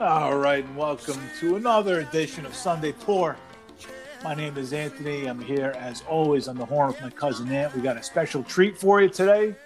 All 0.00 0.38
right, 0.38 0.64
and 0.64 0.76
welcome 0.76 1.20
to 1.40 1.56
another 1.56 1.98
edition 1.98 2.46
of 2.46 2.54
Sunday 2.54 2.92
Pour. 2.92 3.36
My 4.22 4.32
name 4.32 4.56
is 4.56 4.72
Anthony. 4.72 5.26
I'm 5.26 5.40
here 5.40 5.74
as 5.76 6.02
always 6.02 6.46
on 6.46 6.56
the 6.56 6.64
horn 6.64 6.86
with 6.92 7.02
my 7.02 7.10
cousin 7.10 7.50
Ant. 7.50 7.74
We 7.74 7.82
got 7.82 7.96
a 7.96 8.02
special 8.04 8.44
treat 8.44 8.78
for 8.78 9.02
you 9.02 9.08
today. 9.08 9.56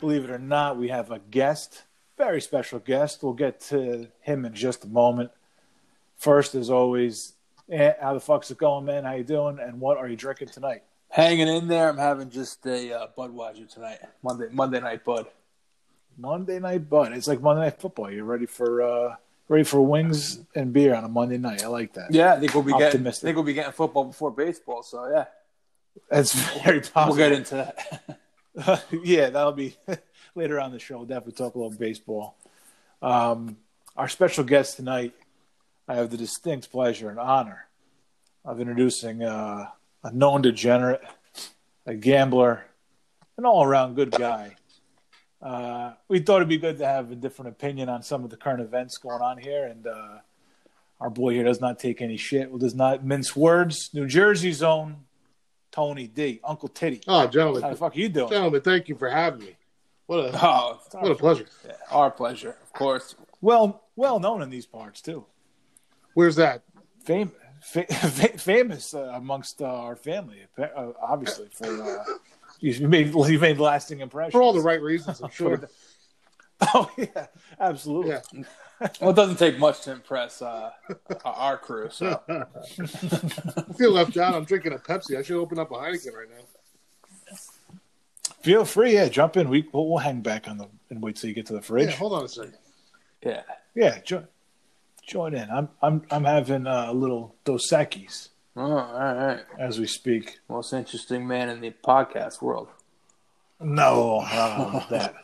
Believe 0.00 0.24
it 0.24 0.30
or 0.30 0.38
not, 0.40 0.78
we 0.78 0.88
have 0.88 1.12
a 1.12 1.20
guest, 1.30 1.84
very 2.16 2.40
special 2.40 2.80
guest. 2.80 3.22
We'll 3.22 3.34
get 3.34 3.60
to 3.68 4.08
him 4.20 4.44
in 4.44 4.52
just 4.52 4.84
a 4.84 4.88
moment. 4.88 5.30
First, 6.16 6.56
as 6.56 6.70
always, 6.70 7.34
Ant, 7.68 7.98
how 8.00 8.14
the 8.14 8.20
fuck's 8.20 8.50
it 8.50 8.58
going, 8.58 8.84
man? 8.84 9.04
How 9.04 9.12
you 9.12 9.22
doing? 9.22 9.60
And 9.60 9.78
what 9.78 9.96
are 9.96 10.08
you 10.08 10.16
drinking 10.16 10.48
tonight? 10.48 10.82
Hanging 11.08 11.46
in 11.46 11.68
there. 11.68 11.88
I'm 11.88 11.98
having 11.98 12.30
just 12.30 12.66
a 12.66 12.92
uh, 12.92 13.06
Budweiser 13.16 13.72
tonight. 13.72 13.98
Monday 14.24 14.48
Monday 14.50 14.80
night 14.80 15.04
Bud. 15.04 15.26
Monday 16.16 16.58
night 16.58 16.90
bud. 16.90 17.12
It's 17.12 17.28
like 17.28 17.40
Monday 17.40 17.62
night 17.62 17.80
football. 17.80 18.10
You 18.10 18.24
ready 18.24 18.46
for 18.46 18.82
uh 18.82 19.14
ready 19.48 19.64
for 19.64 19.80
wings 19.80 20.40
and 20.54 20.72
beer 20.72 20.94
on 20.94 21.04
a 21.04 21.08
Monday 21.08 21.38
night? 21.38 21.64
I 21.64 21.68
like 21.68 21.94
that. 21.94 22.12
Yeah, 22.12 22.34
I 22.34 22.40
think 22.40 22.54
we'll 22.54 22.62
be 22.62 22.72
getting. 22.72 23.06
I 23.06 23.10
think 23.10 23.36
we'll 23.36 23.44
be 23.44 23.54
getting 23.54 23.72
football 23.72 24.04
before 24.04 24.30
baseball. 24.30 24.82
So 24.82 25.08
yeah, 25.10 25.24
That's 26.10 26.32
very 26.62 26.80
possible. 26.80 27.16
we'll 27.16 27.28
get 27.28 27.32
into 27.32 27.54
that. 27.56 28.84
yeah, 29.02 29.30
that'll 29.30 29.52
be 29.52 29.76
later 30.34 30.60
on 30.60 30.72
the 30.72 30.78
show. 30.78 30.98
We'll 30.98 31.06
definitely 31.06 31.32
talk 31.32 31.54
a 31.54 31.58
little 31.58 31.76
baseball. 31.76 32.36
Um, 33.00 33.56
our 33.96 34.08
special 34.08 34.44
guest 34.44 34.76
tonight, 34.76 35.14
I 35.88 35.96
have 35.96 36.10
the 36.10 36.16
distinct 36.16 36.70
pleasure 36.70 37.10
and 37.10 37.18
honor 37.18 37.66
of 38.44 38.60
introducing 38.60 39.22
uh, 39.22 39.66
a 40.04 40.12
known 40.12 40.42
degenerate, 40.42 41.02
a 41.86 41.94
gambler, 41.94 42.64
an 43.36 43.44
all-around 43.44 43.94
good 43.94 44.10
guy. 44.10 44.56
Uh, 45.40 45.92
we 46.08 46.18
thought 46.18 46.36
it'd 46.36 46.48
be 46.48 46.58
good 46.58 46.78
to 46.78 46.86
have 46.86 47.10
a 47.12 47.14
different 47.14 47.48
opinion 47.50 47.88
on 47.88 48.02
some 48.02 48.24
of 48.24 48.30
the 48.30 48.36
current 48.36 48.60
events 48.60 48.98
going 48.98 49.22
on 49.22 49.38
here, 49.38 49.64
and 49.66 49.86
uh, 49.86 50.18
our 51.00 51.10
boy 51.10 51.32
here 51.32 51.44
does 51.44 51.60
not 51.60 51.78
take 51.78 52.02
any 52.02 52.16
shit. 52.16 52.50
Well, 52.50 52.58
does 52.58 52.74
not 52.74 53.04
mince 53.04 53.36
words. 53.36 53.90
New 53.94 54.06
Jersey's 54.06 54.62
own 54.62 54.96
Tony 55.70 56.08
D, 56.08 56.40
Uncle 56.42 56.68
Titty. 56.68 57.02
Oh, 57.06 57.26
gentlemen, 57.28 57.62
How 57.62 57.70
the 57.70 57.76
fuck 57.76 57.94
are 57.94 57.98
you 57.98 58.08
doing? 58.08 58.30
gentlemen, 58.30 58.60
thank 58.62 58.88
you 58.88 58.96
for 58.96 59.08
having 59.08 59.40
me. 59.40 59.56
What 60.06 60.34
a 60.34 60.38
Oh, 60.42 60.80
what 60.92 61.12
a 61.12 61.14
pleasure. 61.14 61.46
yeah, 61.66 61.72
our 61.90 62.10
pleasure, 62.10 62.56
of 62.62 62.72
course. 62.72 63.14
Well, 63.40 63.84
well 63.94 64.18
known 64.18 64.42
in 64.42 64.50
these 64.50 64.66
parts 64.66 65.00
too. 65.00 65.24
Where's 66.14 66.34
that? 66.36 66.62
Fam- 67.04 67.30
fa- 67.62 67.86
fa- 67.92 68.38
famous 68.38 68.92
uh, 68.92 69.12
amongst 69.14 69.62
uh, 69.62 69.66
our 69.66 69.94
family, 69.94 70.38
uh, 70.58 70.92
obviously 71.00 71.46
for 71.52 72.04
you 72.60 72.88
made 72.88 73.14
you 73.14 73.38
made 73.38 73.58
lasting 73.58 74.00
impressions 74.00 74.32
For 74.32 74.42
all 74.42 74.52
the 74.52 74.60
right 74.60 74.80
reasons, 74.80 75.20
I'm 75.20 75.30
sure. 75.30 75.68
Oh 76.60 76.90
yeah, 76.96 77.26
absolutely. 77.60 78.10
Yeah. 78.10 78.42
Well, 79.00 79.10
it 79.10 79.16
doesn't 79.16 79.38
take 79.40 79.58
much 79.58 79.80
to 79.82 79.92
impress 79.92 80.40
uh, 80.40 80.70
our 81.24 81.58
crew. 81.58 81.88
So 81.90 82.20
I 82.28 83.72
feel 83.76 83.90
left 83.90 84.16
out. 84.16 84.34
I'm 84.34 84.44
drinking 84.44 84.72
a 84.72 84.78
Pepsi. 84.78 85.18
I 85.18 85.22
should 85.22 85.36
open 85.36 85.58
up 85.58 85.72
a 85.72 85.74
Heineken 85.74 86.12
right 86.14 86.28
now. 86.30 87.36
Feel 88.42 88.64
free, 88.64 88.94
yeah, 88.94 89.08
jump 89.08 89.36
in. 89.36 89.48
We 89.48 89.68
we'll, 89.72 89.88
we'll 89.88 89.98
hang 89.98 90.20
back 90.20 90.46
on 90.48 90.58
the 90.58 90.68
and 90.90 91.02
wait 91.02 91.16
till 91.16 91.28
you 91.28 91.34
get 91.34 91.46
to 91.46 91.54
the 91.54 91.60
fridge. 91.62 91.90
Yeah, 91.90 91.96
hold 91.96 92.12
on 92.12 92.24
a 92.24 92.28
second. 92.28 92.54
yeah, 93.24 93.42
Yeah, 93.74 93.98
join 94.00 94.28
join 95.04 95.34
in. 95.34 95.50
I'm 95.50 95.68
I'm 95.82 96.02
I'm 96.10 96.24
having 96.24 96.66
uh, 96.68 96.86
a 96.88 96.92
little 96.92 97.34
Dos 97.44 97.68
Equis 97.72 98.28
oh, 98.58 98.78
all 98.78 99.14
right. 99.14 99.40
as 99.58 99.78
we 99.78 99.86
speak. 99.86 100.40
Most 100.48 100.72
interesting 100.72 101.26
man 101.26 101.48
in 101.48 101.60
the 101.60 101.72
podcast 101.84 102.42
world. 102.42 102.68
No, 103.60 104.24
don't 104.56 104.88
that. 104.90 105.14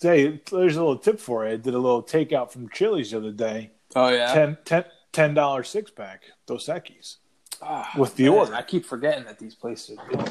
Hey, 0.00 0.40
there's 0.50 0.76
a 0.76 0.80
little 0.80 0.98
tip 0.98 1.18
for 1.18 1.46
you. 1.46 1.52
I 1.52 1.56
did 1.56 1.74
a 1.74 1.78
little 1.78 2.02
takeout 2.02 2.50
from 2.50 2.68
Chili's 2.68 3.12
the 3.12 3.18
other 3.18 3.32
day. 3.32 3.70
Oh 3.96 4.08
yeah. 4.08 4.34
Ten, 4.34 4.58
ten, 4.64 4.84
ten 5.12 5.34
dollar 5.34 5.62
six 5.62 5.90
pack 5.90 6.24
Dos 6.46 6.66
Equis 6.66 7.16
Ah, 7.62 7.90
with 7.96 8.14
the 8.16 8.24
man, 8.24 8.32
order. 8.32 8.54
I 8.54 8.62
keep 8.62 8.84
forgetting 8.84 9.24
that 9.24 9.38
these 9.38 9.54
places 9.54 9.96
are 9.98 10.08
doing 10.10 10.28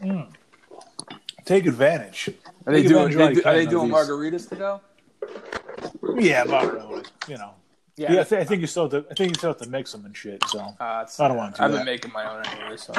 that. 0.00 0.28
Take 1.44 1.66
advantage. 1.66 2.30
Are 2.66 2.72
they 2.72 2.82
Take 2.82 2.88
doing? 2.90 3.16
They 3.16 3.34
do, 3.34 3.42
are 3.44 3.54
they 3.54 3.66
doing 3.66 3.90
margaritas 3.90 4.48
to 4.50 4.56
go? 4.56 4.80
Yeah, 6.18 6.44
but 6.44 7.10
you 7.28 7.36
know. 7.36 7.54
Yeah. 8.02 8.12
Yeah, 8.12 8.20
I, 8.20 8.24
th- 8.24 8.40
I 8.40 8.44
think 8.44 8.60
you 8.60 8.66
still 8.66 8.88
have 8.90 9.04
to. 9.04 9.10
I 9.10 9.14
think 9.14 9.30
you 9.30 9.34
still 9.34 9.50
have 9.50 9.58
to 9.62 9.68
mix 9.68 9.92
them 9.92 10.04
and 10.04 10.16
shit. 10.16 10.42
So 10.48 10.58
Uh, 10.80 11.06
I 11.18 11.28
don't 11.28 11.36
want 11.36 11.54
to 11.54 11.60
do 11.60 11.64
I've 11.64 11.72
that. 11.72 11.78
been 11.78 11.86
making 11.86 12.12
my 12.12 12.24
own 12.30 12.44
anyway. 12.46 12.76
So 12.76 12.92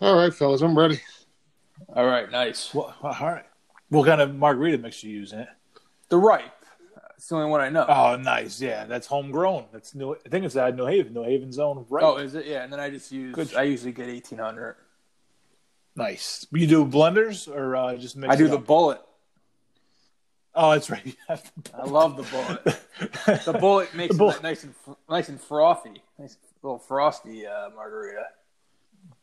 All 0.00 0.16
right, 0.16 0.32
fellas, 0.32 0.60
I'm 0.62 0.76
ready. 0.78 1.00
all 1.94 2.06
right, 2.06 2.30
nice. 2.30 2.72
well, 2.74 2.94
all 3.02 3.10
right. 3.20 3.44
What 3.90 4.06
kind 4.06 4.20
of 4.20 4.34
margarita 4.34 4.78
mix 4.78 5.02
you 5.04 5.10
using? 5.10 5.40
It. 5.40 5.48
The 6.08 6.16
ripe. 6.18 6.50
It's 7.16 7.28
the 7.28 7.36
only 7.36 7.48
one 7.50 7.60
I 7.60 7.68
know. 7.70 7.86
Oh, 7.88 8.16
nice. 8.16 8.60
Yeah, 8.60 8.84
that's 8.86 9.06
homegrown. 9.06 9.66
That's 9.72 9.94
new. 9.94 10.14
I 10.14 10.28
think 10.28 10.44
it's 10.44 10.56
out 10.56 10.70
of 10.70 10.76
New 10.76 10.86
Haven. 10.86 11.14
New 11.14 11.22
Haven's 11.22 11.58
own. 11.58 11.86
Right. 11.88 12.04
Oh, 12.04 12.16
is 12.16 12.34
it? 12.34 12.44
Yeah, 12.46 12.64
and 12.64 12.72
then 12.72 12.80
I 12.80 12.90
just 12.90 13.10
use. 13.12 13.34
Good. 13.34 13.54
I 13.54 13.62
usually 13.62 13.92
get 13.92 14.08
eighteen 14.08 14.38
hundred. 14.38 14.76
nice. 15.96 16.46
You 16.52 16.66
do 16.66 16.84
blenders 16.84 17.48
or 17.48 17.76
uh, 17.76 17.96
just 17.96 18.16
mix? 18.16 18.32
I 18.32 18.36
do 18.36 18.46
it 18.46 18.50
the 18.50 18.58
bullet. 18.58 19.00
Oh, 20.54 20.70
that's 20.72 20.90
right. 20.90 21.04
You 21.06 21.12
have 21.28 21.50
the 21.62 21.76
I 21.76 21.84
love 21.84 22.16
the 22.16 22.22
bullet. 22.24 23.44
the 23.44 23.58
bullet 23.58 23.94
makes 23.94 24.14
The 24.14 24.18
bullet. 24.18 24.36
it 24.36 24.42
nice 24.42 24.62
and 24.64 24.74
nice 25.08 25.28
and 25.28 25.40
frothy. 25.40 26.02
Nice 26.18 26.36
little 26.62 26.78
frosty 26.78 27.46
uh, 27.46 27.70
margarita. 27.74 28.24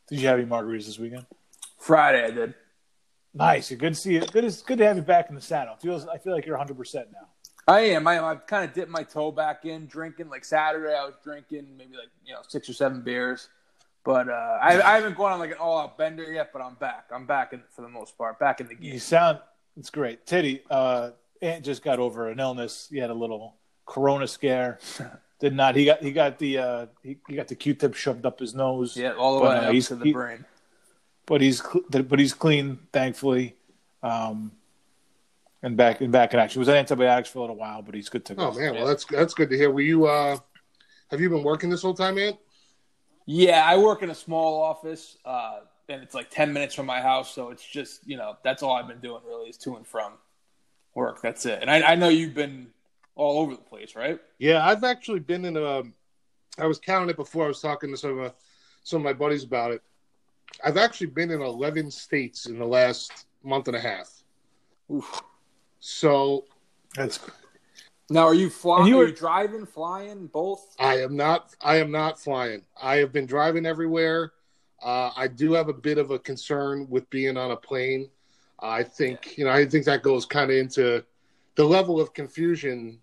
Did 0.10 0.20
you 0.20 0.28
have 0.28 0.40
any 0.40 0.48
margaritas 0.48 0.86
this 0.88 1.00
weekend? 1.00 1.26
Friday 1.78 2.26
I 2.26 2.32
did. 2.32 2.54
Nice. 3.34 3.70
Good 3.70 3.80
to 3.94 3.96
see 3.96 4.14
you. 4.16 4.20
Good. 4.22 4.44
It's 4.44 4.62
good 4.62 4.78
to 4.80 4.86
have 4.86 4.98
you 4.98 5.02
back 5.04 5.30
in 5.30 5.36
the 5.36 5.42
saddle. 5.42 5.76
Feels. 5.78 6.06
I 6.06 6.18
feel 6.18 6.34
like 6.34 6.46
you're 6.46 6.58
100 6.58 6.78
percent 6.78 7.08
now. 7.14 7.28
I 7.68 7.80
am. 7.82 8.06
I, 8.08 8.20
I've 8.20 8.46
kind 8.46 8.66
of 8.68 8.74
dipped 8.74 8.92
my 8.92 9.04
toe 9.04 9.32
back 9.32 9.64
in 9.64 9.86
drinking. 9.86 10.28
Like 10.30 10.44
Saturday, 10.44 10.94
I 10.94 11.06
was 11.06 11.14
drinking 11.24 11.68
maybe 11.78 11.96
like 11.96 12.10
you 12.26 12.34
know 12.34 12.42
six 12.50 12.68
or 12.68 12.74
seven 12.74 13.02
beers, 13.02 13.48
but 14.04 14.28
uh, 14.28 14.58
I, 14.62 14.82
I 14.82 14.96
haven't 14.96 15.16
gone 15.16 15.32
on 15.32 15.40
like 15.40 15.52
an 15.52 15.58
all-out 15.60 15.98
bender 15.98 16.30
yet. 16.34 16.52
But 16.52 16.62
I'm 16.62 16.74
back. 16.76 17.06
I'm 17.14 17.26
back 17.26 17.54
in, 17.54 17.62
for 17.74 17.84
the 17.84 17.88
most 17.90 18.18
part. 18.18 18.38
Back 18.38 18.60
in 18.60 18.68
the 18.68 18.76
game. 18.76 18.92
You 18.92 19.00
sound. 19.00 19.40
It's 19.78 19.90
great. 19.90 20.26
Titty. 20.26 20.64
Uh, 20.70 21.12
Ant 21.42 21.66
just 21.66 21.84
got 21.84 22.00
over 22.00 22.30
an 22.30 22.40
illness. 22.40 22.88
He 22.92 22.98
had 23.00 23.10
a 23.10 23.14
little 23.14 23.56
corona 23.86 24.28
scare. 24.28 24.80
Did 25.40 25.56
not. 25.56 25.76
He 25.76 25.86
got. 25.86 26.04
He 26.04 26.12
got 26.12 26.38
the. 26.38 26.58
Uh, 26.60 26.86
he, 27.04 27.18
he 27.28 27.36
got 27.36 27.48
the 27.48 27.56
Q-tip 27.56 27.96
shoved 27.96 28.26
up 28.26 28.40
his 28.40 28.54
nose. 28.54 28.96
Yeah, 28.96 29.14
all 29.14 29.36
the 29.36 29.42
But, 29.42 29.50
way 29.50 29.58
uh, 29.66 29.68
up 29.70 29.74
he's- 29.74 29.88
to 29.88 29.96
the 29.96 30.06
he- 30.06 30.14
brain. 30.14 30.46
but 31.26 31.42
he's 31.42 31.62
cl- 31.64 31.84
but 32.04 32.20
he's 32.20 32.34
clean, 32.34 32.80
thankfully, 32.94 33.56
um, 34.04 34.52
and 35.64 35.76
back 35.76 36.02
and 36.02 36.12
back 36.12 36.34
in 36.36 36.40
action. 36.40 36.60
He 36.60 36.60
was 36.60 36.70
on 36.70 36.76
antibiotics 36.76 37.30
for 37.30 37.40
a 37.40 37.42
little 37.42 37.56
while, 37.56 37.82
but 37.82 37.96
he's 37.96 38.10
good 38.10 38.24
to 38.26 38.36
go. 38.36 38.50
Oh 38.50 38.60
man, 38.60 38.76
well 38.76 38.86
that's 38.86 39.06
that's 39.06 39.34
good 39.34 39.50
to 39.50 39.58
hear. 39.58 39.72
Were 39.72 39.82
you? 39.82 40.06
uh 40.06 40.38
Have 41.10 41.20
you 41.22 41.30
been 41.30 41.44
working 41.44 41.72
this 41.72 41.82
whole 41.82 41.96
time, 41.96 42.16
man? 42.16 42.38
Yeah, 43.26 43.64
I 43.66 43.78
work 43.78 44.04
in 44.04 44.10
a 44.12 44.16
small 44.16 44.62
office, 44.62 45.18
uh, 45.26 45.62
and 45.90 46.04
it's 46.04 46.14
like 46.14 46.30
ten 46.30 46.54
minutes 46.54 46.76
from 46.76 46.86
my 46.86 47.02
house, 47.02 47.34
so 47.34 47.50
it's 47.50 47.66
just 47.66 48.08
you 48.08 48.18
know 48.18 48.36
that's 48.44 48.62
all 48.62 48.74
I've 48.74 48.88
been 48.88 49.00
doing 49.00 49.22
really 49.28 49.50
is 49.50 49.58
to 49.60 49.76
and 49.76 49.88
from 49.88 50.14
work. 50.96 51.22
That's 51.22 51.46
it. 51.46 51.60
And 51.62 51.70
I, 51.70 51.82
I 51.92 51.96
know 51.96 52.10
you've 52.10 52.34
been 52.34 52.68
all 53.16 53.40
over 53.42 53.56
the 53.56 53.62
place, 53.62 53.96
right? 53.96 54.20
Yeah, 54.40 54.66
I've 54.66 54.84
actually 54.84 55.20
been 55.20 55.46
in 55.46 55.58
a. 55.58 55.84
I 56.58 56.66
was 56.68 56.80
counting 56.80 57.10
it 57.10 57.16
before. 57.16 57.46
I 57.46 57.48
was 57.48 57.62
talking 57.62 57.92
to 57.92 57.98
some 57.98 58.20
of 58.20 58.34
some 58.84 58.98
of 59.02 59.04
my 59.04 59.14
buddies 59.14 59.44
about 59.44 59.72
it. 59.72 59.82
I've 60.64 60.78
actually 60.78 61.08
been 61.08 61.32
in 61.32 61.42
eleven 61.42 61.90
states 61.92 62.46
in 62.46 62.60
the 62.60 62.66
last 62.66 63.26
month 63.44 63.68
and 63.68 63.78
a 63.78 63.80
half. 63.80 64.10
Oof. 64.92 65.22
So 65.80 66.46
That's 66.96 67.20
Now, 68.10 68.28
are 68.28 68.34
you 68.34 68.50
flying? 68.50 68.82
And 68.82 68.90
you 68.90 68.96
are 68.96 69.00
were- 69.00 69.08
you 69.08 69.16
driving, 69.16 69.66
flying, 69.66 70.28
both? 70.28 70.76
I 70.78 71.02
am 71.02 71.16
not. 71.16 71.56
I 71.62 71.78
am 71.78 71.92
not 71.92 72.20
flying. 72.20 72.64
I 72.82 72.98
have 72.98 73.14
been 73.14 73.26
driving 73.26 73.66
everywhere. 73.66 74.34
Uh, 74.84 75.12
I 75.16 75.28
do 75.28 75.54
have 75.54 75.70
a 75.70 75.74
bit 75.74 75.98
of 75.98 76.12
a 76.12 76.20
concern 76.20 76.88
with 76.90 77.10
being 77.10 77.38
on 77.38 77.52
a 77.52 77.56
plane. 77.56 78.10
I 78.62 78.84
think 78.84 79.38
you 79.38 79.46
know. 79.46 79.52
I 79.52 79.66
think 79.66 79.86
that 79.86 80.04
goes 80.04 80.26
kind 80.26 80.52
of 80.52 80.58
into 80.58 81.04
the 81.56 81.66
level 81.66 82.00
of 82.00 82.14
confusion 82.14 83.00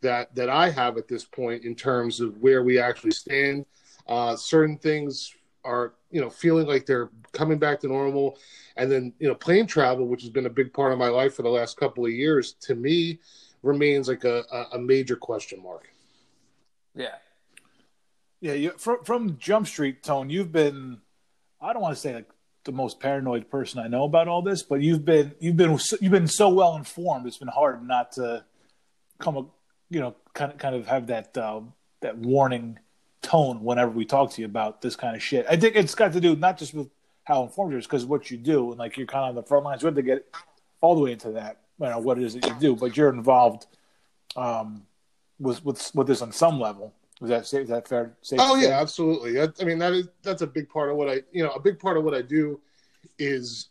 that 0.00 0.34
that 0.34 0.48
I 0.48 0.70
have 0.70 0.96
at 0.96 1.08
this 1.08 1.24
point 1.24 1.64
in 1.64 1.74
terms 1.74 2.20
of 2.20 2.38
where 2.38 2.62
we 2.62 2.78
actually 2.78 3.12
stand. 3.12 3.66
Uh, 4.06 4.36
certain 4.36 4.78
things 4.78 5.34
are 5.64 5.94
you 6.10 6.20
know 6.20 6.30
feeling 6.30 6.66
like 6.66 6.86
they're 6.86 7.10
coming 7.32 7.58
back 7.58 7.80
to 7.80 7.88
normal, 7.88 8.38
and 8.76 8.90
then 8.90 9.12
you 9.18 9.28
know 9.28 9.34
plane 9.34 9.66
travel, 9.66 10.06
which 10.06 10.22
has 10.22 10.30
been 10.30 10.46
a 10.46 10.50
big 10.50 10.72
part 10.72 10.92
of 10.92 10.98
my 10.98 11.08
life 11.08 11.34
for 11.34 11.42
the 11.42 11.48
last 11.48 11.76
couple 11.76 12.04
of 12.04 12.12
years, 12.12 12.52
to 12.54 12.74
me 12.74 13.18
remains 13.62 14.08
like 14.08 14.24
a, 14.24 14.44
a, 14.52 14.76
a 14.76 14.78
major 14.78 15.16
question 15.16 15.62
mark. 15.62 15.92
Yeah. 16.94 17.14
yeah. 18.40 18.54
You, 18.54 18.70
from 18.78 19.04
from 19.04 19.38
Jump 19.38 19.66
Street, 19.66 20.02
Tone, 20.02 20.30
you've 20.30 20.52
been. 20.52 21.00
I 21.60 21.72
don't 21.72 21.82
want 21.82 21.94
to 21.94 22.00
say 22.00 22.14
like 22.14 22.28
the 22.64 22.72
most 22.72 23.00
paranoid 23.00 23.50
person 23.50 23.80
I 23.80 23.88
know 23.88 24.04
about 24.04 24.28
all 24.28 24.42
this, 24.42 24.62
but 24.62 24.80
you've 24.82 25.04
been 25.04 25.34
you've 25.40 25.56
been 25.56 25.78
you've 26.00 26.12
been 26.12 26.26
so 26.26 26.48
well 26.48 26.76
informed. 26.76 27.26
It's 27.26 27.38
been 27.38 27.48
hard 27.48 27.86
not 27.86 28.12
to 28.12 28.44
come, 29.18 29.36
a- 29.36 29.46
you 29.88 30.00
know, 30.00 30.14
kind 30.34 30.52
of 30.52 30.58
kind 30.58 30.74
of 30.74 30.86
have 30.86 31.06
that 31.08 31.36
uh, 31.36 31.60
that 32.00 32.18
warning 32.18 32.78
tone 33.22 33.62
whenever 33.64 33.90
we 33.90 34.04
talk 34.04 34.32
to 34.32 34.40
you 34.40 34.46
about 34.46 34.82
this 34.82 34.96
kind 34.96 35.16
of 35.16 35.22
shit. 35.22 35.46
I 35.48 35.56
think 35.56 35.76
it's 35.76 35.94
got 35.94 36.12
to 36.12 36.20
do 36.20 36.36
not 36.36 36.58
just 36.58 36.74
with 36.74 36.88
how 37.24 37.42
informed 37.42 37.72
you 37.72 37.78
are, 37.78 37.82
because 37.82 38.04
what 38.06 38.30
you 38.30 38.36
do 38.36 38.70
and 38.70 38.78
like 38.78 38.96
you're 38.96 39.06
kind 39.06 39.24
of 39.24 39.28
on 39.30 39.34
the 39.36 39.42
front 39.42 39.64
lines. 39.64 39.82
We 39.82 39.88
have 39.88 39.94
to 39.94 40.02
get 40.02 40.34
all 40.80 40.94
the 40.94 41.02
way 41.02 41.12
into 41.12 41.32
that, 41.32 41.58
you 41.78 41.86
know, 41.86 41.98
what 41.98 42.18
it 42.18 42.24
is 42.24 42.34
that 42.34 42.46
you 42.46 42.54
do, 42.58 42.76
but 42.76 42.96
you're 42.96 43.12
involved 43.12 43.66
um, 44.36 44.82
with 45.38 45.64
with 45.64 45.90
with 45.94 46.06
this 46.06 46.22
on 46.22 46.32
some 46.32 46.60
level. 46.60 46.94
Is 47.22 47.28
that 47.28 47.52
is 47.60 47.68
that 47.68 47.86
fair? 47.86 48.16
Safe 48.22 48.40
Oh 48.40 48.54
yeah, 48.56 48.68
say? 48.68 48.72
absolutely. 48.72 49.40
I, 49.40 49.48
I 49.60 49.64
mean 49.64 49.78
that 49.78 49.92
is 49.92 50.08
that's 50.22 50.42
a 50.42 50.46
big 50.46 50.68
part 50.68 50.90
of 50.90 50.96
what 50.96 51.08
I 51.08 51.22
you 51.32 51.42
know 51.42 51.50
a 51.50 51.60
big 51.60 51.78
part 51.78 51.96
of 51.96 52.04
what 52.04 52.14
I 52.14 52.22
do 52.22 52.60
is 53.18 53.68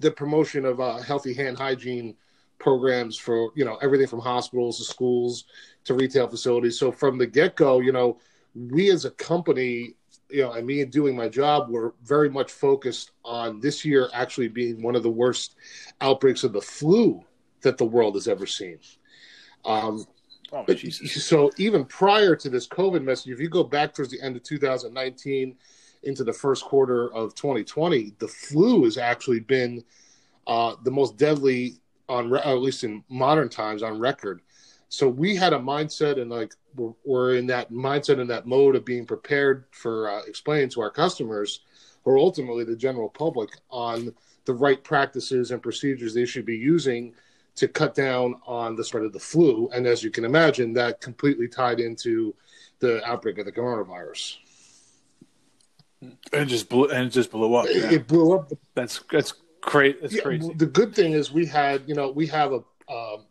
the 0.00 0.10
promotion 0.10 0.64
of 0.64 0.80
uh, 0.80 0.98
healthy 0.98 1.34
hand 1.34 1.58
hygiene 1.58 2.14
programs 2.58 3.16
for 3.16 3.50
you 3.56 3.64
know 3.64 3.76
everything 3.82 4.06
from 4.06 4.20
hospitals 4.20 4.78
to 4.78 4.84
schools 4.84 5.44
to 5.84 5.94
retail 5.94 6.28
facilities. 6.28 6.78
So 6.78 6.92
from 6.92 7.18
the 7.18 7.26
get 7.26 7.56
go, 7.56 7.80
you 7.80 7.92
know, 7.92 8.18
we 8.54 8.90
as 8.90 9.04
a 9.04 9.10
company, 9.12 9.94
you 10.30 10.42
know, 10.42 10.52
and 10.52 10.66
me 10.66 10.84
doing 10.84 11.16
my 11.16 11.28
job, 11.28 11.70
were 11.70 11.94
very 12.04 12.30
much 12.30 12.52
focused 12.52 13.10
on 13.24 13.60
this 13.60 13.84
year 13.84 14.08
actually 14.12 14.48
being 14.48 14.82
one 14.82 14.94
of 14.94 15.02
the 15.02 15.10
worst 15.10 15.56
outbreaks 16.00 16.44
of 16.44 16.52
the 16.52 16.60
flu 16.60 17.24
that 17.62 17.76
the 17.76 17.84
world 17.84 18.14
has 18.14 18.28
ever 18.28 18.46
seen. 18.46 18.78
Um, 19.64 20.04
Oh, 20.52 20.64
but 20.66 20.78
Jesus. 20.78 21.24
so 21.24 21.50
even 21.58 21.84
prior 21.84 22.34
to 22.36 22.48
this 22.48 22.66
COVID 22.66 23.02
message, 23.02 23.32
if 23.32 23.40
you 23.40 23.48
go 23.48 23.64
back 23.64 23.94
towards 23.94 24.10
the 24.10 24.20
end 24.20 24.36
of 24.36 24.42
2019 24.42 25.56
into 26.04 26.24
the 26.24 26.32
first 26.32 26.64
quarter 26.64 27.12
of 27.12 27.34
2020, 27.34 28.14
the 28.18 28.28
flu 28.28 28.84
has 28.84 28.96
actually 28.96 29.40
been 29.40 29.84
uh, 30.46 30.76
the 30.84 30.90
most 30.90 31.16
deadly 31.16 31.74
on, 32.08 32.30
re- 32.30 32.40
at 32.44 32.58
least 32.58 32.84
in 32.84 33.04
modern 33.08 33.48
times, 33.48 33.82
on 33.82 33.98
record. 33.98 34.40
So 34.88 35.08
we 35.08 35.36
had 35.36 35.52
a 35.52 35.58
mindset, 35.58 36.20
and 36.20 36.30
like 36.30 36.54
we're, 36.74 36.94
we're 37.04 37.34
in 37.34 37.46
that 37.48 37.70
mindset 37.70 38.20
and 38.20 38.30
that 38.30 38.46
mode 38.46 38.74
of 38.74 38.84
being 38.84 39.04
prepared 39.04 39.64
for 39.70 40.10
uh, 40.10 40.22
explaining 40.26 40.70
to 40.70 40.80
our 40.80 40.90
customers, 40.90 41.60
or 42.04 42.16
ultimately 42.16 42.64
the 42.64 42.76
general 42.76 43.10
public, 43.10 43.50
on 43.70 44.14
the 44.46 44.54
right 44.54 44.82
practices 44.82 45.50
and 45.50 45.62
procedures 45.62 46.14
they 46.14 46.24
should 46.24 46.46
be 46.46 46.56
using 46.56 47.12
to 47.58 47.68
cut 47.68 47.94
down 47.94 48.36
on 48.46 48.76
the 48.76 48.84
spread 48.84 49.04
of 49.04 49.12
the 49.12 49.18
flu. 49.18 49.68
And 49.74 49.86
as 49.86 50.02
you 50.02 50.10
can 50.10 50.24
imagine, 50.24 50.72
that 50.74 51.00
completely 51.00 51.48
tied 51.48 51.80
into 51.80 52.34
the 52.78 53.04
outbreak 53.04 53.38
of 53.38 53.46
the 53.46 53.52
coronavirus. 53.52 54.36
And 56.32 56.48
just 56.48 56.68
blew 56.68 56.88
and 56.88 57.06
it 57.06 57.10
just 57.10 57.30
blew 57.30 57.54
up. 57.54 57.66
It, 57.66 57.76
Yeah. 57.76 57.92
it 57.92 58.06
blew 58.06 58.32
up. 58.34 58.52
That's 58.74 59.00
that's 59.10 59.34
great. 59.60 60.00
That's 60.00 60.14
Yeah, 60.14 60.22
crazy. 60.22 60.52
The 60.56 60.66
good 60.66 60.94
thing 60.94 61.12
is 61.12 61.32
we 61.32 61.44
had, 61.46 61.82
you 61.88 61.94
know, 61.94 62.10
we 62.10 62.26
have 62.28 62.52
a, 62.52 62.62
um, 62.92 63.24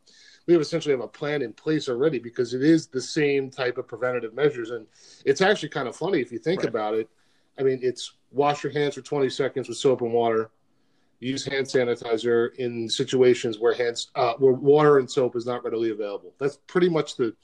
we 0.46 0.54
have 0.54 0.62
essentially 0.62 0.94
have 0.94 1.02
a 1.04 1.08
plan 1.08 1.42
in 1.42 1.54
place 1.54 1.88
already 1.88 2.20
because 2.20 2.54
it 2.54 2.62
is 2.64 2.88
the 2.88 3.02
same 3.02 3.50
type 3.50 3.78
of 3.78 3.88
preventative 3.88 4.34
measures, 4.34 4.72
and 4.72 4.86
it's 5.26 5.42
actually 5.42 5.70
kind 5.70 5.88
of 5.88 5.96
funny 5.96 6.20
if 6.20 6.32
you 6.32 6.40
think 6.40 6.62
Right. 6.62 6.70
about 6.70 6.94
it. 6.94 7.10
I 7.58 7.64
mean, 7.64 7.80
it's 7.82 8.14
wash 8.32 8.64
your 8.64 8.72
hands 8.74 8.96
for 8.96 9.02
20 9.02 9.30
seconds 9.30 9.68
with 9.70 9.78
soap 9.78 10.02
and 10.02 10.12
water. 10.14 10.50
Use 11.20 11.46
hand 11.46 11.66
sanitizer 11.66 12.54
in 12.56 12.88
situations 12.88 13.58
where 13.58 13.74
hands 13.74 14.12
uh, 14.16 14.34
where 14.34 14.54
water 14.54 15.00
and 15.00 15.10
soap 15.10 15.36
is 15.36 15.46
not 15.46 15.64
readily 15.64 15.90
available. 15.90 16.34
That's 16.40 16.58
pretty 16.68 16.90
much 16.90 17.16
the 17.16 17.36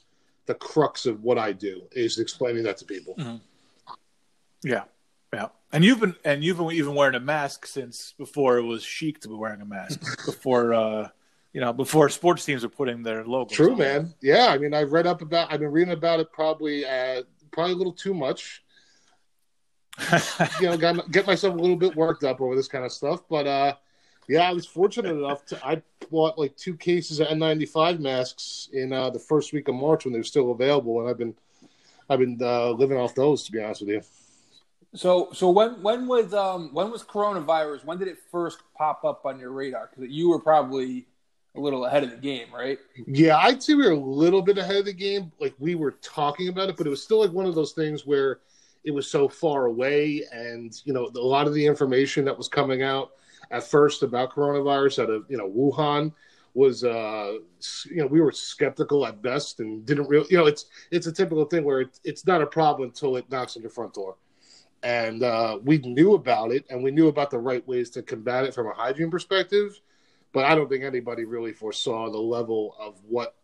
the 0.46 0.54
crux 0.56 1.06
of 1.06 1.24
what 1.24 1.38
I 1.38 1.54
do 1.54 1.84
is 1.92 2.20
explaining 2.20 2.64
that 2.64 2.78
to 2.78 2.86
people. 2.86 3.16
Yeah, 4.64 4.84
yeah. 5.34 5.48
And 5.72 5.84
you've 5.84 6.00
been 6.00 6.16
and 6.24 6.44
you've 6.44 6.58
been 6.58 6.72
even 6.72 6.94
wearing 6.94 7.16
a 7.16 7.20
mask 7.20 7.66
since 7.66 8.14
before 8.18 8.58
it 8.58 8.64
was 8.64 8.84
chic 8.84 9.22
to 9.22 9.28
be 9.28 9.34
wearing 9.34 9.62
a 9.62 9.66
mask. 9.66 10.00
before 10.26 10.74
uh, 10.74 11.10
you 11.54 11.62
know, 11.62 11.72
before 11.72 12.10
sports 12.10 12.46
teams 12.46 12.64
are 12.64 12.70
putting 12.70 13.04
their 13.04 13.26
logos. 13.26 13.56
True, 13.56 13.74
on. 13.74 13.78
man. 13.78 14.14
Yeah, 14.22 14.48
I 14.48 14.58
mean, 14.58 14.74
I've 14.74 14.92
read 14.92 15.08
up 15.08 15.22
about. 15.22 15.54
I've 15.54 15.60
been 15.60 15.72
reading 15.72 15.94
about 15.94 16.20
it 16.20 16.32
probably 16.32 16.86
uh, 16.86 17.24
probably 17.52 17.74
a 17.74 17.78
little 17.78 17.94
too 17.94 18.14
much. 18.14 18.63
you 20.60 20.68
know, 20.68 20.78
got, 20.78 21.12
get 21.12 21.28
myself 21.28 21.54
a 21.54 21.58
little 21.58 21.76
bit 21.76 21.96
worked 21.96 22.24
up 22.24 22.42
over 22.42 22.56
this 22.56 22.68
kind 22.68 22.86
of 22.86 22.92
stuff. 22.92 23.22
But 23.30 23.48
uh, 23.48 23.76
yeah, 24.28 24.50
I 24.50 24.54
was 24.54 24.66
fortunate 24.66 25.12
enough 25.12 25.46
to 25.48 25.66
I 25.66 25.82
bought 26.10 26.38
like 26.38 26.56
two 26.56 26.76
cases 26.76 27.20
of 27.20 27.28
N95 27.28 28.00
masks 28.00 28.70
in 28.74 28.94
uh, 28.94 29.10
the 29.10 29.20
first 29.20 29.54
week 29.54 29.68
of 29.68 29.76
March 29.76 30.06
when 30.06 30.14
they 30.14 30.20
were 30.20 30.24
still 30.24 30.52
available, 30.52 31.00
and 31.02 31.10
I've 31.10 31.18
been 31.18 31.36
I've 32.10 32.20
been 32.20 32.38
uh, 32.42 32.72
living 32.72 32.98
off 32.98 33.16
those 33.16 33.44
to 33.44 33.52
be 33.52 33.62
honest 33.62 33.82
with 33.82 33.90
you. 33.90 34.02
So 34.96 35.30
so 35.34 35.50
when 35.50 35.82
when 35.82 36.08
was 36.08 36.34
um 36.34 36.70
when 36.74 36.92
was 36.92 37.04
coronavirus? 37.04 37.86
When 37.86 37.98
did 37.98 38.08
it 38.08 38.18
first 38.32 38.60
pop 38.78 39.04
up 39.04 39.26
on 39.26 39.40
your 39.40 39.52
radar? 39.52 39.90
Because 39.90 40.12
you 40.12 40.30
were 40.30 40.40
probably 40.40 41.08
a 41.56 41.60
little 41.60 41.86
ahead 41.86 42.04
of 42.04 42.10
the 42.10 42.18
game, 42.18 42.48
right? 42.54 42.80
Yeah, 43.08 43.38
I'd 43.38 43.62
say 43.62 43.76
we 43.76 43.86
were 43.86 43.94
a 43.94 44.00
little 44.00 44.42
bit 44.42 44.58
ahead 44.58 44.78
of 44.78 44.86
the 44.86 44.94
game. 44.94 45.32
Like 45.40 45.54
we 45.60 45.76
were 45.76 45.92
talking 46.02 46.48
about 46.48 46.70
it, 46.70 46.78
but 46.78 46.88
it 46.88 46.90
was 46.90 47.04
still 47.04 47.20
like 47.20 47.32
one 47.32 47.46
of 47.46 47.56
those 47.56 47.74
things 47.74 48.06
where 48.06 48.40
it 48.84 48.92
was 48.92 49.10
so 49.10 49.28
far 49.28 49.66
away, 49.66 50.24
and 50.32 50.74
you 50.86 50.94
know, 50.94 51.10
a 51.16 51.20
lot 51.20 51.48
of 51.48 51.54
the 51.54 51.66
information 51.66 52.26
that 52.26 52.38
was 52.38 52.48
coming 52.48 52.84
out 52.84 53.12
at 53.52 53.64
first 53.64 54.04
about 54.04 54.34
coronavirus 54.34 55.04
out 55.04 55.10
of 55.10 55.26
you 55.30 55.38
know 55.38 55.50
Wuhan 55.50 56.12
was 56.54 56.84
uh 56.84 57.38
you 57.90 57.98
know 57.98 58.08
we 58.08 58.22
were 58.22 58.32
skeptical 58.32 59.06
at 59.06 59.22
best 59.22 59.60
and 59.60 59.86
didn't 59.86 60.08
really 60.08 60.28
you 60.30 60.38
know 60.38 60.46
it's 60.46 60.66
it's 60.92 61.08
a 61.08 61.12
typical 61.12 61.46
thing 61.46 61.64
where 61.64 61.82
it, 61.82 62.00
it's 62.04 62.28
not 62.28 62.42
a 62.42 62.46
problem 62.46 62.90
until 62.90 63.16
it 63.16 63.30
knocks 63.32 63.56
on 63.56 63.64
your 63.64 63.72
front 63.72 63.94
door. 63.94 64.18
And 64.84 65.24
uh 65.24 65.60
we 65.64 65.80
knew 65.80 66.14
about 66.14 66.52
it 66.52 66.66
and 66.70 66.84
we 66.84 66.92
knew 66.92 67.08
about 67.08 67.32
the 67.32 67.40
right 67.40 67.66
ways 67.68 67.90
to 67.92 68.04
combat 68.04 68.46
it 68.46 68.54
from 68.54 68.68
a 68.68 68.74
hygiene 68.74 69.10
perspective 69.10 69.80
but 70.34 70.46
i 70.46 70.56
don't 70.56 70.68
think 70.68 70.84
anybody 70.84 71.24
really 71.24 71.54
foresaw 71.54 72.10
the 72.12 72.18
level 72.18 72.76
of 72.80 73.00
what 73.08 73.36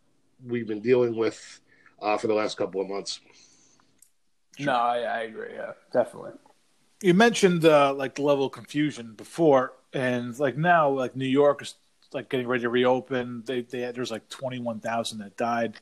we've 0.44 0.66
been 0.66 0.80
dealing 0.80 1.16
with 1.16 1.60
uh, 2.02 2.18
for 2.18 2.26
the 2.26 2.34
last 2.34 2.58
couple 2.58 2.80
of 2.80 2.88
months 2.88 3.20
No, 4.66 4.72
I, 4.72 4.98
I 4.98 5.20
agree. 5.22 5.54
Yeah, 5.54 5.72
definitely. 5.92 6.32
you 7.02 7.14
mentioned 7.14 7.64
uh, 7.64 7.92
like 7.94 8.14
the 8.16 8.22
level 8.22 8.46
of 8.46 8.52
confusion 8.52 9.14
before, 9.14 9.72
and 9.92 10.38
like 10.38 10.56
now, 10.56 10.88
like 10.90 11.16
New 11.16 11.26
York 11.26 11.62
is 11.62 11.74
like 12.12 12.28
getting 12.28 12.46
ready 12.46 12.62
to 12.62 12.68
reopen. 12.68 13.42
They, 13.46 13.62
they 13.62 13.90
there's 13.92 14.10
like 14.10 14.28
twenty 14.28 14.58
one 14.60 14.80
thousand 14.80 15.18
that 15.18 15.36
died. 15.36 15.76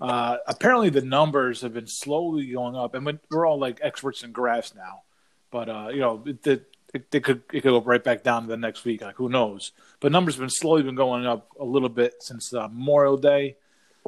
Uh, 0.00 0.36
apparently, 0.46 0.90
the 0.90 1.00
numbers 1.02 1.60
have 1.62 1.74
been 1.74 1.86
slowly 1.88 2.46
going 2.52 2.76
up, 2.76 2.94
and 2.94 3.04
when- 3.04 3.20
we're 3.30 3.46
all 3.46 3.58
like 3.58 3.80
experts 3.82 4.22
in 4.22 4.32
graphs 4.32 4.74
now. 4.74 5.02
But 5.50 5.68
uh, 5.68 5.88
you 5.90 6.00
know, 6.00 6.22
it, 6.26 6.46
it, 6.46 6.72
it, 6.94 7.06
it 7.12 7.24
could 7.24 7.42
it 7.52 7.62
could 7.62 7.70
go 7.70 7.80
right 7.80 8.02
back 8.02 8.22
down 8.22 8.42
to 8.42 8.48
the 8.48 8.56
next 8.56 8.84
week. 8.84 9.00
Like 9.02 9.16
who 9.16 9.28
knows? 9.28 9.72
But 10.00 10.12
numbers 10.12 10.34
have 10.34 10.40
been 10.40 10.50
slowly 10.50 10.82
been 10.82 10.94
going 10.94 11.26
up 11.26 11.48
a 11.58 11.64
little 11.64 11.88
bit 11.88 12.22
since 12.22 12.52
uh, 12.54 12.68
Memorial 12.68 13.16
Day. 13.16 13.56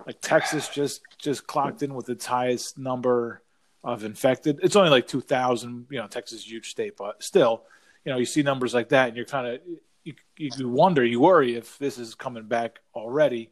Like 0.06 0.20
Texas 0.20 0.68
just 0.68 1.00
just 1.18 1.46
clocked 1.46 1.82
in 1.82 1.94
with 1.94 2.08
its 2.08 2.24
highest 2.26 2.78
number 2.78 3.42
of 3.82 4.04
infected. 4.04 4.60
It's 4.62 4.76
only 4.76 4.90
like 4.90 5.06
2,000. 5.06 5.86
You 5.90 5.98
know, 5.98 6.06
Texas 6.06 6.40
is 6.40 6.46
a 6.46 6.50
huge 6.50 6.70
state, 6.70 6.96
but 6.96 7.22
still, 7.22 7.64
you 8.04 8.12
know, 8.12 8.18
you 8.18 8.26
see 8.26 8.42
numbers 8.42 8.74
like 8.74 8.90
that, 8.90 9.08
and 9.08 9.16
you're 9.16 9.26
kind 9.26 9.46
of 9.46 9.60
you, 10.04 10.14
you 10.36 10.68
wonder, 10.68 11.04
you 11.04 11.20
worry 11.20 11.56
if 11.56 11.78
this 11.78 11.98
is 11.98 12.14
coming 12.14 12.44
back 12.44 12.78
already. 12.94 13.50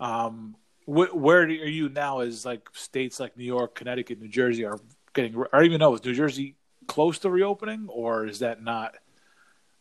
Um, 0.00 0.56
wh- 0.84 1.14
where 1.14 1.42
are 1.42 1.48
you 1.48 1.88
now? 1.88 2.20
As 2.20 2.44
like 2.44 2.68
states 2.72 3.18
like 3.18 3.36
New 3.36 3.44
York, 3.44 3.74
Connecticut, 3.74 4.20
New 4.20 4.28
Jersey 4.28 4.64
are 4.64 4.78
getting, 5.14 5.34
or 5.34 5.48
I 5.52 5.58
don't 5.58 5.66
even 5.66 5.80
know 5.80 5.94
is 5.94 6.04
New 6.04 6.14
Jersey 6.14 6.56
close 6.86 7.18
to 7.20 7.30
reopening, 7.30 7.86
or 7.88 8.26
is 8.26 8.40
that 8.40 8.62
not? 8.62 8.96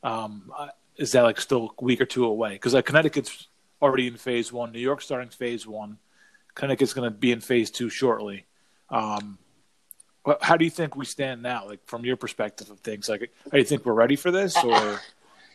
Um, 0.03 0.51
uh, 0.57 0.69
is 0.95 1.11
that 1.11 1.23
like 1.23 1.39
still 1.39 1.73
a 1.79 1.83
week 1.83 2.01
or 2.01 2.05
two 2.05 2.25
away? 2.25 2.53
Because 2.53 2.73
like 2.73 2.85
Connecticut's 2.85 3.47
already 3.81 4.07
in 4.07 4.17
phase 4.17 4.51
one, 4.51 4.71
New 4.71 4.79
York's 4.79 5.05
starting 5.05 5.29
phase 5.29 5.67
one, 5.67 5.97
Connecticut's 6.55 6.93
going 6.93 7.11
to 7.11 7.15
be 7.15 7.31
in 7.31 7.41
phase 7.41 7.69
two 7.69 7.89
shortly. 7.89 8.45
Um, 8.89 9.37
how 10.41 10.57
do 10.57 10.65
you 10.65 10.71
think 10.71 10.95
we 10.95 11.05
stand 11.05 11.41
now, 11.41 11.65
like 11.65 11.85
from 11.85 12.05
your 12.05 12.17
perspective 12.17 12.69
of 12.69 12.79
things? 12.79 13.09
Like, 13.09 13.31
do 13.51 13.57
you 13.57 13.63
think 13.63 13.85
we're 13.85 13.93
ready 13.93 14.15
for 14.15 14.31
this, 14.31 14.55
or 14.63 14.75
um, 14.75 14.99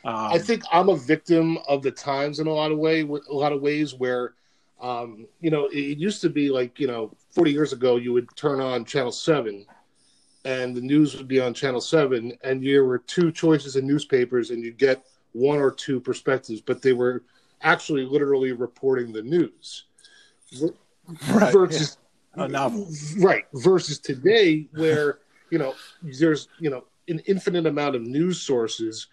I 0.04 0.38
think 0.38 0.62
I'm 0.72 0.88
a 0.88 0.96
victim 0.96 1.58
of 1.68 1.82
the 1.82 1.90
times 1.90 2.40
in 2.40 2.46
a 2.46 2.52
lot 2.52 2.72
of 2.72 2.78
way, 2.78 3.02
a 3.02 3.34
lot 3.34 3.52
of 3.52 3.60
ways 3.60 3.94
where, 3.94 4.34
um, 4.80 5.26
you 5.40 5.50
know, 5.50 5.66
it 5.66 5.98
used 5.98 6.20
to 6.22 6.30
be 6.30 6.48
like 6.48 6.80
you 6.80 6.86
know, 6.86 7.14
40 7.30 7.52
years 7.52 7.72
ago, 7.72 7.96
you 7.96 8.12
would 8.12 8.28
turn 8.36 8.60
on 8.60 8.84
Channel 8.84 9.12
Seven, 9.12 9.66
and 10.44 10.74
the 10.74 10.80
news 10.80 11.16
would 11.16 11.28
be 11.28 11.40
on 11.40 11.54
Channel 11.54 11.80
Seven, 11.80 12.32
and 12.42 12.64
there 12.64 12.84
were 12.84 12.98
two 12.98 13.30
choices 13.30 13.76
in 13.76 13.86
newspapers, 13.86 14.50
and 14.50 14.62
you'd 14.62 14.78
get 14.78 15.04
one 15.32 15.58
or 15.58 15.70
two 15.70 16.00
perspectives, 16.00 16.60
but 16.60 16.82
they 16.82 16.92
were 16.92 17.22
actually 17.62 18.04
literally 18.04 18.52
reporting 18.52 19.12
the 19.12 19.22
news. 19.22 19.84
right, 21.30 21.52
Versus 21.52 21.96
a 22.34 22.48
novel. 22.48 22.88
right 23.18 23.44
versus 23.54 23.98
today 23.98 24.66
where 24.74 25.18
you 25.50 25.58
know 25.58 25.74
there's 26.02 26.48
you 26.58 26.70
know 26.70 26.84
an 27.08 27.18
infinite 27.26 27.66
amount 27.66 27.94
of 27.94 28.02
news 28.02 28.40
sources 28.40 29.08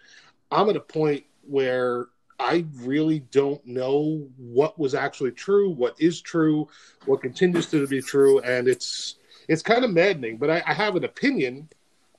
i'm 0.50 0.68
at 0.68 0.76
a 0.76 0.80
point 0.80 1.24
where 1.42 2.06
i 2.38 2.64
really 2.76 3.20
don't 3.30 3.64
know 3.66 4.26
what 4.38 4.78
was 4.78 4.94
actually 4.94 5.30
true 5.32 5.70
what 5.70 5.94
is 6.00 6.20
true 6.20 6.66
what 7.04 7.20
continues 7.20 7.66
to 7.66 7.86
be 7.86 8.00
true 8.00 8.38
and 8.40 8.68
it's 8.68 9.16
it's 9.48 9.62
kind 9.62 9.84
of 9.84 9.90
maddening 9.90 10.36
but 10.38 10.48
i, 10.50 10.62
I 10.66 10.72
have 10.72 10.96
an 10.96 11.04
opinion 11.04 11.68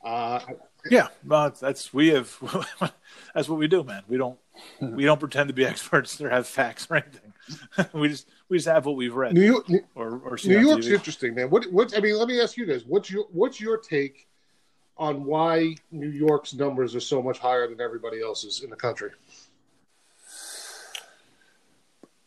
uh, 0.03 0.39
Yeah, 0.89 1.09
well, 1.25 1.51
that's 1.59 1.93
we 1.93 2.07
have. 2.09 2.35
that's 3.35 3.47
what 3.47 3.59
we 3.59 3.67
do, 3.67 3.83
man. 3.83 4.03
We 4.07 4.17
don't 4.17 4.39
we 4.79 5.05
don't 5.05 5.19
pretend 5.19 5.47
to 5.49 5.53
be 5.53 5.65
experts 5.73 6.19
or 6.19 6.29
have 6.29 6.47
facts 6.47 6.87
or 6.89 6.97
anything. 6.97 7.30
we 7.93 8.09
just 8.09 8.27
we 8.49 8.57
just 8.57 8.67
have 8.67 8.85
what 8.85 8.95
we've 8.95 9.15
read 9.15 9.33
new 9.33 9.41
york 9.41 9.65
or 9.95 10.19
or 10.19 10.37
new 10.45 10.59
york's 10.59 10.87
TV. 10.87 10.93
interesting 10.93 11.35
man 11.35 11.49
what 11.49 11.65
what 11.71 11.95
i 11.97 11.99
mean 11.99 12.17
let 12.17 12.27
me 12.27 12.39
ask 12.39 12.57
you 12.57 12.65
guys 12.65 12.85
what's 12.85 13.09
your 13.09 13.25
what's 13.31 13.59
your 13.59 13.77
take 13.77 14.27
on 14.97 15.25
why 15.25 15.75
new 15.91 16.09
york's 16.09 16.53
numbers 16.53 16.95
are 16.95 16.99
so 16.99 17.21
much 17.21 17.39
higher 17.39 17.67
than 17.67 17.81
everybody 17.81 18.21
else's 18.21 18.61
in 18.63 18.69
the 18.69 18.75
country 18.75 19.11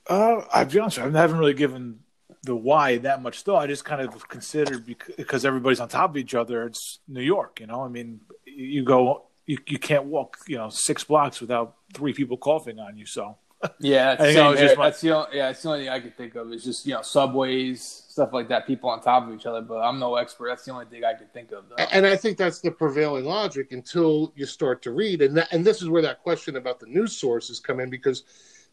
Uh, 0.09 0.42
I'll 0.52 0.66
be 0.66 0.78
honest, 0.78 0.99
I 0.99 1.09
haven't 1.11 1.38
really 1.38 1.54
given 1.54 2.00
the 2.42 2.54
why 2.54 2.99
that 2.99 3.23
much 3.23 3.42
thought. 3.42 3.62
I 3.62 3.66
just 3.66 3.85
kind 3.85 4.02
of 4.02 4.28
considered 4.28 4.85
because 5.16 5.44
everybody's 5.44 5.80
on 5.80 5.88
top 5.88 6.11
of 6.11 6.16
each 6.16 6.35
other. 6.35 6.64
It's 6.64 7.00
New 7.09 7.23
York, 7.23 7.61
you 7.61 7.66
know. 7.66 7.83
I 7.83 7.88
mean, 7.88 8.21
you 8.44 8.85
go, 8.85 9.25
you 9.47 9.59
you 9.66 9.78
can't 9.78 10.04
walk, 10.04 10.37
you 10.47 10.59
know, 10.59 10.68
six 10.68 11.04
blocks 11.04 11.40
without 11.40 11.76
three 11.94 12.12
people 12.12 12.37
coughing 12.37 12.78
on 12.78 12.99
you. 12.99 13.06
So 13.06 13.37
yeah, 13.78 14.14
that's, 14.14 14.35
so, 14.35 14.54
that's 14.54 14.76
my... 14.76 14.90
the 14.90 15.16
only, 15.16 15.37
yeah, 15.37 15.47
that's 15.47 15.62
the 15.62 15.68
only 15.68 15.80
thing 15.80 15.88
I 15.90 16.00
can 16.00 16.11
think 16.12 16.35
of. 16.35 16.52
Is 16.52 16.64
just 16.64 16.87
you 16.87 16.94
know 16.94 17.02
subways, 17.02 17.83
stuff 17.83 18.33
like 18.33 18.49
that. 18.49 18.66
People 18.66 18.90
on 18.90 19.00
top 19.00 19.26
of 19.26 19.35
each 19.35 19.47
other. 19.47 19.62
But 19.62 19.78
I'm 19.78 19.99
no 19.99 20.16
expert. 20.16 20.49
That's 20.49 20.64
the 20.64 20.73
only 20.73 20.87
thing 20.87 21.04
I 21.04 21.14
can 21.14 21.28
think 21.28 21.52
of. 21.52 21.64
Though. 21.68 21.76
And 21.76 22.06
I 22.06 22.16
think 22.16 22.38
that's 22.38 22.61
the 22.61 22.71
prevailing 22.71 23.25
logic 23.25 23.73
until 23.73 24.33
you 24.37 24.47
start 24.47 24.83
to 24.83 24.92
read, 24.92 25.23
and 25.23 25.37
that, 25.37 25.52
and 25.52 25.64
this 25.64 25.83
is 25.83 25.88
where 25.88 26.02
that 26.02 26.23
question 26.23 26.56
about 26.56 26.80
the 26.80 26.87
news 26.87 27.16
sources 27.16 27.61
come 27.61 27.80
in 27.80 27.90
because 27.90 28.25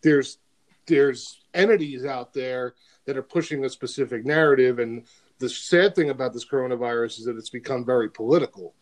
there's 0.02 0.38
there's 0.88 1.42
entities 1.54 2.06
out 2.06 2.34
there 2.34 2.76
that 3.06 3.18
are 3.18 3.24
pushing 3.24 3.66
a 3.66 3.70
specific 3.70 4.26
narrative, 4.26 4.80
and 4.80 5.04
the 5.40 5.50
sad 5.50 5.96
thing 5.96 6.10
about 6.10 6.34
this 6.34 6.46
coronavirus 6.46 7.20
is 7.20 7.26
that 7.26 7.38
it's 7.38 7.50
become 7.50 7.86
very 7.86 8.10
political. 8.10 8.74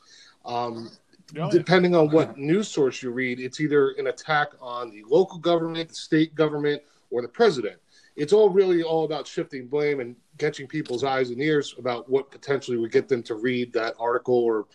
Um, 0.45 0.91
oh, 1.37 1.49
depending 1.51 1.95
on 1.95 2.09
what 2.09 2.37
news 2.37 2.67
source 2.67 3.03
you 3.03 3.11
read, 3.11 3.39
it's 3.39 3.59
either 3.59 3.91
an 3.91 4.07
attack 4.07 4.49
on 4.61 4.89
the 4.89 5.03
local 5.07 5.37
government, 5.37 5.89
the 5.89 5.95
state 5.95 6.35
government, 6.35 6.81
or 7.11 7.21
the 7.21 7.27
president. 7.27 7.77
It's 8.15 8.33
all 8.33 8.49
really 8.49 8.83
all 8.83 9.05
about 9.05 9.27
shifting 9.27 9.67
blame 9.67 9.99
and 9.99 10.15
catching 10.37 10.67
people's 10.67 11.03
eyes 11.03 11.29
and 11.29 11.41
ears 11.41 11.75
about 11.77 12.09
what 12.09 12.31
potentially 12.31 12.77
would 12.77 12.91
get 12.91 13.07
them 13.07 13.23
to 13.23 13.35
read 13.35 13.71
that 13.73 13.95
article 13.99 14.35
or 14.35 14.67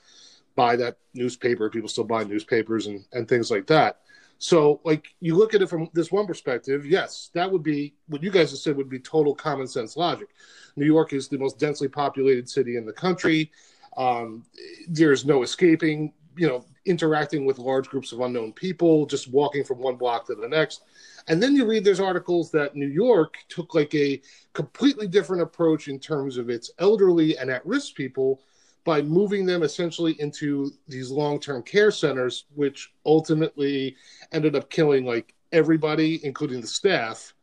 buy 0.55 0.77
that 0.77 0.97
newspaper. 1.15 1.69
People 1.69 1.89
still 1.89 2.05
buy 2.05 2.25
newspapers 2.25 2.87
and, 2.87 3.05
and 3.13 3.29
things 3.29 3.51
like 3.51 3.67
that. 3.67 4.01
So, 4.39 4.81
like, 4.85 5.07
you 5.21 5.37
look 5.37 5.55
at 5.55 5.63
it 5.63 5.69
from 5.69 5.89
this 5.93 6.11
one 6.11 6.27
perspective, 6.27 6.85
yes, 6.85 7.31
that 7.35 7.51
would 7.51 7.63
be 7.63 7.95
what 8.09 8.23
you 8.23 8.31
guys 8.31 8.51
have 8.51 8.59
said 8.59 8.77
would 8.77 8.91
be 8.91 8.99
total 8.99 9.35
common 9.35 9.67
sense 9.67 9.97
logic. 9.97 10.29
New 10.77 10.87
York 10.87 11.13
is 11.13 11.29
the 11.29 11.39
most 11.39 11.59
densely 11.59 11.89
populated 11.89 12.49
city 12.49 12.77
in 12.77 12.85
the 12.85 12.93
country. 12.93 13.51
Um, 13.97 14.45
there's 14.89 15.25
no 15.25 15.43
escaping, 15.43 16.13
you 16.37 16.49
know, 16.49 16.65
interacting 16.85 17.45
with 17.45 17.59
large 17.59 17.89
groups 17.89 18.13
of 18.13 18.21
unknown 18.21 18.53
people, 18.53 19.07
just 19.07 19.31
walking 19.31 19.65
from 19.65 19.79
one 19.79 19.97
block 19.97 20.27
to 20.27 20.35
the 20.35 20.49
next. 20.49 20.83
And 21.29 21.43
then 21.43 21.57
you 21.57 21.65
read 21.65 21.85
there's 21.85 22.01
articles 22.01 22.51
that 22.51 22.77
New 22.77 22.89
York 22.89 23.37
took 23.49 23.75
like 23.75 23.95
a 23.95 24.21
completely 24.53 25.07
different 25.09 25.43
approach 25.43 25.89
in 25.89 25.99
terms 25.99 26.37
of 26.37 26.51
its 26.51 26.71
elderly 26.79 27.39
and 27.39 27.51
at 27.51 27.65
risk 27.65 27.95
people 27.95 28.41
by 28.85 29.01
moving 29.01 29.47
them 29.47 29.63
essentially 29.63 30.13
into 30.21 30.71
these 30.89 31.11
long-term 31.11 31.63
care 31.63 31.91
centers 31.91 32.45
which 32.55 32.93
ultimately 33.07 33.97
ended 34.33 34.55
up 34.55 34.69
killing 34.71 35.05
like 35.05 35.35
everybody 35.53 36.25
including 36.25 36.61
the 36.61 36.67
staff 36.67 37.35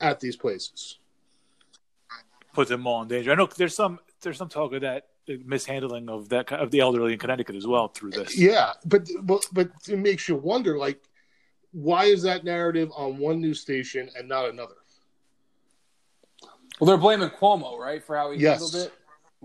at 0.00 0.20
these 0.20 0.36
places 0.36 0.98
put 2.52 2.68
them 2.68 2.86
all 2.86 3.02
in 3.02 3.08
danger 3.08 3.32
i 3.32 3.34
know 3.34 3.48
there's 3.56 3.74
some 3.74 3.98
there's 4.20 4.38
some 4.38 4.48
talk 4.48 4.72
of 4.72 4.82
that 4.82 5.08
mishandling 5.44 6.08
of 6.08 6.28
that 6.28 6.52
of 6.52 6.70
the 6.70 6.80
elderly 6.80 7.12
in 7.12 7.18
connecticut 7.18 7.56
as 7.56 7.66
well 7.66 7.88
through 7.88 8.10
this 8.10 8.38
yeah 8.38 8.72
but 8.84 9.08
but, 9.22 9.44
but 9.52 9.70
it 9.88 9.98
makes 9.98 10.28
you 10.28 10.36
wonder 10.36 10.76
like 10.76 11.00
why 11.72 12.04
is 12.04 12.22
that 12.22 12.44
narrative 12.44 12.90
on 12.96 13.18
one 13.18 13.40
news 13.40 13.60
station 13.60 14.08
and 14.16 14.28
not 14.28 14.48
another 14.48 14.74
well 16.78 16.86
they're 16.86 16.96
blaming 16.96 17.30
cuomo 17.30 17.78
right 17.78 18.04
for 18.04 18.16
how 18.16 18.30
he 18.30 18.38
yes. 18.38 18.60
handled 18.60 18.86
it 18.86 18.92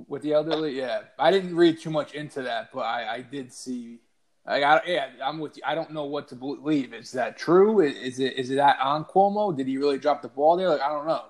with 0.07 0.21
the 0.21 0.33
elderly. 0.33 0.77
Yeah, 0.77 1.01
I 1.17 1.31
didn't 1.31 1.55
read 1.55 1.79
too 1.79 1.89
much 1.89 2.13
into 2.13 2.41
that, 2.43 2.69
but 2.73 2.81
I, 2.81 3.15
I 3.15 3.21
did 3.21 3.51
see. 3.51 3.99
I 4.45 4.59
got 4.59 4.87
yeah, 4.87 5.09
I'm 5.23 5.39
with 5.39 5.57
you. 5.57 5.63
I 5.65 5.75
don't 5.75 5.91
know 5.91 6.05
what 6.05 6.27
to 6.29 6.35
believe. 6.35 6.93
Is 6.93 7.11
that 7.11 7.37
true? 7.37 7.81
Is 7.81 8.19
it 8.19 8.33
is 8.33 8.49
it 8.49 8.55
that 8.55 8.79
on 8.79 9.05
Cuomo? 9.05 9.55
Did 9.55 9.67
he 9.67 9.77
really 9.77 9.97
drop 9.97 10.21
the 10.21 10.29
ball 10.29 10.57
there? 10.57 10.69
Like 10.69 10.81
I 10.81 10.89
don't 10.89 11.07
know. 11.07 11.23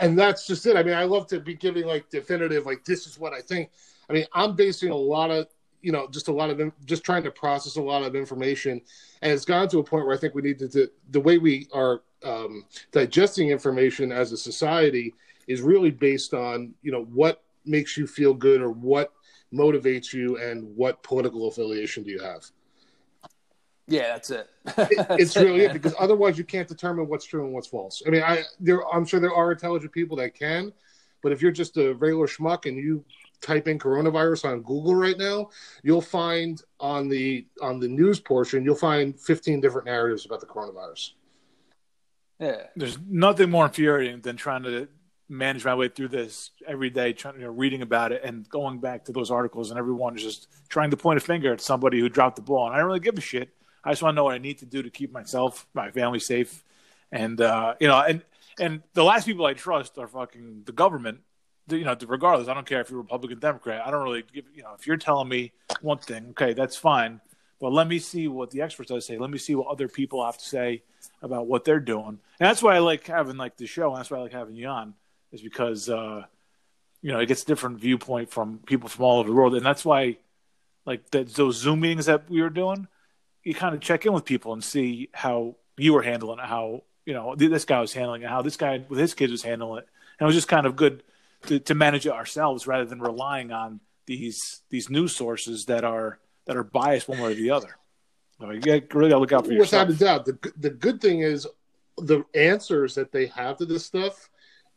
And 0.00 0.18
that's 0.18 0.46
just 0.46 0.66
it. 0.66 0.76
I 0.76 0.82
mean, 0.82 0.94
I 0.94 1.04
love 1.04 1.26
to 1.28 1.40
be 1.40 1.54
giving 1.54 1.86
like 1.86 2.10
definitive, 2.10 2.66
like 2.66 2.84
this 2.84 3.06
is 3.06 3.18
what 3.18 3.32
I 3.32 3.40
think. 3.40 3.70
I 4.10 4.12
mean, 4.12 4.26
I'm 4.32 4.56
basing 4.56 4.90
a 4.90 4.96
lot 4.96 5.30
of 5.30 5.46
you 5.82 5.92
know 5.92 6.08
just 6.08 6.28
a 6.28 6.32
lot 6.32 6.50
of 6.50 6.72
just 6.84 7.04
trying 7.04 7.22
to 7.22 7.30
process 7.30 7.76
a 7.76 7.82
lot 7.82 8.02
of 8.02 8.16
information, 8.16 8.80
and 9.22 9.32
it's 9.32 9.44
gotten 9.44 9.68
to 9.70 9.78
a 9.78 9.84
point 9.84 10.06
where 10.06 10.16
I 10.16 10.18
think 10.18 10.34
we 10.34 10.42
need 10.42 10.58
to, 10.58 10.68
to 10.68 10.90
the 11.10 11.20
way 11.20 11.38
we 11.38 11.68
are 11.72 12.02
um, 12.24 12.64
digesting 12.90 13.50
information 13.50 14.10
as 14.10 14.32
a 14.32 14.36
society 14.36 15.14
is 15.46 15.60
really 15.60 15.90
based 15.90 16.34
on 16.34 16.74
you 16.82 16.90
know 16.90 17.04
what 17.04 17.42
makes 17.64 17.96
you 17.96 18.06
feel 18.06 18.34
good 18.34 18.60
or 18.60 18.70
what 18.70 19.12
motivates 19.52 20.12
you 20.12 20.38
and 20.38 20.64
what 20.76 21.02
political 21.02 21.48
affiliation 21.48 22.02
do 22.02 22.10
you 22.10 22.18
have 22.18 22.44
yeah 23.88 24.08
that's 24.08 24.30
it, 24.30 24.48
that's 24.76 24.94
it's 25.10 25.36
really 25.36 25.62
it 25.62 25.72
because 25.72 25.94
otherwise 25.98 26.38
you 26.38 26.44
can't 26.44 26.68
determine 26.68 27.08
what's 27.08 27.24
true 27.24 27.44
and 27.44 27.52
what's 27.52 27.66
false 27.66 28.02
i 28.06 28.10
mean 28.10 28.22
i 28.22 28.42
there 28.60 28.86
i'm 28.94 29.04
sure 29.04 29.18
there 29.18 29.34
are 29.34 29.52
intelligent 29.52 29.92
people 29.92 30.16
that 30.16 30.34
can 30.34 30.72
but 31.22 31.32
if 31.32 31.42
you're 31.42 31.50
just 31.50 31.76
a 31.76 31.94
regular 31.94 32.26
schmuck 32.26 32.66
and 32.66 32.76
you 32.76 33.04
type 33.40 33.66
in 33.66 33.78
coronavirus 33.78 34.44
on 34.44 34.62
google 34.62 34.94
right 34.94 35.18
now 35.18 35.48
you'll 35.82 36.00
find 36.00 36.62
on 36.80 37.08
the 37.08 37.46
on 37.62 37.80
the 37.80 37.88
news 37.88 38.20
portion 38.20 38.64
you'll 38.64 38.74
find 38.74 39.18
15 39.18 39.60
different 39.60 39.86
narratives 39.86 40.26
about 40.26 40.40
the 40.40 40.46
coronavirus 40.46 41.12
yeah 42.40 42.64
there's 42.76 42.98
nothing 43.08 43.50
more 43.50 43.66
infuriating 43.66 44.20
than 44.20 44.36
trying 44.36 44.64
to 44.64 44.88
manage 45.28 45.64
my 45.64 45.74
way 45.74 45.88
through 45.88 46.08
this 46.08 46.50
every 46.66 46.90
day, 46.90 47.12
trying, 47.12 47.36
you 47.36 47.42
know, 47.42 47.50
reading 47.50 47.82
about 47.82 48.12
it 48.12 48.22
and 48.24 48.48
going 48.48 48.78
back 48.78 49.04
to 49.04 49.12
those 49.12 49.30
articles, 49.30 49.70
and 49.70 49.78
everyone 49.78 50.16
is 50.16 50.22
just 50.22 50.48
trying 50.68 50.90
to 50.90 50.96
point 50.96 51.18
a 51.18 51.20
finger 51.20 51.52
at 51.52 51.60
somebody 51.60 52.00
who 52.00 52.08
dropped 52.08 52.36
the 52.36 52.42
ball. 52.42 52.66
And 52.66 52.74
I 52.74 52.78
don't 52.78 52.86
really 52.86 53.00
give 53.00 53.18
a 53.18 53.20
shit. 53.20 53.50
I 53.88 53.92
just 53.92 54.02
want 54.02 54.14
to 54.14 54.16
know 54.16 54.24
what 54.24 54.34
I 54.34 54.38
need 54.38 54.58
to 54.58 54.66
do 54.66 54.82
to 54.82 54.90
keep 54.90 55.12
myself, 55.12 55.66
my 55.72 55.90
family 55.90 56.18
safe, 56.18 56.62
and 57.10 57.40
uh, 57.40 57.74
you 57.80 57.88
know, 57.88 57.98
and 57.98 58.20
and 58.60 58.82
the 58.92 59.02
last 59.02 59.24
people 59.24 59.46
I 59.46 59.54
trust 59.54 59.96
are 59.96 60.06
fucking 60.06 60.64
the 60.66 60.72
government. 60.72 61.20
You 61.70 61.84
know, 61.84 61.96
regardless, 62.06 62.48
I 62.48 62.54
don't 62.54 62.66
care 62.66 62.82
if 62.82 62.90
you're 62.90 63.00
Republican, 63.00 63.38
Democrat. 63.38 63.80
I 63.86 63.90
don't 63.90 64.02
really 64.02 64.24
give. 64.30 64.44
You 64.54 64.62
know, 64.62 64.74
if 64.78 64.86
you're 64.86 64.98
telling 64.98 65.26
me 65.26 65.52
one 65.80 65.96
thing, 65.96 66.26
okay, 66.32 66.52
that's 66.52 66.76
fine. 66.76 67.22
But 67.60 67.72
let 67.72 67.88
me 67.88 67.98
see 67.98 68.28
what 68.28 68.50
the 68.50 68.60
experts 68.60 68.92
say. 69.06 69.16
Let 69.16 69.30
me 69.30 69.38
see 69.38 69.54
what 69.54 69.68
other 69.68 69.88
people 69.88 70.22
have 70.22 70.36
to 70.36 70.44
say 70.44 70.82
about 71.22 71.46
what 71.46 71.64
they're 71.64 71.80
doing. 71.80 72.18
And 72.38 72.46
that's 72.46 72.62
why 72.62 72.76
I 72.76 72.80
like 72.80 73.06
having 73.06 73.38
like 73.38 73.56
the 73.56 73.66
show. 73.66 73.88
And 73.88 73.98
that's 73.98 74.10
why 74.10 74.18
I 74.18 74.20
like 74.20 74.32
having 74.32 74.54
you 74.54 74.68
on 74.68 74.92
is 75.32 75.40
because 75.40 75.88
uh, 75.88 76.24
you 77.00 77.10
know 77.10 77.20
it 77.20 77.26
gets 77.26 77.42
a 77.42 77.46
different 77.46 77.80
viewpoint 77.80 78.28
from 78.28 78.58
people 78.66 78.90
from 78.90 79.06
all 79.06 79.20
over 79.20 79.30
the 79.30 79.34
world, 79.34 79.54
and 79.54 79.64
that's 79.64 79.86
why 79.86 80.18
like 80.84 81.08
the, 81.10 81.24
those 81.24 81.56
Zoom 81.56 81.80
meetings 81.80 82.04
that 82.04 82.28
we 82.28 82.42
were 82.42 82.50
doing, 82.50 82.86
you 83.48 83.54
kind 83.54 83.74
of 83.74 83.80
check 83.80 84.04
in 84.04 84.12
with 84.12 84.26
people 84.26 84.52
and 84.52 84.62
see 84.62 85.08
how 85.14 85.56
you 85.78 85.94
were 85.94 86.02
handling 86.02 86.38
it, 86.38 86.44
how 86.44 86.82
you 87.06 87.14
know 87.14 87.34
this 87.34 87.64
guy 87.64 87.80
was 87.80 87.94
handling 87.94 88.20
it, 88.20 88.28
how 88.28 88.42
this 88.42 88.58
guy 88.58 88.84
with 88.90 88.98
his 88.98 89.14
kids 89.14 89.32
was 89.32 89.42
handling 89.42 89.78
it, 89.78 89.88
and 90.18 90.26
it 90.26 90.28
was 90.28 90.34
just 90.34 90.48
kind 90.48 90.66
of 90.66 90.76
good 90.76 91.02
to, 91.46 91.58
to 91.58 91.74
manage 91.74 92.04
it 92.04 92.12
ourselves 92.12 92.66
rather 92.66 92.84
than 92.84 93.00
relying 93.00 93.50
on 93.50 93.80
these 94.04 94.60
these 94.68 94.90
news 94.90 95.16
sources 95.16 95.64
that 95.64 95.82
are 95.82 96.18
that 96.44 96.58
are 96.58 96.62
biased 96.62 97.08
one 97.08 97.20
way 97.20 97.32
or 97.32 97.34
the 97.34 97.50
other. 97.50 97.70
So 98.38 98.50
you 98.50 98.60
really 98.60 98.80
got 98.80 98.90
to 98.90 99.18
look 99.18 99.32
out 99.32 99.46
for 99.46 99.52
yourself. 99.52 99.88
Without 99.88 100.02
a 100.02 100.26
doubt, 100.26 100.26
the 100.26 100.52
the 100.58 100.70
good 100.70 101.00
thing 101.00 101.20
is 101.20 101.46
the 101.96 102.24
answers 102.34 102.94
that 102.96 103.12
they 103.12 103.26
have 103.28 103.56
to 103.56 103.64
this 103.64 103.86
stuff 103.86 104.28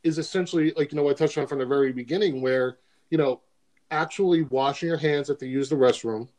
is 0.03 0.17
essentially 0.17 0.71
like 0.77 0.93
you 0.93 0.95
know 0.95 1.09
I 1.09 1.13
touched 1.13 1.37
on 1.37 1.45
from 1.45 1.59
the 1.59 1.65
very 1.65 1.91
beginning, 1.91 2.39
where 2.41 2.77
you 3.09 3.17
know 3.17 3.41
actually 3.91 4.43
washing 4.43 4.87
your 4.87 4.97
hands 4.97 5.29
if 5.29 5.39
they 5.39 5.47
use 5.47 5.67
the 5.67 5.75
restroom, 5.75 6.29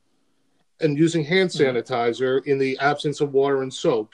and 0.82 0.98
using 0.98 1.24
hand 1.24 1.50
sanitizer 1.50 2.44
in 2.46 2.58
the 2.58 2.78
absence 2.78 3.20
of 3.20 3.32
water 3.32 3.62
and 3.62 3.72
soap 3.72 4.12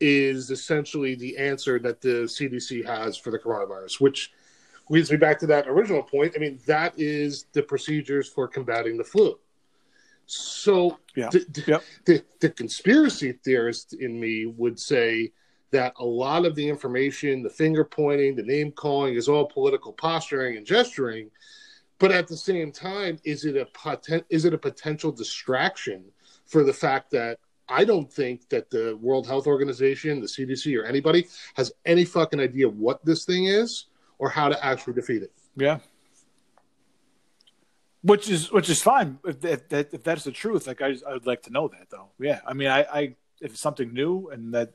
is 0.00 0.50
essentially 0.50 1.14
the 1.14 1.36
answer 1.36 1.78
that 1.78 2.00
the 2.00 2.24
CDC 2.24 2.84
has 2.86 3.16
for 3.16 3.30
the 3.30 3.38
coronavirus, 3.38 4.00
which 4.00 4.32
leads 4.88 5.10
me 5.10 5.16
back 5.16 5.38
to 5.38 5.46
that 5.46 5.68
original 5.68 6.02
point. 6.02 6.32
I 6.34 6.38
mean, 6.38 6.58
that 6.66 6.94
is 6.96 7.46
the 7.52 7.62
procedures 7.62 8.28
for 8.28 8.48
combating 8.48 8.96
the 8.96 9.04
flu. 9.04 9.38
So 10.26 10.98
yeah. 11.16 11.28
the, 11.30 11.64
yep. 11.66 11.82
the, 12.06 12.22
the 12.40 12.50
conspiracy 12.50 13.32
theorist 13.44 13.94
in 13.94 14.18
me 14.18 14.46
would 14.46 14.78
say 14.78 15.32
that 15.70 15.92
a 15.98 16.04
lot 16.04 16.44
of 16.44 16.54
the 16.54 16.68
information, 16.68 17.42
the 17.42 17.50
finger 17.50 17.84
pointing, 17.84 18.34
the 18.34 18.42
name 18.42 18.72
calling 18.72 19.14
is 19.14 19.28
all 19.28 19.46
political 19.46 19.92
posturing 19.92 20.56
and 20.56 20.66
gesturing. 20.66 21.30
But 22.00 22.10
at 22.10 22.26
the 22.26 22.36
same 22.36 22.72
time, 22.72 23.20
is 23.24 23.44
it 23.44 23.56
a 23.56 23.66
poten- 23.66 24.24
is 24.28 24.44
it 24.44 24.54
a 24.54 24.58
potential 24.58 25.12
distraction 25.12 26.04
for 26.46 26.64
the 26.64 26.72
fact 26.72 27.12
that 27.12 27.38
I 27.68 27.84
don't 27.84 28.12
think 28.12 28.48
that 28.48 28.70
the 28.70 28.98
World 29.00 29.28
Health 29.28 29.46
Organization, 29.46 30.20
the 30.20 30.26
CDC, 30.26 30.76
or 30.76 30.84
anybody 30.84 31.28
has 31.54 31.70
any 31.86 32.04
fucking 32.04 32.40
idea 32.40 32.68
what 32.68 33.04
this 33.04 33.24
thing 33.24 33.44
is 33.44 33.86
or 34.18 34.28
how 34.28 34.48
to 34.48 34.64
actually 34.64 34.94
defeat 34.94 35.22
it. 35.22 35.32
Yeah. 35.54 35.78
Which 38.02 38.28
is 38.28 38.50
which 38.50 38.68
is 38.70 38.82
fine 38.82 39.18
if 39.24 39.40
that 39.40 39.92
if 39.92 40.02
that's 40.02 40.24
the 40.24 40.32
truth. 40.32 40.66
Like 40.66 40.82
I, 40.82 40.96
I 41.06 41.12
would 41.12 41.26
like 41.26 41.42
to 41.42 41.50
know 41.50 41.68
that 41.68 41.90
though. 41.90 42.08
Yeah, 42.18 42.40
I 42.46 42.54
mean, 42.54 42.68
I, 42.68 42.80
I 42.82 43.00
if 43.40 43.52
it's 43.52 43.60
something 43.60 43.92
new 43.92 44.30
and 44.30 44.54
that 44.54 44.72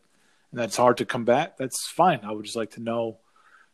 and 0.52 0.60
that's 0.62 0.78
hard 0.78 0.98
to 0.98 1.06
combat, 1.06 1.56
that's 1.58 1.88
fine. 1.88 2.20
I 2.24 2.32
would 2.32 2.46
just 2.46 2.56
like 2.56 2.72
to 2.72 2.82
know 2.82 3.18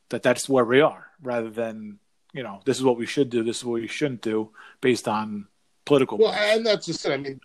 that 0.10 0.24
that's 0.24 0.48
where 0.50 0.66
we 0.66 0.82
are 0.82 1.08
rather 1.22 1.50
than, 1.50 2.00
you 2.34 2.44
know, 2.44 2.62
this 2.66 2.78
is 2.78 2.84
what 2.84 2.98
we 2.98 3.06
should 3.06 3.30
do, 3.30 3.44
this 3.44 3.58
is 3.58 3.66
what 3.66 3.82
we 3.82 3.88
shouldn't 3.88 4.22
do 4.22 4.50
based 4.80 5.08
on 5.08 5.48
political. 5.86 6.18
Well, 6.18 6.32
points. 6.32 6.46
and 6.58 6.66
that's 6.66 6.86
just 6.86 7.06
it. 7.06 7.12
I 7.12 7.18
mean, 7.18 7.40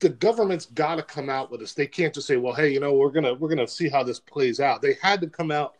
the 0.00 0.08
government's 0.10 0.66
got 0.66 0.96
to 0.96 1.02
come 1.02 1.28
out 1.28 1.50
with 1.50 1.60
this. 1.60 1.74
They 1.74 1.86
can't 1.86 2.14
just 2.14 2.26
say, 2.26 2.36
"Well, 2.36 2.54
hey, 2.54 2.72
you 2.72 2.80
know, 2.80 2.94
we're 2.94 3.10
gonna 3.10 3.34
we're 3.34 3.48
gonna 3.48 3.66
see 3.68 3.88
how 3.88 4.02
this 4.02 4.20
plays 4.20 4.60
out." 4.60 4.80
They 4.80 4.94
had 5.02 5.20
to 5.22 5.26
come 5.26 5.50
out 5.50 5.74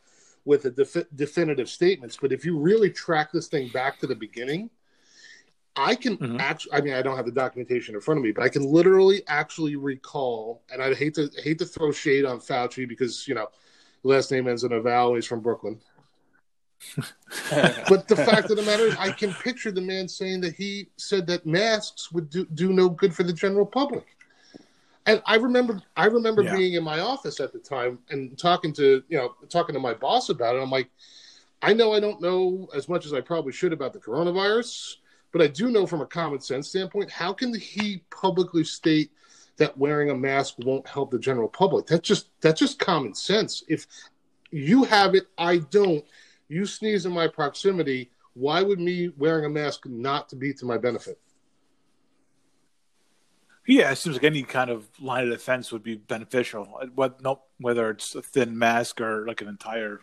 with 0.45 0.64
a 0.64 0.71
defi- 0.71 1.07
definitive 1.14 1.69
statements. 1.69 2.19
But 2.21 2.33
if 2.33 2.45
you 2.45 2.59
really 2.59 2.90
track 2.90 3.31
this 3.33 3.47
thing 3.49 3.69
back 3.69 3.99
to 4.00 4.07
the 4.07 4.14
beginning, 4.14 4.71
I 5.76 5.95
can 5.95 6.17
Mhm. 6.19 6.38
actually. 6.40 6.73
I 6.73 6.81
mean, 6.81 6.95
I 6.95 7.02
don't 7.02 7.17
have 7.17 7.26
the 7.26 7.33
documentation 7.33 7.95
in 7.95 8.00
front 8.00 8.19
of 8.19 8.25
me, 8.25 8.33
but 8.33 8.43
I 8.43 8.49
can 8.49 8.64
literally 8.64 9.23
actually 9.29 9.76
recall. 9.76 10.62
And 10.71 10.83
I 10.83 10.93
hate 10.95 11.14
to 11.14 11.31
hate 11.43 11.59
to 11.61 11.64
throw 11.67 11.93
shade 11.93 12.25
on 12.25 12.40
Fauci 12.40 12.87
because 12.88 13.26
you 13.29 13.35
know, 13.35 13.49
last 14.02 14.31
name 14.33 14.49
ends 14.49 14.64
in 14.64 14.73
a 14.73 14.81
vowel. 14.81 15.14
He's 15.14 15.26
from 15.26 15.40
Brooklyn. 15.40 15.81
But 17.89 18.09
the 18.09 18.17
fact 18.17 18.51
of 18.51 18.57
the 18.57 18.63
matter 18.63 18.87
is, 18.87 18.97
I 18.97 19.11
can 19.11 19.33
picture 19.35 19.71
the 19.71 19.81
man 19.81 20.09
saying 20.09 20.41
that 20.43 20.55
he 20.55 20.89
said 20.97 21.27
that 21.29 21.47
masks 21.47 22.13
would 22.13 22.31
do, 22.31 22.47
do 22.55 22.73
no 22.73 22.89
good 22.89 23.15
for 23.15 23.23
the 23.23 23.33
general 23.33 23.67
public. 23.67 24.17
And 25.07 25.23
I 25.27 25.37
remember, 25.37 25.81
I 25.97 26.07
remember 26.07 26.43
Yeah. 26.43 26.57
being 26.57 26.75
in 26.75 26.85
my 26.85 27.01
office 27.01 27.41
at 27.41 27.53
the 27.53 27.59
time 27.59 27.99
and 28.11 28.37
talking 28.39 28.73
to, 28.75 29.03
you 29.09 29.19
know, 29.19 29.35
talking 29.49 29.75
to 29.75 29.81
my 29.81 29.95
boss 29.95 30.29
about 30.29 30.57
it. 30.57 30.63
I'm 30.63 30.71
like, 30.71 30.91
I 31.63 31.73
know 31.73 31.93
I 31.93 32.01
don't 32.01 32.21
know 32.21 32.69
as 32.75 32.89
much 32.89 33.07
as 33.07 33.13
I 33.13 33.21
probably 33.21 33.53
should 33.53 33.73
about 33.73 33.93
the 33.93 33.99
coronavirus, 33.99 34.97
but 35.33 35.43
I 35.43 35.47
do 35.47 35.71
know 35.71 35.87
from 35.87 36.01
a 36.01 36.07
common 36.07 36.41
sense 36.41 36.69
standpoint, 36.69 37.11
how 37.11 37.33
can 37.33 37.55
he 37.55 38.03
publicly 38.11 38.65
state 38.65 39.11
that 39.57 39.77
wearing 39.77 40.11
a 40.11 40.15
mask 40.15 40.55
won't 40.59 40.87
help 40.87 41.11
the 41.11 41.19
general 41.19 41.49
public? 41.49 41.87
That's 41.87 42.07
just 42.07 42.29
that's 42.41 42.61
just 42.61 42.79
common 42.79 43.15
sense. 43.15 43.63
If 43.69 43.87
you 44.51 44.85
have 44.85 45.15
it, 45.15 45.27
I 45.39 45.59
don't. 45.59 46.05
You 46.50 46.66
sneeze 46.66 47.07
in 47.07 47.12
my 47.12 47.28
proximity. 47.28 48.11
Why 48.35 48.61
would 48.61 48.80
me 48.80 49.12
wearing 49.16 49.45
a 49.45 49.49
mask 49.49 49.87
not 49.87 50.28
to 50.30 50.37
be 50.37 50.52
to 50.54 50.66
my 50.66 50.78
benefit? 50.78 51.19
Yeah, 53.69 53.92
it 53.92 53.97
seems 53.97 54.16
like 54.16 54.25
any 54.25 54.42
kind 54.42 54.69
of 54.69 54.88
line 55.00 55.25
of 55.25 55.30
defense 55.30 55.71
would 55.71 55.85
be 55.85 55.95
beneficial. 55.95 56.64
What, 56.97 57.23
no, 57.23 57.40
whether 57.59 57.88
it's 57.90 58.16
a 58.16 58.23
thin 58.23 58.59
mask 58.59 59.00
or 59.00 59.26
like 59.28 59.40
an 59.42 59.49
entire, 59.49 60.00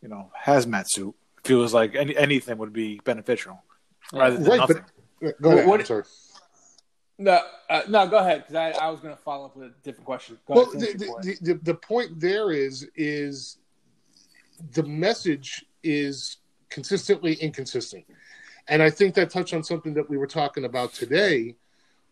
you 0.00 0.08
know, 0.08 0.30
hazmat 0.40 0.84
suit, 0.88 1.16
it 1.38 1.46
feels 1.48 1.74
like 1.74 1.96
any 1.96 2.16
anything 2.16 2.58
would 2.58 2.72
be 2.72 3.00
beneficial 3.04 3.60
rather 4.12 4.36
than 4.36 4.44
Right, 4.44 4.58
nothing. 4.60 4.84
but 5.20 5.42
go 5.42 5.50
ahead. 5.50 5.66
What- 5.66 5.80
I'm 5.80 5.86
sorry. 5.86 6.04
no, 7.18 7.40
uh, 7.68 7.82
no, 7.88 8.06
go 8.06 8.18
ahead 8.18 8.42
because 8.46 8.54
I, 8.54 8.70
I 8.70 8.88
was 8.90 9.00
going 9.00 9.16
to 9.16 9.20
follow 9.22 9.46
up 9.46 9.56
with 9.56 9.66
a 9.66 9.74
different 9.82 10.06
question. 10.06 10.38
Go 10.46 10.54
Well, 10.54 10.72
ahead, 10.76 10.98
the, 11.00 11.06
point. 11.06 11.22
the, 11.24 11.36
the, 11.40 11.54
the 11.64 11.74
point 11.74 12.20
there 12.20 12.52
is 12.52 12.88
is 12.94 13.58
the 14.74 14.82
message 14.84 15.64
is 15.88 16.36
consistently 16.68 17.34
inconsistent, 17.34 18.04
and 18.68 18.82
I 18.82 18.90
think 18.90 19.14
that 19.14 19.30
touched 19.30 19.54
on 19.54 19.64
something 19.64 19.94
that 19.94 20.08
we 20.08 20.18
were 20.18 20.26
talking 20.26 20.64
about 20.66 20.92
today, 20.92 21.56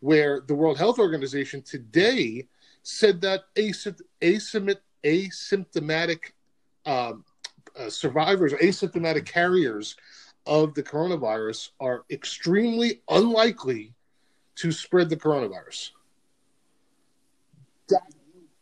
where 0.01 0.41
the 0.41 0.55
World 0.55 0.79
Health 0.79 0.99
Organization 0.99 1.61
today 1.63 2.49
said 2.83 3.21
that 3.21 3.43
asy- 3.57 3.93
asymptomatic 5.05 6.21
um, 6.87 7.25
uh, 7.79 7.91
survivors, 7.91 8.55
asymptomatic 8.55 9.27
carriers 9.27 9.97
of 10.47 10.73
the 10.75 10.83
coronavirus, 10.83 11.71
are 11.79 12.05
extremely 12.11 13.03
unlikely 13.11 13.93
to 14.55 14.73
spread 14.73 15.11
the 15.11 15.17
coronavirus. 15.17 15.91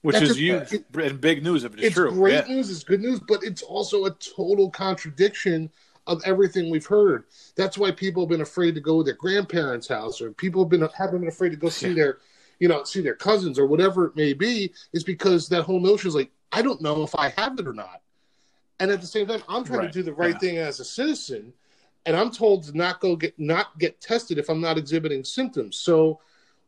Which 0.05 0.17
that's 0.19 0.33
is 0.33 0.37
huge 0.37 0.71
it- 0.75 0.85
and 0.95 1.19
big 1.19 1.43
news 1.43 1.65
if 1.65 1.73
it 1.73 1.81
is 1.81 1.87
it's 1.87 1.95
true. 1.95 2.09
It's 2.09 2.17
great 2.19 2.47
yeah. 2.47 2.55
news, 2.55 2.71
it's 2.71 2.85
good 2.85 3.01
news, 3.01 3.21
but 3.27 3.43
it's 3.43 3.63
also 3.63 4.05
a 4.05 4.11
total 4.11 4.69
contradiction 4.69 5.71
of 6.07 6.21
everything 6.27 6.69
we've 6.71 6.85
heard. 6.85 7.25
That's 7.57 7.79
why 7.79 7.91
people 7.91 8.25
have 8.25 8.29
been 8.29 8.43
afraid 8.43 8.75
to 8.75 8.83
go 8.83 8.99
to 9.01 9.05
their 9.05 9.15
grandparents' 9.15 9.89
house, 9.89 10.21
or 10.21 10.31
people 10.33 10.63
have 10.63 10.69
been 10.69 10.83
have 10.83 11.11
been 11.13 11.27
afraid 11.27 11.53
to 11.53 11.57
go 11.57 11.71
see 11.71 11.89
Yeah. 11.89 11.95
their, 11.95 12.19
you 12.61 12.69
know, 12.69 12.85
see 12.85 13.01
their 13.01 13.15
cousins 13.15 13.59
or 13.59 13.67
whatever 13.67 14.05
it 14.05 14.15
may 14.15 14.35
be, 14.35 14.75
is 14.93 15.05
because 15.05 15.49
that 15.49 15.63
whole 15.63 15.81
notion 15.81 16.09
is 16.09 16.15
like, 16.15 16.31
I 16.53 16.61
don't 16.61 16.83
know 16.83 17.03
if 17.03 17.15
I 17.15 17.31
have 17.31 17.59
it 17.59 17.67
or 17.67 17.73
not. 17.73 18.03
And 18.81 18.91
at 18.91 19.01
the 19.01 19.07
same 19.07 19.27
time, 19.27 19.43
I'm 19.49 19.65
trying 19.65 19.79
Right, 19.79 19.93
to 19.93 19.99
do 19.99 20.03
the 20.03 20.13
right 20.13 20.35
yeah. 20.35 20.39
thing 20.39 20.59
as 20.59 20.81
a 20.81 20.85
citizen, 20.85 21.55
and 22.05 22.15
I'm 22.15 22.31
told 22.31 22.65
to 22.65 22.77
not 22.77 23.01
go 23.01 23.17
get 23.17 23.39
not 23.39 23.79
get 23.79 24.03
tested 24.03 24.37
if 24.37 24.51
I'm 24.51 24.61
not 24.61 24.77
exhibiting 24.77 25.25
symptoms. 25.25 25.79
So 25.79 26.21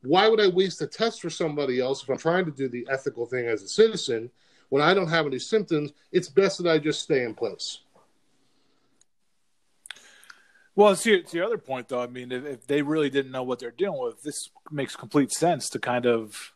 why 0.06 0.28
would 0.28 0.40
I 0.40 0.48
waste 0.48 0.80
a 0.82 0.86
test 0.86 1.20
for 1.20 1.30
somebody 1.30 1.80
else 1.80 2.02
if 2.02 2.08
I'm 2.08 2.18
trying 2.18 2.44
to 2.46 2.50
do 2.50 2.68
the 2.68 2.86
ethical 2.90 3.26
thing 3.26 3.46
as 3.46 3.62
a 3.62 3.68
citizen 3.68 4.30
when 4.68 4.82
I 4.82 4.94
don't 4.94 5.08
have 5.08 5.26
any 5.26 5.38
symptoms? 5.38 5.92
It's 6.12 6.28
best 6.28 6.62
that 6.62 6.70
I 6.70 6.78
just 6.78 7.02
stay 7.02 7.24
in 7.24 7.34
place. 7.34 7.80
Well, 10.74 10.94
to 10.94 11.24
your 11.30 11.44
other 11.44 11.56
point, 11.56 11.88
though, 11.88 12.02
I 12.02 12.06
mean, 12.06 12.30
if, 12.30 12.44
if 12.44 12.66
they 12.66 12.82
really 12.82 13.08
didn't 13.08 13.32
know 13.32 13.42
what 13.42 13.58
they're 13.58 13.70
dealing 13.70 14.02
with, 14.02 14.22
this 14.22 14.50
makes 14.70 14.94
complete 14.94 15.32
sense 15.32 15.70
to 15.70 15.78
kind 15.78 16.04
of 16.04 16.52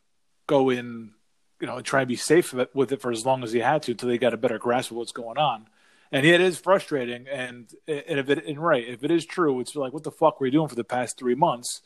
go 0.46 0.68
in, 0.68 1.12
you 1.58 1.66
know, 1.66 1.76
and 1.76 1.86
try 1.86 2.00
and 2.02 2.08
be 2.08 2.16
safe 2.16 2.52
with 2.52 2.60
it- 2.60 2.74
with 2.74 2.92
it 2.92 3.00
for 3.00 3.10
as 3.10 3.24
long 3.24 3.42
as 3.42 3.54
you 3.54 3.62
had 3.62 3.82
to 3.84 3.92
until 3.92 4.10
they 4.10 4.18
got 4.18 4.34
a 4.34 4.36
better 4.36 4.58
grasp 4.58 4.90
of 4.90 4.98
what's 4.98 5.12
going 5.12 5.38
on. 5.38 5.68
And 6.12 6.26
it 6.26 6.40
is 6.40 6.58
frustrating, 6.58 7.28
and 7.28 7.72
and 7.86 8.18
if 8.18 8.28
it 8.28 8.44
and 8.44 8.58
right, 8.58 8.86
if 8.86 9.04
it 9.04 9.12
is 9.12 9.24
true, 9.24 9.60
it's 9.60 9.76
like 9.76 9.92
what 9.92 10.02
the 10.02 10.10
fuck 10.10 10.40
were 10.40 10.46
you 10.46 10.52
doing 10.52 10.68
for 10.68 10.74
the 10.74 10.82
past 10.84 11.16
three 11.16 11.36
months? 11.36 11.82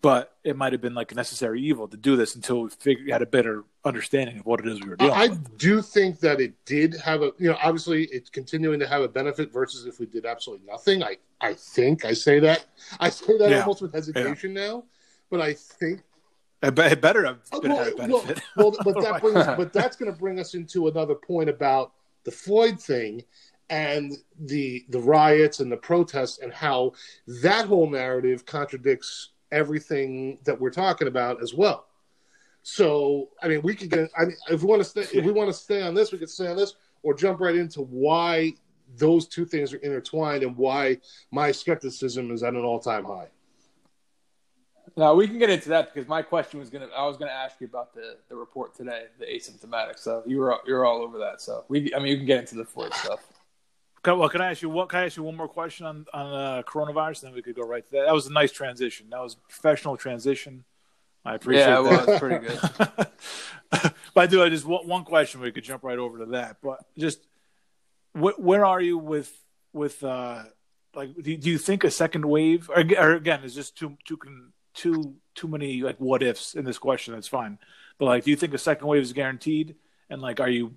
But 0.00 0.36
it 0.44 0.56
might 0.56 0.72
have 0.72 0.80
been 0.80 0.94
like 0.94 1.10
a 1.10 1.16
necessary 1.16 1.60
evil 1.60 1.88
to 1.88 1.96
do 1.96 2.14
this 2.14 2.36
until 2.36 2.62
we 2.62 2.70
figured, 2.70 3.10
had 3.10 3.20
a 3.20 3.26
better 3.26 3.64
understanding 3.84 4.38
of 4.38 4.46
what 4.46 4.60
it 4.60 4.66
is 4.68 4.80
we 4.80 4.88
were 4.90 4.96
doing. 4.96 5.10
I 5.10 5.26
with. 5.28 5.58
do 5.58 5.82
think 5.82 6.20
that 6.20 6.40
it 6.40 6.54
did 6.64 6.94
have 7.04 7.22
a, 7.22 7.32
you 7.38 7.50
know, 7.50 7.56
obviously 7.60 8.04
it's 8.12 8.30
continuing 8.30 8.78
to 8.78 8.86
have 8.86 9.02
a 9.02 9.08
benefit 9.08 9.52
versus 9.52 9.86
if 9.86 9.98
we 9.98 10.06
did 10.06 10.24
absolutely 10.24 10.66
nothing. 10.66 11.02
I, 11.02 11.16
I 11.40 11.54
think 11.54 12.04
I 12.04 12.12
say 12.12 12.38
that, 12.40 12.66
I 13.00 13.08
say 13.10 13.36
that 13.38 13.50
Yeah. 13.50 13.60
almost 13.62 13.82
with 13.82 13.92
hesitation 13.92 14.54
now, 14.54 14.84
but 15.30 15.40
I 15.40 15.54
think 15.54 16.02
It, 16.62 16.76
be- 16.76 16.82
it 16.82 17.00
better 17.00 17.24
have 17.26 17.38
Oh, 17.50 17.60
been 17.60 17.72
well, 17.72 17.88
a 17.88 18.06
well, 18.06 18.24
well, 18.56 18.76
but 18.84 19.00
that 19.02 19.20
brings, 19.20 19.44
but 19.46 19.72
that's 19.72 19.96
going 19.96 20.12
to 20.12 20.16
bring 20.16 20.38
us 20.38 20.54
into 20.54 20.86
another 20.86 21.16
point 21.16 21.50
about 21.50 21.92
the 22.22 22.30
Floyd 22.30 22.80
thing 22.80 23.24
and 23.68 24.12
the 24.38 24.84
the 24.90 24.98
riots 25.00 25.58
and 25.60 25.70
the 25.72 25.76
protests 25.76 26.38
and 26.38 26.52
how 26.52 26.92
that 27.42 27.66
whole 27.66 27.90
narrative 27.90 28.46
contradicts 28.46 29.30
everything 29.52 30.38
that 30.44 30.60
we're 30.60 30.70
talking 30.70 31.08
about 31.08 31.42
as 31.42 31.54
well. 31.54 31.86
So, 32.62 33.30
I 33.42 33.48
mean, 33.48 33.62
we 33.62 33.74
could 33.74 33.90
get. 33.90 34.10
I 34.18 34.26
mean, 34.26 34.36
if 34.50 34.62
we 34.62 34.68
want 34.68 34.82
to 34.82 34.88
stay, 34.88 35.02
if 35.16 35.24
we 35.24 35.32
want 35.32 35.48
to 35.48 35.54
stay 35.54 35.82
on 35.82 35.94
this, 35.94 36.12
we 36.12 36.18
could 36.18 36.30
stay 36.30 36.48
on 36.48 36.56
this, 36.56 36.74
or 37.02 37.14
jump 37.14 37.40
right 37.40 37.54
into 37.54 37.82
why 37.82 38.52
those 38.96 39.26
two 39.26 39.44
things 39.44 39.72
are 39.72 39.78
intertwined 39.78 40.42
and 40.42 40.56
why 40.56 40.98
my 41.30 41.52
skepticism 41.52 42.30
is 42.30 42.42
at 42.42 42.54
an 42.54 42.64
all 42.64 42.80
time 42.80 43.04
high. 43.04 43.28
Now 44.96 45.14
we 45.14 45.28
can 45.28 45.38
get 45.38 45.50
into 45.50 45.68
that 45.68 45.94
because 45.94 46.08
my 46.08 46.22
question 46.22 46.58
was 46.58 46.70
gonna. 46.70 46.88
I 46.96 47.06
was 47.06 47.16
gonna 47.16 47.30
ask 47.30 47.60
you 47.60 47.66
about 47.66 47.94
the, 47.94 48.16
the 48.28 48.34
report 48.34 48.74
today, 48.74 49.04
the 49.18 49.26
asymptomatic. 49.26 49.98
So 49.98 50.22
you 50.26 50.38
were 50.38 50.56
you're 50.66 50.84
all 50.84 51.02
over 51.02 51.18
that. 51.18 51.40
So 51.40 51.64
we, 51.68 51.94
I 51.94 51.98
mean, 51.98 52.08
you 52.08 52.16
can 52.16 52.26
get 52.26 52.40
into 52.40 52.56
the 52.56 52.64
Floyd 52.64 52.92
stuff. 52.94 53.20
Can, 54.02 54.18
well, 54.18 54.28
can 54.28 54.40
I 54.40 54.50
ask 54.50 54.62
you 54.62 54.70
what? 54.70 54.88
Can 54.88 55.00
I 55.00 55.06
ask 55.06 55.16
you 55.16 55.22
one 55.22 55.36
more 55.36 55.48
question 55.48 55.86
on 55.86 56.06
on 56.12 56.26
uh, 56.26 56.62
coronavirus? 56.62 57.22
Then 57.22 57.34
we 57.34 57.42
could 57.42 57.56
go 57.56 57.62
right 57.62 57.84
to 57.84 57.90
that. 57.92 58.06
That 58.06 58.14
was 58.14 58.26
a 58.26 58.32
nice 58.32 58.52
transition. 58.52 59.08
That 59.10 59.20
was 59.20 59.34
a 59.34 59.38
professional 59.48 59.96
transition. 59.96 60.64
I 61.24 61.34
appreciate 61.34 61.64
that. 61.64 61.84
Yeah, 61.84 61.96
that. 61.96 62.08
it's 62.08 62.18
pretty 62.20 62.46
good. 62.46 63.90
but 64.14 64.20
I 64.20 64.26
do. 64.26 64.42
I 64.42 64.48
just 64.48 64.64
want 64.64 64.86
one 64.86 65.04
question. 65.04 65.40
We 65.40 65.52
could 65.52 65.64
jump 65.64 65.82
right 65.82 65.98
over 65.98 66.18
to 66.18 66.26
that. 66.26 66.58
But 66.62 66.84
just 66.96 67.26
wh- 68.12 68.38
where 68.38 68.64
are 68.64 68.80
you 68.80 68.98
with 68.98 69.32
with 69.72 70.02
uh 70.04 70.44
like? 70.94 71.14
Do, 71.16 71.36
do 71.36 71.50
you 71.50 71.58
think 71.58 71.84
a 71.84 71.90
second 71.90 72.24
wave, 72.24 72.70
or, 72.70 72.84
or 72.98 73.14
again, 73.14 73.42
is 73.42 73.54
just 73.54 73.76
too 73.76 73.98
too 74.06 74.18
too 74.74 75.16
too 75.34 75.48
many 75.48 75.82
like 75.82 75.98
what 75.98 76.22
ifs 76.22 76.54
in 76.54 76.64
this 76.64 76.78
question? 76.78 77.14
That's 77.14 77.28
fine. 77.28 77.58
But 77.98 78.06
like, 78.06 78.24
do 78.24 78.30
you 78.30 78.36
think 78.36 78.54
a 78.54 78.58
second 78.58 78.86
wave 78.86 79.02
is 79.02 79.12
guaranteed? 79.12 79.74
And 80.08 80.22
like, 80.22 80.40
are 80.40 80.48
you 80.48 80.74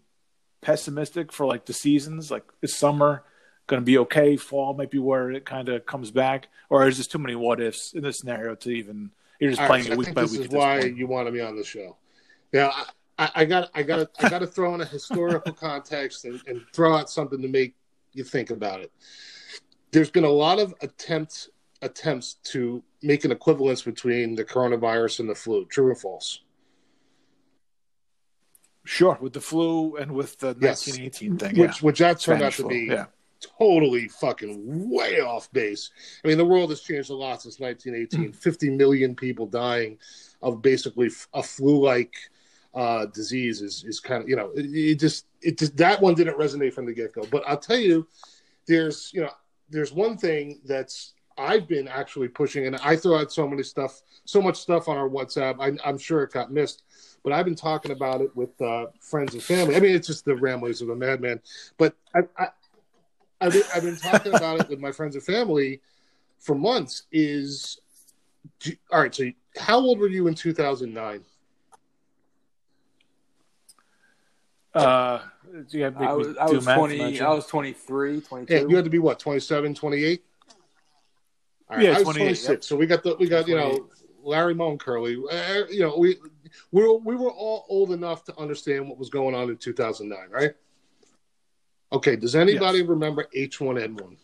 pessimistic 0.61 1.31
for 1.31 1.45
like 1.45 1.65
the 1.65 1.73
seasons? 1.73 2.31
Like, 2.31 2.43
is 2.61 2.75
summer 2.75 3.23
going 3.67 3.81
to 3.81 3.85
be 3.85 3.97
okay? 3.99 4.37
Fall 4.37 4.73
might 4.73 4.91
be 4.91 4.99
where 4.99 5.31
it 5.31 5.45
kind 5.45 5.69
of 5.69 5.85
comes 5.85 6.11
back, 6.11 6.47
or 6.69 6.87
is 6.87 6.97
just 6.97 7.11
too 7.11 7.19
many 7.19 7.35
what 7.35 7.61
ifs 7.61 7.93
in 7.93 8.03
this 8.03 8.19
scenario 8.19 8.55
to 8.55 8.69
even? 8.69 9.11
You're 9.39 9.51
just 9.51 9.61
All 9.61 9.67
playing 9.67 9.85
right, 9.85 9.87
so 9.87 9.93
it 9.93 9.95
I 9.95 9.97
week 9.97 10.13
by 10.13 10.21
this 10.21 10.31
week. 10.31 10.41
is 10.41 10.47
this 10.47 10.57
why 10.57 10.81
point. 10.81 10.97
you 10.97 11.07
wanted 11.07 11.33
me 11.33 11.41
on 11.41 11.55
the 11.55 11.63
show. 11.63 11.97
Now, 12.53 12.71
I, 13.17 13.29
I 13.35 13.45
got, 13.45 13.69
I 13.73 13.83
got, 13.83 13.99
I 13.99 14.03
got 14.03 14.15
to, 14.15 14.25
I 14.25 14.29
got 14.29 14.39
to 14.39 14.47
throw 14.47 14.75
in 14.75 14.81
a 14.81 14.85
historical 14.85 15.53
context 15.53 16.25
and, 16.25 16.41
and 16.47 16.61
throw 16.73 16.95
out 16.95 17.09
something 17.09 17.41
to 17.41 17.47
make 17.47 17.75
you 18.13 18.23
think 18.23 18.51
about 18.51 18.81
it. 18.81 18.91
There's 19.91 20.09
been 20.11 20.23
a 20.23 20.29
lot 20.29 20.59
of 20.59 20.73
attempts 20.81 21.49
attempts 21.81 22.35
to 22.43 22.83
make 23.01 23.25
an 23.25 23.31
equivalence 23.31 23.81
between 23.81 24.35
the 24.35 24.45
coronavirus 24.45 25.21
and 25.21 25.29
the 25.29 25.35
flu. 25.35 25.65
True 25.65 25.89
or 25.89 25.95
false? 25.95 26.41
Sure, 28.83 29.17
with 29.21 29.33
the 29.33 29.41
flu 29.41 29.95
and 29.97 30.11
with 30.11 30.37
the 30.39 30.55
Yes. 30.59 30.87
1918 30.87 31.37
thing. 31.37 31.59
Which, 31.59 31.81
yeah. 31.81 31.85
which 31.85 31.99
that 31.99 32.19
turned 32.19 32.39
Spanish 32.39 32.43
out 32.43 32.53
to 32.53 32.61
flu, 32.63 32.69
be 32.69 32.87
yeah. 32.91 33.05
totally 33.59 34.07
fucking 34.07 34.89
way 34.89 35.19
off 35.19 35.51
base. 35.53 35.91
I 36.23 36.27
mean, 36.27 36.37
the 36.37 36.45
world 36.45 36.69
has 36.71 36.81
changed 36.81 37.09
a 37.09 37.15
lot 37.15 37.41
since 37.41 37.59
1918. 37.59 38.33
50 38.33 38.69
million 38.71 39.15
people 39.15 39.45
dying 39.45 39.97
of 40.41 40.61
basically 40.61 41.11
a 41.33 41.43
flu-like 41.43 42.15
uh, 42.73 43.05
disease 43.07 43.61
is 43.61 43.83
is 43.83 43.99
kind 43.99 44.23
of 44.23 44.29
you 44.29 44.35
know 44.35 44.49
it, 44.55 44.65
it 44.65 44.95
just 44.95 45.25
it 45.41 45.57
just 45.57 45.75
that 45.75 46.01
one 46.01 46.13
didn't 46.13 46.37
resonate 46.37 46.73
from 46.73 46.85
the 46.85 46.93
get-go. 46.93 47.23
But 47.29 47.43
I'll 47.47 47.57
tell 47.57 47.77
you, 47.77 48.07
there's 48.65 49.11
you 49.13 49.21
know 49.21 49.31
there's 49.69 49.91
one 49.91 50.17
thing 50.17 50.61
that's 50.65 51.13
I've 51.37 51.67
been 51.67 51.87
actually 51.87 52.27
pushing, 52.27 52.67
and 52.67 52.75
I 52.77 52.95
throw 52.95 53.17
out 53.17 53.31
so 53.31 53.47
many 53.47 53.63
stuff, 53.63 54.01
so 54.25 54.41
much 54.41 54.57
stuff 54.57 54.87
on 54.87 54.97
our 54.97 55.09
WhatsApp. 55.09 55.57
I, 55.59 55.89
am 55.89 55.97
sure 55.97 56.23
it 56.23 56.31
got 56.31 56.51
missed, 56.51 56.83
but 57.23 57.33
I've 57.33 57.45
been 57.45 57.55
talking 57.55 57.91
about 57.91 58.21
it 58.21 58.35
with 58.35 58.59
uh, 58.61 58.87
friends 58.99 59.33
and 59.33 59.43
family. 59.43 59.75
I 59.75 59.79
mean, 59.79 59.95
it's 59.95 60.07
just 60.07 60.25
the 60.25 60.35
ramblings 60.35 60.81
of 60.81 60.89
a 60.89 60.95
madman. 60.95 61.39
But 61.77 61.95
I, 62.15 62.21
I, 62.37 62.47
I've, 63.39 63.53
been, 63.53 63.63
I've 63.75 63.83
been 63.83 63.97
talking 63.97 64.33
about 64.33 64.61
it 64.61 64.69
with 64.69 64.79
my 64.79 64.91
friends 64.91 65.15
and 65.15 65.23
family 65.23 65.81
for 66.39 66.55
months. 66.55 67.03
Is 67.11 67.79
all 68.91 69.01
right. 69.01 69.13
So, 69.13 69.29
how 69.57 69.77
old 69.77 69.99
were 69.99 70.07
you 70.07 70.27
in 70.27 70.35
2009? 70.35 71.23
Uh, 74.73 74.79
I 74.79 76.13
was, 76.13 76.37
I 76.37 76.45
was 76.45 76.65
20. 76.65 77.21
I 77.21 77.33
was 77.33 77.45
23, 77.45 78.21
22. 78.21 78.53
Yeah, 78.53 78.61
you 78.61 78.75
had 78.75 78.85
to 78.85 78.89
be 78.89 78.99
what, 78.99 79.19
27, 79.19 79.75
28? 79.75 80.23
Right, 81.69 81.81
yeah, 81.81 81.89
I 81.91 82.01
was 82.01 82.15
26. 82.15 82.49
Yep. 82.49 82.63
So 82.63 82.75
we 82.75 82.85
got 82.85 83.03
the 83.03 83.15
we 83.15 83.27
got 83.27 83.47
you 83.47 83.55
know 83.55 83.89
Larry 84.23 84.53
Moan 84.53 84.77
Curly. 84.77 85.17
Uh, 85.29 85.63
you 85.69 85.81
know 85.81 85.97
we 85.97 86.17
we 86.40 86.40
were, 86.71 86.97
we 86.97 87.15
were 87.15 87.31
all 87.31 87.65
old 87.69 87.91
enough 87.91 88.23
to 88.25 88.39
understand 88.39 88.87
what 88.87 88.97
was 88.97 89.09
going 89.09 89.35
on 89.35 89.49
in 89.49 89.57
2009, 89.57 90.29
right? 90.29 90.53
Okay. 91.93 92.15
Does 92.15 92.35
anybody 92.35 92.79
yes. 92.79 92.87
remember 92.87 93.27
H1N1? 93.35 94.17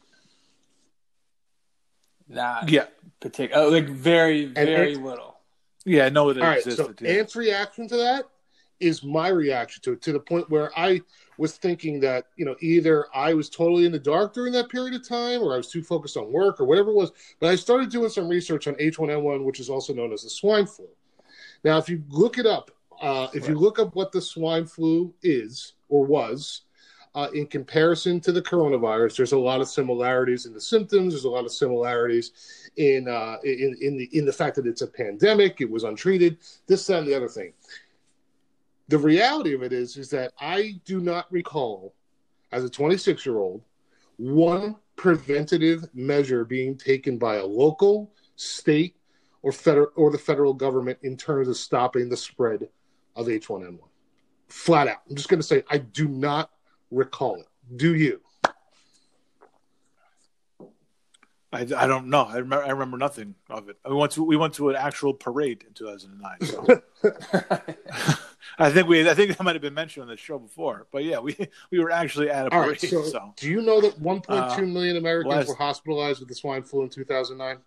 Nah. 2.29 2.63
Yeah. 2.67 2.85
Particular, 3.19 3.63
uh, 3.63 3.71
like 3.71 3.89
very 3.89 4.45
very 4.45 4.93
and, 4.93 5.03
little. 5.03 5.37
Yeah, 5.85 6.05
I 6.05 6.09
know 6.09 6.29
it 6.29 6.41
all 6.41 6.51
existed. 6.51 6.85
Right, 6.85 6.99
so 6.99 7.05
yeah. 7.05 7.19
Ant's 7.19 7.35
reaction 7.35 7.87
to 7.87 7.97
that 7.97 8.25
is 8.79 9.03
my 9.03 9.29
reaction 9.29 9.81
to 9.83 9.93
it 9.93 10.01
to 10.03 10.11
the 10.11 10.19
point 10.19 10.49
where 10.49 10.77
I 10.77 11.01
was 11.37 11.57
thinking 11.57 11.99
that 12.01 12.25
you 12.35 12.45
know 12.45 12.55
either 12.59 13.07
I 13.13 13.33
was 13.33 13.49
totally 13.49 13.85
in 13.85 13.91
the 13.91 13.99
dark 13.99 14.33
during 14.33 14.53
that 14.53 14.69
period 14.69 14.93
of 14.93 15.07
time, 15.07 15.41
or 15.41 15.53
I 15.53 15.57
was 15.57 15.69
too 15.69 15.81
focused 15.83 16.17
on 16.17 16.31
work, 16.31 16.59
or 16.59 16.65
whatever 16.65 16.91
it 16.91 16.95
was. 16.95 17.11
But 17.39 17.49
I 17.49 17.55
started 17.55 17.89
doing 17.89 18.09
some 18.09 18.27
research 18.27 18.67
on 18.67 18.75
H1N1, 18.75 19.43
which 19.43 19.59
is 19.59 19.69
also 19.69 19.93
known 19.93 20.13
as 20.13 20.23
the 20.23 20.29
swine 20.29 20.67
flu. 20.67 20.87
Now, 21.63 21.77
if 21.77 21.89
you 21.89 22.03
look 22.09 22.37
it 22.37 22.45
up, 22.45 22.71
uh, 23.01 23.27
if 23.33 23.43
right. 23.43 23.51
you 23.51 23.57
look 23.57 23.79
up 23.79 23.95
what 23.95 24.11
the 24.11 24.21
swine 24.21 24.65
flu 24.65 25.13
is 25.21 25.73
or 25.89 26.05
was, 26.05 26.61
uh, 27.15 27.29
in 27.33 27.47
comparison 27.47 28.19
to 28.21 28.31
the 28.31 28.41
coronavirus, 28.41 29.17
there's 29.17 29.31
a 29.31 29.39
lot 29.39 29.59
of 29.59 29.67
similarities 29.67 30.45
in 30.45 30.53
the 30.53 30.61
symptoms. 30.61 31.13
There's 31.13 31.23
a 31.23 31.29
lot 31.29 31.45
of 31.45 31.51
similarities 31.51 32.69
in 32.77 33.07
uh, 33.07 33.37
in 33.43 33.75
in 33.81 33.97
the 33.97 34.09
in 34.15 34.25
the 34.25 34.33
fact 34.33 34.55
that 34.57 34.67
it's 34.67 34.83
a 34.83 34.87
pandemic. 34.87 35.59
It 35.59 35.69
was 35.69 35.83
untreated. 35.83 36.37
This, 36.67 36.85
that, 36.87 36.99
and 36.99 37.07
the 37.07 37.15
other 37.15 37.27
thing 37.27 37.53
the 38.87 38.97
reality 38.97 39.53
of 39.53 39.63
it 39.63 39.73
is 39.73 39.97
is 39.97 40.09
that 40.09 40.33
I 40.39 40.79
do 40.85 40.99
not 40.99 41.31
recall 41.31 41.93
as 42.51 42.63
a 42.63 42.69
26 42.69 43.25
year 43.25 43.37
old 43.37 43.61
one 44.17 44.75
preventative 44.95 45.85
measure 45.93 46.43
being 46.43 46.75
taken 46.75 47.17
by 47.17 47.35
a 47.35 47.45
local, 47.45 48.11
state, 48.35 48.95
or 49.41 49.51
federal 49.51 49.87
or 49.95 50.11
the 50.11 50.17
federal 50.17 50.53
government 50.53 50.99
in 51.03 51.17
terms 51.17 51.47
of 51.47 51.57
stopping 51.57 52.09
the 52.09 52.17
spread 52.17 52.69
of 53.15 53.27
H1N1. 53.27 53.79
Flat 54.47 54.87
out. 54.87 55.01
I'm 55.09 55.15
just 55.15 55.29
going 55.29 55.39
to 55.39 55.45
say 55.47 55.63
I 55.69 55.77
do 55.79 56.07
not 56.07 56.51
recall 56.91 57.35
it. 57.35 57.47
Do 57.75 57.95
you? 57.95 58.21
I, 61.51 61.61
I 61.61 61.87
don't 61.87 62.07
know. 62.07 62.23
I 62.23 62.37
remember 62.37 62.65
I 62.65 62.69
remember 62.71 62.97
nothing 62.97 63.35
of 63.49 63.69
it. 63.69 63.77
We 63.87 63.95
went 63.95 64.11
to 64.13 64.23
we 64.23 64.35
went 64.35 64.53
to 64.55 64.69
an 64.69 64.75
actual 64.75 65.13
parade 65.13 65.63
in 65.65 65.73
2009. 65.73 66.41
So. 66.41 66.81
I 68.59 68.69
think 68.69 68.87
we 68.87 69.09
I 69.09 69.13
think 69.13 69.35
that 69.35 69.43
might 69.43 69.55
have 69.55 69.61
been 69.61 69.73
mentioned 69.73 70.03
on 70.03 70.09
the 70.09 70.17
show 70.17 70.39
before. 70.39 70.87
But 70.91 71.05
yeah, 71.05 71.19
we 71.19 71.37
we 71.71 71.79
were 71.79 71.89
actually 71.91 72.29
at 72.29 72.47
a 72.47 72.49
parade. 72.49 72.67
Right, 72.67 72.81
so, 72.81 73.03
so, 73.03 73.33
do 73.37 73.49
you 73.49 73.61
know 73.61 73.79
that 73.79 74.01
1.2 74.01 74.29
uh, 74.29 74.61
million 74.61 74.97
Americans 74.97 75.33
well, 75.33 75.47
were 75.47 75.55
hospitalized 75.55 76.19
with 76.19 76.27
the 76.27 76.35
swine 76.35 76.63
flu 76.63 76.83
in 76.83 76.89
2009? 76.89 77.57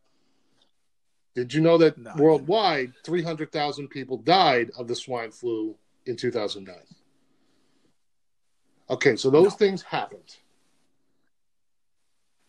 Did 1.34 1.54
you 1.54 1.60
know 1.60 1.78
that 1.78 1.96
no, 1.96 2.12
worldwide 2.16 2.92
300,000 3.04 3.88
people 3.88 4.16
died 4.18 4.70
of 4.76 4.88
the 4.88 4.96
swine 4.96 5.30
flu 5.30 5.76
in 6.06 6.16
2009? 6.16 6.74
Okay, 8.90 9.14
so 9.16 9.30
those 9.30 9.44
no. 9.44 9.50
things 9.50 9.82
happened. 9.82 10.36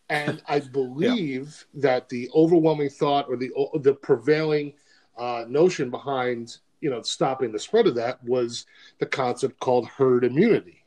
And 0.08 0.42
I 0.48 0.58
believe 0.72 1.64
yeah. 1.72 1.80
that 1.82 2.08
the 2.08 2.28
overwhelming 2.34 2.90
thought 2.90 3.26
or 3.28 3.36
the 3.36 3.50
the 3.80 3.94
prevailing 3.94 4.74
uh, 5.16 5.44
notion 5.48 5.90
behind 5.90 6.58
you 6.80 6.90
know 6.90 7.00
stopping 7.02 7.52
the 7.52 7.58
spread 7.58 7.86
of 7.86 7.94
that 7.94 8.22
was 8.24 8.66
the 8.98 9.06
concept 9.06 9.60
called 9.60 9.86
herd 9.86 10.24
immunity. 10.24 10.82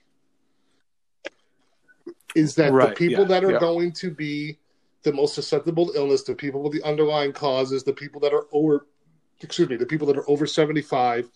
Is 2.36 2.56
that 2.56 2.74
right. 2.74 2.90
the 2.90 2.96
people 2.96 3.24
yeah. 3.24 3.30
that 3.30 3.46
are 3.46 3.54
yeah. 3.54 3.60
going 3.60 3.94
to 3.94 4.12
be 4.12 4.60
the 5.06 5.14
most 5.14 5.36
susceptible 5.36 5.88
to 5.88 5.98
illness, 5.98 6.24
the 6.24 6.36
people 6.36 6.62
with 6.62 6.74
the 6.74 6.84
underlying 6.84 7.32
causes, 7.32 7.84
the 7.84 7.94
people 7.94 8.20
that 8.22 8.34
are 8.34 8.48
over, 8.52 8.88
excuse 9.40 9.70
me, 9.70 9.78
the 9.78 9.86
people 9.86 10.08
that 10.08 10.18
are 10.18 10.30
over 10.30 10.46
seventy 10.46 10.82
five, 10.82 11.30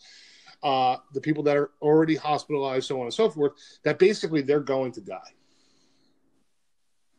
uh, 0.62 0.98
the 1.14 1.22
people 1.22 1.44
that 1.44 1.56
are 1.56 1.72
already 1.82 2.16
hospitalized, 2.16 2.88
so 2.88 2.98
on 3.00 3.06
and 3.06 3.14
so 3.14 3.30
forth, 3.30 3.54
that 3.84 3.98
basically 3.98 4.42
they're 4.42 4.60
going 4.60 4.92
to 4.92 5.02
die 5.02 5.34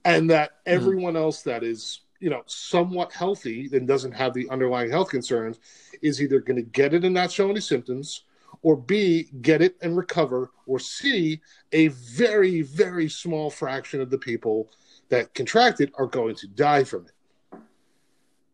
and 0.04 0.30
that 0.30 0.50
mm-hmm. 0.50 0.74
everyone 0.74 1.14
mm-hmm. 1.14 1.22
else 1.22 1.42
that 1.42 1.62
is 1.62 2.00
you 2.20 2.30
know 2.30 2.42
somewhat 2.46 3.12
healthy 3.12 3.68
and 3.72 3.88
doesn't 3.88 4.12
have 4.12 4.34
the 4.34 4.48
underlying 4.50 4.90
health 4.90 5.10
concerns 5.10 5.58
is 6.02 6.20
either 6.20 6.40
going 6.40 6.56
to 6.56 6.62
get 6.62 6.94
it 6.94 7.04
and 7.04 7.14
not 7.14 7.30
show 7.30 7.48
any 7.48 7.60
symptoms 7.60 8.24
or 8.62 8.76
b 8.76 9.30
get 9.40 9.62
it 9.62 9.76
and 9.80 9.96
recover 9.96 10.50
or 10.66 10.78
c 10.78 11.40
a 11.72 11.88
very 11.88 12.62
very 12.62 13.08
small 13.08 13.48
fraction 13.48 14.00
of 14.00 14.10
the 14.10 14.18
people 14.18 14.70
that 15.10 15.34
contract 15.34 15.80
it 15.80 15.92
are 15.98 16.06
going 16.06 16.34
to 16.34 16.46
die 16.48 16.84
from 16.84 17.06
it 17.06 17.60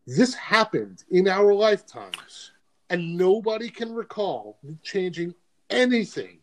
this 0.05 0.33
happened 0.33 1.03
in 1.11 1.27
our 1.27 1.53
lifetimes 1.53 2.51
and 2.89 3.17
nobody 3.17 3.69
can 3.69 3.93
recall 3.93 4.57
changing 4.83 5.33
anything 5.69 6.39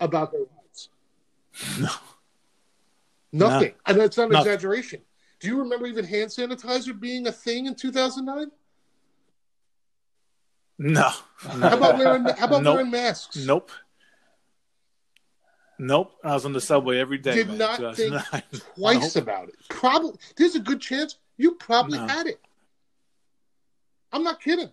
about 0.00 0.30
their 0.32 0.40
lives 0.40 0.88
no 1.78 1.88
Nothing. 3.36 3.68
No. 3.68 3.74
And 3.86 4.00
that's 4.00 4.16
not 4.16 4.30
an 4.30 4.36
exaggeration. 4.36 5.00
Do 5.40 5.48
you 5.48 5.58
remember 5.58 5.86
even 5.86 6.04
hand 6.04 6.30
sanitizer 6.30 6.98
being 6.98 7.26
a 7.26 7.32
thing 7.32 7.66
in 7.66 7.74
2009? 7.74 8.50
No. 10.78 11.10
How 11.38 11.76
about 11.76 11.98
wearing 11.98 12.24
how 12.24 12.46
about 12.46 12.64
wearing 12.64 12.90
masks? 12.90 13.36
Nope. 13.44 13.70
Nope. 15.78 16.16
I 16.24 16.34
was 16.34 16.44
on 16.44 16.52
the 16.52 16.60
subway 16.60 16.98
every 16.98 17.18
day. 17.18 17.34
Did 17.34 17.48
man, 17.48 17.58
not 17.58 17.96
think 17.96 18.14
twice 18.74 19.14
nope. 19.14 19.22
about 19.22 19.48
it. 19.48 19.56
Probably 19.68 20.18
there's 20.36 20.54
a 20.54 20.60
good 20.60 20.80
chance 20.80 21.18
you 21.36 21.52
probably 21.52 21.98
no. 21.98 22.06
had 22.06 22.26
it. 22.26 22.40
I'm 24.12 24.22
not 24.22 24.40
kidding. 24.40 24.70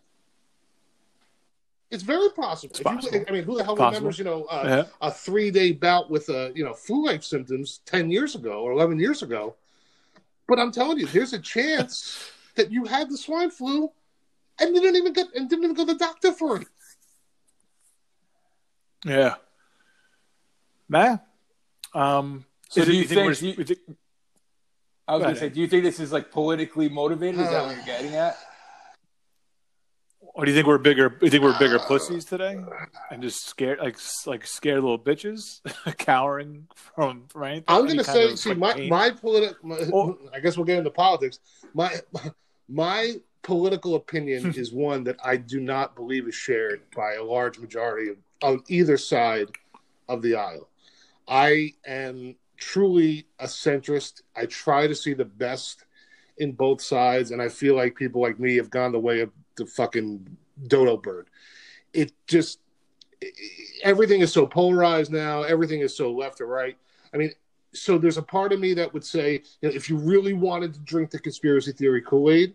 It's 1.92 2.04
very 2.04 2.30
possible. 2.30 2.72
It's 2.72 2.80
possible. 2.80 3.18
You, 3.18 3.26
I 3.28 3.32
mean, 3.32 3.44
who 3.44 3.58
the 3.58 3.64
hell 3.64 3.76
possible. 3.76 4.00
remembers, 4.00 4.18
you 4.18 4.26
know, 4.26 4.46
uh, 4.46 4.64
yeah. 4.66 5.08
a 5.08 5.12
three 5.12 5.52
day 5.52 5.74
bout 5.74 6.10
with, 6.10 6.30
uh, 6.30 6.50
you 6.56 6.64
know, 6.64 6.74
flu 6.74 7.06
like 7.06 7.22
symptoms 7.22 7.82
10 7.86 8.10
years 8.10 8.34
ago 8.36 8.62
or 8.64 8.72
11 8.72 9.00
years 9.00 9.22
ago? 9.22 9.56
But 10.48 10.60
I'm 10.60 10.72
telling 10.72 10.98
you, 10.98 11.06
there's 11.08 11.34
a 11.34 11.40
chance 11.40 12.32
that 12.56 12.72
you 12.72 12.86
had 12.86 13.10
the 13.10 13.18
swine 13.18 13.52
flu 13.52 13.92
and 14.60 14.74
didn't 14.74 14.96
even 14.96 15.14
get 15.14 15.28
and 15.36 15.50
didn't 15.50 15.66
even 15.66 15.76
go 15.76 15.86
to 15.86 15.94
the 15.94 16.00
doctor 16.00 16.32
for 16.32 16.62
it. 16.62 16.68
Yeah. 19.06 19.36
Man. 20.94 21.20
Um, 21.96 22.46
so 22.70 22.86
do 22.86 22.92
you, 22.92 23.00
you 23.00 23.08
think, 23.08 23.36
think, 23.36 23.58
you, 23.58 23.64
think 23.64 23.80
I 25.08 25.16
was 25.16 25.24
going 25.24 25.34
to 25.34 25.40
say, 25.40 25.50
do 25.50 25.60
you 25.60 25.68
think 25.68 25.84
this 25.84 26.00
is 26.00 26.12
like 26.12 26.32
politically 26.32 26.88
motivated? 26.88 27.42
Is 27.42 27.50
that 27.50 27.66
what 27.66 27.76
you're 27.76 27.86
getting 27.86 28.14
at? 28.14 28.38
Or 30.36 30.46
do 30.46 30.52
you 30.52 30.56
think 30.56 30.68
we're 30.68 30.78
bigger? 30.78 31.18
You 31.20 31.32
think 31.32 31.44
we're 31.44 31.58
bigger 31.58 31.80
pussies 31.80 32.26
today, 32.26 32.60
and 33.12 33.24
just 33.24 33.46
scared, 33.48 33.80
like 33.80 33.98
like 34.28 34.46
scared 34.46 34.82
little 34.82 35.00
bitches, 35.00 35.62
cowering 35.98 36.68
from 36.76 37.26
from 37.28 37.44
anything? 37.44 37.66
I'm 37.68 37.86
going 37.86 37.98
to 37.98 38.04
say, 38.04 38.36
see, 38.36 38.50
like 38.50 38.58
my 38.60 38.74
pain? 38.74 38.90
my 38.90 39.10
political. 39.10 39.74
Oh. 39.94 40.18
I 40.32 40.40
guess 40.40 40.58
we'll 40.58 40.66
get 40.66 40.78
into 40.78 40.92
politics. 40.92 41.40
My 41.74 41.92
my 42.70 43.16
political 43.42 43.96
opinion 43.96 44.54
is 44.58 44.72
one 44.72 45.04
that 45.06 45.18
I 45.24 45.38
do 45.38 45.60
not 45.60 45.96
believe 45.96 46.28
is 46.28 46.36
shared 46.36 46.82
by 46.96 47.14
a 47.14 47.24
large 47.24 47.58
majority 47.58 48.12
of, 48.12 48.18
on 48.44 48.64
either 48.70 48.98
side 48.98 49.50
of 50.08 50.22
the 50.22 50.36
aisle. 50.36 50.68
I 51.28 51.74
am 51.86 52.36
truly 52.58 53.28
a 53.40 53.46
centrist. 53.46 54.22
I 54.36 54.46
try 54.46 54.88
to 54.88 54.96
see 54.96 55.14
the 55.14 55.26
best 55.26 55.86
in 56.38 56.54
both 56.54 56.82
sides, 56.82 57.32
and 57.32 57.42
I 57.42 57.50
feel 57.50 57.76
like 57.76 57.96
people 57.96 58.22
like 58.22 58.40
me 58.40 58.56
have 58.58 58.70
gone 58.70 58.92
the 58.92 59.00
way 59.00 59.22
of 59.22 59.32
the 59.56 59.66
fucking 59.66 60.38
dodo 60.68 60.98
bird. 60.98 61.30
It 61.94 62.12
just 62.28 62.60
everything 63.84 64.22
is 64.22 64.32
so 64.34 64.46
polarized 64.46 65.12
now. 65.12 65.44
Everything 65.44 65.82
is 65.82 65.96
so 65.96 66.12
left 66.12 66.42
or 66.42 66.48
right. 66.48 66.78
I 67.14 67.18
mean, 67.18 67.32
so 67.74 67.98
there's 67.98 68.18
a 68.18 68.24
part 68.24 68.54
of 68.54 68.60
me 68.60 68.74
that 68.74 68.94
would 68.94 69.06
say, 69.06 69.42
you 69.62 69.70
know, 69.70 69.76
if 69.76 69.90
you 69.90 69.98
really 69.98 70.34
wanted 70.34 70.74
to 70.74 70.80
drink 70.82 71.12
the 71.12 71.20
conspiracy 71.20 71.72
theory 71.72 72.02
Kool 72.02 72.32
Aid, 72.32 72.54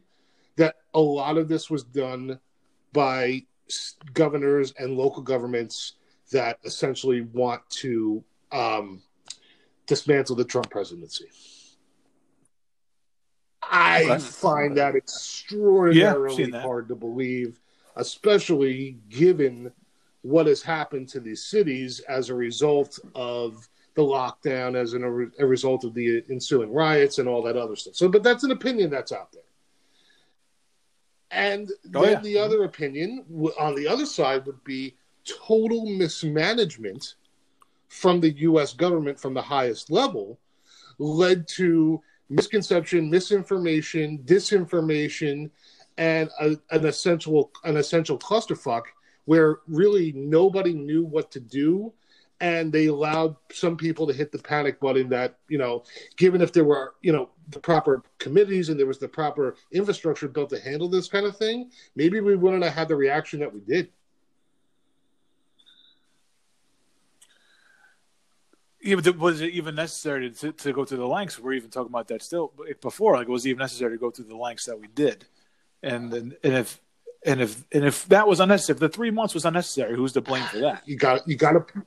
that 0.57 0.77
a 0.95 1.01
lot 1.01 1.39
of 1.39 1.49
this 1.49 1.71
was 1.71 1.85
done 1.85 2.39
by 2.93 3.45
governors 4.15 4.73
and 4.79 4.97
local 4.97 5.23
governments 5.23 5.95
that 6.33 6.59
essentially 6.65 7.23
want 7.23 7.63
to 7.71 8.23
um, 8.53 9.03
dismantle 9.87 10.37
the 10.37 10.45
Trump 10.45 10.71
presidency. 10.71 11.27
I 13.63 14.05
Okay. 14.05 14.19
find 14.19 14.77
that 14.79 14.95
extraordinarily 14.97 16.37
seen 16.45 16.51
that. 16.53 16.63
hard 16.63 16.89
to 16.89 16.95
believe, 16.95 17.61
especially 17.97 18.99
given 19.11 19.73
what 20.23 20.47
has 20.47 20.63
happened 20.63 21.09
to 21.11 21.21
these 21.21 21.45
cities 21.45 22.01
as 22.01 22.31
a 22.31 22.35
result 22.35 22.99
of 23.15 23.69
the 23.95 24.03
lockdown, 24.03 24.75
as 24.77 24.95
an, 24.95 25.05
a 25.39 25.47
result 25.47 25.85
of 25.85 25.93
the 25.95 26.23
ensuing 26.31 26.73
riots 26.73 27.19
and 27.19 27.29
all 27.29 27.43
that 27.43 27.57
other 27.57 27.77
stuff. 27.77 27.95
So, 27.97 28.09
but 28.09 28.23
that's 28.23 28.45
an 28.45 28.53
opinion 28.53 28.91
that's 28.91 29.13
out 29.13 29.33
there. 29.33 29.43
And 31.31 31.71
Oh, 31.95 32.03
then 32.03 32.13
yeah. 32.13 32.21
the 32.21 32.39
other 32.39 32.65
opinion 32.65 33.25
w- 33.31 33.53
on 33.59 33.75
the 33.75 33.87
other 33.87 34.07
side 34.07 34.47
would 34.47 34.63
be 34.65 34.97
total 35.25 35.85
mismanagement 35.85 37.17
from 37.89 38.21
the 38.21 38.31
U.S. 38.31 38.73
government 38.73 39.19
from 39.19 39.35
the 39.35 39.43
highest 39.43 39.91
level 39.91 40.39
led 40.99 41.47
to 41.49 42.01
misconception, 42.29 43.11
misinformation, 43.11 44.19
disinformation, 44.25 45.51
and 45.97 46.31
a, 46.41 46.57
an 46.71 46.87
essential 46.87 47.51
an 47.65 47.77
essential 47.77 48.19
clusterfuck 48.19 48.83
where 49.25 49.59
really 49.67 50.13
nobody 50.13 50.73
knew 50.73 51.05
what 51.05 51.31
to 51.31 51.41
do, 51.41 51.93
and 52.41 52.73
they 52.73 52.87
allowed 52.87 53.37
some 53.53 53.77
people 53.77 54.07
to 54.07 54.13
hit 54.13 54.31
the 54.33 54.39
panic 54.39 54.81
button. 54.81 55.09
That 55.09 55.39
you 55.49 55.59
know, 55.59 55.85
given 56.17 56.41
if 56.41 56.53
there 56.53 56.65
were 56.65 56.95
you 57.03 57.13
know 57.13 57.31
the 57.49 57.59
proper 57.59 58.03
committees 58.19 58.69
and 58.69 58.79
there 58.79 58.87
was 58.87 58.99
the 58.99 59.09
proper 59.09 59.57
infrastructure 59.73 60.29
built 60.29 60.51
to 60.51 60.61
handle 60.61 60.89
this 60.89 61.09
kind 61.09 61.27
of 61.27 61.37
thing, 61.37 61.71
maybe 61.97 62.21
we 62.21 62.37
wouldn't 62.37 62.63
have 62.63 62.75
had 62.75 62.89
the 62.89 62.97
reaction 62.97 63.41
that 63.41 63.53
we 63.53 63.61
did. 63.61 63.91
Yeah, 68.89 68.97
but 68.97 69.19
was 69.19 69.43
it 69.43 69.51
even 69.51 69.75
necessary 69.75 70.31
to, 70.31 70.51
to 70.51 70.73
go 70.73 70.87
through 70.87 70.97
the 70.97 71.07
lengths? 71.07 71.39
We're 71.39 71.53
even 71.53 71.69
talking 71.69 71.91
about 71.91 72.09
that 72.09 72.23
still 72.23 72.55
before. 72.81 73.17
Like, 73.17 73.29
was 73.29 73.45
it 73.45 73.51
even 73.51 73.59
necessary 73.59 73.91
to 73.93 73.99
go 73.99 74.11
through 74.11 74.25
the 74.25 74.37
lengths 74.37 74.65
that 74.65 74.81
we 74.81 74.87
did? 74.87 75.27
And 75.83 76.11
and, 76.15 76.37
and 76.43 76.55
if 76.55 76.81
and 77.27 77.43
if 77.43 77.67
and 77.71 77.85
if 77.85 78.07
that 78.07 78.27
was 78.27 78.41
unnecessary, 78.41 78.77
if 78.77 78.81
the 78.81 78.89
three 78.89 79.11
months 79.11 79.35
was 79.35 79.45
unnecessary, 79.45 79.95
who's 79.95 80.15
to 80.15 80.23
blame 80.23 80.45
for 80.45 80.61
that? 80.61 80.89
You 80.89 80.97
got 80.97 81.29
you 81.29 81.37
got 81.37 81.53
to 81.53 81.83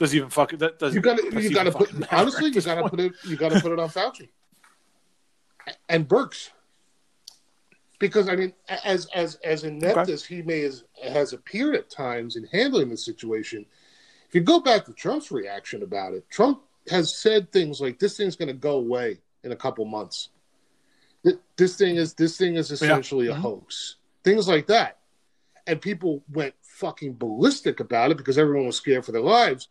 Does 0.00 0.16
even 0.16 0.30
fuck 0.30 0.50
that 0.58 0.80
does 0.80 0.96
you 0.96 1.00
got 1.00 1.16
to 1.16 1.40
you 1.40 1.54
got 1.54 1.62
to 1.62 1.70
put 1.70 2.12
honestly 2.12 2.50
you 2.50 2.60
got 2.60 2.74
to 2.74 2.88
put 2.88 2.98
it 2.98 3.12
you 3.24 3.36
got 3.36 3.52
to 3.52 3.60
put 3.60 3.70
it 3.70 3.78
on 3.78 3.88
Fauci 3.88 4.30
and 5.88 6.08
Birx 6.08 6.50
because 8.00 8.28
I 8.28 8.34
mean 8.34 8.52
as 8.84 9.06
as 9.14 9.36
as 9.44 9.62
inept 9.62 9.98
Okay. 9.98 10.12
as 10.12 10.24
he 10.24 10.42
may 10.42 10.62
has, 10.62 10.82
has 11.04 11.32
appeared 11.32 11.76
at 11.76 11.88
times 11.88 12.34
in 12.34 12.42
handling 12.46 12.88
the 12.88 12.96
situation 12.96 13.64
if 14.34 14.40
you 14.40 14.44
go 14.44 14.58
back 14.58 14.84
to 14.84 14.92
Trump's 14.92 15.30
reaction 15.30 15.84
about 15.84 16.12
it. 16.12 16.28
Trump 16.28 16.60
has 16.90 17.14
said 17.14 17.52
things 17.52 17.80
like 17.80 18.00
this 18.00 18.16
thing's 18.16 18.34
going 18.34 18.48
to 18.48 18.52
go 18.52 18.78
away 18.78 19.20
in 19.44 19.52
a 19.52 19.56
couple 19.56 19.84
months. 19.84 20.30
This 21.56 21.76
thing 21.76 21.94
is 21.94 22.14
this 22.14 22.36
thing 22.36 22.56
is 22.56 22.72
essentially 22.72 23.28
a 23.28 23.34
Mhm. 23.34 23.38
hoax. 23.38 23.94
Things 24.24 24.48
like 24.48 24.66
that. 24.66 24.98
And 25.68 25.80
people 25.80 26.24
went 26.32 26.56
fucking 26.62 27.14
ballistic 27.14 27.78
about 27.78 28.10
it 28.10 28.16
because 28.16 28.36
everyone 28.36 28.66
was 28.66 28.76
scared 28.76 29.04
for 29.04 29.12
their 29.12 29.22
lives. 29.22 29.68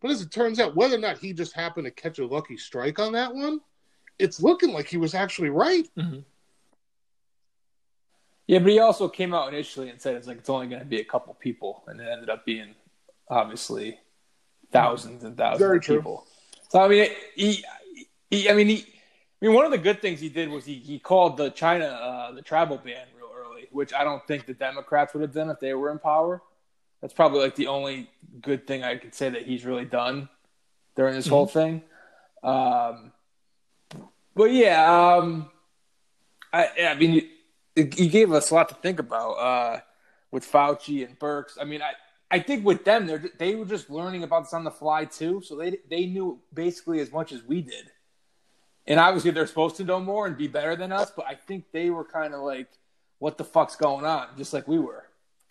But 0.00 0.10
as 0.10 0.22
it 0.22 0.30
turns 0.30 0.58
out, 0.58 0.74
whether 0.74 0.96
or 0.96 1.00
not 1.00 1.18
he 1.18 1.34
just 1.34 1.52
happened 1.52 1.84
to 1.84 1.90
catch 1.90 2.18
a 2.18 2.26
lucky 2.26 2.56
strike 2.56 2.98
on 2.98 3.12
that 3.12 3.34
one, 3.34 3.60
it's 4.18 4.40
looking 4.42 4.72
like 4.72 4.88
he 4.88 4.96
was 4.96 5.14
actually 5.14 5.50
right. 5.50 5.86
Yeah, 8.46 8.60
but 8.60 8.70
he 8.70 8.78
also 8.78 9.10
came 9.10 9.34
out 9.34 9.52
initially 9.52 9.90
and 9.90 10.00
said 10.00 10.14
it's 10.16 10.26
like 10.26 10.38
it's 10.38 10.48
only 10.48 10.68
going 10.68 10.80
to 10.80 10.86
be 10.86 11.00
a 11.00 11.04
couple 11.04 11.34
people, 11.34 11.84
and 11.86 12.00
it 12.00 12.08
ended 12.08 12.30
up 12.30 12.46
being 12.46 12.74
obviously 13.28 13.98
thousands 14.72 15.24
and 15.24 15.36
thousands 15.36 15.58
Very 15.58 15.78
of 15.78 15.82
true. 15.82 15.96
people. 15.96 16.26
So 16.68 16.80
I 16.80 16.88
mean, 16.88 17.10
he, 17.34 17.64
he, 18.30 18.50
I 18.50 18.54
mean, 18.54 18.68
he, 18.68 18.86
I 19.42 19.46
mean, 19.46 19.54
one 19.54 19.64
of 19.64 19.70
the 19.70 19.78
good 19.78 20.00
things 20.00 20.20
he 20.20 20.28
did 20.28 20.48
was 20.48 20.64
he 20.64 20.74
he 20.74 20.98
called 20.98 21.36
the 21.36 21.50
China 21.50 21.86
uh, 21.86 22.32
the 22.32 22.42
travel 22.42 22.78
ban 22.78 23.06
real 23.16 23.30
early, 23.34 23.68
which 23.70 23.92
I 23.92 24.04
don't 24.04 24.26
think 24.26 24.46
the 24.46 24.54
Democrats 24.54 25.14
would 25.14 25.22
have 25.22 25.32
done 25.32 25.50
if 25.50 25.60
they 25.60 25.74
were 25.74 25.90
in 25.90 25.98
power. 25.98 26.42
That's 27.00 27.12
probably 27.12 27.40
like 27.40 27.54
the 27.54 27.68
only 27.68 28.10
good 28.40 28.66
thing 28.66 28.82
I 28.82 28.96
could 28.96 29.14
say 29.14 29.28
that 29.28 29.42
he's 29.42 29.64
really 29.64 29.84
done 29.84 30.28
during 30.96 31.14
this 31.14 31.26
whole 31.26 31.46
thing. 31.46 31.82
Um, 32.42 33.12
but 34.34 34.50
yeah, 34.50 35.16
um, 35.16 35.50
I, 36.52 36.70
I 36.88 36.94
mean, 36.94 37.28
you 37.76 38.08
gave 38.08 38.32
us 38.32 38.50
a 38.50 38.54
lot 38.54 38.68
to 38.70 38.74
think 38.76 38.98
about 38.98 39.32
uh, 39.32 39.80
with 40.30 40.50
Fauci 40.50 41.06
and 41.06 41.18
Birx. 41.18 41.58
I 41.60 41.64
mean, 41.64 41.82
I, 41.82 41.92
I 42.30 42.40
think 42.40 42.64
with 42.64 42.84
them, 42.84 43.06
they 43.06 43.18
they 43.38 43.54
were 43.54 43.64
just 43.64 43.88
learning 43.88 44.24
about 44.24 44.44
this 44.44 44.54
on 44.54 44.64
the 44.64 44.70
fly 44.70 45.04
too, 45.04 45.42
so 45.44 45.56
they 45.56 45.78
they 45.88 46.06
knew 46.06 46.40
basically 46.52 47.00
as 47.00 47.12
much 47.12 47.32
as 47.32 47.42
we 47.42 47.62
did. 47.62 47.90
And 48.86 49.00
obviously, 49.00 49.30
they're 49.30 49.46
supposed 49.46 49.76
to 49.76 49.84
know 49.84 50.00
more 50.00 50.26
and 50.26 50.36
be 50.36 50.48
better 50.48 50.76
than 50.76 50.92
us, 50.92 51.10
but 51.10 51.26
I 51.26 51.34
think 51.34 51.66
they 51.72 51.90
were 51.90 52.04
kind 52.04 52.34
of 52.34 52.40
like, 52.40 52.68
"What 53.18 53.38
the 53.38 53.44
fuck's 53.44 53.76
going 53.76 54.04
on?" 54.04 54.28
Just 54.36 54.52
like 54.52 54.66
we 54.66 54.78
were. 54.78 55.04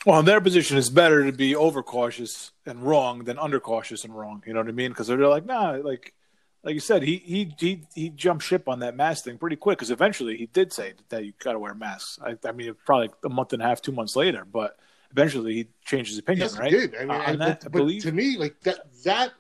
Well, 0.06 0.20
in 0.20 0.26
their 0.26 0.42
position, 0.42 0.78
it's 0.78 0.90
better 0.90 1.26
to 1.26 1.32
be 1.32 1.56
overcautious 1.56 2.52
and 2.66 2.84
wrong 2.84 3.24
than 3.24 3.40
undercautious 3.40 4.04
and 4.04 4.16
wrong. 4.16 4.44
You 4.46 4.54
know 4.54 4.60
what 4.60 4.70
I 4.70 4.74
mean? 4.74 4.92
Because 4.92 5.08
they're 5.08 5.18
like, 5.18 5.48
nah, 5.48 5.72
like, 5.72 6.14
like 6.64 6.76
you 6.76 6.80
said, 6.80 7.02
he 7.02 7.18
he 7.18 7.56
he 7.58 7.84
he 7.96 8.10
jumped 8.10 8.44
ship 8.44 8.70
on 8.70 8.80
that 8.80 8.96
mask 8.96 9.24
thing 9.24 9.38
pretty 9.38 9.56
quick. 9.56 9.80
Because 9.80 9.92
eventually, 9.92 10.38
he 10.38 10.46
did 10.46 10.72
say 10.74 10.94
that 11.10 11.26
you 11.26 11.34
got 11.40 11.54
to 11.54 11.60
wear 11.60 11.74
masks. 11.74 12.20
I, 12.22 12.38
I 12.48 12.52
mean, 12.52 12.76
probably 12.86 13.10
a 13.24 13.30
month 13.30 13.54
and 13.54 13.62
a 13.62 13.66
half, 13.66 13.82
two 13.82 13.94
months 13.94 14.16
later, 14.16 14.46
but 14.46 14.78
eventually, 15.16 15.54
he 15.54 15.68
changed 15.86 16.10
his 16.10 16.20
opinion. 16.20 16.44
Yes, 16.48 16.58
right? 16.58 16.72
he 16.72 16.78
did. 16.78 16.96
I 16.96 17.00
mean, 17.02 17.12
Uh, 17.12 17.14
I, 17.14 17.36
that, 17.36 17.38
but, 17.38 17.48
I 17.48 17.54
but 17.64 17.72
believe. 17.72 18.02
to 18.04 18.12
me, 18.12 18.38
like 18.38 18.60
that 18.62 18.80
that 19.04 19.32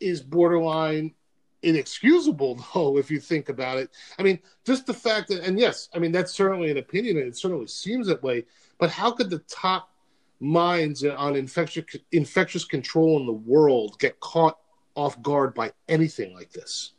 is 0.00 0.20
borderline 0.22 1.14
inexcusable, 1.62 2.64
though, 2.74 2.96
if 2.96 3.10
you 3.10 3.20
think 3.20 3.48
about 3.50 3.76
it. 3.78 3.90
I 4.18 4.22
mean, 4.22 4.38
just 4.64 4.86
the 4.86 4.94
fact 4.94 5.28
that, 5.28 5.44
and 5.44 5.58
yes, 5.58 5.88
I 5.94 5.98
mean 5.98 6.12
that's 6.12 6.32
certainly 6.32 6.70
an 6.70 6.78
opinion, 6.78 7.18
and 7.18 7.26
it 7.26 7.36
certainly 7.36 7.66
seems 7.66 8.06
that 8.06 8.22
way. 8.22 8.44
But 8.78 8.90
how 8.90 9.10
could 9.10 9.28
the 9.30 9.40
top 9.40 9.90
minds 10.40 11.04
on 11.04 11.36
infectious 11.36 11.84
infectious 12.12 12.64
control 12.64 13.20
in 13.20 13.26
the 13.26 13.32
world 13.32 13.98
get 13.98 14.18
caught 14.20 14.58
off 14.94 15.20
guard 15.22 15.54
by 15.54 15.70
anything 15.88 16.32
like 16.34 16.50
this? 16.50 16.92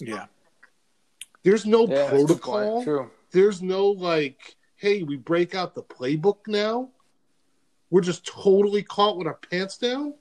yeah, 0.00 0.26
There's 1.42 1.66
no 1.66 1.80
Yeah, 1.88 2.08
that's 2.10 2.12
a 2.22 2.26
good 2.26 2.28
point. 2.28 2.42
protocol. 2.42 2.84
True. 2.84 3.10
There's 3.32 3.60
no 3.60 3.88
like, 3.88 4.56
hey, 4.78 5.02
we 5.02 5.16
break 5.16 5.54
out 5.54 5.74
the 5.74 5.82
playbook 5.82 6.38
now. 6.46 6.88
We're 7.90 8.00
just 8.00 8.26
totally 8.26 8.82
caught 8.82 9.18
with 9.18 9.26
our 9.26 9.38
pants 9.50 9.76
down. 9.76 10.14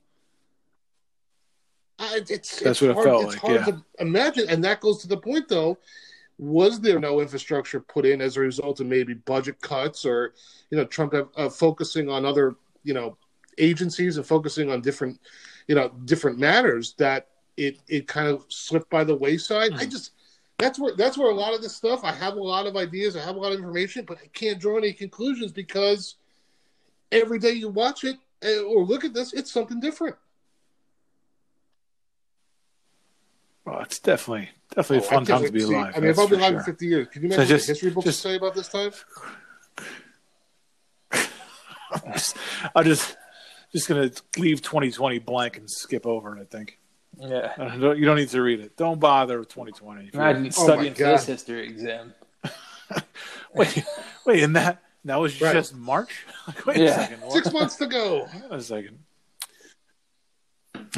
I, 2.00 2.22
it's, 2.30 2.60
That's 2.60 2.62
it's 2.62 2.82
what 2.82 2.92
it 2.92 3.04
felt 3.04 3.24
it's 3.24 3.34
like, 3.34 3.42
hard 3.42 3.54
yeah. 3.56 3.66
to 3.66 3.86
imagine, 4.00 4.50
and 4.50 4.64
that 4.64 4.82
goes 4.82 5.00
to 5.02 5.08
the 5.08 5.18
point 5.18 5.48
though. 5.48 5.78
Was 6.40 6.80
there 6.80 7.00
no 7.00 7.20
infrastructure 7.20 7.80
put 7.80 8.06
in 8.06 8.22
as 8.22 8.38
a 8.38 8.42
result 8.42 8.80
of 8.80 8.86
maybe 8.86 9.16
budget 9.16 9.60
cuts, 9.62 10.06
or 10.06 10.34
you 10.70 10.78
know, 10.78 10.86
Trump 10.86 11.16
uh, 11.36 11.50
focusing 11.50 12.10
on 12.10 12.26
other 12.26 12.56
you 12.84 12.94
know 12.94 13.18
agencies 13.58 14.18
and 14.18 14.26
focusing 14.26 14.72
on 14.72 14.82
different 14.82 15.20
you 15.68 15.74
know 15.74 15.90
different 16.06 16.38
matters 16.38 16.94
that 17.00 17.30
it 17.58 17.80
it 17.88 18.08
kind 18.08 18.28
of 18.28 18.46
slipped 18.50 18.90
by 18.92 19.04
the 19.04 19.16
wayside? 19.16 19.74
I 19.74 19.86
just 19.86 20.12
that's 20.58 20.80
where 20.80 20.96
that's 20.96 21.18
where 21.18 21.30
a 21.30 21.36
lot 21.36 21.54
of 21.54 21.62
this 21.62 21.76
stuff. 21.76 22.04
I 22.04 22.12
have 22.14 22.36
a 22.36 22.42
lot 22.44 22.66
of 22.68 22.76
ideas, 22.76 23.16
I 23.16 23.22
have 23.24 23.36
a 23.36 23.40
lot 23.40 23.52
of 23.52 23.60
information, 23.60 24.06
but 24.06 24.18
I 24.24 24.28
can't 24.34 24.60
draw 24.60 24.78
any 24.78 24.94
conclusions 24.94 25.52
because 25.52 26.16
every 27.12 27.40
day 27.40 27.52
you 27.52 27.70
watch 27.70 28.04
it 28.04 28.18
eh, 28.42 28.60
or 28.60 28.84
look 28.86 29.04
at 29.06 29.14
this, 29.14 29.34
it's 29.34 29.52
something 29.52 29.80
different. 29.80 30.16
well, 33.66 33.82
it's 33.82 34.00
definitely 34.00 34.50
definitely 34.76 35.06
a 35.06 35.10
I 35.10 35.14
fun 35.14 35.26
time 35.26 35.44
to 35.46 35.52
be 35.52 35.60
see- 35.60 35.66
alive. 35.74 35.94
I 35.96 36.00
mean, 36.00 36.10
if 36.10 36.16
that's 36.16 36.20
I'll 36.20 36.28
be 36.28 36.36
for 36.36 36.42
alive 36.42 36.54
in 36.56 36.64
50 36.64 36.86
years, 36.88 37.08
can 37.10 37.24
you 37.24 37.30
So 37.30 37.36
imagine 37.36 37.50
just- 37.58 37.68
what 37.68 37.74
history 37.74 37.92
books 37.92 38.06
just- 38.06 38.22
say 38.22 38.36
about 38.36 38.56
this 38.56 38.68
time? 38.70 38.92
I'm 42.76 42.84
just 42.86 43.16
just 43.74 43.88
gonna 43.88 44.12
leave 44.38 44.62
2020 44.62 45.20
blank 45.20 45.58
and 45.58 45.70
skip 45.70 46.06
over 46.06 46.38
it. 46.38 46.42
I 46.42 46.46
think 46.46 46.80
Yeah. 47.20 47.54
Uh, 47.58 47.78
don't- 47.78 47.98
you 47.98 48.06
don't 48.06 48.18
need 48.18 48.30
to 48.30 48.42
read 48.42 48.60
it. 48.60 48.78
Don't 48.78 49.00
bother 49.00 49.40
with 49.40 49.50
2020. 49.50 50.08
If 50.08 50.14
you- 50.14 50.20
Imagine 50.20 50.48
Oh 50.48 50.50
studying 50.50 50.94
for 50.94 51.04
this 51.04 51.26
history 51.26 51.68
exam. 51.68 52.14
Wait, 53.54 53.84
wait, 54.26 54.44
and 54.44 54.56
that 54.56 54.84
that 55.06 55.16
was 55.20 55.42
Right. 55.42 55.54
just 55.54 55.74
March. 55.76 56.26
Like, 56.48 56.66
wait 56.66 56.78
Yeah. 56.78 56.84
a 56.86 56.94
second. 56.96 57.22
what? 57.22 57.32
Six 57.34 57.52
months 57.54 57.76
to 57.78 57.88
go. 57.88 58.26
Hang 58.26 58.44
a 58.52 58.62
second. 58.62 59.00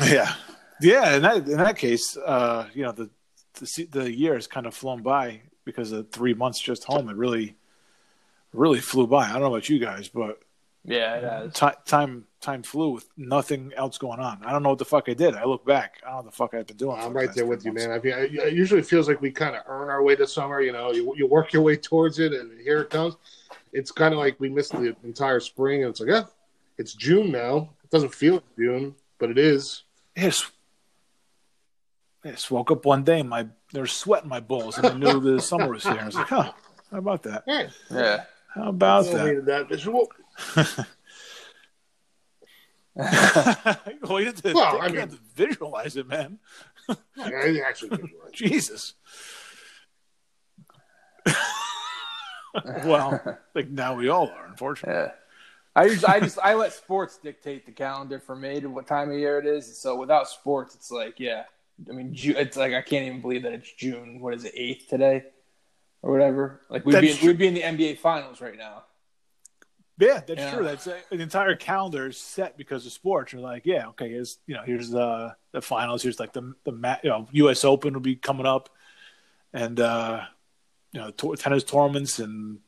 Yeah, 0.04 0.34
yeah. 0.82 1.16
In 1.16 1.22
that 1.24 1.36
in 1.38 1.58
that 1.58 1.78
case, 1.78 2.18
uh, 2.18 2.68
you 2.74 2.84
know 2.84 2.92
the 2.92 3.10
the 3.56 3.88
the 3.92 4.12
year 4.12 4.36
has 4.36 4.48
kind 4.48 4.66
of 4.66 4.74
flown 4.74 5.02
by 5.04 5.42
because 5.66 5.92
of 5.92 6.12
three 6.12 6.34
months 6.34 6.60
just 6.60 6.84
home. 6.84 7.10
It 7.10 7.16
really 7.16 7.56
really 8.54 8.80
flew 8.82 9.08
by. 9.08 9.30
I 9.30 9.34
don't 9.34 9.42
know 9.42 9.48
about 9.48 9.70
you 9.70 9.80
guys, 9.80 10.10
but 10.10 10.40
Yeah, 10.84 11.16
it 11.16 11.24
has. 11.24 11.54
ti 11.54 11.68
time 11.86 12.26
time 12.42 12.64
flew 12.64 12.92
with 12.92 13.08
nothing 13.18 13.72
else 13.76 13.98
going 13.98 14.20
on. 14.20 14.42
I 14.46 14.52
don't 14.52 14.64
know 14.64 14.70
what 14.70 14.80
the 14.80 14.86
fuck 14.86 15.10
I 15.10 15.14
did. 15.14 15.36
I 15.36 15.44
look 15.46 15.66
back. 15.66 16.02
I 16.06 16.08
don't 16.08 16.12
know 16.12 16.18
what 16.18 16.26
the 16.26 16.32
fuck 16.32 16.54
I've 16.54 16.68
been 16.68 16.78
doing. 16.78 17.00
I'm 17.00 17.14
right 17.14 17.28
past 17.28 17.38
there 17.38 17.46
with 17.46 17.66
you, 17.66 17.72
months. 17.72 17.88
man. 17.88 18.00
I 18.00 18.02
mean, 18.02 18.40
it 18.40 18.54
usually 18.54 18.82
feels 18.82 19.08
like 19.08 19.22
we 19.22 19.32
kind 19.32 19.56
of 19.56 19.64
earn 19.68 19.90
our 19.90 20.04
way 20.04 20.16
to 20.16 20.26
summer. 20.28 20.62
You 20.62 20.72
know, 20.72 20.92
you, 20.92 21.14
you 21.16 21.28
work 21.28 21.54
your 21.54 21.62
way 21.62 21.76
towards 21.76 22.20
it, 22.20 22.34
and 22.34 22.60
here 22.62 22.82
it 22.82 22.90
comes. 22.90 23.16
It's 23.74 23.92
kind 23.92 24.14
of 24.14 24.20
like 24.20 24.40
we 24.40 24.50
missed 24.50 24.72
the 24.72 24.96
entire 25.04 25.40
spring, 25.40 25.84
and 25.84 25.92
it's 25.92 26.00
like, 26.00 26.10
yeah, 26.10 26.24
it's 26.78 26.94
June 26.94 27.32
now. 27.32 27.70
It 27.84 27.90
doesn't 27.92 28.14
feel 28.14 28.36
like 28.36 28.56
June, 28.58 28.96
but 29.18 29.30
it 29.30 29.38
is. 29.38 29.84
Yes. 30.16 30.50
I 32.24 32.32
just 32.32 32.52
woke 32.52 32.72
up 32.72 32.86
one 32.86 33.04
day 33.04 33.22
and 33.22 33.30
my 33.30 33.48
there 33.72 33.82
was 33.82 33.94
sweat 33.94 34.24
in 34.24 34.30
my 34.30 34.40
balls, 34.40 34.78
and 34.78 34.88
I 34.88 34.94
knew 34.94 35.20
the 35.20 35.42
summer 35.42 35.70
was 35.70 35.84
here. 35.84 35.98
I 36.00 36.06
was 36.06 36.16
like, 36.16 36.28
huh, 36.28 36.52
how 36.92 36.98
about 36.98 37.24
that? 37.24 37.44
Yeah. 37.48 38.24
How 38.54 38.70
about 38.70 39.08
I 39.08 39.36
that? 39.36 39.46
that 39.46 39.70
visual. 39.70 40.10
well, 44.04 44.20
you 44.20 44.26
have 44.28 44.42
to, 44.42 44.54
Well, 44.54 44.74
you 44.76 44.80
I 44.80 44.84
have 44.90 44.94
mean- 44.96 45.10
to 45.10 45.20
visualize 45.36 45.96
it, 45.96 46.08
man. 46.08 46.40
I 47.18 47.62
actually 47.66 47.90
visualize. 47.90 48.32
Jesus. 48.34 48.94
well, 52.86 53.38
like 53.54 53.70
now 53.70 53.96
we 53.96 54.10
all 54.10 54.28
are, 54.28 54.48
unfortunately. 54.48 55.02
Yeah. 55.04 55.12
I 55.76 55.88
just, 55.88 56.08
I 56.10 56.20
just, 56.20 56.40
I 56.40 56.56
let 56.56 56.74
sports 56.74 57.18
dictate 57.22 57.66
the 57.66 57.72
calendar 57.72 58.20
for 58.20 58.36
me 58.36 58.60
to 58.60 58.68
what 58.70 58.88
time 58.88 59.12
of 59.12 59.18
year 59.18 59.40
it 59.40 59.46
is. 59.46 59.78
So 59.80 59.96
without 59.96 60.28
sports, 60.28 60.76
it's 60.76 60.92
like, 60.92 61.20
yeah. 61.20 61.44
I 61.88 61.94
mean, 61.94 62.14
it's 62.16 62.58
like 62.58 62.74
I 62.74 62.82
can't 62.82 63.06
even 63.06 63.22
believe 63.22 63.44
that 63.44 63.54
it's 63.54 63.72
June. 63.72 64.20
What 64.20 64.34
is 64.34 64.44
it, 64.44 64.52
eighth 64.56 64.90
today, 64.90 65.24
or 66.02 66.12
whatever? 66.12 66.60
Like 66.70 66.86
we'd 66.86 67.00
be, 67.00 67.12
in, 67.12 67.18
we'd 67.26 67.38
be 67.38 67.48
in 67.48 67.54
the 67.54 67.62
NBA 67.62 68.00
finals 68.00 68.42
right 68.42 68.58
now. 68.58 68.84
Yeah, 70.00 70.22
that's 70.26 70.40
Yeah. 70.40 70.56
true. 70.56 70.64
That's 70.64 70.88
uh, 70.88 70.98
the 71.10 71.20
entire 71.22 71.56
calendar 71.56 72.08
is 72.08 72.18
set 72.18 72.58
because 72.58 72.86
of 72.86 72.92
sports. 72.94 73.34
You're 73.34 73.42
like, 73.42 73.66
yeah, 73.66 73.88
okay, 73.90 74.10
here's 74.10 74.40
you 74.48 74.56
know, 74.56 74.64
here's 74.66 74.90
the 74.90 75.36
the 75.52 75.62
finals. 75.62 76.02
Here's 76.04 76.20
like 76.20 76.34
the 76.34 76.54
the 76.64 76.72
ma- 76.72 76.98
you 77.04 77.10
know, 77.10 77.28
U.S. 77.32 77.66
Open 77.66 77.94
will 77.94 78.00
be 78.02 78.16
coming 78.16 78.46
up, 78.46 78.70
and 79.54 79.80
uh, 79.80 80.22
you 80.94 81.02
know, 81.02 81.12
to- 81.12 81.36
tennis 81.36 81.64
tournaments, 81.64 82.20
and 82.20 82.60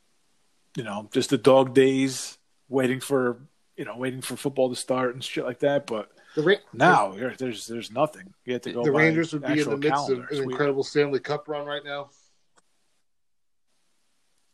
you 0.75 0.83
know, 0.83 1.09
just 1.13 1.29
the 1.29 1.37
dog 1.37 1.73
days, 1.73 2.37
waiting 2.69 2.99
for 2.99 3.39
you 3.77 3.85
know, 3.85 3.95
waiting 3.97 4.21
for 4.21 4.35
football 4.35 4.69
to 4.69 4.75
start 4.75 5.13
and 5.13 5.23
shit 5.23 5.45
like 5.45 5.59
that. 5.59 5.87
But 5.87 6.11
The, 6.35 6.43
Ra- 6.43 6.55
now 6.73 7.13
there's 7.37 7.65
there's 7.67 7.91
nothing. 7.91 8.33
You 8.45 8.53
have 8.53 8.61
to 8.63 8.73
go. 8.73 8.83
the 8.83 8.91
Rangers 8.91 9.31
would 9.33 9.43
be 9.43 9.59
in 9.61 9.69
the 9.69 9.77
midst 9.77 9.89
calendar. 9.93 10.23
of 10.23 10.29
It's 10.29 10.31
an 10.33 10.45
weird. 10.45 10.51
incredible 10.51 10.83
Stanley 10.83 11.19
Cup 11.19 11.47
run 11.47 11.65
right 11.65 11.83
now. 11.83 12.09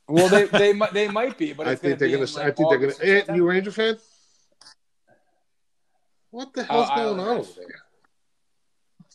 Well, 0.08 0.30
they 0.30 0.46
they 0.46 0.74
might 0.74 0.94
they 0.94 1.08
might 1.10 1.38
be, 1.38 1.54
but 1.54 1.68
I 1.68 1.72
think 1.76 1.82
gonna 1.82 1.96
they're 1.98 2.08
be 2.20 2.26
gonna. 2.26 2.42
in, 2.46 2.48
I 2.48 2.52
think 2.52 2.70
they're 2.70 2.78
gonna. 2.78 2.92
August 2.94 3.02
or 3.02 3.06
Hey, 3.06 3.18
September. 3.20 3.38
you 3.38 3.48
Ranger 3.48 3.72
fan? 3.72 3.98
What 6.32 6.54
the 6.54 6.64
hell's 6.64 6.90
Uh, 6.90 6.96
going 6.96 7.20
on 7.20 7.38
over 7.40 7.50
there? 7.58 7.68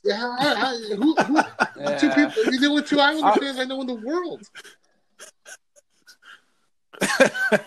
Yeah, 0.05 0.37
I, 0.41 0.55
I, 0.93 0.95
who, 0.97 1.15
who, 1.15 1.37
Yeah. 1.79 1.97
two 1.97 2.11
people. 2.11 2.53
You 2.53 2.61
know 2.61 2.73
what? 2.73 2.87
Two 2.87 2.99
Islander 3.01 3.41
fans 3.41 3.59
I 3.59 3.65
know 3.65 3.81
in 3.83 3.87
the 3.87 3.95
world. 3.95 4.43
I 7.01 7.61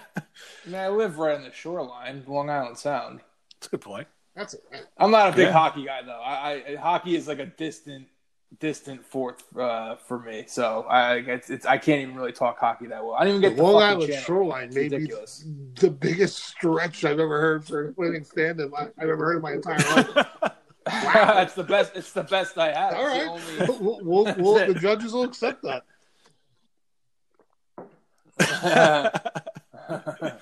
I 0.73 0.89
live 0.89 1.17
right 1.17 1.35
on 1.35 1.43
the 1.43 1.51
shoreline, 1.51 2.23
Long 2.27 2.49
Island 2.49 2.77
Sound. 2.77 3.21
That's 3.59 3.67
a 3.67 3.69
good 3.71 3.81
point. 3.81 4.07
That's 4.35 4.53
it. 4.55 4.63
I'm 4.97 5.11
not 5.11 5.29
a 5.33 5.35
big 5.35 5.47
Yeah. 5.47 5.51
hockey 5.53 5.85
guy 5.85 6.01
though. 6.03 6.21
I, 6.21 6.63
I 6.71 6.75
hockey 6.75 7.15
is 7.15 7.27
like 7.27 7.39
a 7.39 7.45
distant, 7.45 8.07
distant 8.60 9.05
fourth 9.05 9.43
uh, 9.58 9.95
for 9.97 10.19
me. 10.19 10.45
So 10.47 10.84
I 10.89 11.15
it's, 11.15 11.49
it's 11.49 11.65
I 11.65 11.77
can't 11.77 12.01
even 12.01 12.15
really 12.15 12.31
talk 12.31 12.60
hockey 12.60 12.88
that 12.88 13.03
well. 13.03 13.15
I 13.15 13.25
don't 13.25 13.38
even 13.38 13.41
get 13.41 13.58
the, 13.58 13.63
Long 13.63 13.81
fucking 13.81 13.88
Island 13.95 14.10
channel. 14.10 14.23
shoreline 14.25 14.67
It's 14.67 14.75
may 14.75 14.84
ridiculous. 14.84 15.45
the 15.79 15.89
biggest 15.89 16.39
stretch 16.39 17.03
I've 17.05 17.19
ever 17.19 17.39
heard 17.41 17.65
for 17.65 17.93
winning 17.97 18.23
stand-up 18.23 18.71
I- 18.77 18.88
I've 19.01 19.10
ever 19.10 19.25
heard 19.25 19.36
in 19.38 19.41
my 19.41 19.53
entire 19.53 19.77
life. 19.95 20.27
That's 20.86 21.55
the 21.55 21.63
best. 21.63 21.93
It's 21.95 22.13
the 22.13 22.23
best 22.23 22.58
I 22.58 22.71
have. 22.71 22.93
All 22.93 23.08
It's 23.08 23.58
the 23.58 23.73
only- 23.73 23.79
we'll, 24.03 24.23
we'll, 24.25 24.36
we'll, 24.38 24.67
the 24.73 24.79
judges 24.79 25.13
will 25.13 25.23
accept 25.23 25.63
that. 25.63 25.84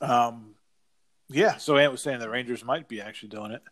Um, 0.00 0.54
yeah. 1.28 1.56
So 1.56 1.76
Ant 1.76 1.92
was 1.92 2.02
saying 2.02 2.20
the 2.20 2.28
Rangers 2.28 2.64
might 2.64 2.88
be 2.88 3.00
actually 3.00 3.30
doing 3.30 3.52
it. 3.52 3.62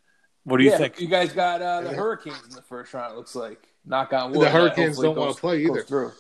What 0.45 0.59
do 0.59 0.65
you 0.65 0.71
Yeah, 0.71 0.79
think? 0.79 1.01
You 1.01 1.07
guys 1.07 1.33
got 1.33 1.63
uh, 1.63 1.83
the 1.83 1.91
Yeah. 1.91 1.97
Hurricanes 1.97 2.45
in 2.45 2.51
the 2.51 2.63
first 2.63 2.93
round. 2.95 3.13
It 3.13 3.17
looks 3.17 3.35
like. 3.35 3.69
Knock 3.85 4.13
on 4.13 4.33
wood. 4.33 4.43
The 4.47 4.51
Hurricanes 4.51 4.99
don't 4.99 5.17
wanna 5.17 5.35
play 5.35 5.63
goes 5.65 5.71
either. 5.77 5.83
Through. 5.85 6.13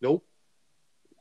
Nope. 0.00 0.24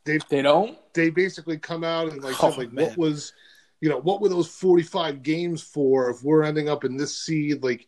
They 0.04 0.20
they 0.30 0.42
don't. 0.42 0.78
They 0.94 1.10
basically 1.10 1.58
come 1.58 1.84
out 1.84 2.12
and 2.12 2.22
like 2.22 2.42
Oh, 2.44 2.50
said, 2.50 2.58
like 2.58 2.74
man. 2.74 2.88
what 2.88 2.98
was, 2.98 3.34
you 3.80 3.90
know, 3.90 4.00
what 4.00 4.20
were 4.20 4.28
those 4.30 4.48
forty-five 4.50 5.24
games 5.24 5.62
for? 5.62 6.10
If 6.10 6.24
we're 6.24 6.44
ending 6.44 6.68
up 6.68 6.84
in 6.84 6.98
this 6.98 7.18
seed, 7.18 7.64
like 7.64 7.88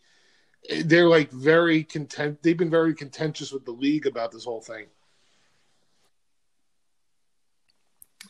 they're 0.85 1.09
like 1.09 1.29
very 1.31 1.83
content. 1.83 2.41
They've 2.41 2.55
been 2.57 2.69
very 2.69 2.93
contentious 2.93 3.51
with 3.51 3.65
the 3.65 3.71
league 3.71 4.05
about 4.05 4.31
this 4.31 4.45
whole 4.45 4.61
thing. 4.61 4.85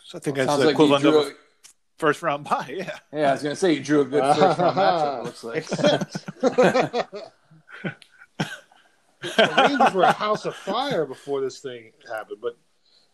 So 0.03 0.17
I 0.17 0.21
think 0.21 0.37
that's 0.37 0.57
the 0.57 0.65
like 0.65 0.73
equivalent 0.73 1.05
of 1.05 1.13
drew. 1.13 1.21
a 1.27 1.33
first 2.03 2.21
round 2.21 2.43
bye. 2.49 2.73
Yeah. 2.75 2.97
Yeah, 3.13 3.29
I 3.29 3.31
was 3.33 3.43
gonna 3.43 3.55
say 3.55 3.73
you 3.73 3.83
drew 3.83 4.01
a 4.01 4.05
good 4.05 4.35
first 4.35 4.59
round 4.59 4.77
matchup. 4.77 5.19
It 5.19 5.23
looks 5.23 5.43
like. 5.43 7.09
The 9.21 9.53
Rangers 9.57 9.93
were 9.93 10.03
a 10.03 10.11
house 10.11 10.43
of 10.43 10.53
fire 10.53 11.05
before 11.05 11.39
this 11.39 11.59
thing 11.59 11.93
happened, 12.11 12.39
but 12.41 12.57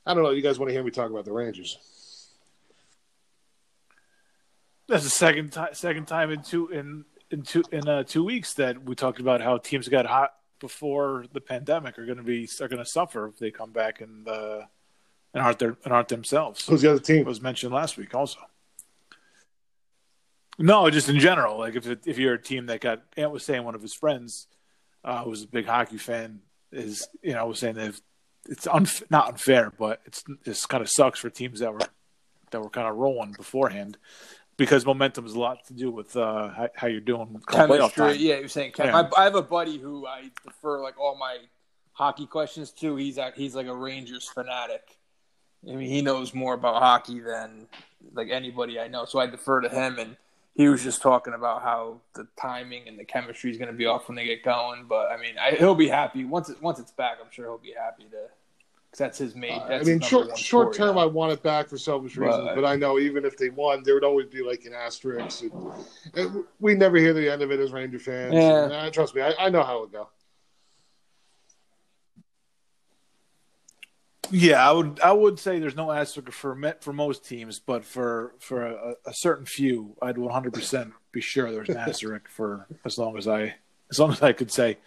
I 0.07 0.15
don't 0.15 0.23
know. 0.23 0.31
You 0.31 0.41
guys 0.41 0.57
want 0.57 0.69
to 0.69 0.73
hear 0.73 0.83
me 0.83 0.89
talk 0.89 1.11
about 1.11 1.23
the 1.23 1.31
Rangers? 1.31 1.77
That's 4.87 5.03
the 5.03 5.11
second 5.11 5.51
time 5.51 5.69
second 5.73 6.07
time 6.07 6.31
in 6.31 6.41
two 6.41 6.69
in 6.69 7.05
in 7.29 7.43
two 7.43 7.63
in 7.71 7.87
uh, 7.87 8.01
two 8.01 8.23
weeks 8.23 8.55
that 8.55 8.83
we 8.83 8.95
talked 8.95 9.19
about 9.19 9.41
how 9.41 9.59
teams 9.59 9.87
got 9.87 10.07
hot 10.07 10.31
before 10.59 11.25
the 11.31 11.41
pandemic 11.41 11.99
are 11.99 12.07
going 12.07 12.17
to 12.17 12.23
be 12.23 12.49
are 12.59 12.67
going 12.67 12.83
to 12.83 12.89
suffer 12.89 13.27
if 13.27 13.37
they 13.37 13.51
come 13.51 13.71
back 13.71 14.01
and 14.01 14.27
uh, 14.27 14.61
and 15.35 15.43
aren't 15.43 15.59
their 15.59 15.77
and 15.83 15.93
aren't 15.93 16.07
themselves. 16.07 16.65
Who's 16.65 16.81
the 16.81 16.89
other 16.89 16.99
team? 16.99 17.19
It 17.19 17.27
was 17.27 17.39
mentioned 17.39 17.71
last 17.71 17.97
week 17.97 18.15
also. 18.15 18.39
No, 20.59 20.89
just 20.89 21.09
in 21.09 21.19
general, 21.19 21.57
like 21.57 21.75
if 21.75 21.87
it, 21.87 22.01
if 22.05 22.17
you're 22.19 22.33
a 22.33 22.41
team 22.41 22.67
that 22.67 22.81
got 22.81 23.01
Ant 23.17 23.31
was 23.31 23.43
saying 23.45 23.63
one 23.63 23.75
of 23.75 23.81
his 23.81 23.93
friends 23.93 24.47
uh, 25.03 25.23
who 25.23 25.29
was 25.29 25.43
a 25.43 25.47
big 25.47 25.65
hockey 25.65 25.97
fan 25.97 26.41
is 26.71 27.07
you 27.23 27.33
know 27.33 27.47
was 27.47 27.59
saying 27.59 27.75
that 27.75 27.99
it's 28.47 28.67
unf- 28.67 29.09
not 29.09 29.29
unfair, 29.29 29.71
but 29.77 30.01
it's 30.05 30.23
it's 30.45 30.65
kind 30.65 30.81
of 30.81 30.89
sucks 30.89 31.19
for 31.19 31.29
teams 31.29 31.61
that 31.61 31.73
were 31.73 31.79
that 32.51 32.61
were 32.61 32.69
kind 32.69 32.87
of 32.87 32.95
rolling 32.97 33.31
beforehand 33.31 33.97
because 34.57 34.85
momentum 34.85 35.23
has 35.23 35.33
a 35.33 35.39
lot 35.39 35.65
to 35.67 35.73
do 35.73 35.89
with 35.89 36.17
uh, 36.17 36.49
how, 36.49 36.69
how 36.75 36.87
you're 36.87 36.99
doing 36.99 37.41
playoff 37.47 37.93
time. 37.93 38.17
Yeah, 38.19 38.39
you're 38.39 38.49
saying 38.49 38.73
Yeah. 38.77 39.03
I, 39.15 39.21
I 39.21 39.23
have 39.23 39.35
a 39.35 39.41
buddy 39.41 39.77
who 39.77 40.05
I 40.05 40.29
defer 40.45 40.83
like 40.83 40.99
all 40.99 41.17
my 41.17 41.37
hockey 41.93 42.25
questions 42.25 42.71
to. 42.71 42.97
He's 42.97 43.17
a, 43.17 43.31
he's 43.35 43.55
like 43.55 43.67
a 43.67 43.73
Rangers 43.73 44.27
fanatic. 44.27 44.97
I 45.67 45.75
mean, 45.75 45.89
he 45.89 46.01
knows 46.01 46.33
more 46.33 46.53
about 46.53 46.81
hockey 46.81 47.19
than 47.19 47.67
like 48.13 48.29
anybody 48.29 48.79
I 48.79 48.89
know. 48.89 49.05
So 49.05 49.19
I 49.19 49.27
defer 49.27 49.61
to 49.61 49.69
him, 49.69 49.97
and 49.97 50.17
he 50.55 50.67
was 50.67 50.83
just 50.83 51.01
talking 51.01 51.33
about 51.33 51.61
how 51.61 52.01
the 52.15 52.27
timing 52.39 52.87
and 52.87 52.99
the 52.99 53.05
chemistry 53.05 53.49
is 53.51 53.57
going 53.57 53.71
to 53.71 53.77
be 53.77 53.85
off 53.85 54.07
when 54.07 54.15
they 54.15 54.25
get 54.25 54.43
going. 54.43 54.85
But 54.87 55.11
I 55.11 55.17
mean, 55.17 55.35
I, 55.39 55.51
he'll 55.51 55.75
be 55.75 55.87
happy 55.87 56.25
once 56.25 56.49
it 56.49 56.61
once 56.61 56.79
it's 56.79 56.91
back. 56.91 57.17
I'm 57.23 57.31
sure 57.31 57.45
he'll 57.45 57.57
be 57.57 57.73
happy 57.77 58.03
to. 58.11 58.27
Cause 58.91 58.97
that's 58.97 59.17
his 59.19 59.35
main. 59.35 59.51
Uh, 59.51 59.79
I 59.79 59.83
mean, 59.83 59.99
short 59.99 60.35
short 60.35 60.73
term, 60.73 60.95
now. 60.95 61.01
I 61.01 61.05
want 61.05 61.31
it 61.31 61.43
back 61.43 61.69
for 61.69 61.77
selfish 61.77 62.17
reasons, 62.17 62.43
Right. 62.43 62.55
but 62.55 62.65
I 62.65 62.75
know 62.75 62.97
even 62.97 63.23
if 63.23 63.37
they 63.37 63.51
won, 63.51 63.83
there 63.83 63.93
would 63.93 64.03
always 64.03 64.25
be 64.25 64.41
like 64.41 64.65
an 64.65 64.73
asterisk. 64.73 65.43
And, 65.43 65.53
and 66.15 66.43
we 66.59 66.73
never 66.73 66.97
hear 66.97 67.13
the 67.13 67.31
end 67.31 67.43
of 67.43 67.51
it 67.51 67.59
as 67.59 67.71
Ranger 67.71 67.99
fans. 67.99 68.33
Yeah. 68.33 68.63
And, 68.63 68.73
uh, 68.73 68.89
trust 68.89 69.13
me, 69.13 69.21
I, 69.21 69.33
I 69.39 69.49
know 69.49 69.61
how 69.61 69.83
it 69.83 69.91
go. 69.91 70.09
Yeah, 74.31 74.67
I 74.67 74.71
would 74.71 74.99
I 75.01 75.11
would 75.11 75.39
say 75.39 75.59
there's 75.59 75.75
no 75.75 75.91
asterisk 75.91 76.31
for 76.31 76.75
for 76.81 76.93
most 76.93 77.25
teams, 77.25 77.59
but 77.59 77.85
for 77.85 78.33
for 78.39 78.65
a, 78.65 78.95
a 79.05 79.13
certain 79.13 79.45
few, 79.45 79.95
I'd 80.01 80.17
100 80.17 80.53
percent 80.53 80.93
be 81.11 81.21
sure 81.21 81.51
there's 81.51 81.69
an 81.69 81.77
asterisk 81.77 82.27
for 82.29 82.67
as 82.85 82.97
long 82.97 83.17
as 83.17 83.27
I 83.27 83.55
as 83.91 83.99
long 83.99 84.11
as 84.11 84.21
I 84.21 84.33
could 84.33 84.51
say. 84.51 84.77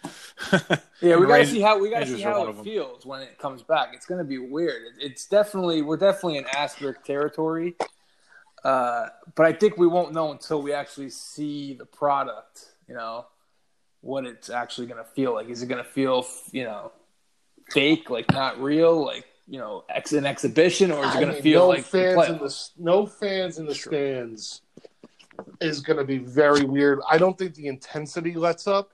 Yeah, 1.01 1.17
we 1.17 1.27
gotta 1.27 1.45
see 1.45 1.59
how 1.59 1.79
we 1.79 1.89
gotta 1.89 2.07
see 2.07 2.21
how 2.21 2.47
it 2.47 2.55
feels 2.63 3.05
when 3.05 3.21
it 3.21 3.37
comes 3.37 3.61
back. 3.61 3.89
It's 3.93 4.05
gonna 4.05 4.23
be 4.23 4.37
weird. 4.37 4.93
It's 4.99 5.25
definitely 5.25 5.81
we're 5.81 5.97
definitely 5.97 6.37
in 6.37 6.45
asterisk 6.55 7.03
territory, 7.03 7.75
uh, 8.63 9.07
but 9.35 9.45
I 9.45 9.51
think 9.51 9.77
we 9.77 9.87
won't 9.87 10.13
know 10.13 10.31
until 10.31 10.61
we 10.61 10.71
actually 10.71 11.09
see 11.09 11.73
the 11.73 11.85
product. 11.85 12.69
You 12.87 12.95
know, 12.95 13.25
what 13.99 14.25
it's 14.25 14.49
actually 14.49 14.87
gonna 14.87 15.03
feel 15.03 15.33
like. 15.33 15.49
Is 15.49 15.61
it 15.61 15.67
gonna 15.67 15.83
feel 15.83 16.25
you 16.53 16.63
know 16.63 16.93
fake, 17.69 18.09
like 18.09 18.31
not 18.31 18.61
real, 18.61 19.03
like 19.03 19.25
you 19.47 19.59
know, 19.59 19.83
ex 19.89 20.13
an 20.13 20.25
exhibition, 20.25 20.91
or 20.91 21.05
is 21.05 21.15
it 21.15 21.19
gonna 21.19 21.33
feel 21.33 21.61
no 21.61 21.67
like 21.67 21.83
fans 21.85 22.29
in 22.29 22.37
the 22.37 22.69
no 22.77 23.05
fans 23.05 23.57
in 23.59 23.65
the 23.65 23.75
stands 23.75 24.61
is 25.59 25.79
going 25.81 25.97
to 25.97 26.03
be 26.03 26.17
very 26.17 26.63
weird. 26.63 26.99
I 27.09 27.17
don't 27.17 27.37
think 27.37 27.55
the 27.55 27.67
intensity 27.67 28.33
lets 28.33 28.67
up, 28.67 28.91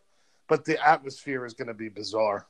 but 0.47 0.65
the 0.65 0.83
atmosphere 0.85 1.45
is 1.45 1.53
going 1.53 1.67
to 1.67 1.73
be 1.73 1.89
bizarre. 1.89 2.47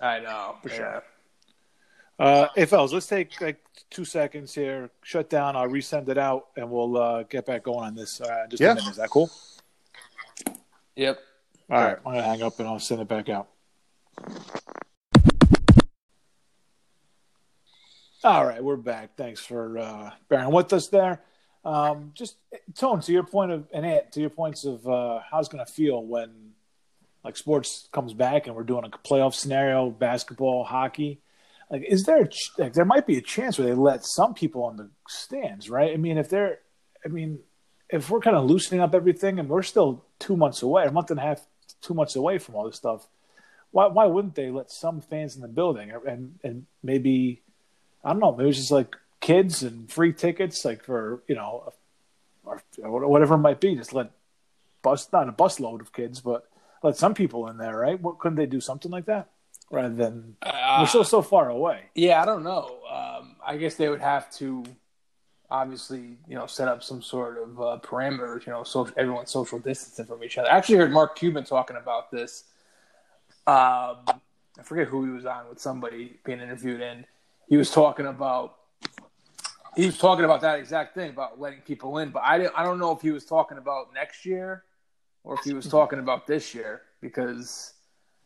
I 0.00 0.20
know 0.20 0.56
For 0.62 0.68
yeah. 0.68 0.76
sure. 0.76 1.02
Uh, 2.18 2.48
hey, 2.54 2.64
fellas, 2.66 2.92
let's 2.92 3.06
take 3.06 3.40
like 3.40 3.58
two 3.90 4.04
seconds 4.04 4.54
here. 4.54 4.90
Shut 5.02 5.28
down. 5.28 5.56
I'll 5.56 5.68
resend 5.68 6.08
it 6.08 6.18
out, 6.18 6.48
and 6.56 6.70
we'll 6.70 6.96
uh, 6.96 7.22
get 7.24 7.46
back 7.46 7.64
going 7.64 7.84
on 7.84 7.94
this. 7.94 8.20
Uh, 8.20 8.46
just 8.48 8.60
Yeah. 8.60 8.72
a 8.72 8.74
minute. 8.76 8.90
Is 8.90 8.96
that 8.96 9.10
cool? 9.10 9.30
Yep. 10.96 11.18
All 11.70 11.78
right, 11.78 11.96
I'm 11.96 12.04
gonna 12.04 12.22
hang 12.22 12.42
up 12.42 12.58
and 12.60 12.68
I'll 12.68 12.78
send 12.78 13.00
it 13.00 13.08
back 13.08 13.28
out. 13.28 13.48
All 18.24 18.46
right, 18.46 18.64
we're 18.64 18.76
back. 18.76 19.18
Thanks 19.18 19.44
for 19.44 19.78
uh, 19.78 20.10
bearing 20.30 20.50
with 20.50 20.72
us 20.72 20.88
there. 20.88 21.20
Um, 21.62 22.12
just 22.14 22.36
Tone, 22.74 23.02
to 23.02 23.12
your 23.12 23.22
point 23.22 23.50
of 23.50 23.66
and 23.70 23.84
Ant, 23.84 24.12
to 24.12 24.20
your 24.20 24.30
points 24.30 24.64
of 24.64 24.88
uh, 24.88 25.20
how 25.30 25.40
it's 25.40 25.50
going 25.50 25.62
to 25.62 25.70
feel 25.70 26.02
when 26.02 26.52
like 27.22 27.36
sports 27.36 27.86
comes 27.92 28.14
back 28.14 28.46
and 28.46 28.56
we're 28.56 28.62
doing 28.62 28.86
a 28.86 28.88
playoff 29.06 29.34
scenario, 29.34 29.90
basketball, 29.90 30.64
hockey. 30.64 31.20
Like, 31.70 31.84
is 31.86 32.04
there 32.04 32.22
a 32.22 32.26
ch- 32.26 32.52
like 32.56 32.72
there 32.72 32.86
might 32.86 33.06
be 33.06 33.18
a 33.18 33.20
chance 33.20 33.58
where 33.58 33.68
they 33.68 33.74
let 33.74 34.06
some 34.06 34.32
people 34.32 34.64
on 34.64 34.78
the 34.78 34.88
stands, 35.06 35.68
right? 35.68 35.92
I 35.92 35.98
mean, 35.98 36.16
if 36.16 36.30
they're, 36.30 36.60
I 37.04 37.08
mean, 37.08 37.40
if 37.90 38.08
we're 38.08 38.20
kind 38.20 38.38
of 38.38 38.46
loosening 38.46 38.80
up 38.80 38.94
everything 38.94 39.38
and 39.38 39.50
we're 39.50 39.62
still 39.62 40.02
two 40.18 40.38
months 40.38 40.62
away, 40.62 40.86
a 40.86 40.90
month 40.90 41.10
and 41.10 41.20
a 41.20 41.22
half, 41.22 41.46
two 41.82 41.92
months 41.92 42.16
away 42.16 42.38
from 42.38 42.54
all 42.54 42.64
this 42.64 42.76
stuff, 42.76 43.06
why 43.70 43.88
why 43.88 44.06
wouldn't 44.06 44.34
they 44.34 44.50
let 44.50 44.70
some 44.70 45.02
fans 45.02 45.36
in 45.36 45.42
the 45.42 45.48
building 45.48 45.92
and 46.06 46.38
and 46.42 46.64
maybe 46.82 47.42
I 48.04 48.10
don't 48.10 48.20
know, 48.20 48.34
maybe 48.34 48.50
it's 48.50 48.58
just 48.58 48.70
like 48.70 48.96
kids 49.20 49.62
and 49.62 49.90
free 49.90 50.12
tickets, 50.12 50.64
like 50.64 50.84
for 50.84 51.22
you 51.26 51.34
know, 51.34 51.72
or, 52.44 52.62
whatever 53.08 53.34
it 53.34 53.38
might 53.38 53.60
be. 53.60 53.74
Just 53.74 53.94
let 53.94 54.10
bus 54.82 55.08
not 55.12 55.28
a 55.28 55.32
busload 55.32 55.80
of 55.80 55.92
kids, 55.92 56.20
but 56.20 56.48
let 56.82 56.96
some 56.96 57.14
people 57.14 57.48
in 57.48 57.56
there, 57.56 57.76
right? 57.76 58.00
What 58.00 58.18
couldn't 58.18 58.36
they 58.36 58.46
do 58.46 58.60
something 58.60 58.90
like 58.90 59.06
that 59.06 59.28
rather 59.70 59.94
than 59.94 60.36
Uh, 60.42 60.78
we're 60.80 60.86
still 60.86 61.04
so 61.04 61.22
far 61.22 61.48
away? 61.48 61.84
Yeah, 61.94 62.20
I 62.20 62.26
don't 62.26 62.44
know. 62.44 62.78
Um, 62.90 63.36
I 63.44 63.56
guess 63.56 63.76
they 63.76 63.88
would 63.88 64.02
have 64.02 64.30
to 64.32 64.64
obviously, 65.50 66.18
you 66.28 66.34
know, 66.34 66.46
set 66.46 66.68
up 66.68 66.82
some 66.82 67.00
sort 67.00 67.38
of 67.38 67.60
uh, 67.60 67.78
parameters. 67.82 68.46
You 68.46 68.52
know, 68.52 68.64
so 68.64 68.88
everyone's 68.96 69.30
social 69.30 69.58
distancing 69.58 70.04
from 70.04 70.22
each 70.22 70.36
other. 70.36 70.50
I 70.50 70.56
actually 70.58 70.76
heard 70.76 70.92
Mark 70.92 71.16
Cuban 71.16 71.44
talking 71.44 71.76
about 71.76 72.10
this. 72.10 72.44
Um, 73.46 74.04
I 74.58 74.62
forget 74.62 74.88
who 74.88 75.04
he 75.04 75.10
was 75.10 75.26
on 75.26 75.48
with 75.48 75.58
somebody 75.60 76.18
being 76.24 76.40
interviewed, 76.40 76.80
and 76.80 77.06
he 77.48 77.56
was 77.56 77.70
talking 77.70 78.06
about 78.06 78.56
he 79.76 79.86
was 79.86 79.98
talking 79.98 80.24
about 80.24 80.40
that 80.42 80.58
exact 80.58 80.94
thing 80.94 81.10
about 81.10 81.40
letting 81.40 81.60
people 81.60 81.98
in. 81.98 82.10
But 82.10 82.22
I 82.24 82.38
didn't, 82.38 82.52
I 82.56 82.62
don't 82.64 82.78
know 82.78 82.92
if 82.92 83.00
he 83.02 83.10
was 83.10 83.24
talking 83.24 83.58
about 83.58 83.92
next 83.92 84.24
year 84.24 84.62
or 85.24 85.34
if 85.34 85.40
he 85.40 85.52
was 85.52 85.66
talking 85.68 85.98
about 85.98 86.26
this 86.26 86.54
year 86.54 86.82
because. 87.00 87.72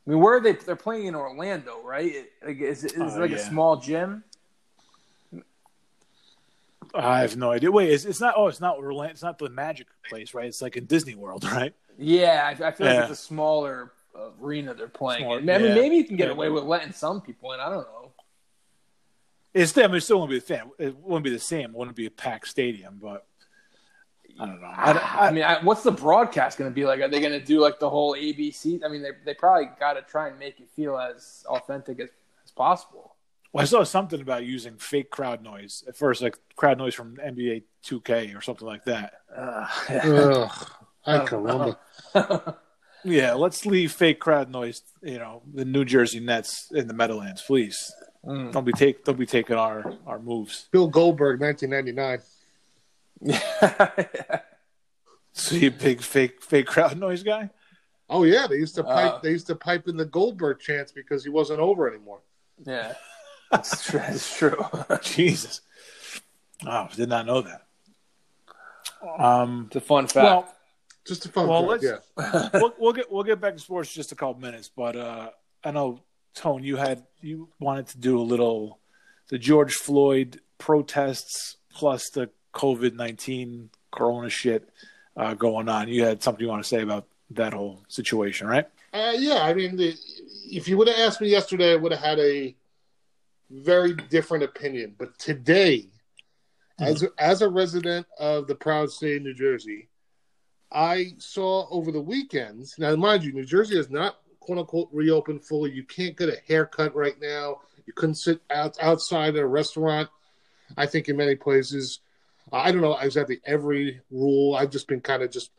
I 0.07 0.11
mean, 0.11 0.21
where 0.21 0.37
are 0.37 0.41
they? 0.41 0.53
They're 0.53 0.75
playing 0.77 1.07
in 1.07 1.14
Orlando, 1.14 1.83
right? 1.85 2.07
It- 2.14 2.33
Like, 2.45 2.59
is 2.61 2.83
it, 2.85 2.93
is 2.93 2.99
it 3.14 3.19
Oh, 3.19 3.21
like 3.21 3.31
a 3.33 3.39
small 3.39 3.77
gym? 3.77 4.25
I 6.95 7.21
have 7.21 7.37
no 7.37 7.51
idea. 7.51 7.71
Wait, 7.71 7.91
it's, 7.91 8.05
it's 8.07 8.21
not. 8.21 8.35
Oh, 8.37 8.49
it's 8.49 8.61
not 8.61 8.79
Orlando. 8.79 9.11
It's 9.12 9.23
not 9.23 9.39
the 9.39 9.51
Magic 9.51 9.87
place, 10.09 10.33
right? 10.35 10.47
It's 10.47 10.62
like 10.62 10.77
in 10.77 10.87
Disney 10.87 11.14
World, 11.14 11.45
right? 11.53 11.75
Yeah, 11.99 12.43
I, 12.59 12.69
I 12.69 12.71
feel 12.73 12.87
Yeah. 12.87 12.95
like 13.03 13.11
it's 13.11 13.21
a 13.21 13.23
smaller 13.23 13.93
uh, 14.19 14.31
arena 14.43 14.73
they're 14.75 14.89
playing. 14.89 15.23
Smaller- 15.25 15.41
in. 15.41 15.51
I 15.51 15.59
mean, 15.59 15.66
yeah. 15.69 15.75
maybe 15.75 15.97
you 15.97 16.05
can 16.05 16.16
get 16.16 16.29
Yeah. 16.29 16.33
away 16.35 16.49
with 16.49 16.64
letting 16.64 16.93
some 16.93 17.21
people 17.21 17.53
in. 17.53 17.61
I 17.61 17.69
don't 17.69 17.87
know. 17.87 18.12
It's 19.55 19.77
I 19.77 19.87
mean, 19.87 19.97
it 19.97 20.01
still 20.03 20.19
won't 20.19 20.31
be 20.31 20.39
the 20.39 20.47
same. 20.47 20.71
It 20.79 20.97
wouldn't 20.97 21.25
be 21.25 21.31
the 21.31 21.39
same. 21.39 21.71
It 21.71 21.77
wouldn't 21.77 21.97
be 21.97 22.07
a 22.07 22.11
packed 22.11 22.49
stadium, 22.49 22.99
but 23.01 23.27
I 24.39 24.47
don't 24.47 24.61
know. 24.61 24.67
I, 24.67 24.93
I, 24.93 25.27
I, 25.29 25.31
mean, 25.33 25.43
I, 25.43 25.63
what's 25.63 25.83
the 25.83 25.91
broadcast 25.91 26.59
going 26.59 26.71
to 26.71 26.75
be 26.75 26.85
like? 26.85 27.01
Are 27.01 27.09
they 27.09 27.21
going 27.21 27.33
to 27.33 27.45
do 27.45 27.61
like 27.61 27.79
the 27.79 27.89
whole 27.91 28.15
ABC? 28.15 28.85
I 28.85 28.89
mean, 28.89 29.03
they 29.03 29.11
they 29.25 29.35
probably 29.35 29.71
got 29.81 29.95
to 29.95 30.03
try 30.03 30.29
and 30.29 30.39
make 30.39 30.61
it 30.61 30.69
feel 30.71 30.99
as 30.99 31.45
authentic 31.49 31.99
as, 32.01 32.11
as 32.45 32.51
possible. 32.53 33.17
well, 33.53 33.63
I 33.63 33.65
saw 33.65 33.83
something 33.85 34.21
about 34.21 34.45
using 34.45 34.77
fake 34.77 35.11
crowd 35.11 35.43
noise 35.43 35.83
at 35.89 35.97
first, 35.97 36.23
like 36.23 36.39
crowd 36.57 36.79
noise 36.79 36.95
from 36.95 37.17
NBA 37.17 37.65
2K 37.85 38.37
or 38.37 38.43
something 38.43 38.67
like 38.67 38.85
that. 38.85 39.15
Uh, 39.35 39.67
Ugh, 39.89 40.71
I 41.07 41.19
can 41.25 41.43
remember. 41.43 41.79
Yeah, 43.05 43.35
let's 43.35 43.65
leave 43.65 43.93
fake 43.93 44.21
crowd 44.21 44.51
noise. 44.51 44.83
You 45.03 45.19
know, 45.19 45.43
the 45.53 45.65
New 45.65 45.85
Jersey 45.85 46.21
Nets 46.21 46.71
in 46.73 46.89
the 46.89 46.95
Meadowlands, 46.95 47.43
please. 47.43 47.93
Mm. 48.29 48.53
Don't 48.53 48.64
be 48.64 48.72
take 48.72 49.05
don't 49.05 49.18
be 49.18 49.26
taking 49.26 49.57
our 49.57 49.95
our 50.07 50.18
moves. 50.18 50.68
Bill 50.70 50.87
Goldberg, 50.89 51.41
1999. 51.41 52.20
So 55.39 55.55
you 55.55 55.70
big 55.70 56.01
fake 56.03 56.43
fake 56.43 56.66
crowd 56.66 56.99
noise 56.99 57.22
guy? 57.22 57.51
Oh 58.11 58.24
yeah, 58.24 58.49
they 58.49 58.57
used 58.57 58.74
to 58.74 58.83
pipe. 58.83 59.12
Uh, 59.14 59.18
they 59.22 59.31
used 59.31 59.47
to 59.47 59.55
pipe 59.55 59.87
in 59.87 59.97
the 59.97 60.05
Goldberg 60.05 60.59
chants 60.59 60.91
because 60.91 61.22
he 61.22 61.31
wasn't 61.31 61.61
over 61.61 61.89
anymore. 61.89 62.20
yeah, 62.64 62.95
that's 63.51 63.85
true. 63.89 64.01
That's 64.01 64.37
true. 64.37 64.64
Jesus. 65.03 65.61
Oh, 66.66 66.89
did 66.97 67.09
not 67.09 67.26
know 67.26 67.43
that. 67.43 67.66
Um, 69.16 69.66
it's 69.68 69.76
a 69.76 69.81
fun 69.81 70.09
fact. 70.09 70.24
well, 70.24 70.55
Just 71.07 71.24
a 71.26 71.29
fun 71.29 71.47
Well, 71.47 71.68
fact. 71.79 71.85
Yeah. 71.85 72.49
we'll, 72.55 72.74
we'll 72.76 72.93
get 72.93 73.12
we'll 73.12 73.22
get 73.22 73.41
back 73.41 73.55
to 73.55 73.61
sports 73.61 73.95
in 73.95 74.01
just 74.01 74.11
a 74.11 74.16
couple 74.16 74.41
minutes, 74.41 74.68
but 74.74 74.97
uh, 74.97 75.31
I 75.62 75.70
know 75.70 76.01
Tone, 76.35 76.62
you 76.62 76.76
had 76.76 77.05
you 77.20 77.49
wanted 77.59 77.89
to 77.89 77.99
do 77.99 78.18
a 78.18 78.22
little 78.22 78.79
the 79.29 79.39
George 79.39 79.74
Floyd 79.74 80.41
protests 80.59 81.57
plus 81.72 82.11
the 82.11 82.31
COVID 82.55 82.95
nineteen 82.95 83.70
Corona 83.91 84.31
shit 84.31 84.68
uh, 85.16 85.35
going 85.35 85.68
on. 85.68 85.89
You 85.89 86.05
had 86.05 86.22
something 86.22 86.43
you 86.43 86.49
want 86.49 86.62
to 86.62 86.68
say 86.68 86.83
about 86.83 87.07
that 87.31 87.53
whole 87.53 87.85
situation, 87.89 88.47
right? 88.47 88.66
Uh, 88.93 89.12
yeah, 89.16 89.43
I 89.43 89.53
mean, 89.53 89.76
the, 89.76 89.95
if 90.51 90.66
you 90.66 90.79
would 90.79 90.89
have 90.89 90.99
asked 90.99 91.20
me 91.20 91.29
yesterday, 91.29 91.72
I 91.72 91.76
would 91.76 91.93
have 91.93 92.01
had 92.01 92.18
a 92.18 92.57
very 93.51 93.95
different 93.95 94.45
opinion. 94.45 94.95
But 94.99 95.18
today, 95.18 95.89
as 96.81 97.05
as 97.18 97.43
a 97.43 97.49
resident 97.49 98.07
of 98.18 98.47
the 98.47 98.55
proud 98.55 98.91
state 98.91 99.18
of 99.18 99.22
New 99.24 99.35
Jersey, 99.35 99.89
I 100.72 101.14
saw 101.18 101.66
over 101.70 101.93
the 101.93 102.01
weekends. 102.01 102.76
Now, 102.79 102.95
mind 102.97 103.24
you, 103.24 103.33
New 103.33 103.45
Jersey 103.45 103.76
has 103.76 103.91
not 103.91 104.18
quote 104.49 104.59
unquote 104.59 104.89
reopened 104.93 105.45
fully. 105.45 105.71
You 105.73 105.85
can't 105.85 106.17
get 106.17 106.31
a 106.31 106.39
haircut 106.49 106.95
right 106.95 107.21
now. 107.21 107.61
You 107.85 107.93
couldn't 107.93 108.15
sit 108.15 108.41
out 108.51 108.79
outside 108.81 109.37
at 109.37 109.43
a 109.43 109.47
restaurant. 109.47 110.09
I 110.75 110.87
think 110.87 111.09
in 111.09 111.19
many 111.19 111.35
places, 111.35 112.01
uh, 112.51 112.57
I 112.57 112.73
don't 112.73 112.81
know 112.81 112.97
exactly 112.97 113.41
every 113.45 114.01
rule. 114.11 114.55
I've 114.55 114.71
just 114.71 114.89
been 114.89 115.03
kind 115.03 115.23
of 115.23 115.31
just 115.31 115.51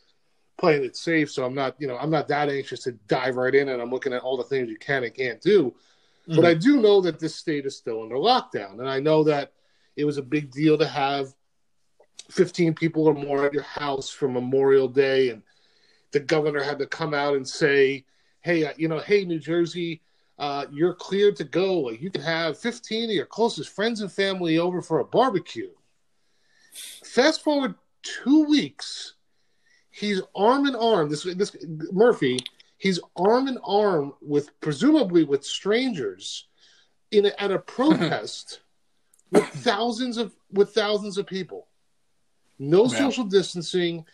playing 0.57 0.83
it 0.83 0.97
safe, 0.97 1.31
so 1.31 1.45
I'm 1.45 1.53
not, 1.53 1.75
you 1.77 1.87
know, 1.87 1.97
I'm 1.97 2.09
not 2.09 2.27
that 2.29 2.49
anxious 2.49 2.81
to 2.83 2.93
dive 3.07 3.35
right 3.35 3.53
in, 3.53 3.69
and 3.69 3.79
I'm 3.79 3.91
looking 3.91 4.11
at 4.11 4.23
all 4.23 4.37
the 4.37 4.43
things 4.43 4.69
you 4.69 4.77
can 4.77 5.03
and 5.03 5.13
can't 5.13 5.39
do. 5.39 5.75
Mm-hmm. 6.27 6.35
But 6.35 6.45
I 6.45 6.55
do 6.55 6.81
know 6.81 6.99
that 7.01 7.19
this 7.19 7.35
state 7.35 7.67
is 7.67 7.77
still 7.77 8.01
under 8.01 8.15
lockdown, 8.15 8.79
and 8.79 8.89
I 8.89 8.99
know 8.99 9.23
that 9.25 9.53
it 9.95 10.05
was 10.05 10.17
a 10.17 10.23
big 10.23 10.49
deal 10.51 10.79
to 10.79 10.87
have 10.87 11.27
15 12.31 12.73
people 12.73 13.05
or 13.05 13.13
more 13.13 13.45
at 13.45 13.53
your 13.53 13.63
house 13.63 14.09
for 14.09 14.27
Memorial 14.27 14.87
Day, 14.87 15.29
and 15.29 15.43
the 16.11 16.19
governor 16.19 16.63
had 16.63 16.79
to 16.79 16.87
come 16.87 17.13
out 17.13 17.35
and 17.35 17.47
say, 17.47 18.05
"Hey, 18.41 18.65
uh, 18.65 18.73
you 18.77 18.87
know, 18.87 18.99
hey, 18.99 19.25
New 19.25 19.39
Jersey." 19.39 20.01
Uh, 20.37 20.65
you're 20.71 20.93
cleared 20.93 21.35
to 21.35 21.43
go. 21.43 21.89
You 21.89 22.09
can 22.09 22.21
have 22.21 22.57
15 22.57 23.09
of 23.09 23.13
your 23.13 23.25
closest 23.25 23.71
friends 23.71 23.99
and 23.99 24.09
family 24.09 24.57
over 24.57 24.81
for 24.81 24.99
a 24.99 25.03
barbecue. 25.03 25.71
Fast 27.03 27.43
forward 27.43 27.75
two 28.03 28.45
weeks, 28.45 29.15
he's 29.91 30.21
arm 30.35 30.65
in 30.65 30.75
arm. 30.77 31.09
This 31.09 31.23
this 31.23 31.55
Murphy, 31.91 32.39
he's 32.77 33.01
arm 33.17 33.49
in 33.49 33.57
arm 33.65 34.13
with 34.21 34.57
presumably 34.61 35.25
with 35.25 35.43
strangers 35.43 36.47
in 37.11 37.25
a, 37.25 37.41
at 37.41 37.51
a 37.51 37.59
protest 37.75 38.61
with 39.31 39.45
thousands 39.45 40.17
of 40.17 40.33
with 40.53 40.73
thousands 40.73 41.17
of 41.17 41.27
people. 41.27 41.67
No 42.59 42.83
Yeah. 42.83 42.97
social 42.97 43.25
distancing, 43.25 44.05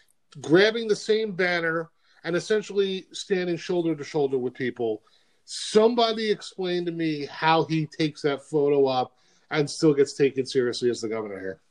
grabbing 0.41 0.87
the 0.87 0.95
same 0.95 1.33
banner 1.33 1.91
and 2.25 2.35
essentially 2.35 3.05
standing 3.13 3.55
shoulder 3.55 3.95
to 3.95 4.03
shoulder 4.03 4.37
with 4.37 4.55
people. 4.55 5.03
Somebody 5.45 6.31
explain 6.31 6.83
to 6.85 6.91
me 6.91 7.27
how 7.27 7.63
he 7.65 7.85
takes 7.85 8.23
that 8.23 8.43
photo 8.43 8.87
up 8.87 9.13
and 9.51 9.69
still 9.69 9.93
gets 9.93 10.13
taken 10.13 10.43
seriously 10.45 10.89
as 10.89 11.01
the 11.01 11.07
governor 11.07 11.39
here. 11.39 11.61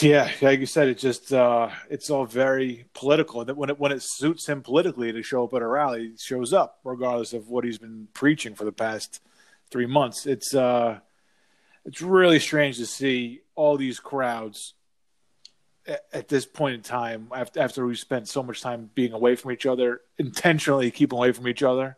Yeah, 0.00 0.28
like 0.42 0.58
you 0.58 0.66
said, 0.66 0.88
it 0.88 0.98
just 0.98 1.32
uh, 1.32 1.68
it's 1.88 2.10
all 2.10 2.24
very 2.26 2.86
political. 2.94 3.44
That 3.44 3.56
when 3.56 3.70
it 3.70 3.78
when 3.78 3.92
it 3.92 4.02
suits 4.02 4.48
him 4.48 4.62
politically 4.62 5.12
to 5.12 5.22
show 5.22 5.44
up 5.44 5.54
at 5.54 5.62
a 5.62 5.66
rally, 5.66 6.08
he 6.08 6.16
shows 6.16 6.52
up 6.52 6.80
regardless 6.82 7.32
of 7.32 7.48
what 7.48 7.64
he's 7.64 7.78
been 7.78 8.08
preaching 8.12 8.54
for 8.54 8.64
the 8.64 8.72
past 8.72 9.20
three 9.70 9.86
months. 9.86 10.26
It's 10.26 10.54
uh, 10.54 10.98
it's 11.84 12.02
really 12.02 12.40
strange 12.40 12.78
to 12.78 12.86
see 12.86 13.42
all 13.54 13.76
these 13.76 14.00
crowds 14.00 14.74
at, 16.12 16.28
this 16.28 16.46
point 16.46 16.74
in 16.74 16.82
time 16.82 17.28
after 17.34 17.60
after 17.60 17.86
we 17.86 17.94
spent 17.96 18.28
so 18.28 18.42
much 18.42 18.60
time 18.60 18.90
being 18.94 19.12
away 19.12 19.36
from 19.36 19.52
each 19.52 19.66
other, 19.66 20.00
intentionally 20.18 20.90
keeping 20.90 21.18
away 21.18 21.32
from 21.32 21.48
each 21.48 21.62
other, 21.62 21.96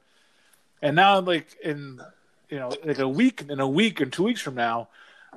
and 0.80 0.96
now 0.96 1.20
like 1.20 1.56
in 1.62 2.00
you 2.48 2.58
know 2.58 2.72
like 2.84 2.98
a 2.98 3.08
week 3.08 3.44
in 3.48 3.60
a 3.60 3.68
week 3.68 4.00
and 4.00 4.12
two 4.12 4.24
weeks 4.24 4.40
from 4.40 4.54
now 4.54 4.88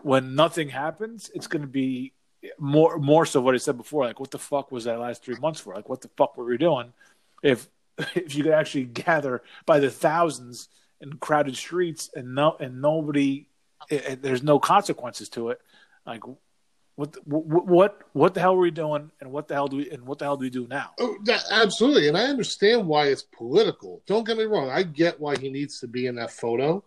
when 0.01 0.35
nothing 0.35 0.69
happens, 0.69 1.31
it's 1.33 1.47
going 1.47 1.61
to 1.61 1.67
be 1.67 2.13
more 2.59 2.99
more 2.99 3.25
so 3.25 3.41
what 3.41 3.55
I 3.55 3.57
said 3.57 3.77
before. 3.77 4.05
Like, 4.05 4.19
what 4.19 4.31
the 4.31 4.39
fuck 4.39 4.71
was 4.71 4.83
that 4.83 4.99
last 4.99 5.23
three 5.23 5.35
months 5.35 5.59
for? 5.59 5.73
Like, 5.73 5.89
what 5.89 6.01
the 6.01 6.09
fuck 6.15 6.37
were 6.37 6.45
we 6.45 6.57
doing? 6.57 6.93
If 7.41 7.67
if 8.15 8.35
you 8.35 8.43
could 8.43 8.53
actually 8.53 8.85
gather 8.85 9.41
by 9.65 9.79
the 9.79 9.89
thousands 9.89 10.69
in 11.01 11.13
crowded 11.13 11.55
streets 11.55 12.09
and 12.15 12.35
no 12.35 12.55
and 12.59 12.81
nobody, 12.81 13.47
there's 13.89 14.43
no 14.43 14.59
consequences 14.59 15.29
to 15.29 15.49
it. 15.49 15.61
Like, 16.05 16.21
what 16.95 17.13
the- 17.13 17.21
what 17.25 18.01
what 18.13 18.33
the 18.33 18.39
hell 18.39 18.53
are 18.53 18.57
we 18.57 18.71
doing? 18.71 19.11
And 19.19 19.31
what 19.31 19.47
the 19.47 19.53
hell 19.53 19.67
do 19.67 19.77
we 19.77 19.89
and 19.89 20.05
what 20.05 20.19
the 20.19 20.25
hell 20.25 20.37
do 20.37 20.43
we 20.43 20.49
do 20.49 20.67
now? 20.67 20.91
Oh, 20.99 21.17
that, 21.25 21.43
absolutely, 21.51 22.07
and 22.07 22.17
I 22.17 22.25
understand 22.25 22.87
why 22.87 23.07
it's 23.07 23.23
political. 23.23 24.01
Don't 24.05 24.25
get 24.25 24.37
me 24.37 24.45
wrong; 24.45 24.69
I 24.69 24.83
get 24.83 25.19
why 25.19 25.37
he 25.37 25.49
needs 25.49 25.79
to 25.81 25.87
be 25.87 26.07
in 26.07 26.15
that 26.15 26.31
photo. 26.31 26.83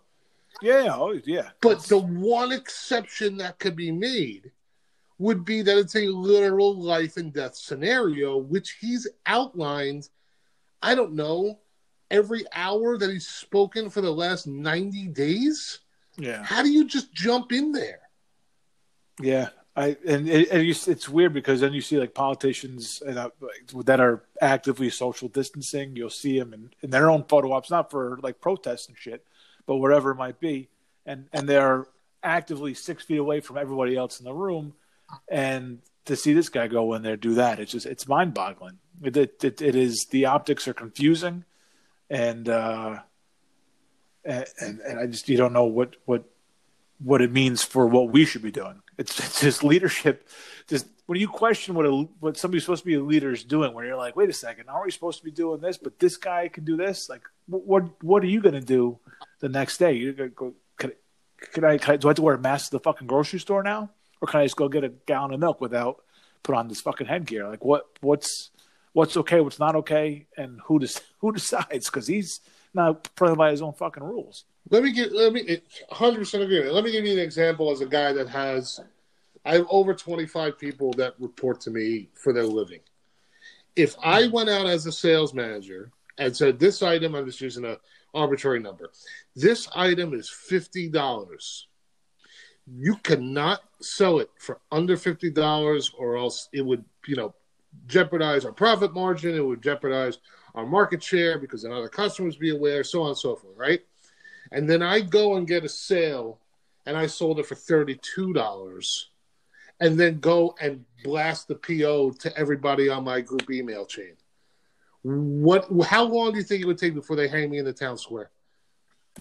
Yeah, 0.62 0.84
yeah, 0.84 0.96
oh, 0.96 1.12
yeah. 1.24 1.50
But 1.60 1.84
the 1.84 1.98
one 1.98 2.52
exception 2.52 3.36
that 3.36 3.58
could 3.58 3.76
be 3.76 3.92
made 3.92 4.50
would 5.18 5.44
be 5.44 5.62
that 5.62 5.78
it's 5.78 5.94
a 5.94 6.06
literal 6.08 6.74
life 6.80 7.16
and 7.16 7.32
death 7.32 7.54
scenario, 7.54 8.36
which 8.36 8.78
he's 8.80 9.06
outlined, 9.26 10.08
I 10.82 10.94
don't 10.94 11.14
know, 11.14 11.58
every 12.10 12.44
hour 12.52 12.96
that 12.96 13.10
he's 13.10 13.28
spoken 13.28 13.90
for 13.90 14.00
the 14.00 14.10
last 14.10 14.46
90 14.46 15.08
days. 15.08 15.80
Yeah. 16.16 16.42
How 16.42 16.62
do 16.62 16.70
you 16.70 16.86
just 16.86 17.12
jump 17.12 17.52
in 17.52 17.72
there? 17.72 18.00
Yeah. 19.20 19.48
I 19.78 19.96
and, 20.04 20.28
and 20.28 20.66
you, 20.66 20.74
it's 20.86 21.08
weird 21.08 21.32
because 21.32 21.60
then 21.60 21.72
you 21.72 21.80
see 21.80 21.98
like 21.98 22.12
politicians 22.12 23.00
and, 23.06 23.16
uh, 23.16 23.30
that 23.84 24.00
are 24.00 24.24
actively 24.40 24.90
social 24.90 25.28
distancing. 25.28 25.94
You'll 25.94 26.10
see 26.10 26.36
them 26.36 26.52
in, 26.52 26.70
in 26.82 26.90
their 26.90 27.08
own 27.08 27.22
photo 27.22 27.52
ops, 27.52 27.70
not 27.70 27.88
for 27.88 28.18
like 28.20 28.40
protests 28.40 28.88
and 28.88 28.96
shit, 28.98 29.24
but 29.66 29.76
whatever 29.76 30.10
it 30.10 30.16
might 30.16 30.40
be, 30.40 30.68
and 31.06 31.28
and 31.32 31.48
they're 31.48 31.86
actively 32.24 32.74
six 32.74 33.04
feet 33.04 33.18
away 33.18 33.38
from 33.38 33.56
everybody 33.56 33.96
else 33.96 34.18
in 34.18 34.24
the 34.24 34.34
room, 34.34 34.74
and 35.28 35.78
to 36.06 36.16
see 36.16 36.32
this 36.32 36.48
guy 36.48 36.66
go 36.66 36.94
in 36.94 37.02
there 37.02 37.16
do 37.16 37.34
that, 37.34 37.60
it's 37.60 37.70
just 37.70 37.86
it's 37.86 38.08
mind 38.08 38.34
boggling. 38.34 38.78
It, 39.00 39.16
it, 39.16 39.44
it, 39.44 39.62
it 39.62 39.76
is 39.76 40.06
the 40.10 40.26
optics 40.26 40.66
are 40.66 40.74
confusing, 40.74 41.44
and 42.10 42.48
uh, 42.48 42.98
and 44.24 44.80
and 44.80 44.98
I 44.98 45.06
just 45.06 45.28
you 45.28 45.36
don't 45.36 45.52
know 45.52 45.66
what 45.66 45.94
what 46.04 46.24
what 46.98 47.22
it 47.22 47.30
means 47.30 47.62
for 47.62 47.86
what 47.86 48.10
we 48.10 48.24
should 48.24 48.42
be 48.42 48.50
doing. 48.50 48.82
It's, 48.98 49.18
it's 49.20 49.40
just 49.40 49.62
leadership. 49.64 50.28
Just 50.66 50.86
when 51.06 51.18
you 51.20 51.28
question 51.28 51.74
what 51.74 51.86
a 51.86 51.92
what 52.20 52.36
somebody's 52.36 52.64
supposed 52.64 52.82
to 52.82 52.86
be 52.86 52.94
a 52.94 53.00
leader 53.00 53.32
is 53.32 53.44
doing, 53.44 53.72
when 53.72 53.86
you're 53.86 53.96
like, 53.96 54.16
wait 54.16 54.28
a 54.28 54.32
second, 54.32 54.68
aren't 54.68 54.86
we 54.86 54.90
supposed 54.90 55.18
to 55.20 55.24
be 55.24 55.30
doing 55.30 55.60
this? 55.60 55.78
But 55.78 55.98
this 55.98 56.16
guy 56.16 56.48
can 56.48 56.64
do 56.64 56.76
this. 56.76 57.08
Like, 57.08 57.22
what 57.46 58.02
what 58.02 58.22
are 58.24 58.26
you 58.26 58.42
going 58.42 58.54
to 58.54 58.60
do 58.60 58.98
the 59.40 59.48
next 59.48 59.78
day? 59.78 59.92
You're 59.92 60.12
going 60.12 60.30
to 60.30 60.34
go. 60.34 60.54
Can, 60.76 60.92
can, 61.52 61.64
I, 61.64 61.78
can 61.78 61.94
I? 61.94 61.96
Do 61.96 62.08
I 62.08 62.10
have 62.10 62.16
to 62.16 62.22
wear 62.22 62.34
a 62.34 62.38
mask 62.38 62.70
to 62.70 62.76
the 62.76 62.80
fucking 62.80 63.06
grocery 63.06 63.38
store 63.38 63.62
now, 63.62 63.90
or 64.20 64.28
can 64.28 64.40
I 64.40 64.44
just 64.44 64.56
go 64.56 64.68
get 64.68 64.84
a 64.84 64.88
gallon 64.88 65.32
of 65.32 65.40
milk 65.40 65.60
without 65.60 66.02
put 66.42 66.56
on 66.56 66.66
this 66.66 66.80
fucking 66.80 67.06
headgear? 67.06 67.48
Like, 67.48 67.64
what 67.64 67.86
what's 68.00 68.50
what's 68.92 69.16
okay, 69.16 69.40
what's 69.40 69.60
not 69.60 69.76
okay, 69.76 70.26
and 70.36 70.60
who 70.64 70.80
does 70.80 71.00
who 71.18 71.32
decides? 71.32 71.86
Because 71.86 72.08
he's 72.08 72.40
not 72.78 73.14
playing 73.16 73.36
by 73.36 73.50
his 73.50 73.60
own 73.60 73.74
fucking 73.74 74.02
rules. 74.02 74.44
Let 74.70 74.82
me 74.82 74.92
get 74.92 75.12
let 75.12 75.32
me 75.32 75.60
100 75.88 76.18
percent 76.18 76.42
agree. 76.44 76.68
Let 76.70 76.84
me 76.84 76.92
give 76.92 77.04
you 77.04 77.12
an 77.12 77.18
example 77.18 77.70
as 77.70 77.80
a 77.80 77.86
guy 77.86 78.12
that 78.12 78.28
has 78.28 78.80
I 79.44 79.54
have 79.54 79.66
over 79.70 79.94
25 79.94 80.58
people 80.58 80.92
that 80.94 81.14
report 81.18 81.60
to 81.62 81.70
me 81.70 82.08
for 82.14 82.32
their 82.32 82.44
living. 82.44 82.80
If 83.76 83.94
I 84.02 84.26
went 84.26 84.50
out 84.50 84.66
as 84.66 84.86
a 84.86 84.92
sales 84.92 85.32
manager 85.32 85.90
and 86.18 86.36
said 86.36 86.58
this 86.58 86.82
item, 86.82 87.14
I'm 87.14 87.26
just 87.26 87.40
using 87.40 87.64
a 87.64 87.78
arbitrary 88.14 88.60
number. 88.60 88.90
This 89.36 89.68
item 89.74 90.14
is 90.14 90.28
fifty 90.28 90.88
dollars. 90.88 91.66
You 92.66 92.96
cannot 92.96 93.62
sell 93.80 94.18
it 94.18 94.30
for 94.38 94.60
under 94.70 94.96
fifty 94.96 95.30
dollars, 95.30 95.92
or 95.96 96.16
else 96.16 96.48
it 96.52 96.62
would, 96.62 96.84
you 97.06 97.16
know, 97.16 97.34
jeopardize 97.86 98.44
our 98.44 98.52
profit 98.52 98.92
margin. 98.92 99.34
It 99.34 99.44
would 99.44 99.62
jeopardize 99.62 100.18
our 100.58 100.66
market 100.66 101.02
share 101.02 101.38
because 101.38 101.62
then 101.62 101.72
other 101.72 101.88
customers 101.88 102.36
be 102.36 102.50
aware, 102.50 102.82
so 102.82 103.02
on 103.02 103.10
and 103.10 103.16
so 103.16 103.36
forth, 103.36 103.56
right? 103.56 103.80
And 104.50 104.68
then 104.68 104.82
I 104.82 105.00
go 105.00 105.36
and 105.36 105.46
get 105.46 105.64
a 105.64 105.68
sale, 105.68 106.40
and 106.84 106.96
I 106.96 107.06
sold 107.06 107.38
it 107.38 107.46
for 107.46 107.54
thirty-two 107.54 108.32
dollars, 108.32 109.10
and 109.78 109.98
then 109.98 110.18
go 110.18 110.56
and 110.60 110.84
blast 111.04 111.46
the 111.46 111.54
PO 111.54 112.10
to 112.10 112.36
everybody 112.36 112.88
on 112.88 113.04
my 113.04 113.20
group 113.20 113.48
email 113.50 113.86
chain. 113.86 114.16
What? 115.02 115.68
How 115.86 116.02
long 116.02 116.32
do 116.32 116.38
you 116.38 116.44
think 116.44 116.62
it 116.62 116.66
would 116.66 116.78
take 116.78 116.94
before 116.94 117.14
they 117.14 117.28
hang 117.28 117.50
me 117.50 117.58
in 117.58 117.64
the 117.64 117.72
town 117.72 117.96
square? 117.96 118.30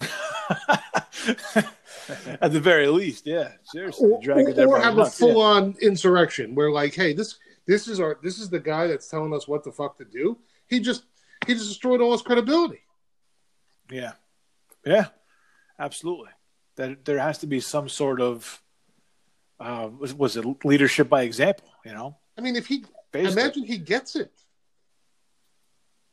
At 2.40 2.52
the 2.52 2.60
very 2.60 2.88
least, 2.88 3.26
yeah, 3.26 3.52
seriously, 3.64 4.10
or, 4.10 4.40
or, 4.40 4.66
or 4.66 4.80
have 4.80 4.98
a 4.98 5.06
full-on 5.06 5.76
yeah. 5.78 5.88
insurrection 5.88 6.54
where, 6.54 6.72
like, 6.72 6.94
hey, 6.94 7.12
this 7.12 7.38
this 7.66 7.86
is 7.86 8.00
our 8.00 8.18
this 8.22 8.38
is 8.38 8.48
the 8.48 8.58
guy 8.58 8.88
that's 8.88 9.08
telling 9.08 9.34
us 9.34 9.46
what 9.46 9.62
the 9.62 9.70
fuck 9.70 9.98
to 9.98 10.04
do. 10.04 10.38
He 10.68 10.80
just 10.80 11.04
he 11.46 11.54
just 11.54 11.68
destroyed 11.68 12.00
all 12.00 12.12
his 12.12 12.22
credibility. 12.22 12.80
Yeah, 13.90 14.12
yeah, 14.84 15.06
absolutely. 15.78 16.30
That 16.76 17.04
there 17.04 17.18
has 17.18 17.38
to 17.38 17.46
be 17.46 17.60
some 17.60 17.88
sort 17.88 18.20
of 18.20 18.62
uh, 19.60 19.88
was, 19.98 20.14
was 20.14 20.36
it 20.36 20.44
leadership 20.64 21.08
by 21.08 21.22
example? 21.22 21.68
You 21.84 21.92
know, 21.92 22.16
I 22.36 22.40
mean, 22.40 22.56
if 22.56 22.66
he 22.66 22.84
imagine 23.14 23.64
he 23.64 23.78
gets 23.78 24.16
it. 24.16 24.32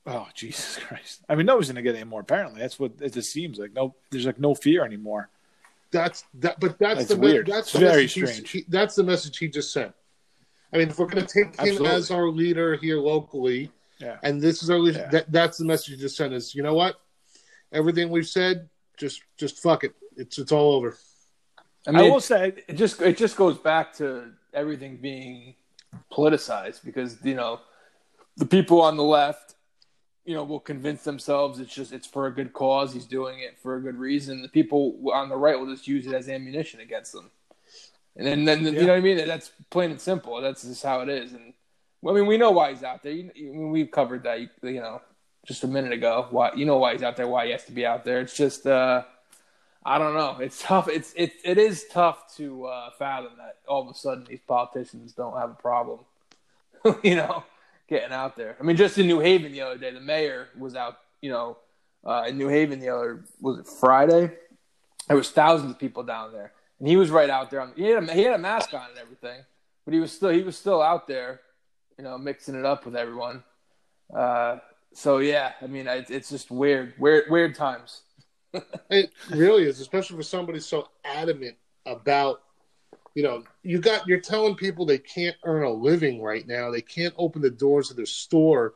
Oh 0.06 0.28
Jesus 0.36 0.78
Christ! 0.78 1.22
I 1.28 1.36
mean, 1.36 1.46
nobody's 1.46 1.68
going 1.68 1.76
to 1.76 1.82
get 1.82 1.96
any 1.96 2.06
more. 2.06 2.22
Apparently, 2.22 2.62
that's 2.62 2.80
what 2.80 2.94
it 3.02 3.14
just 3.14 3.32
seems 3.32 3.58
like. 3.58 3.74
No, 3.74 3.96
there's 4.12 4.26
like 4.26 4.40
no 4.40 4.56
fear 4.56 4.86
anymore. 4.86 5.30
That's 5.92 6.26
that, 6.36 6.60
but 6.60 6.78
that's, 6.80 7.00
that's 7.00 7.10
the 7.10 7.18
weird. 7.18 7.48
That's 7.48 7.72
the 7.72 7.80
very 7.80 8.08
strange. 8.08 8.50
He, 8.50 8.66
that's 8.68 8.96
the 8.96 9.04
message 9.04 9.38
he 9.38 9.48
just 9.48 9.72
sent. 9.72 9.94
I 10.74 10.78
mean, 10.78 10.90
if 10.90 11.00
we're 11.00 11.06
going 11.06 11.26
to 11.26 11.34
take 11.34 11.56
him 11.56 11.70
Absolutely. 11.70 11.90
as 11.90 12.12
our 12.12 12.28
leader 12.30 12.76
here 12.76 13.00
locally, 13.00 13.72
yeah. 14.00 14.18
and 14.24 14.42
this 14.42 14.64
is 14.64 14.70
our 14.70 14.78
yeah. 14.78 15.08
that, 15.10 15.32
that's 15.32 15.58
the 15.58 15.66
message 15.66 15.96
he 15.96 15.98
just 15.98 16.18
sent. 16.18 16.34
Is 16.34 16.56
you 16.56 16.64
know 16.64 16.74
what? 16.74 17.00
Everything 17.72 18.10
we've 18.10 18.28
said, 18.28 18.70
just 18.98 19.22
just 19.38 19.62
fuck 19.62 19.84
it. 19.84 19.94
It's 20.18 20.38
it's 20.38 20.52
all 20.52 20.74
over. 20.74 20.98
I 21.88 21.92
mean, 21.92 22.06
I 22.06 22.10
will 22.10 22.20
say 22.20 22.54
it 22.68 22.76
just 22.76 23.02
it 23.02 23.18
just 23.18 23.36
goes 23.36 23.58
back 23.58 23.94
to 23.98 24.32
everything 24.54 24.98
being 24.98 25.56
politicized 26.12 26.84
because 26.84 27.18
you 27.24 27.36
know 27.36 27.60
the 28.38 28.46
people 28.46 28.82
on 28.82 28.98
the 28.98 29.04
left, 29.04 29.56
you 30.26 30.34
know, 30.34 30.44
will 30.44 30.60
convince 30.60 31.04
themselves 31.04 31.60
it's 31.60 31.74
just 31.74 31.94
it's 31.94 32.08
for 32.08 32.28
a 32.28 32.32
good 32.32 32.54
cause. 32.54 32.94
He's 32.94 33.06
doing 33.06 33.40
it 33.40 33.58
for 33.60 33.76
a 33.76 33.82
good 33.82 33.98
reason. 33.98 34.42
The 34.42 34.50
people 34.50 34.98
on 35.14 35.30
the 35.30 35.38
right 35.38 35.58
will 35.58 35.72
just 35.72 35.88
use 35.88 36.08
it 36.08 36.14
as 36.14 36.28
ammunition 36.30 36.80
against 36.80 37.14
them. 37.14 37.32
And 38.18 38.26
then, 38.26 38.46
then 38.46 38.64
yeah. 38.64 38.72
you 38.72 38.88
know 38.88 38.94
what 38.94 38.98
I 38.98 39.02
mean? 39.02 39.28
That's 39.28 39.52
plain 39.70 39.92
and 39.92 40.00
simple. 40.00 40.40
That's 40.42 40.64
just 40.64 40.84
how 40.84 41.02
it 41.02 41.10
is. 41.10 41.34
And 41.34 41.54
I 42.08 42.12
mean, 42.12 42.26
we 42.26 42.38
know 42.38 42.52
why 42.52 42.72
he's 42.72 42.84
out 42.84 43.04
there. 43.04 43.12
You, 43.12 43.68
we've 43.72 43.92
covered 43.92 44.24
that. 44.24 44.40
You, 44.40 44.50
you, 44.64 44.80
know, 44.80 45.02
just 45.46 45.64
a 45.64 45.68
minute 45.68 45.92
ago. 45.92 46.28
Why 46.30 46.54
you 46.56 46.66
know 46.66 46.78
why 46.78 46.94
he's 46.94 47.04
out 47.04 47.16
there? 47.16 47.28
Why 47.28 47.46
he 47.46 47.52
has 47.52 47.66
to 47.66 47.72
be 47.72 47.86
out 47.86 48.06
there? 48.06 48.22
It's 48.22 48.36
just, 48.36 48.68
uh, 48.68 49.04
I 49.84 49.98
don't 49.98 50.14
know. 50.14 50.38
It's 50.40 50.62
tough. 50.62 50.88
It's 50.88 51.14
it 51.16 51.34
it 51.44 51.58
is 51.58 51.86
tough 51.92 52.36
to 52.38 52.66
uh, 52.66 52.90
fathom 52.98 53.32
that 53.38 53.58
all 53.68 53.82
of 53.82 53.90
a 53.90 53.98
sudden 53.98 54.26
these 54.28 54.42
politicians 54.48 55.14
don't 55.14 55.38
have 55.38 55.52
a 55.52 55.56
problem. 55.56 56.00
you 57.04 57.16
know, 57.16 57.44
getting 57.88 58.12
out 58.12 58.36
there. 58.36 58.56
I 58.60 58.64
mean, 58.64 58.78
just 58.78 58.98
in 58.98 59.08
New 59.08 59.20
Haven 59.20 59.52
the 59.52 59.62
other 59.62 59.78
day, 59.78 59.92
the 59.92 60.00
mayor 60.00 60.50
was 60.58 60.76
out. 60.76 61.00
You 61.22 61.32
know, 61.32 61.58
uh, 62.04 62.26
in 62.28 62.38
New 62.38 62.50
Haven 62.50 62.80
the 62.80 62.90
other 62.90 63.24
was 63.42 63.58
it 63.60 63.68
Friday? 63.68 64.32
There 65.08 65.18
was 65.18 65.32
thousands 65.32 65.72
of 65.72 65.80
people 65.80 66.04
down 66.04 66.34
there 66.34 66.52
and 66.80 66.88
he 66.88 66.98
was 66.98 67.10
right 67.10 67.30
out 67.30 67.50
there. 67.50 67.62
On, 67.62 67.74
he 67.76 67.86
had 67.86 68.04
a, 68.04 68.14
he 68.14 68.24
had 68.24 68.34
a 68.34 68.38
mask 68.38 68.74
on 68.74 68.90
and 68.90 69.00
everything, 69.00 69.42
but 69.86 69.94
he 69.94 70.00
was 70.00 70.12
still 70.12 70.30
he 70.30 70.44
was 70.44 70.58
still 70.58 70.82
out 70.82 71.08
there, 71.08 71.42
you 71.98 72.04
know, 72.04 72.18
mixing 72.18 72.56
it 72.56 72.66
up 72.66 72.86
with 72.86 72.96
everyone. 72.96 73.44
Uh, 74.16 74.58
so 74.94 75.18
yeah, 75.18 75.54
I 75.62 75.68
mean, 75.68 75.88
it's, 75.88 76.12
it's 76.12 76.30
just 76.30 76.52
weird, 76.52 76.94
weird, 76.98 77.30
weird 77.30 77.56
times. 77.56 78.02
it 78.90 79.12
really 79.30 79.64
is, 79.64 79.80
especially 79.80 80.18
for 80.18 80.24
somebody 80.24 80.60
so 80.60 80.90
adamant 81.04 81.56
about, 81.86 82.42
you 83.14 83.24
know, 83.24 83.44
you 83.64 83.80
got 83.80 84.08
you're 84.08 84.20
telling 84.20 84.56
people 84.56 84.86
they 84.86 84.98
can't 84.98 85.36
earn 85.44 85.64
a 85.64 85.72
living 85.72 86.22
right 86.22 86.48
now. 86.48 86.70
They 86.70 86.82
can't 86.82 87.14
open 87.18 87.42
the 87.42 87.50
doors 87.50 87.90
of 87.90 87.98
their 87.98 88.06
store, 88.06 88.74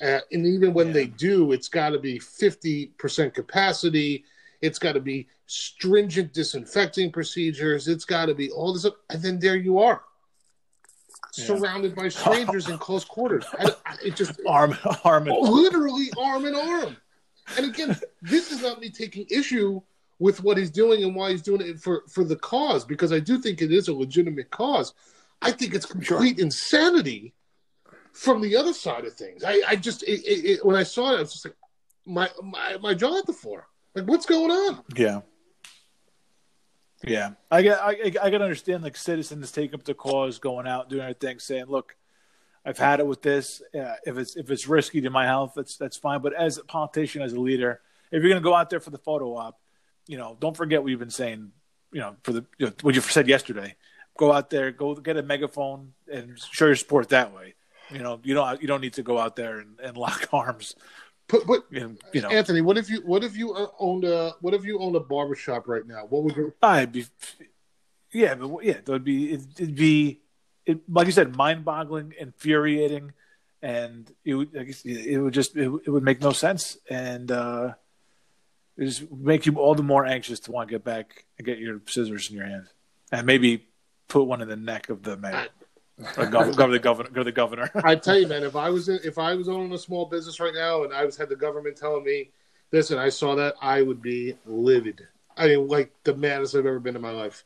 uh, 0.00 0.20
and 0.32 0.46
even 0.46 0.72
when 0.72 0.88
yeah. 0.88 0.92
they 0.94 1.06
do, 1.06 1.52
it's 1.52 1.68
got 1.68 1.90
to 1.90 1.98
be 1.98 2.18
fifty 2.18 2.86
percent 2.98 3.34
capacity 3.34 4.24
it's 4.60 4.78
got 4.78 4.92
to 4.92 5.00
be 5.00 5.28
stringent 5.46 6.32
disinfecting 6.32 7.12
procedures. 7.12 7.88
It's 7.88 8.04
got 8.04 8.26
to 8.26 8.34
be 8.34 8.50
all 8.50 8.72
this. 8.72 8.86
And 9.10 9.22
then 9.22 9.38
there 9.38 9.56
you 9.56 9.78
are, 9.78 10.02
yeah. 11.36 11.44
surrounded 11.44 11.94
by 11.94 12.08
strangers 12.08 12.68
in 12.68 12.78
close 12.78 13.04
quarters. 13.04 13.44
I, 13.58 13.70
I, 13.84 13.96
it 14.04 14.16
just 14.16 14.40
arm, 14.46 14.76
arm, 15.04 15.28
and 15.28 15.36
literally 15.36 16.08
arm 16.18 16.44
in 16.44 16.54
arm. 16.54 16.96
And 17.56 17.66
again, 17.66 17.96
this 18.22 18.50
is 18.50 18.62
not 18.62 18.80
me 18.80 18.90
taking 18.90 19.26
issue 19.30 19.80
with 20.18 20.42
what 20.42 20.56
he's 20.56 20.70
doing 20.70 21.04
and 21.04 21.14
why 21.14 21.30
he's 21.30 21.42
doing 21.42 21.60
it 21.60 21.78
for 21.78 22.02
for 22.08 22.24
the 22.24 22.36
cause 22.36 22.84
because 22.84 23.12
I 23.12 23.20
do 23.20 23.38
think 23.38 23.60
it 23.60 23.70
is 23.70 23.88
a 23.88 23.94
legitimate 23.94 24.50
cause. 24.50 24.94
I 25.42 25.52
think 25.52 25.74
it's 25.74 25.86
complete 25.86 26.36
sure. 26.36 26.44
insanity 26.44 27.34
from 28.12 28.40
the 28.40 28.56
other 28.56 28.72
side 28.72 29.04
of 29.04 29.12
things. 29.12 29.44
I, 29.44 29.60
I 29.68 29.76
just 29.76 30.02
it, 30.04 30.22
it, 30.26 30.64
when 30.64 30.74
I 30.74 30.82
saw 30.82 31.12
it, 31.12 31.18
I 31.18 31.20
was 31.20 31.32
just 31.32 31.44
like 31.44 31.56
my 32.06 32.30
my 32.42 32.78
my 32.80 32.94
jaw 32.94 33.18
at 33.18 33.26
the 33.26 33.32
floor. 33.32 33.66
Like, 33.94 34.06
what's 34.06 34.26
going 34.26 34.50
on? 34.50 34.82
Yeah. 34.94 35.20
Yeah, 37.04 37.32
I 37.50 37.62
get, 37.62 37.78
I, 37.78 37.90
I 38.22 38.30
can 38.30 38.42
understand 38.42 38.82
like 38.82 38.96
citizens 38.96 39.52
taking 39.52 39.74
up 39.74 39.84
the 39.84 39.94
cause, 39.94 40.38
going 40.38 40.66
out 40.66 40.88
doing 40.88 41.04
their 41.04 41.12
thing, 41.12 41.38
saying, 41.38 41.66
"Look, 41.66 41.94
I've 42.66 42.78
had 42.78 42.98
it 42.98 43.06
with 43.06 43.22
this. 43.22 43.62
If 43.72 44.18
it's 44.18 44.34
if 44.34 44.50
it's 44.50 44.66
risky 44.66 45.00
to 45.02 45.10
my 45.10 45.24
health, 45.24 45.52
that's 45.54 45.76
that's 45.76 45.96
fine. 45.96 46.20
But 46.20 46.32
as 46.32 46.58
a 46.58 46.64
politician, 46.64 47.22
as 47.22 47.32
a 47.32 47.40
leader, 47.40 47.80
if 48.10 48.22
you're 48.22 48.30
going 48.30 48.42
to 48.42 48.44
go 48.44 48.54
out 48.54 48.70
there 48.70 48.80
for 48.80 48.90
the 48.90 48.98
photo 48.98 49.36
op, 49.36 49.60
you 50.08 50.18
know, 50.18 50.36
don't 50.40 50.56
forget 50.56 50.82
what 50.82 50.90
you've 50.90 50.98
been 50.98 51.10
saying. 51.10 51.52
You 51.92 52.00
know, 52.00 52.16
for 52.24 52.32
the 52.32 52.44
you 52.58 52.66
know, 52.66 52.72
what 52.82 52.96
you 52.96 53.00
said 53.00 53.28
yesterday. 53.28 53.76
Go 54.18 54.32
out 54.32 54.50
there, 54.50 54.72
go 54.72 54.94
get 54.94 55.16
a 55.16 55.22
megaphone, 55.22 55.92
and 56.10 56.38
show 56.38 56.66
your 56.66 56.74
support 56.74 57.10
that 57.10 57.32
way. 57.32 57.54
You 57.90 58.00
know, 58.00 58.18
you 58.24 58.34
don't 58.34 58.60
you 58.60 58.66
don't 58.66 58.80
need 58.80 58.94
to 58.94 59.02
go 59.02 59.16
out 59.16 59.36
there 59.36 59.60
and, 59.60 59.78
and 59.78 59.96
lock 59.96 60.28
arms 60.32 60.74
but, 61.28 61.46
but 61.46 61.64
you 61.70 62.20
know, 62.22 62.28
Anthony, 62.28 62.60
what 62.60 62.78
if 62.78 62.88
you 62.88 63.00
what 63.00 63.24
if 63.24 63.36
you 63.36 63.52
uh, 63.52 63.68
owned 63.78 64.04
a 64.04 64.34
what 64.40 64.54
if 64.54 64.64
you 64.64 64.78
owned 64.78 64.96
a 64.96 65.00
barbershop 65.00 65.66
right 65.66 65.86
now? 65.86 66.06
What 66.06 66.22
would 66.22 66.36
you? 66.36 66.54
I'd 66.62 66.92
be, 66.92 67.06
yeah, 68.12 68.34
but 68.34 68.64
yeah, 68.64 68.74
that 68.84 68.88
would 68.88 69.04
be 69.04 69.32
it'd, 69.32 69.60
it'd 69.60 69.74
be 69.74 70.20
it, 70.64 70.80
like 70.88 71.06
you 71.06 71.12
said, 71.12 71.36
mind-boggling, 71.36 72.14
infuriating, 72.18 73.12
and 73.62 74.12
it 74.24 74.34
would 74.34 74.50
it 74.54 75.20
would 75.20 75.34
just 75.34 75.56
it, 75.56 75.72
it 75.84 75.90
would 75.90 76.02
make 76.02 76.20
no 76.20 76.32
sense, 76.32 76.76
and 76.88 77.30
uh, 77.30 77.74
it 78.76 78.84
just 78.84 79.10
make 79.10 79.46
you 79.46 79.54
all 79.54 79.74
the 79.74 79.82
more 79.82 80.04
anxious 80.04 80.40
to 80.40 80.52
want 80.52 80.68
to 80.68 80.74
get 80.74 80.84
back 80.84 81.24
and 81.38 81.46
get 81.46 81.58
your 81.58 81.80
scissors 81.86 82.30
in 82.30 82.36
your 82.36 82.46
hand, 82.46 82.66
and 83.10 83.26
maybe 83.26 83.66
put 84.08 84.24
one 84.24 84.40
in 84.42 84.48
the 84.48 84.56
neck 84.56 84.90
of 84.90 85.02
the 85.02 85.16
mayor. 85.16 85.48
Or 85.98 86.26
gov- 86.26 86.52
gov- 86.54 86.70
the 86.72 86.78
governor, 86.78 87.08
go 87.08 87.20
to 87.20 87.24
the 87.24 87.32
governor. 87.32 87.70
I 87.84 87.94
tell 87.96 88.18
you, 88.18 88.26
man, 88.26 88.42
if 88.44 88.54
I 88.54 88.68
was 88.68 88.88
in, 88.88 88.98
if 89.02 89.18
I 89.18 89.34
was 89.34 89.48
owning 89.48 89.72
a 89.72 89.78
small 89.78 90.04
business 90.06 90.38
right 90.40 90.52
now 90.54 90.84
and 90.84 90.92
I 90.92 91.04
was 91.04 91.16
had 91.16 91.28
the 91.30 91.36
government 91.36 91.76
telling 91.76 92.04
me 92.04 92.30
this 92.70 92.90
and 92.90 93.00
I 93.00 93.08
saw 93.08 93.34
that, 93.36 93.54
I 93.62 93.80
would 93.82 94.02
be 94.02 94.36
livid. 94.44 95.06
I 95.36 95.48
mean, 95.48 95.68
like 95.68 95.92
the 96.04 96.14
maddest 96.14 96.54
I've 96.54 96.66
ever 96.66 96.80
been 96.80 96.96
in 96.96 97.02
my 97.02 97.12
life. 97.12 97.44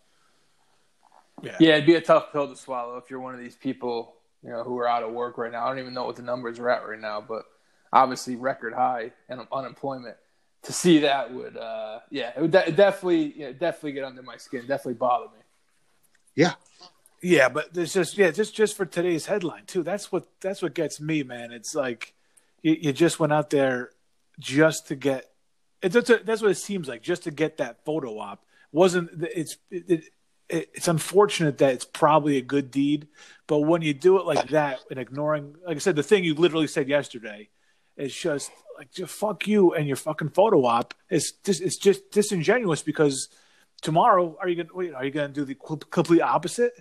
yeah. 1.42 1.56
Yeah, 1.60 1.74
it'd 1.74 1.86
be 1.86 1.94
a 1.94 2.00
tough 2.00 2.32
pill 2.32 2.48
to 2.48 2.56
swallow 2.56 2.96
if 2.96 3.08
you're 3.10 3.20
one 3.20 3.34
of 3.34 3.40
these 3.40 3.56
people, 3.56 4.14
you 4.42 4.50
know, 4.50 4.64
who 4.64 4.78
are 4.78 4.88
out 4.88 5.02
of 5.02 5.12
work 5.12 5.38
right 5.38 5.52
now. 5.52 5.64
I 5.64 5.68
don't 5.68 5.78
even 5.78 5.94
know 5.94 6.04
what 6.04 6.16
the 6.16 6.22
numbers 6.22 6.58
are 6.58 6.68
at 6.70 6.86
right 6.86 7.00
now, 7.00 7.20
but 7.20 7.44
obviously 7.92 8.36
record 8.36 8.74
high 8.74 9.12
and 9.28 9.40
unemployment. 9.52 10.16
To 10.64 10.72
see 10.74 10.98
that 11.00 11.32
would, 11.32 11.56
uh, 11.56 12.00
yeah, 12.10 12.32
it 12.36 12.40
would 12.42 12.50
de- 12.50 12.72
definitely, 12.72 13.32
yeah, 13.34 13.52
definitely 13.52 13.92
get 13.92 14.04
under 14.04 14.22
my 14.22 14.36
skin. 14.36 14.60
Definitely 14.62 14.94
bother 14.94 15.26
me. 15.26 15.40
Yeah, 16.34 16.52
Yeah, 17.22 17.48
but 17.48 17.74
there's 17.74 17.92
just 17.92 18.16
yeah, 18.16 18.30
just 18.30 18.54
just 18.54 18.76
for 18.76 18.86
today's 18.86 19.26
headline 19.26 19.66
too. 19.66 19.82
That's 19.82 20.10
what 20.10 20.26
that's 20.40 20.62
what 20.62 20.74
gets 20.74 21.00
me, 21.00 21.22
man. 21.22 21.52
It's 21.52 21.74
like 21.74 22.14
you, 22.62 22.76
you 22.80 22.92
just 22.92 23.20
went 23.20 23.32
out 23.32 23.50
there 23.50 23.90
just 24.38 24.88
to 24.88 24.96
get. 24.96 25.26
That's, 25.82 26.10
that's 26.24 26.42
what 26.42 26.50
it 26.50 26.58
seems 26.58 26.88
like, 26.88 27.02
just 27.02 27.24
to 27.24 27.30
get 27.30 27.56
that 27.58 27.84
photo 27.84 28.18
op. 28.18 28.44
Wasn't 28.72 29.10
it's 29.34 29.56
it, 29.70 30.04
it, 30.48 30.70
it's 30.74 30.88
unfortunate 30.88 31.58
that 31.58 31.74
it's 31.74 31.84
probably 31.84 32.36
a 32.36 32.42
good 32.42 32.70
deed, 32.70 33.08
but 33.46 33.60
when 33.60 33.82
you 33.82 33.94
do 33.94 34.18
it 34.18 34.26
like 34.26 34.48
that 34.48 34.80
and 34.90 34.98
ignoring, 34.98 35.56
like 35.66 35.76
I 35.76 35.80
said, 35.80 35.96
the 35.96 36.02
thing 36.02 36.24
you 36.24 36.34
literally 36.34 36.66
said 36.66 36.88
yesterday, 36.88 37.48
is 37.96 38.14
just 38.14 38.50
like 38.78 38.90
just 38.92 39.12
fuck 39.12 39.46
you 39.46 39.74
and 39.74 39.86
your 39.86 39.96
fucking 39.96 40.30
photo 40.30 40.64
op. 40.64 40.94
It's 41.08 41.32
just 41.32 41.60
it's 41.60 41.76
just 41.76 42.10
disingenuous 42.10 42.82
because 42.82 43.28
tomorrow 43.82 44.36
are 44.40 44.48
you 44.48 44.56
gonna 44.56 44.74
wait, 44.74 44.94
are 44.94 45.04
you 45.04 45.10
gonna 45.10 45.28
do 45.28 45.44
the 45.44 45.54
complete 45.54 46.22
opposite? 46.22 46.72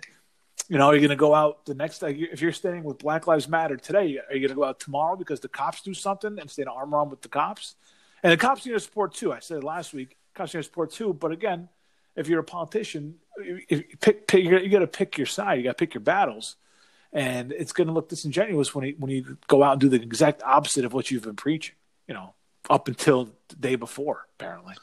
You 0.68 0.78
know, 0.78 0.86
are 0.86 0.94
you 0.94 1.00
going 1.00 1.10
to 1.10 1.16
go 1.16 1.34
out 1.34 1.64
the 1.66 1.74
next 1.74 1.98
day? 1.98 2.12
If 2.12 2.40
you're 2.40 2.52
standing 2.52 2.84
with 2.84 2.98
Black 2.98 3.26
Lives 3.26 3.48
Matter 3.48 3.76
today, 3.76 4.18
are 4.28 4.34
you 4.34 4.40
going 4.40 4.48
to 4.50 4.54
go 4.54 4.64
out 4.64 4.78
tomorrow 4.78 5.16
because 5.16 5.40
the 5.40 5.48
cops 5.48 5.82
do 5.82 5.94
something 5.94 6.38
and 6.38 6.50
stand 6.50 6.68
arm 6.68 6.94
around 6.94 7.10
with 7.10 7.22
the 7.22 7.28
cops? 7.28 7.74
And 8.22 8.32
the 8.32 8.36
cops 8.36 8.64
need 8.66 8.72
to 8.72 8.80
support 8.80 9.14
too. 9.14 9.32
I 9.32 9.40
said 9.40 9.58
it 9.58 9.64
last 9.64 9.92
week, 9.94 10.16
cops 10.34 10.54
need 10.54 10.60
to 10.60 10.64
support 10.64 10.92
too. 10.92 11.12
But 11.14 11.32
again, 11.32 11.68
if 12.16 12.28
you're 12.28 12.40
a 12.40 12.44
politician, 12.44 13.16
if 13.38 13.70
you 13.70 13.84
pick, 14.00 14.26
pick, 14.26 14.44
you 14.44 14.68
got 14.68 14.80
to 14.80 14.86
pick 14.86 15.16
your 15.16 15.26
side. 15.26 15.54
You 15.58 15.64
got 15.64 15.70
to 15.78 15.86
pick 15.86 15.94
your 15.94 16.02
battles, 16.02 16.56
and 17.12 17.50
it's 17.52 17.72
going 17.72 17.86
to 17.86 17.92
look 17.92 18.08
disingenuous 18.08 18.74
when 18.74 18.84
you, 18.88 18.94
when 18.98 19.10
you 19.10 19.38
go 19.48 19.62
out 19.62 19.72
and 19.72 19.80
do 19.80 19.88
the 19.88 20.00
exact 20.02 20.42
opposite 20.42 20.84
of 20.84 20.92
what 20.92 21.10
you've 21.10 21.22
been 21.22 21.36
preaching. 21.36 21.74
You 22.06 22.14
know, 22.14 22.34
up 22.68 22.88
until 22.88 23.30
the 23.48 23.56
day 23.56 23.76
before, 23.76 24.26
apparently. 24.38 24.74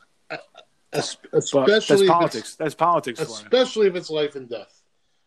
Es- 0.93 1.17
But 1.21 1.69
especially 1.69 2.07
that's 2.07 2.17
politics. 2.17 2.55
That's 2.55 2.75
politics 2.75 3.19
especially 3.45 3.87
if 3.87 3.95
it's 3.95 4.09
life 4.09 4.35
and 4.35 4.49
death. 4.49 4.76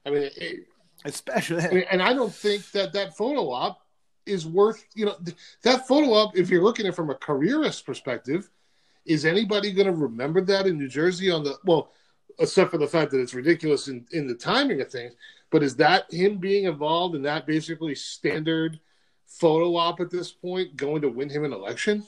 I 0.07 0.11
mean, 0.11 0.30
it, 0.36 0.66
Especially, 1.05 1.62
I 1.62 1.70
mean, 1.70 1.84
and 1.90 2.03
I 2.03 2.12
don't 2.12 2.32
think 2.32 2.70
that 2.72 2.92
that 2.92 3.16
photo 3.16 3.51
op 3.51 3.80
is 4.26 4.46
worth 4.46 4.84
you 4.94 5.07
know 5.07 5.16
th- 5.24 5.36
that 5.62 5.88
photo 5.88 6.12
op. 6.12 6.36
If 6.36 6.51
you're 6.51 6.62
looking 6.62 6.86
at 6.86 6.90
it 6.90 6.96
from 6.96 7.09
a 7.09 7.14
careerist 7.14 7.86
perspective, 7.86 8.51
is 9.07 9.24
anybody 9.24 9.72
going 9.72 9.86
to 9.86 9.94
remember 9.94 10.42
that 10.42 10.66
in 10.66 10.76
New 10.76 10.88
Jersey 10.88 11.30
on 11.30 11.42
the 11.42 11.55
well, 11.64 11.90
except 12.38 12.70
for 12.70 12.76
the 12.76 12.86
fact 12.86 13.12
that 13.12 13.20
it's 13.20 13.32
ridiculous 13.32 13.88
in, 13.88 14.05
in 14.12 14.26
the 14.26 14.34
timing 14.34 14.82
of 14.82 14.90
things. 14.90 15.14
But 15.51 15.62
is 15.62 15.74
that 15.76 16.12
him 16.12 16.36
being 16.36 16.64
involved 16.64 17.14
in 17.14 17.22
that 17.22 17.46
basically 17.46 17.94
standard 17.94 18.78
photo 19.26 19.76
op 19.76 20.01
at 20.01 20.11
this 20.11 20.30
point 20.30 20.76
going 20.76 21.01
to 21.01 21.09
win 21.09 21.30
him 21.30 21.44
an 21.44 21.53
election? 21.55 22.07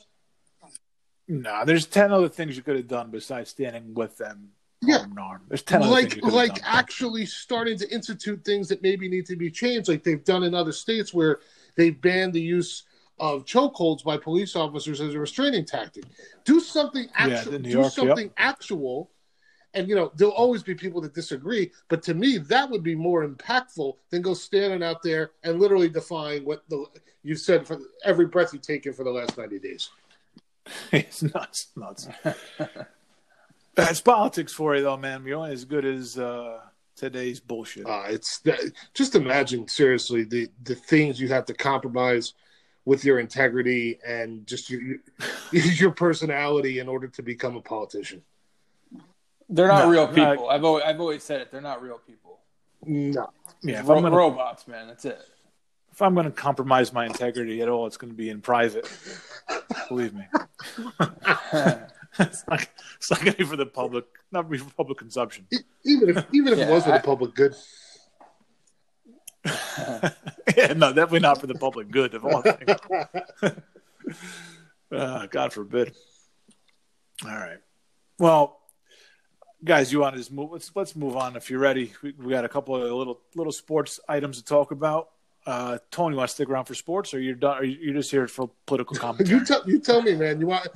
no. 1.28 1.64
There's 1.64 1.86
ten 1.86 2.12
other 2.12 2.28
things 2.28 2.59
you 2.59 2.62
could 2.62 2.76
have 2.76 2.88
done 2.88 3.11
besides 3.11 3.49
standing 3.49 3.95
with 3.95 4.18
them 4.18 4.51
Yeah. 4.83 5.05
arm. 5.16 5.43
There's 5.49 5.62
ten 5.62 5.80
like 5.80 6.11
things 6.11 6.16
you 6.16 6.22
could 6.22 6.24
have 6.24 6.35
like 6.35 6.55
done. 6.57 6.64
actually 6.64 7.26
starting 7.26 7.78
to 7.78 7.93
institute 7.93 8.45
things 8.45 8.68
that 8.68 8.83
maybe 8.83 9.09
need 9.09 9.26
to 9.26 9.37
be 9.37 9.51
changed, 9.51 9.89
like 9.89 10.03
they've 10.03 10.24
done 10.24 10.43
in 10.43 10.55
other 10.55 10.72
states 10.72 11.14
where 11.14 11.39
they've 11.76 11.99
banned 12.01 12.33
the 12.33 12.41
use 12.41 12.83
of 13.20 13.45
chokeholds 13.45 14.03
by 14.03 14.16
police 14.16 14.57
officers 14.57 15.01
as 15.01 15.14
a 15.14 15.18
restraining 15.18 15.64
tactic. 15.64 16.05
Do 16.45 16.59
something 16.59 17.07
actual. 17.14 17.55
in 17.55 17.62
New 17.62 17.70
do 17.70 17.78
York, 17.78 17.93
something 17.93 18.30
actual. 18.37 19.11
And 19.74 19.89
you 19.89 19.95
know 19.95 20.12
there'll 20.16 20.35
always 20.35 20.62
be 20.62 20.74
people 20.74 21.01
that 21.01 21.14
disagree, 21.14 21.70
but 21.89 22.03
to 22.03 22.12
me 22.12 22.37
that 22.39 22.68
would 22.68 22.83
be 22.83 22.95
more 22.95 23.26
impactful 23.26 23.95
than 24.11 24.20
go 24.20 24.35
standing 24.35 24.83
out 24.83 25.03
there 25.03 25.30
and 25.45 25.59
literally 25.59 25.89
defying 25.89 26.45
what 26.45 26.64
the 26.68 26.85
you 27.22 27.37
said 27.37 27.66
for 27.66 27.78
every 28.05 28.26
breath 28.26 28.53
you've 28.53 28.62
taken 28.62 28.93
for 28.93 29.05
the 29.05 29.11
last 29.11 29.39
ninety 29.39 29.59
days. 29.59 29.89
it's 30.93 31.22
nuts, 31.22 31.68
nuts. 31.74 32.09
That's 33.75 34.01
politics 34.14 34.53
for 34.53 34.77
you, 34.77 34.83
though, 34.83 34.97
man. 34.97 35.25
You're 35.27 35.39
only 35.39 35.53
as 35.53 35.64
good 35.64 35.85
as 35.85 36.18
uh, 36.18 36.61
today's 36.97 37.41
bullshit. 37.41 37.87
Uh, 37.87 38.05
it's 38.09 38.39
that, 38.41 38.61
just 38.95 39.14
imagine 39.14 39.68
seriously 39.68 40.25
the 40.25 40.49
the 40.64 40.75
things 40.75 41.20
you 41.20 41.29
have 41.29 41.47
to 41.47 41.55
compromise 41.55 42.35
with 42.85 43.05
your 43.05 43.18
integrity 43.20 43.99
and 44.07 44.47
just 44.47 44.68
your 44.70 44.81
your 45.53 45.91
personality 46.07 46.79
in 46.81 46.89
order 46.89 47.09
to 47.09 47.23
become 47.23 47.57
a 47.57 47.61
politician. 47.62 48.23
They're 49.49 49.68
not 49.68 49.85
No, 49.85 49.91
real 49.91 50.07
no. 50.09 50.14
people. 50.33 50.49
I've 50.51 50.64
always, 50.64 50.85
I've 50.85 51.01
always 51.01 51.23
said 51.23 51.41
it. 51.43 51.51
They're 51.53 51.61
not 51.61 51.83
real 51.83 51.99
people. 51.99 52.39
No, 52.85 53.31
yeah, 53.62 53.83
Ro- 53.85 53.97
I'm, 53.97 54.03
gonna, 54.03 54.16
robots, 54.16 54.66
man. 54.66 54.89
That's 54.89 55.05
it. 55.05 55.20
if 55.93 56.01
I'm 56.03 56.14
going 56.14 56.25
to 56.27 56.33
compromise 56.33 56.93
my 56.93 57.05
integrity 57.07 57.61
at 57.62 57.68
all, 57.68 57.87
it's 57.87 57.97
going 57.99 58.11
to 58.11 58.16
be 58.16 58.29
in 58.31 58.41
private. 58.41 58.89
Believe 59.89 60.14
me. 60.14 60.25
it's 62.18 62.44
not, 62.48 62.66
it's 62.96 63.10
not 63.10 63.20
going 63.20 63.32
to 63.32 63.38
be 63.38 63.44
for 63.44 63.56
the 63.56 63.66
public, 63.66 64.04
not 64.30 64.48
be 64.50 64.58
for 64.58 64.70
public 64.74 64.98
consumption. 64.98 65.46
even 65.84 66.10
if 66.10 66.26
even 66.32 66.52
if 66.52 66.58
Yeah, 66.58 66.68
it 66.68 66.70
was 66.72 66.84
for 66.84 66.92
I- 66.92 66.98
the 66.98 67.04
public 67.04 67.34
good. 67.34 67.54
yeah, 70.56 70.72
no, 70.76 70.92
definitely 70.92 71.20
not 71.20 71.40
for 71.40 71.46
the 71.48 71.54
public 71.54 71.90
good 71.90 72.14
of 72.14 72.24
all 72.24 72.42
things. 72.42 72.78
Uh, 74.92 75.26
God 75.30 75.52
forbid. 75.52 75.94
All 77.24 77.30
right. 77.36 77.58
Well, 78.18 78.60
guys, 79.64 79.92
you 79.92 80.00
want 80.00 80.14
to 80.14 80.20
just 80.20 80.30
move? 80.32 80.50
Let's 80.52 80.70
let's 80.76 80.94
move 80.94 81.16
on. 81.16 81.34
If 81.34 81.50
you're 81.50 81.58
ready, 81.58 81.92
we, 82.02 82.14
we 82.18 82.30
got 82.30 82.44
a 82.44 82.48
couple 82.48 82.76
of 82.76 82.82
little 82.92 83.20
little 83.34 83.52
sports 83.52 83.98
items 84.08 84.38
to 84.38 84.44
talk 84.44 84.70
about. 84.70 85.08
Uh, 85.45 85.78
Tony, 85.90 86.14
you 86.14 86.18
want 86.18 86.28
to 86.30 86.34
stick 86.34 86.49
around 86.49 86.66
for 86.66 86.74
sports, 86.74 87.12
or 87.14 87.20
you're 87.20 87.34
done? 87.34 87.59
Or 87.59 87.64
you're 87.64 87.95
just 87.95 88.11
here 88.11 88.28
for 88.28 88.51
political 88.66 88.97
commentary? 89.05 89.38
You 89.40 89.45
tell 89.45 89.62
you 89.68 89.78
tell 89.80 90.01
me, 90.03 90.14
man. 90.14 90.40
You 90.40 90.47
want 90.47 90.68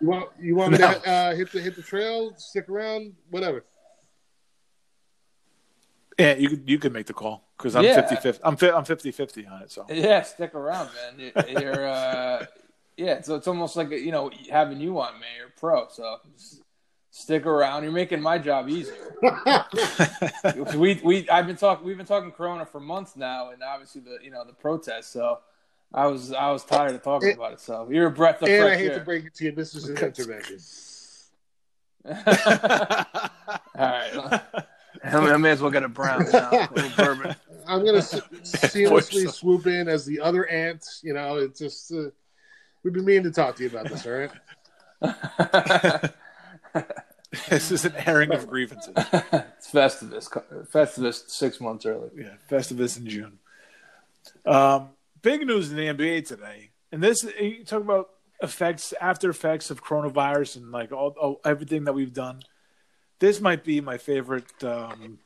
you 0.00 0.06
want 0.08 0.30
you 0.40 0.56
want 0.56 0.72
me 0.72 0.78
No. 0.78 0.92
to 0.94 1.08
uh, 1.10 1.34
hit 1.34 1.52
the 1.52 1.60
hit 1.60 1.76
the 1.76 1.82
trail, 1.82 2.32
stick 2.36 2.68
around, 2.68 3.12
whatever. 3.30 3.64
yeah, 6.18 6.34
you 6.36 6.48
could 6.48 6.62
you 6.70 6.78
could 6.78 6.92
make 6.92 7.06
the 7.06 7.12
call 7.12 7.44
because 7.58 7.76
I'm 7.76 7.84
Yeah. 7.84 8.00
50 8.00 8.16
50. 8.16 8.40
I'm 8.44 8.56
fi- 8.56 8.70
I'm 8.72 8.84
50 8.84 9.10
50 9.10 9.46
on 9.46 9.62
it. 9.62 9.70
So 9.72 9.84
Yeah, 9.90 10.22
stick 10.22 10.54
around, 10.54 10.88
man. 10.94 11.18
You- 11.18 11.60
You're, 11.60 11.86
uh, 11.86 12.46
yeah, 12.96 13.20
so 13.22 13.34
it's 13.34 13.48
almost 13.48 13.76
like 13.76 13.90
you 13.90 14.12
know 14.12 14.30
having 14.50 14.80
you 14.80 14.98
on, 15.00 15.14
man. 15.14 15.28
You're 15.38 15.52
pro, 15.58 15.88
so 15.88 16.18
s- 16.36 16.60
stick 17.14 17.46
around. 17.46 17.84
You're 17.84 17.92
making 17.92 18.20
my 18.20 18.38
job 18.38 18.68
easier. 18.68 19.14
we 20.76 21.00
we 21.04 21.28
I've 21.30 21.46
been 21.46 21.56
talking. 21.56 21.86
We've 21.86 21.96
been 21.96 22.06
talking 22.06 22.32
Corona 22.32 22.66
for 22.66 22.80
months 22.80 23.16
now, 23.16 23.50
and 23.50 23.62
obviously 23.62 24.00
the 24.00 24.18
you 24.22 24.30
know 24.30 24.44
the 24.44 24.52
protests. 24.52 25.08
So 25.08 25.38
I 25.92 26.06
was 26.06 26.32
I 26.32 26.50
was 26.50 26.64
tired 26.64 26.94
of 26.94 27.02
talking 27.02 27.28
And- 27.30 27.38
about 27.38 27.52
it. 27.52 27.60
So 27.60 27.88
you're 27.90 28.08
a 28.08 28.10
breath 28.10 28.42
of 28.42 28.48
fresh 28.48 28.50
air. 28.50 28.64
and 28.64 28.66
I 28.66 28.70
fresh 28.70 28.80
hate 28.80 28.90
air. 28.92 28.98
to 28.98 29.04
break 29.04 29.24
it 29.26 29.34
to 29.36 29.44
you, 29.44 29.52
this 29.52 29.74
is 29.74 29.88
an 29.88 29.96
Okay. 29.96 30.06
intervention. 30.06 30.58
All 32.06 32.12
right, 33.82 35.32
I 35.32 35.36
may 35.38 35.50
as 35.50 35.62
well 35.62 35.70
get 35.70 35.82
a 35.84 35.88
brown 35.88 36.26
now. 36.32 36.50
A 36.50 36.68
little 36.74 36.90
bourbon. 36.96 37.34
I'm 37.66 37.84
gonna 37.84 38.02
se- 38.02 38.20
seamlessly 38.42 39.24
so. 39.24 39.30
swoop 39.30 39.66
in 39.66 39.88
as 39.88 40.04
the 40.04 40.20
other 40.20 40.46
ants. 40.46 41.00
You 41.02 41.14
know, 41.14 41.36
it's 41.38 41.58
just 41.58 41.92
uh, 41.92 42.10
we've 42.82 42.92
been 42.92 43.04
meaning 43.06 43.22
to 43.24 43.30
talk 43.30 43.56
to 43.56 43.62
you 43.62 43.70
about 43.70 43.88
this. 43.88 44.04
All 44.06 44.28
right. 45.02 47.00
this 47.48 47.70
is 47.70 47.84
an 47.84 47.94
airing 48.06 48.32
of 48.32 48.46
grievances. 48.48 48.92
it's 48.96 49.70
Festivus. 49.70 50.28
Festivus 50.70 51.28
six 51.28 51.60
months 51.60 51.86
early. 51.86 52.10
Yeah, 52.16 52.34
Festivus 52.50 52.98
in 52.98 53.08
June. 53.08 53.38
Um, 54.44 54.90
big 55.22 55.46
news 55.46 55.70
in 55.70 55.76
the 55.76 55.86
NBA 55.86 56.26
today, 56.26 56.70
and 56.92 57.02
this 57.02 57.24
you 57.40 57.64
talk 57.64 57.82
about 57.82 58.10
effects, 58.42 58.92
after 59.00 59.30
effects 59.30 59.70
of 59.70 59.82
coronavirus, 59.82 60.56
and 60.56 60.70
like 60.72 60.92
all, 60.92 61.14
all 61.20 61.40
everything 61.44 61.84
that 61.84 61.92
we've 61.94 62.12
done. 62.12 62.42
This 63.20 63.40
might 63.40 63.64
be 63.64 63.80
my 63.80 63.96
favorite, 63.96 64.62
um, 64.64 65.18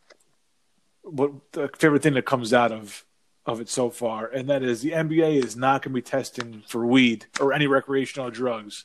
what 1.03 1.33
the 1.53 1.69
favorite 1.79 2.03
thing 2.03 2.15
that 2.15 2.27
comes 2.27 2.53
out 2.53 2.73
of 2.73 3.05
of 3.47 3.61
it 3.61 3.69
so 3.69 3.91
far, 3.91 4.27
and 4.27 4.49
that 4.51 4.63
is 4.63 4.83
the 4.83 4.93
NBA 4.93 5.43
is 5.43 5.57
not 5.57 5.83
going 5.83 5.93
to 5.93 5.97
be 5.97 6.03
testing 6.03 6.63
for 6.69 6.87
weed 6.87 7.27
or 7.41 7.53
any 7.53 7.67
recreational 7.67 8.31
drugs 8.31 8.85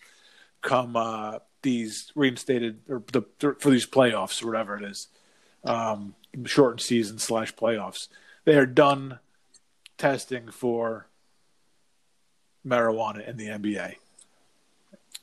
come 0.62 0.96
uh, 0.96 1.40
these 1.64 2.12
reinstated 2.16 2.80
or 2.88 3.04
the, 3.12 3.24
for 3.60 3.72
these 3.72 3.88
playoffs 3.88 4.44
or 4.44 4.48
whatever 4.48 4.78
it 4.78 4.84
is 4.84 5.08
um, 5.64 6.16
shortened 6.46 6.82
season 6.82 7.18
slash 7.18 7.56
playoffs. 7.56 8.08
they 8.46 8.56
are 8.56 8.66
done 8.66 9.20
testing 9.98 10.50
for 10.52 11.08
marijuana 12.66 13.28
in 13.28 13.38
the 13.38 13.48
NBA. 13.48 13.96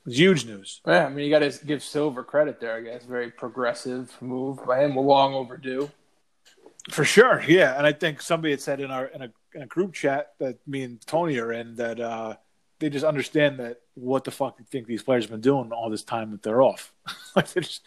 It's 0.07 0.16
huge 0.16 0.47
news. 0.47 0.80
Yeah, 0.86 1.07
I 1.07 1.09
mean, 1.11 1.24
you 1.24 1.30
got 1.30 1.41
to 1.41 1.66
give 1.66 1.82
Silver 1.82 2.24
credit 2.24 2.61
there. 2.61 2.76
I 2.76 2.80
guess 2.80 3.05
very 3.05 3.30
progressive 3.30 4.16
move 4.20 4.64
by 4.66 4.84
him. 4.84 4.97
Long 4.97 5.34
overdue. 5.34 5.91
For 6.88 7.05
sure, 7.05 7.45
yeah. 7.47 7.76
And 7.76 7.86
I 7.86 7.93
think 7.93 8.22
somebody 8.22 8.53
had 8.53 8.61
said 8.61 8.80
in 8.80 8.91
our 8.91 9.07
in 9.07 9.22
a, 9.22 9.32
in 9.55 9.62
a 9.62 9.66
group 9.66 9.93
chat 9.93 10.32
that 10.38 10.57
me 10.66 10.82
and 10.82 11.01
Tony 11.07 11.38
are 11.38 11.53
in 11.53 11.76
that 11.76 12.01
uh, 12.01 12.36
they 12.81 12.91
just 12.91 13.05
understand 13.05 13.59
that 13.59 13.81
what 13.95 14.24
the 14.24 14.31
fuck 14.31 14.57
do 14.57 14.62
you 14.62 14.66
think 14.70 14.87
these 14.87 15.03
players 15.03 15.24
have 15.24 15.31
been 15.31 15.41
doing 15.41 15.70
all 15.70 15.91
this 15.91 16.03
time 16.03 16.31
that 16.33 16.43
they're 16.43 16.62
off. 16.62 16.93
like 17.37 17.53
they 17.53 17.61
just, 17.61 17.87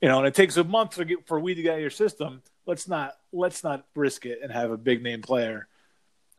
you 0.00 0.08
know, 0.08 0.18
and 0.18 0.26
it 0.26 0.34
takes 0.34 0.56
a 0.56 0.64
month 0.64 0.98
get 1.06 1.26
for 1.26 1.40
weed 1.40 1.54
to 1.54 1.62
get 1.62 1.72
out 1.72 1.76
of 1.76 1.80
your 1.80 1.90
system. 1.90 2.42
Let's 2.66 2.86
not 2.86 3.14
let's 3.32 3.64
not 3.64 3.86
risk 3.94 4.26
it 4.26 4.40
and 4.42 4.52
have 4.52 4.70
a 4.70 4.76
big 4.76 5.02
name 5.02 5.22
player 5.22 5.68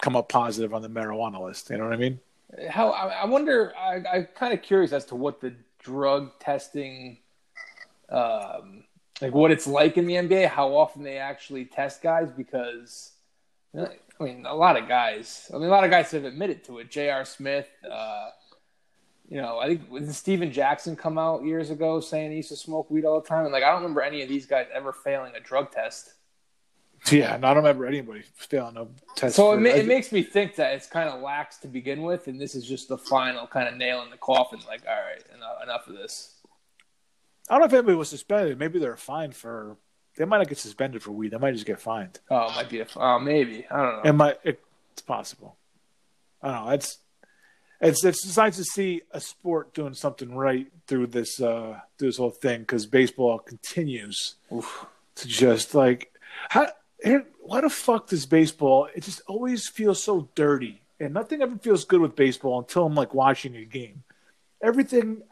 come 0.01 0.15
up 0.15 0.29
positive 0.29 0.73
on 0.73 0.81
the 0.81 0.89
marijuana 0.89 1.41
list. 1.41 1.69
You 1.69 1.77
know 1.77 1.85
what 1.85 1.93
I 1.93 1.97
mean? 1.97 2.19
How 2.69 2.89
I 2.89 3.25
wonder. 3.25 3.73
I, 3.75 4.03
I'm 4.13 4.27
kind 4.35 4.53
of 4.53 4.61
curious 4.61 4.91
as 4.91 5.05
to 5.05 5.15
what 5.15 5.39
the 5.39 5.53
drug 5.79 6.37
testing, 6.39 7.17
um, 8.09 8.83
like 9.21 9.33
what 9.33 9.49
it's 9.49 9.65
like 9.65 9.97
in 9.97 10.05
the 10.05 10.15
NBA. 10.15 10.49
How 10.49 10.75
often 10.75 11.03
they 11.03 11.17
actually 11.17 11.65
test 11.65 12.01
guys 12.01 12.29
because. 12.35 13.11
I 14.19 14.23
mean, 14.23 14.45
a 14.45 14.53
lot 14.53 14.77
of 14.77 14.87
guys. 14.87 15.49
I 15.53 15.57
mean, 15.57 15.67
a 15.67 15.71
lot 15.71 15.83
of 15.83 15.91
guys 15.91 16.11
have 16.11 16.25
admitted 16.25 16.63
to 16.65 16.79
it. 16.79 16.91
J.R. 16.91 17.25
Smith, 17.25 17.67
uh, 17.89 18.29
you 19.27 19.41
know, 19.41 19.59
I 19.59 19.67
think 19.67 19.91
did 19.91 20.13
Stephen 20.13 20.51
Jackson 20.51 20.95
come 20.95 21.17
out 21.17 21.43
years 21.43 21.69
ago 21.69 21.99
saying 21.99 22.31
he 22.31 22.37
used 22.37 22.49
to 22.49 22.55
smoke 22.55 22.91
weed 22.91 23.05
all 23.05 23.19
the 23.19 23.27
time? 23.27 23.45
And 23.45 23.53
like, 23.53 23.63
I 23.63 23.71
don't 23.71 23.81
remember 23.81 24.01
any 24.01 24.21
of 24.21 24.29
these 24.29 24.45
guys 24.45 24.67
ever 24.73 24.93
failing 24.93 25.33
a 25.35 25.39
drug 25.39 25.71
test. 25.71 26.13
Yeah, 27.11 27.35
and 27.35 27.45
I 27.45 27.53
don't 27.53 27.63
remember 27.63 27.85
anybody 27.85 28.23
failing 28.35 28.77
a 28.77 28.87
test. 29.15 29.35
So 29.35 29.53
it, 29.53 29.59
ma- 29.59 29.69
it 29.69 29.87
makes 29.87 30.11
me 30.11 30.23
think 30.23 30.55
that 30.55 30.73
it's 30.73 30.87
kind 30.87 31.09
of 31.09 31.21
lax 31.21 31.57
to 31.57 31.67
begin 31.67 32.03
with, 32.03 32.27
and 32.27 32.39
this 32.39 32.55
is 32.55 32.65
just 32.65 32.87
the 32.87 32.97
final 32.97 33.45
kind 33.45 33.67
of 33.67 33.75
nail 33.75 34.03
in 34.03 34.09
the 34.09 34.17
coffin. 34.17 34.59
Like, 34.67 34.83
all 34.87 34.95
right, 34.95 35.21
enough, 35.35 35.57
enough 35.63 35.87
of 35.87 35.95
this. 35.95 36.35
I 37.49 37.55
don't 37.55 37.61
know 37.61 37.65
if 37.65 37.73
anybody 37.73 37.97
was 37.97 38.09
suspended. 38.09 38.57
Maybe 38.57 38.79
they're 38.79 38.95
fined 38.95 39.35
for. 39.35 39.77
They 40.15 40.25
might 40.25 40.37
not 40.37 40.49
get 40.49 40.59
suspended 40.59 41.01
for 41.01 41.11
weed. 41.11 41.31
They 41.31 41.37
might 41.37 41.53
just 41.53 41.65
get 41.65 41.79
fined. 41.79 42.19
Oh, 42.29 42.47
it 42.47 42.55
might 42.55 42.69
be 42.69 42.81
a. 42.81 42.87
Oh, 42.95 43.19
maybe 43.19 43.65
I 43.69 43.77
don't 43.77 44.03
know. 44.03 44.09
It 44.09 44.13
might. 44.13 44.39
It, 44.43 44.63
it's 44.91 45.01
possible. 45.01 45.55
I 46.41 46.51
don't 46.51 46.65
know. 46.65 46.71
It's 46.71 46.99
it's 47.81 48.03
it's 48.03 48.37
nice 48.37 48.55
to 48.57 48.63
see 48.63 49.01
a 49.11 49.19
sport 49.19 49.73
doing 49.73 49.93
something 49.93 50.35
right 50.35 50.67
through 50.87 51.07
this 51.07 51.41
uh 51.41 51.79
through 51.97 52.09
this 52.09 52.17
whole 52.17 52.29
thing 52.29 52.61
because 52.61 52.85
baseball 52.85 53.39
continues 53.39 54.35
Oof. 54.53 54.85
to 55.15 55.27
just 55.27 55.73
like 55.75 56.13
how 56.49 56.67
why 57.41 57.61
the 57.61 57.69
fuck 57.69 58.07
does 58.07 58.25
baseball? 58.25 58.87
It 58.95 59.03
just 59.03 59.21
always 59.27 59.67
feels 59.67 60.01
so 60.01 60.29
dirty, 60.35 60.81
and 60.99 61.13
nothing 61.13 61.41
ever 61.41 61.57
feels 61.57 61.83
good 61.85 62.01
with 62.01 62.15
baseball 62.15 62.59
until 62.59 62.85
I'm 62.85 62.95
like 62.95 63.13
watching 63.13 63.55
a 63.55 63.65
game. 63.65 64.03
Everything 64.61 65.23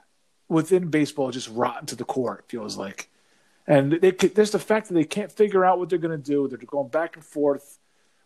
within 0.50 0.90
baseball 0.90 1.30
is 1.30 1.36
just 1.36 1.50
rotten 1.50 1.86
to 1.88 1.96
the 1.96 2.04
core. 2.04 2.40
It 2.40 2.52
feels 2.52 2.76
like, 2.76 3.10
and 3.72 3.94
they, 3.94 4.12
there's 4.12 4.52
the 4.52 4.60
fact 4.60 4.88
that 4.90 4.94
they 4.96 5.06
can't 5.06 5.32
figure 5.32 5.64
out 5.64 5.80
what 5.80 5.90
they're 5.90 5.98
going 5.98 6.12
to 6.22 6.32
do. 6.32 6.48
They're 6.48 6.58
going 6.58 6.90
back 6.90 7.16
and 7.16 7.24
forth 7.24 7.80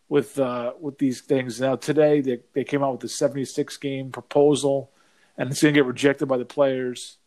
with 0.10 0.40
uh, 0.40 0.74
with 0.82 0.98
these 0.98 1.22
things. 1.22 1.62
Now 1.62 1.76
today 1.76 2.22
they 2.22 2.40
they 2.54 2.64
came 2.64 2.84
out 2.84 2.94
with 2.94 3.02
the 3.02 3.10
76 3.10 3.78
game 3.78 4.12
proposal, 4.12 4.90
and 5.38 5.52
it's 5.52 5.62
going 5.62 5.74
to 5.74 5.78
get 5.80 5.86
rejected 5.86 6.26
by 6.26 6.38
the 6.38 6.46
players. 6.46 7.18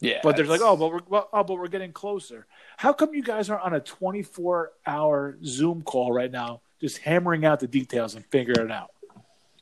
Yeah, 0.00 0.20
But 0.22 0.36
they're 0.36 0.46
like, 0.46 0.60
oh, 0.62 0.76
but 0.76 0.92
we're 0.92 1.00
well, 1.08 1.28
oh, 1.32 1.42
but 1.42 1.54
we're 1.58 1.66
getting 1.68 1.92
closer. 1.92 2.46
How 2.76 2.92
come 2.92 3.14
you 3.14 3.22
guys 3.22 3.50
are 3.50 3.58
on 3.58 3.74
a 3.74 3.80
24 3.80 4.70
hour 4.86 5.36
Zoom 5.44 5.82
call 5.82 6.12
right 6.12 6.30
now, 6.30 6.60
just 6.80 6.98
hammering 6.98 7.44
out 7.44 7.58
the 7.60 7.66
details 7.66 8.14
and 8.14 8.24
figuring 8.26 8.66
it 8.66 8.72
out? 8.72 8.92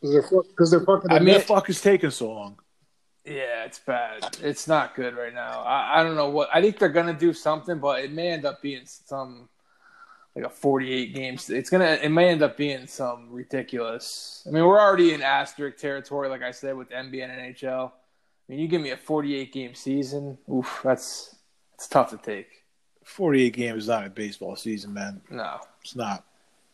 Because 0.00 0.12
they're, 0.12 0.42
'cause 0.56 0.70
they're 0.70 0.80
fucking. 0.84 1.10
I 1.10 1.14
I 1.16 1.18
mean- 1.20 1.26
mean, 1.28 1.34
the 1.36 1.40
fuck 1.40 1.68
is 1.70 1.80
taking 1.80 2.10
so 2.10 2.30
long? 2.32 2.58
Yeah, 3.26 3.64
it's 3.64 3.80
bad. 3.80 4.38
It's 4.40 4.68
not 4.68 4.94
good 4.94 5.16
right 5.16 5.34
now. 5.34 5.62
I, 5.62 6.00
I 6.00 6.02
don't 6.04 6.14
know 6.14 6.30
what. 6.30 6.48
I 6.52 6.62
think 6.62 6.78
they're 6.78 6.88
gonna 6.88 7.12
do 7.12 7.32
something, 7.32 7.78
but 7.78 8.04
it 8.04 8.12
may 8.12 8.28
end 8.28 8.44
up 8.44 8.62
being 8.62 8.82
some 8.84 9.48
like 10.36 10.44
a 10.44 10.48
48 10.48 11.14
games. 11.14 11.50
It's 11.50 11.68
gonna. 11.68 11.98
It 12.00 12.10
may 12.10 12.28
end 12.28 12.42
up 12.42 12.56
being 12.56 12.86
some 12.86 13.28
ridiculous. 13.30 14.44
I 14.46 14.50
mean, 14.50 14.64
we're 14.64 14.80
already 14.80 15.12
in 15.12 15.22
asterisk 15.22 15.78
territory, 15.78 16.28
like 16.28 16.42
I 16.42 16.52
said, 16.52 16.76
with 16.76 16.90
NBA 16.90 17.28
and 17.28 17.54
NHL. 17.56 17.90
I 17.90 17.92
mean, 18.52 18.60
you 18.60 18.68
give 18.68 18.80
me 18.80 18.90
a 18.90 18.96
48 18.96 19.52
game 19.52 19.74
season. 19.74 20.38
Oof, 20.52 20.80
that's 20.84 21.34
it's 21.74 21.88
tough 21.88 22.10
to 22.10 22.16
take. 22.16 22.62
48 23.04 23.52
games 23.52 23.82
is 23.84 23.88
not 23.88 24.06
a 24.06 24.10
baseball 24.10 24.56
season, 24.56 24.92
man. 24.92 25.20
No. 25.30 25.58
It's 25.82 25.96
not. 25.96 26.24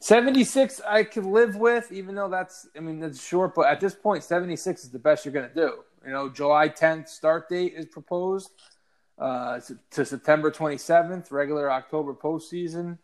76 0.01 0.81
I 0.89 1.05
could 1.05 1.25
live 1.25 1.57
with, 1.57 1.93
even 1.93 2.15
though 2.15 2.29
that's, 2.29 2.67
I 2.77 2.81
mean, 2.81 2.99
that's 2.99 3.23
short, 3.25 3.55
but 3.55 3.67
at 3.67 3.81
this 3.81 3.95
point, 3.95 4.25
76 4.25 4.83
is 4.83 4.91
the 4.91 4.99
best 4.99 5.25
you're 5.25 5.33
going 5.33 5.49
to 5.49 5.55
do. 5.55 5.85
You 6.05 6.13
know, 6.13 6.29
July 6.29 6.69
10th 6.69 7.09
start 7.09 7.49
date 7.49 7.75
is 7.77 7.87
proposed 7.87 8.51
uh, 9.19 9.61
to 9.91 10.05
September 10.05 10.51
27th, 10.51 11.31
regular 11.31 11.71
October 11.71 12.13
postseason. 12.15 12.99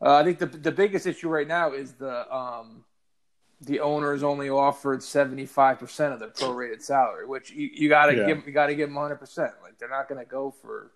Uh, 0.00 0.14
I 0.16 0.24
think 0.24 0.38
the 0.38 0.46
the 0.46 0.72
biggest 0.72 1.06
issue 1.06 1.28
right 1.28 1.48
now 1.48 1.72
is 1.72 1.92
the 1.94 2.32
um, 2.34 2.84
the 3.60 3.80
owners 3.80 4.22
only 4.22 4.50
offered 4.50 5.02
75 5.02 5.78
percent 5.78 6.12
of 6.12 6.20
their 6.20 6.28
prorated 6.28 6.82
salary, 6.82 7.26
which 7.26 7.50
you, 7.50 7.70
you 7.72 7.88
got 7.88 8.06
to 8.06 8.16
Yeah. 8.16 8.26
give 8.26 8.46
you 8.46 8.52
got 8.52 8.66
to 8.66 8.74
give 8.74 8.88
them 8.88 8.96
100 8.96 9.16
percent. 9.16 9.52
Like 9.62 9.78
they're 9.78 9.88
not 9.88 10.08
going 10.08 10.22
to 10.22 10.30
go 10.30 10.50
for. 10.50 10.90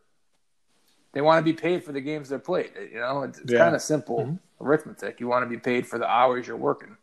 They 1.13 1.23
want 1.23 1.39
to 1.39 1.43
be 1.53 1.59
paid 1.59 1.83
for 1.85 1.93
the 1.93 2.03
games 2.03 2.29
they're 2.29 2.39
played. 2.39 2.71
You 2.93 2.99
know, 3.01 3.23
it's, 3.23 3.39
it's 3.39 3.51
Yeah. 3.53 3.61
kind 3.61 3.75
of 3.75 3.81
simple 3.81 4.27
Mhm. 4.27 4.39
arithmetic. 4.61 5.21
You 5.21 5.27
want 5.29 5.43
to 5.45 5.49
be 5.49 5.57
paid 5.59 5.87
for 5.87 5.99
the 5.99 6.07
hours 6.07 6.47
you're 6.47 6.57
working. 6.57 6.97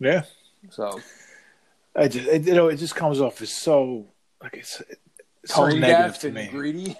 Yeah. 0.00 0.22
So 0.70 1.00
I 1.96 2.08
just, 2.08 2.28
it, 2.28 2.46
you 2.46 2.54
know, 2.54 2.68
it 2.68 2.76
just 2.76 2.94
comes 2.94 3.20
off 3.20 3.42
as 3.42 3.50
so, 3.50 4.06
like, 4.42 4.54
it's, 4.54 4.82
it's 5.42 5.54
so 5.54 5.68
negative 5.68 6.18
to 6.18 6.30
me. 6.30 6.48
greedy. 6.48 6.96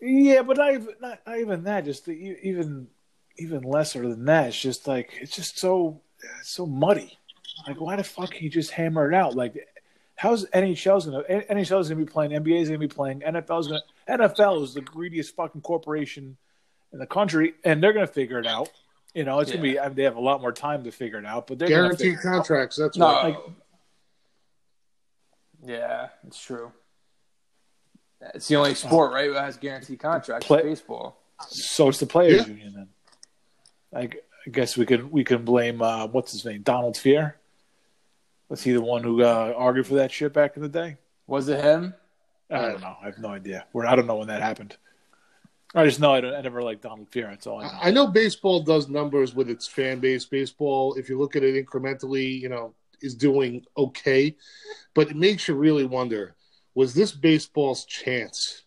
Yeah, 0.00 0.42
but 0.42 0.56
not 0.56 0.74
even 0.74 0.88
not, 1.00 1.20
not 1.24 1.38
even 1.38 1.62
that. 1.64 1.84
Just 1.84 2.06
the, 2.06 2.12
even 2.12 2.88
even 3.38 3.62
lesser 3.62 4.02
than 4.02 4.24
that. 4.24 4.48
It's 4.48 4.60
just 4.60 4.88
like 4.88 5.16
it's 5.20 5.34
just 5.34 5.58
so 5.58 6.00
so 6.42 6.66
muddy. 6.66 7.16
Like, 7.68 7.80
why 7.80 7.94
the 7.94 8.02
fuck 8.02 8.32
can 8.32 8.42
you 8.42 8.50
just 8.50 8.72
hammer 8.72 9.08
it 9.08 9.14
out? 9.14 9.36
Like, 9.36 9.68
how's 10.16 10.44
NHL's 10.46 11.06
gonna 11.06 11.22
NHL's 11.22 11.88
gonna 11.88 12.04
be 12.04 12.10
playing? 12.10 12.32
NBA's 12.32 12.68
gonna 12.68 12.78
be 12.78 12.88
playing. 12.88 13.20
NFL's 13.20 13.68
gonna 13.68 13.82
NFL 14.08 14.64
is 14.64 14.74
the 14.74 14.80
greediest 14.80 15.36
fucking 15.36 15.60
corporation 15.60 16.36
in 16.92 16.98
the 16.98 17.06
country, 17.06 17.54
and 17.62 17.80
they're 17.80 17.92
gonna 17.92 18.08
figure 18.08 18.40
it 18.40 18.46
out. 18.46 18.70
You 19.14 19.24
know, 19.24 19.40
it's 19.40 19.50
gonna 19.50 19.62
be. 19.62 19.78
I 19.78 19.88
mean, 19.88 19.96
they 19.96 20.04
have 20.04 20.16
a 20.16 20.20
lot 20.20 20.40
more 20.40 20.52
time 20.52 20.84
to 20.84 20.90
figure 20.90 21.18
it 21.18 21.26
out, 21.26 21.46
but 21.46 21.58
they're 21.58 21.68
guaranteed 21.68 22.16
figure 22.16 22.20
it 22.20 22.26
out. 22.26 22.36
contracts. 22.46 22.76
That's 22.76 22.96
no. 22.96 23.06
why. 23.06 23.22
like- 23.28 23.38
yeah, 25.64 26.08
it's 26.26 26.42
true. 26.42 26.72
It's 28.34 28.48
the 28.48 28.56
only 28.56 28.74
sport, 28.74 29.12
right, 29.12 29.32
that 29.32 29.44
has 29.44 29.56
guaranteed 29.56 29.98
contracts. 30.00 30.46
Play- 30.46 30.62
baseball. 30.62 31.18
So 31.48 31.88
it's 31.88 31.98
the 31.98 32.06
players 32.06 32.42
Yeah. 32.42 32.54
union 32.54 32.74
then. 32.74 32.88
I 33.94 34.48
guess 34.50 34.76
we 34.76 34.86
could 34.86 35.10
we 35.10 35.24
can 35.24 35.44
blame 35.44 35.82
uh, 35.82 36.06
what's 36.06 36.32
his 36.32 36.44
name 36.44 36.62
Donald 36.62 36.94
Fehr. 36.94 37.34
Was 38.48 38.62
he 38.62 38.72
the 38.72 38.80
one 38.80 39.02
who 39.02 39.22
uh, 39.22 39.52
argued 39.56 39.86
for 39.86 39.94
that 39.94 40.12
shit 40.12 40.32
back 40.32 40.56
in 40.56 40.62
the 40.62 40.68
day? 40.68 40.96
Was 41.26 41.48
it 41.48 41.62
him? 41.62 41.94
I 42.50 42.60
don't 42.62 42.80
know. 42.80 42.96
I 43.02 43.06
have 43.06 43.18
no 43.18 43.28
idea. 43.28 43.66
Where 43.72 43.86
I 43.86 43.96
don't 43.96 44.06
know 44.06 44.16
when 44.16 44.28
that 44.28 44.42
happened. 44.42 44.76
I 45.74 45.86
just 45.86 46.00
know 46.00 46.12
I, 46.12 46.20
don't, 46.20 46.34
I 46.34 46.40
never 46.42 46.62
liked 46.62 46.82
Donald 46.82 47.10
Fehr. 47.10 47.30
That's 47.30 47.46
all 47.46 47.60
I 47.60 47.64
know. 47.64 47.78
I 47.80 47.90
know 47.90 48.06
baseball 48.06 48.62
does 48.62 48.88
numbers 48.88 49.34
with 49.34 49.48
its 49.48 49.66
fan 49.66 50.00
base. 50.00 50.24
Baseball, 50.24 50.94
if 50.94 51.08
you 51.08 51.18
look 51.18 51.34
at 51.34 51.42
it 51.42 51.66
incrementally, 51.66 52.38
you 52.38 52.48
know, 52.48 52.74
is 53.00 53.14
doing 53.14 53.64
okay, 53.76 54.36
but 54.94 55.10
it 55.10 55.16
makes 55.16 55.48
you 55.48 55.54
really 55.54 55.84
wonder: 55.84 56.36
was 56.74 56.92
this 56.92 57.12
baseball's 57.12 57.84
chance 57.86 58.62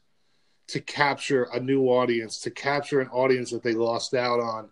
to 0.67 0.79
capture 0.79 1.43
a 1.53 1.59
new 1.59 1.83
audience, 1.83 2.39
to 2.39 2.49
capture 2.49 3.01
an 3.01 3.07
audience 3.09 3.51
that 3.51 3.61
they 3.61 3.73
lost 3.73 4.15
out 4.15 4.39
on, 4.39 4.69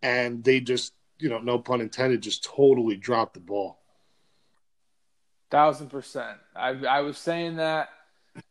and 0.00 0.42
they 0.42 0.60
just, 0.60 0.94
you 1.18 1.28
know, 1.28 1.38
no 1.38 1.58
pun 1.58 1.82
intended, 1.82 2.22
just 2.22 2.42
totally 2.42 2.96
dropped 2.96 3.34
the 3.34 3.40
ball? 3.40 3.78
Thousand 5.50 5.88
percent. 5.88 6.38
I 6.54 6.70
I 6.70 7.00
was 7.02 7.18
saying 7.18 7.56
that 7.56 7.90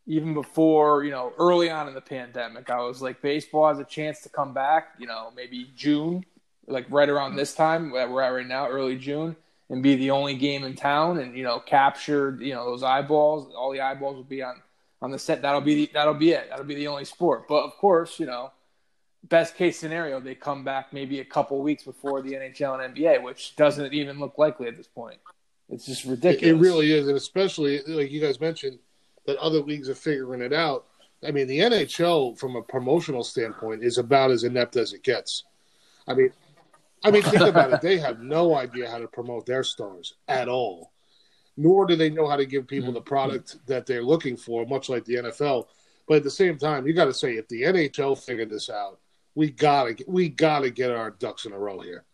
even 0.07 0.33
before, 0.33 1.03
you 1.03 1.11
know, 1.11 1.33
early 1.37 1.69
on 1.69 1.87
in 1.87 1.93
the 1.93 2.01
pandemic. 2.01 2.69
I 2.69 2.81
was 2.81 3.01
like, 3.01 3.21
baseball 3.21 3.69
has 3.69 3.79
a 3.79 3.83
chance 3.83 4.21
to 4.21 4.29
come 4.29 4.53
back. 4.53 4.95
You 4.99 5.07
know, 5.07 5.31
maybe 5.35 5.71
June, 5.75 6.25
like 6.67 6.85
right 6.89 7.09
around 7.09 7.35
this 7.35 7.53
time 7.53 7.91
that 7.93 8.09
we're 8.09 8.21
at 8.21 8.29
right 8.29 8.47
now, 8.47 8.67
early 8.67 8.97
June, 8.97 9.35
and 9.69 9.81
be 9.81 9.95
the 9.95 10.11
only 10.11 10.35
game 10.35 10.63
in 10.63 10.75
town, 10.75 11.19
and 11.19 11.35
you 11.35 11.43
know, 11.43 11.59
capture 11.59 12.37
you 12.39 12.53
know 12.53 12.65
those 12.65 12.83
eyeballs. 12.83 13.53
All 13.55 13.71
the 13.71 13.81
eyeballs 13.81 14.15
will 14.15 14.23
be 14.23 14.43
on 14.43 14.61
on 15.01 15.11
the 15.11 15.19
set. 15.19 15.41
That'll 15.41 15.61
be 15.61 15.75
the, 15.75 15.91
that'll 15.93 16.13
be 16.13 16.31
it. 16.31 16.49
That'll 16.49 16.65
be 16.65 16.75
the 16.75 16.87
only 16.87 17.05
sport. 17.05 17.47
But 17.47 17.63
of 17.63 17.75
course, 17.77 18.19
you 18.19 18.25
know. 18.25 18.51
Best 19.27 19.55
case 19.55 19.79
scenario, 19.79 20.19
they 20.19 20.35
come 20.35 20.63
back 20.63 20.93
maybe 20.93 21.19
a 21.19 21.25
couple 21.25 21.59
weeks 21.59 21.81
before 21.81 22.21
the 22.21 22.33
NHL 22.33 22.79
and 22.79 22.95
NBA, 22.95 23.23
which 23.23 23.55
doesn't 23.55 23.91
even 23.91 24.19
look 24.19 24.37
likely 24.37 24.67
at 24.67 24.77
this 24.77 24.85
point. 24.85 25.17
It's 25.67 25.85
just 25.85 26.05
ridiculous. 26.05 26.55
it 26.55 26.61
really 26.61 26.91
is, 26.91 27.07
and 27.07 27.17
especially 27.17 27.81
like 27.87 28.11
you 28.11 28.21
guys 28.21 28.39
mentioned 28.39 28.77
that 29.25 29.37
other 29.37 29.59
leagues 29.59 29.89
are 29.89 29.95
figuring 29.95 30.41
it 30.41 30.53
out. 30.53 30.85
I 31.25 31.31
mean, 31.31 31.47
the 31.47 31.59
NHL, 31.59 32.37
from 32.37 32.55
a 32.55 32.61
promotional 32.61 33.23
standpoint, 33.23 33.83
is 33.83 33.97
about 33.97 34.31
as 34.31 34.43
inept 34.43 34.75
as 34.75 34.93
it 34.93 35.03
gets. 35.03 35.43
I 36.07 36.13
mean, 36.13 36.31
I 37.03 37.11
mean, 37.11 37.23
think 37.23 37.41
about 37.41 37.73
it. 37.73 37.81
They 37.81 37.97
have 37.97 38.21
no 38.21 38.55
idea 38.55 38.89
how 38.89 38.99
to 38.99 39.07
promote 39.07 39.45
their 39.45 39.63
stars 39.63 40.15
at 40.27 40.47
all, 40.47 40.91
nor 41.57 41.85
do 41.85 41.95
they 41.95 42.09
know 42.09 42.27
how 42.27 42.35
to 42.35 42.45
give 42.45 42.67
people 42.67 42.91
the 42.91 43.01
product 43.01 43.57
that 43.67 43.85
they're 43.85 44.03
looking 44.03 44.37
for, 44.37 44.65
much 44.65 44.89
like 44.89 45.05
the 45.05 45.15
NFL. 45.15 45.67
But 46.07 46.17
at 46.17 46.23
the 46.23 46.31
same 46.31 46.57
time, 46.57 46.85
you 46.85 46.93
got 46.93 47.05
to 47.05 47.13
say 47.13 47.33
if 47.33 47.47
the 47.47 47.63
NHL 47.63 48.17
figured 48.17 48.49
this 48.49 48.69
out, 48.69 48.99
we 49.33 49.49
gotta 49.51 49.95
we 50.07 50.29
gotta 50.29 50.69
get 50.69 50.91
our 50.91 51.11
ducks 51.11 51.45
in 51.45 51.51
a 51.51 51.59
row 51.59 51.79
here. 51.79 52.05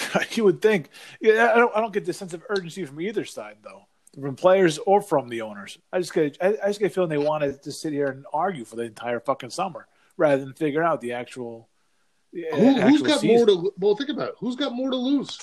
you 0.30 0.44
would 0.44 0.62
think. 0.62 0.88
Yeah, 1.20 1.52
I 1.54 1.58
don't. 1.58 1.76
I 1.76 1.80
don't 1.80 1.92
get 1.92 2.04
the 2.04 2.12
sense 2.12 2.32
of 2.32 2.42
urgency 2.48 2.84
from 2.84 3.00
either 3.00 3.24
side, 3.24 3.58
though, 3.62 3.86
from 4.20 4.36
players 4.36 4.78
or 4.78 5.00
from 5.00 5.28
the 5.28 5.42
owners. 5.42 5.78
I 5.92 5.98
just 5.98 6.12
get. 6.12 6.36
I, 6.40 6.56
I 6.62 6.66
just 6.68 6.80
get 6.80 6.86
a 6.86 6.90
feeling 6.90 7.10
they 7.10 7.18
wanted 7.18 7.62
to 7.62 7.72
sit 7.72 7.92
here 7.92 8.06
and 8.08 8.24
argue 8.32 8.64
for 8.64 8.76
the 8.76 8.82
entire 8.82 9.20
fucking 9.20 9.50
summer 9.50 9.86
rather 10.16 10.44
than 10.44 10.52
figure 10.54 10.82
out 10.82 11.00
the 11.00 11.12
actual. 11.12 11.68
the 12.32 12.46
Who, 12.52 12.56
who's 12.74 12.78
actual 12.78 13.06
got 13.06 13.20
season. 13.20 13.36
more 13.36 13.46
to? 13.46 13.72
Well, 13.78 13.96
think 13.96 14.10
about 14.10 14.28
it. 14.30 14.34
Who's 14.38 14.56
got 14.56 14.72
more 14.74 14.90
to 14.90 14.96
lose? 14.96 15.38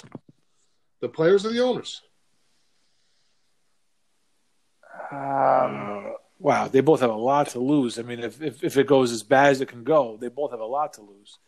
The 1.01 1.09
players 1.09 1.45
or 1.45 1.49
the 1.53 1.61
owners? 1.61 2.01
Um, 5.11 5.17
Uh, 5.17 6.11
wow, 6.39 6.67
they 6.67 6.81
both 6.81 6.99
have 7.01 7.09
a 7.09 7.13
lot 7.15 7.49
to 7.49 7.59
lose. 7.59 7.97
I 7.99 8.03
mean, 8.03 8.19
if, 8.19 8.41
if 8.41 8.63
if 8.63 8.77
it 8.77 8.87
goes 8.87 9.11
as 9.11 9.23
bad 9.23 9.51
as 9.51 9.61
it 9.61 9.67
can 9.67 9.83
go, 9.83 10.17
they 10.19 10.27
both 10.29 10.51
have 10.51 10.59
a 10.59 10.65
lot 10.65 10.93
to 10.93 11.01
lose. 11.01 11.39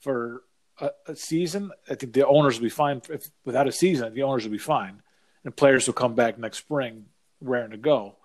For 0.00 0.42
a, 0.80 0.90
a 1.08 1.16
season, 1.16 1.72
I 1.90 1.94
think 1.96 2.12
the 2.12 2.26
owners 2.26 2.56
will 2.58 2.64
be 2.66 2.70
fine. 2.70 3.02
If 3.10 3.28
without 3.44 3.66
a 3.66 3.72
season, 3.72 4.14
the 4.14 4.22
owners 4.22 4.44
will 4.44 4.52
be 4.52 4.58
fine, 4.58 5.02
and 5.48 5.56
players 5.56 5.86
will 5.86 5.94
come 5.94 6.14
back 6.14 6.38
next 6.38 6.58
spring 6.58 7.06
raring 7.40 7.70
to 7.70 7.78
go. 7.78 8.16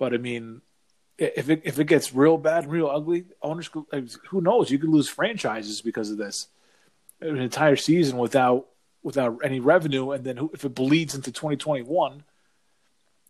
But 0.00 0.12
I 0.12 0.16
mean, 0.16 0.62
if 1.16 1.48
it 1.48 1.62
if 1.62 1.78
it 1.78 1.84
gets 1.84 2.12
real 2.12 2.36
bad 2.38 2.64
and 2.64 2.72
real 2.72 2.88
ugly, 2.88 3.26
owners 3.40 3.70
who 4.30 4.40
knows? 4.40 4.68
You 4.68 4.80
could 4.80 4.90
lose 4.90 5.08
franchises 5.08 5.80
because 5.80 6.10
of 6.10 6.18
this. 6.18 6.48
Uh, 7.22 7.28
an 7.28 7.38
entire 7.38 7.76
season 7.76 8.18
without 8.18 8.66
without 9.04 9.38
any 9.44 9.60
revenue, 9.60 10.10
and 10.10 10.24
then 10.24 10.50
if 10.52 10.64
it 10.64 10.74
bleeds 10.74 11.14
into 11.14 11.30
twenty 11.30 11.56
twenty 11.56 11.84
one. 11.84 12.24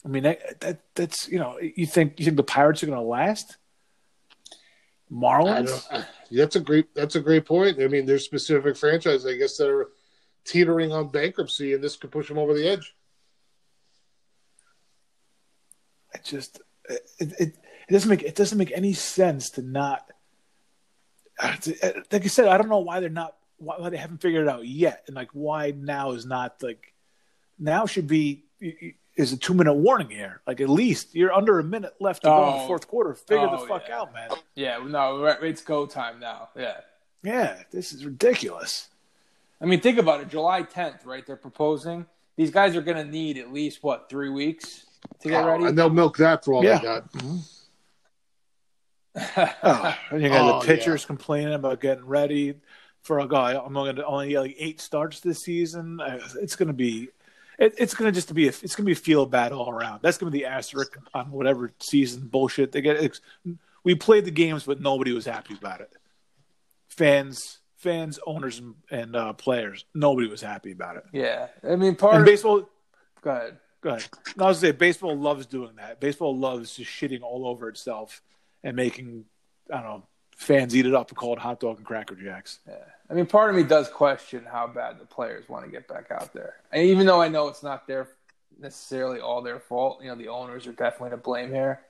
I 0.03 0.09
mean 0.09 0.23
that, 0.23 0.61
that 0.61 0.81
that's 0.95 1.29
you 1.29 1.39
know 1.39 1.59
you 1.61 1.85
think 1.85 2.19
you 2.19 2.25
think 2.25 2.39
the 2.39 2.43
Pirates 2.43 2.83
are 2.83 2.87
going 2.87 2.99
to 2.99 3.05
last? 3.05 3.59
I 5.11 5.15
Marlins? 5.15 5.67
don't, 5.67 6.01
uh, 6.01 6.05
that's 6.31 6.57
a 6.57 6.61
great 6.61 6.95
that's 6.95 7.17
a 7.17 7.21
great 7.21 7.45
point. 7.45 7.83
I 7.83 7.89
mean, 7.89 8.07
there's 8.07 8.25
specific 8.25 8.79
franchises, 8.79 9.27
I 9.27 9.35
guess, 9.35 9.59
that 9.59 9.69
are 9.69 9.91
teetering 10.47 10.91
on 10.91 11.09
bankruptcy, 11.09 11.75
and 11.75 11.85
this 11.85 11.97
could 11.97 12.11
push 12.11 12.29
them 12.29 12.39
over 12.39 12.55
the 12.55 12.67
edge. 12.67 12.95
It 16.17 16.25
just 16.25 16.61
it, 16.89 17.03
it 17.19 17.33
it 17.89 17.93
doesn't 17.93 18.09
make 18.11 18.23
it 18.23 18.35
doesn't 18.35 18.59
make 18.59 18.73
any 18.75 18.93
sense 18.93 19.51
to 19.51 19.63
not. 19.63 20.11
Uh, 21.39 21.55
uh, 21.83 21.91
like 22.11 22.25
I 22.25 22.29
said, 22.29 22.49
I 22.49 22.57
don't 22.57 22.69
know 22.69 22.79
why 22.79 23.01
they're 23.01 23.09
not 23.11 23.37
why, 23.59 23.89
they 23.91 23.97
haven't 23.97 24.19
figured 24.23 24.47
it 24.47 24.51
out 24.51 24.67
yet, 24.67 25.05
and 25.07 25.15
like 25.17 25.31
why 25.33 25.73
now 25.77 26.13
is 26.13 26.27
not 26.27 26.63
like 26.63 26.93
now 27.59 27.87
should 27.87 28.07
be 28.07 28.45
is 29.17 29.33
a 29.33 29.37
two 29.37 29.55
minute 29.55 29.75
warning 29.75 30.09
here. 30.11 30.41
Like 30.47 30.61
at 30.61 30.69
least 30.71 31.15
you're 31.15 31.33
under 31.33 31.59
a 31.59 31.65
minute 31.65 31.95
left 32.01 32.23
to 32.23 32.29
go 32.29 32.49
in 32.49 32.57
the 32.57 32.63
Oh. 32.65 32.67
fourth 32.67 32.89
quarter. 32.89 33.15
Figure 33.15 33.49
Oh, 33.51 33.61
the 33.61 33.67
fuck 33.67 33.85
yeah. 33.89 33.99
out, 34.01 34.13
man. 34.15 34.31
yeah, 34.55 34.79
no, 34.87 35.25
it's 35.27 35.63
go 35.63 35.87
time 35.87 36.21
now. 36.21 36.49
Yeah. 36.57 36.81
Yeah, 37.23 37.63
this 37.73 37.93
is 37.93 38.05
ridiculous. 38.05 38.89
I 39.61 39.65
mean, 39.65 39.81
think 39.81 39.99
about 39.99 40.21
it. 40.21 40.29
July 40.29 40.63
10th, 40.63 41.05
right? 41.05 41.27
They're 41.27 41.35
proposing. 41.37 42.07
These 42.37 42.51
guys 42.51 42.77
are 42.77 42.83
going 42.83 42.99
to 42.99 43.11
need 43.11 43.37
at 43.39 43.53
least 43.53 43.83
what 43.83 44.09
three 44.09 44.29
weeks 44.29 44.86
to 45.21 45.29
get 45.29 45.45
Oh, 45.45 45.49
ready. 45.49 45.65
and 45.67 45.79
they'll 45.79 45.91
milk 45.91 46.17
that 46.19 46.45
for 46.45 46.55
all 46.55 46.65
Yeah. 46.65 46.79
they 46.79 46.85
got. 46.85 47.05
Oh, 49.63 49.97
and 50.11 50.23
you 50.23 50.29
got 50.29 50.57
Oh, 50.57 50.61
the 50.61 50.67
pitchers 50.67 51.05
complaining 51.07 51.55
about 51.55 51.81
getting 51.81 52.05
ready 52.05 52.55
for 53.03 53.21
a 53.21 53.27
guy. 53.29 53.55
I'm 53.57 53.73
going 53.73 53.97
to 53.97 54.05
only 54.05 54.31
get 54.31 54.41
like 54.41 54.57
eight 54.59 54.81
starts 54.81 55.21
this 55.21 55.43
season. 55.43 56.01
It's 56.41 56.55
going 56.55 56.67
to 56.69 56.75
be, 56.75 57.09
it, 57.59 57.75
it's 57.79 57.95
going 57.95 58.13
to 58.13 58.15
just 58.15 58.33
be, 58.35 58.45
a, 58.47 58.49
it's 58.51 58.77
going 58.77 58.85
to 58.85 58.87
be 58.87 58.93
a 58.93 58.97
feel 58.97 59.25
bad 59.25 59.53
all 59.53 59.71
around. 59.71 60.01
That's 60.03 60.19
going 60.19 60.31
to 60.31 60.37
be 60.37 60.41
the 60.45 60.51
asterisk 60.51 60.99
on 61.15 61.31
whatever 61.31 61.73
season 61.81 62.27
bullshit 62.27 62.73
they 62.73 62.83
get. 62.83 62.97
It's, 62.97 63.21
we 63.85 63.95
played 63.95 64.27
the 64.27 64.31
games, 64.31 64.65
but 64.65 64.81
nobody 64.83 65.13
was 65.13 65.25
happy 65.25 65.55
about 65.55 65.81
it. 65.81 65.91
Fans, 66.91 67.59
fans, 67.79 68.19
owners, 68.27 68.59
and, 68.59 68.75
and 68.91 69.17
uh, 69.17 69.33
players, 69.33 69.87
nobody 69.95 70.29
was 70.29 70.43
happy 70.43 70.73
about 70.73 70.97
it. 70.97 71.05
yeah, 71.13 71.47
I 71.67 71.77
mean, 71.77 71.95
part 71.97 72.15
And 72.17 72.23
of 72.23 72.27
baseball, 72.27 72.69
Go 73.23 73.31
ahead. 73.31 73.57
Go 73.87 73.95
ahead. 73.95 74.09
No, 74.37 74.47
I 74.47 74.49
was 74.49 74.61
gonna 74.61 74.73
say 74.73 74.77
baseball 74.77 75.17
loves 75.17 75.47
doing 75.47 75.77
that. 75.77 76.01
Baseball 76.01 76.37
loves 76.37 76.75
just 76.75 76.91
shitting 76.91 77.23
all 77.23 77.47
over 77.47 77.69
itself 77.69 78.21
and 78.65 78.75
making 78.75 79.27
I 79.73 79.77
don't 79.77 79.85
know 79.85 80.03
fans 80.35 80.75
eat 80.75 80.87
it 80.87 80.95
up 80.95 81.09
and 81.09 81.17
call 81.17 81.35
it 81.35 81.39
hot 81.39 81.61
dog 81.61 81.77
and 81.77 81.87
cracker 81.87 82.17
jacks. 82.17 82.59
Yeah. 82.67 82.75
I 83.09 83.15
mean, 83.15 83.27
part 83.27 83.49
of 83.49 83.55
me 83.55 83.63
does 83.63 83.89
question 83.89 84.45
how 84.45 84.67
bad 84.67 84.99
the 84.99 85.07
players 85.07 85.49
want 85.49 85.67
to 85.67 85.71
get 85.71 85.87
back 85.87 86.11
out 86.11 86.35
there. 86.35 86.55
And 86.73 86.83
even 86.83 87.07
though 87.07 87.23
I 87.23 87.29
know 87.29 87.47
it's 87.47 87.63
not 87.63 87.87
their 87.87 88.09
necessarily 88.59 89.21
all 89.21 89.41
their 89.41 89.61
fault, 89.61 90.03
you 90.03 90.09
know, 90.09 90.17
the 90.17 90.29
owners 90.29 90.67
are 90.67 90.73
definitely 90.73 91.11
to 91.11 91.17
blame 91.17 91.53
here. 91.53 91.81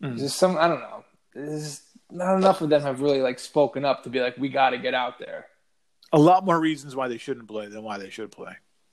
Mm. 0.00 0.16
Just 0.16 0.36
some, 0.36 0.56
I 0.58 0.68
don't 0.68 0.80
know. 0.80 1.04
There's 1.34 1.82
not 2.08 2.36
enough 2.36 2.60
of 2.60 2.70
them 2.70 2.82
have 2.82 3.00
really 3.00 3.20
like 3.20 3.40
spoken 3.40 3.84
up 3.84 4.04
to 4.04 4.10
be 4.10 4.20
like, 4.20 4.38
we 4.38 4.48
got 4.48 4.70
to 4.70 4.78
get 4.78 4.94
out 4.94 5.18
there. 5.18 5.46
A 6.12 6.20
lot 6.20 6.44
more 6.44 6.58
reasons 6.60 6.94
why 6.94 7.08
they 7.08 7.18
shouldn't 7.18 7.48
play 7.48 7.66
than 7.66 7.82
why 7.82 7.98
they 7.98 8.10
should 8.10 8.30
play. 8.30 8.52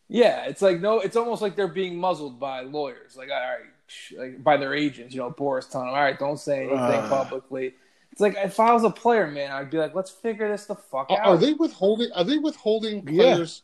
Yeah, 0.10 0.46
it's 0.46 0.62
like 0.62 0.80
no, 0.80 1.00
it's 1.00 1.16
almost 1.18 1.42
like 1.42 1.56
they're 1.56 1.68
being 1.68 1.98
muzzled 1.98 2.40
by 2.40 2.62
lawyers, 2.62 3.16
like 3.18 3.30
all 3.30 3.36
right, 3.40 3.66
sh- 3.88 4.14
like 4.18 4.42
by 4.44 4.56
their 4.58 4.74
agents. 4.74 5.14
You 5.14 5.20
know, 5.22 5.32
Boras 5.32 5.70
telling 5.70 5.88
them, 5.88 5.96
all 5.96 6.02
right, 6.02 6.18
don't 6.18 6.40
say 6.40 6.62
anything 6.62 6.78
Uh. 6.78 7.10
publicly. 7.10 7.74
It's 8.14 8.22
like 8.22 8.36
if 8.38 8.60
I 8.60 8.74
was 8.74 8.84
a 8.84 8.90
player, 8.90 9.28
man, 9.28 9.52
I'd 9.52 9.70
be 9.70 9.78
like, 9.78 9.94
let's 9.94 10.10
figure 10.10 10.50
this 10.50 10.66
the 10.66 10.76
fuck 10.76 11.12
Are, 11.12 11.20
out. 11.20 11.28
are 11.28 11.38
they 11.38 11.54
withholding? 11.54 12.10
Are 12.14 12.24
they 12.24 12.38
withholding 12.38 13.08
Yeah. 13.08 13.34
players' 13.36 13.64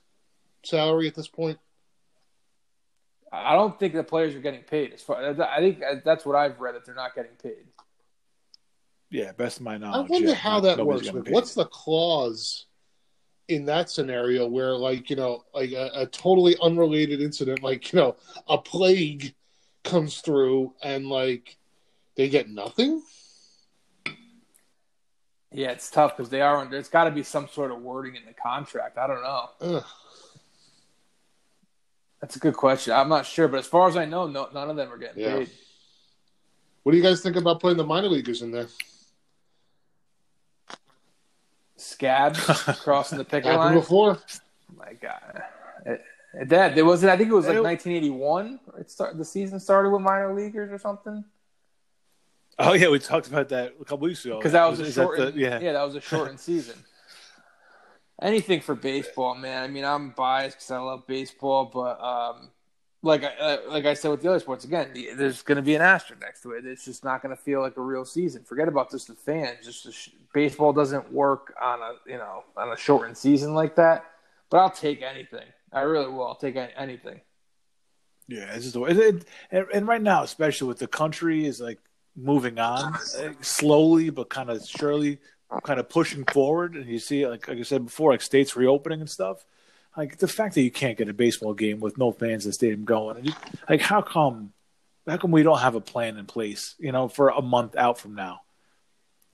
salary 0.64 1.08
at 1.08 1.16
this 1.16 1.28
point? 1.28 1.60
I 3.32 3.54
don't 3.56 3.80
think 3.80 3.94
the 3.94 4.04
players 4.04 4.36
are 4.36 4.40
getting 4.42 4.62
paid. 4.62 4.94
As 4.94 5.02
far, 5.02 5.18
I 5.42 5.60
think 5.60 5.82
that's 6.06 6.24
what 6.26 6.36
I've 6.36 6.60
read 6.60 6.76
that 6.76 6.86
they're 6.86 6.94
not 6.94 7.16
getting 7.16 7.32
paid. 7.42 7.66
Yeah, 9.10 9.32
best 9.32 9.58
of 9.58 9.64
my 9.64 9.78
knowledge. 9.78 9.94
I 9.94 9.98
knowledge. 9.98 10.10
wonder 10.12 10.28
yeah, 10.30 10.34
how 10.36 10.60
that 10.60 10.86
works. 10.86 11.12
With 11.12 11.30
what's 11.30 11.54
the 11.56 11.66
clause 11.66 12.66
in 13.48 13.66
that 13.66 13.90
scenario 13.90 14.48
where, 14.48 14.74
like, 14.74 15.10
you 15.10 15.16
know, 15.16 15.44
like 15.54 15.72
a, 15.72 15.90
a 15.94 16.06
totally 16.08 16.56
unrelated 16.62 17.22
incident, 17.22 17.62
like 17.62 17.92
you 17.92 18.00
know, 18.00 18.16
a 18.48 18.58
plague 18.58 19.34
comes 19.84 20.22
through 20.22 20.74
and 20.82 21.08
like 21.08 21.58
they 22.16 22.30
get 22.30 22.50
nothing? 22.50 23.02
Yeah, 25.52 25.70
it's 25.72 25.92
tough 25.92 26.18
because 26.18 26.30
they 26.30 26.42
are 26.42 26.58
under. 26.58 26.78
It's 26.78 26.90
got 26.90 27.04
to 27.04 27.12
be 27.12 27.22
some 27.22 27.48
sort 27.48 27.72
of 27.72 27.82
wording 27.82 28.16
in 28.16 28.26
the 28.26 28.34
contract. 28.34 28.98
I 28.98 29.06
don't 29.08 29.22
know. 29.22 29.50
Ugh. 29.62 29.84
That's 32.22 32.38
a 32.38 32.40
good 32.40 32.56
question. 32.56 32.94
I'm 32.94 33.10
not 33.10 33.26
sure, 33.26 33.48
but 33.48 33.60
as 33.60 33.68
far 33.68 33.88
as 33.88 33.98
I 33.98 34.06
know, 34.06 34.28
no, 34.28 34.48
none 34.54 34.70
of 34.70 34.78
them 34.78 34.92
are 34.92 34.98
getting 34.98 35.22
Yeah. 35.22 35.40
paid. 35.40 35.52
What 36.84 36.94
do 36.94 36.98
you 36.98 37.04
guys 37.04 37.22
think 37.22 37.36
about 37.36 37.60
putting 37.60 37.78
the 37.78 37.84
minor 37.84 38.08
leaguers 38.08 38.42
in 38.42 38.52
there? 38.52 38.68
Scabs 41.84 42.40
crossing 42.84 43.18
the 43.18 43.26
picket 43.26 43.54
line. 43.56 43.74
before. 43.76 44.18
Oh 44.18 44.76
my 44.78 44.94
God, 44.94 45.44
it, 45.86 46.02
it, 46.34 46.50
that 46.50 46.76
there 46.76 46.86
was 46.86 47.04
it. 47.04 47.10
I 47.10 47.18
think 47.18 47.30
it 47.30 47.34
was 47.34 47.46
like 47.48 47.58
It- 47.58 47.64
1981. 47.64 48.60
It 48.80 48.90
start 48.92 49.18
the 49.18 49.26
season 49.26 49.60
started 49.60 49.90
with 49.92 50.02
minor 50.02 50.34
leaguers 50.34 50.72
or 50.72 50.78
something. 50.78 51.24
Oh 52.60 52.74
yeah, 52.74 52.90
we 52.90 53.00
talked 53.00 53.28
about 53.28 53.50
that 53.50 53.74
a 53.82 53.86
couple 53.86 54.06
weeks 54.08 54.24
ago. 54.26 54.38
because 54.38 54.52
that 54.54 54.70
was 54.70 54.80
a 54.80 54.84
Is 54.84 54.94
shortened, 54.94 55.34
the- 55.34 55.40
yeah. 55.40 55.60
yeah, 55.60 55.74
that 55.74 55.84
was 55.84 55.96
a 55.96 56.02
shortened 56.02 56.40
season. 56.50 56.76
Anything 58.22 58.62
for 58.62 58.76
baseball, 58.76 59.36
man. 59.36 59.64
I 59.64 59.68
mean, 59.68 59.84
I'm 59.84 60.12
biased 60.12 60.58
because 60.58 60.72
I 60.72 60.78
love 60.78 61.06
baseball, 61.08 61.66
but 61.74 62.00
um, 62.02 62.50
like 63.04 63.24
I 63.26 63.36
uh, 63.36 63.58
like 63.68 63.86
I 63.86 63.94
said 63.94 64.10
with 64.12 64.22
the 64.22 64.30
other 64.30 64.40
sports, 64.40 64.64
again, 64.64 64.92
there's 65.16 65.42
going 65.42 65.58
to 65.58 65.62
be 65.62 65.76
an 65.76 65.82
asterisk 65.82 66.22
next 66.22 66.42
to 66.42 66.52
it. 66.52 66.66
It's 66.66 66.86
just 66.86 67.04
not 67.04 67.22
going 67.22 67.36
to 67.36 67.42
feel 67.42 67.60
like 67.60 67.76
a 67.76 67.82
real 67.82 68.06
season. 68.06 68.44
Forget 68.44 68.70
about 68.70 68.90
just 68.90 69.08
the 69.08 69.14
fans. 69.14 69.66
Just 69.66 69.84
the 69.84 69.92
sh- 69.92 70.12
baseball 70.34 70.72
doesn't 70.72 71.12
work 71.12 71.54
on 71.62 71.82
a 71.82 71.92
you 72.10 72.18
know 72.18 72.46
on 72.56 72.72
a 72.72 72.78
shortened 72.78 73.18
season 73.18 73.54
like 73.54 73.76
that. 73.76 74.06
But 74.50 74.60
I'll 74.60 74.70
take 74.70 75.02
anything. 75.02 75.46
I 75.72 75.82
really 75.82 76.08
will. 76.08 76.26
I'll 76.26 76.36
take 76.36 76.56
any- 76.56 76.74
anything. 76.78 77.20
Yeah, 78.30 78.54
it's 78.54 78.64
just 78.64 78.74
the 78.74 78.80
way. 78.80 78.92
It, 78.92 79.26
it, 79.52 79.68
and, 79.74 79.86
right 79.86 80.02
now, 80.02 80.24
especially 80.24 80.70
with 80.70 80.80
the 80.80 80.88
country 80.88 81.46
is 81.46 81.60
like 81.60 81.80
moving 82.16 82.58
on 82.58 82.94
uh, 82.94 83.34
slowly, 83.42 84.12
but 84.12 84.30
kind 84.30 84.50
of 84.50 84.66
surely, 84.66 85.20
kind 85.64 85.80
of 85.80 85.90
pushing 85.90 86.24
forward. 86.24 86.76
And 86.76 86.86
you 86.86 87.00
see, 87.00 87.28
like 87.28 87.50
like 87.50 87.58
I 87.58 87.64
said 87.64 87.86
before, 87.86 88.12
like 88.12 88.22
states 88.22 88.56
reopening 88.56 89.02
and 89.02 89.10
stuff. 89.10 89.46
Like 89.96 90.18
the 90.18 90.28
fact 90.28 90.56
that 90.56 90.62
you 90.62 90.72
can't 90.72 90.98
get 90.98 91.10
a 91.10 91.14
baseball 91.14 91.54
game 91.54 91.80
with 91.80 91.98
no 91.98 92.12
fans 92.12 92.46
in 92.46 92.50
the 92.50 92.54
stadium 92.54 92.84
going, 92.84 93.34
like 93.70 93.82
how 93.82 94.02
come? 94.02 94.54
How 95.08 95.18
come 95.18 95.32
we 95.32 95.44
don't 95.44 95.60
have 95.60 95.76
a 95.76 95.82
plan 95.82 96.18
in 96.18 96.26
place? 96.26 96.76
You 96.80 96.92
know, 96.92 97.08
for 97.08 97.30
a 97.30 97.42
month 97.42 97.76
out 97.76 98.00
from 98.00 98.16
now. 98.16 98.42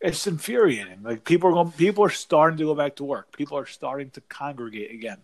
It's 0.02 0.26
infuriating. 0.28 1.04
Like 1.04 1.24
people 1.24 1.50
are 1.50 1.54
going, 1.54 1.72
people 1.72 2.04
are 2.06 2.10
starting 2.10 2.58
to 2.58 2.66
go 2.66 2.76
back 2.76 2.98
to 2.98 3.04
work. 3.04 3.36
People 3.36 3.58
are 3.58 3.66
starting 3.66 4.10
to 4.12 4.22
congregate 4.22 4.92
again 4.92 5.20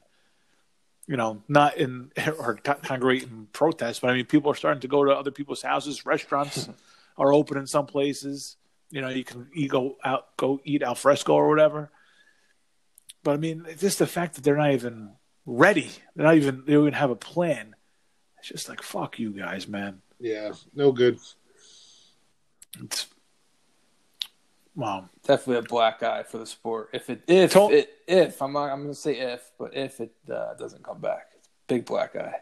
you 1.08 1.18
know, 1.18 1.44
not 1.48 1.78
in 1.78 2.12
or 2.40 2.56
congregate 2.56 3.30
in 3.30 3.48
protest, 3.54 4.02
but 4.02 4.10
I 4.10 4.14
mean, 4.14 4.26
people 4.26 4.52
are 4.52 4.56
starting 4.56 4.82
to 4.82 4.88
go 4.88 5.04
to 5.04 5.12
other 5.12 5.32
people's 5.32 5.62
houses. 5.62 6.06
Restaurants 6.06 6.70
are 7.18 7.34
open 7.34 7.58
in 7.58 7.68
some 7.68 7.86
places. 7.86 8.58
You 8.90 9.02
know, 9.02 9.10
you 9.10 9.24
can 9.24 9.48
you 9.54 9.68
go 9.68 9.98
out, 10.04 10.36
go 10.38 10.60
eat 10.64 10.84
al 10.84 10.96
fresco 10.96 11.34
or 11.34 11.48
whatever. 11.48 11.92
but 13.24 13.34
I 13.34 13.38
mean, 13.38 13.66
just 13.78 14.00
the 14.00 14.08
fact 14.08 14.36
that 14.36 14.44
they're 14.44 14.58
not 14.58 14.72
even 14.72 15.12
ready. 15.46 15.90
They're 16.16 16.26
not 16.26 16.36
even. 16.36 16.64
They 16.66 16.74
don't 16.74 16.84
even 16.84 16.94
have 16.94 17.10
a 17.12 17.16
plan. 17.16 17.76
It's 18.40 18.48
just 18.50 18.70
like 18.70 18.82
fuck 18.82 19.20
you 19.20 19.32
guys, 19.32 19.68
man. 19.68 20.02
Yeah, 20.20 20.52
no 20.74 20.92
good. 20.92 21.20
It's 22.84 23.08
wow. 24.76 25.10
Definitely 25.26 25.58
a 25.58 25.62
black 25.64 26.04
eye 26.04 26.24
for 26.24 26.38
the 26.38 26.46
sport. 26.46 26.90
If 26.94 27.10
it 27.10 27.22
if 27.28 27.54
Tol- 27.54 27.72
it 27.72 27.90
if 28.08 28.42
I'm 28.42 28.54
not, 28.54 28.72
I'm 28.72 28.82
gonna 28.82 28.94
say 28.94 29.18
if, 29.18 29.52
but 29.58 29.76
if 29.76 30.00
it 30.00 30.12
uh, 30.32 30.54
doesn't 30.56 30.84
come 30.84 31.00
back, 31.00 31.28
it's 31.38 31.50
big 31.68 31.86
black 31.86 32.16
eye. 32.16 32.36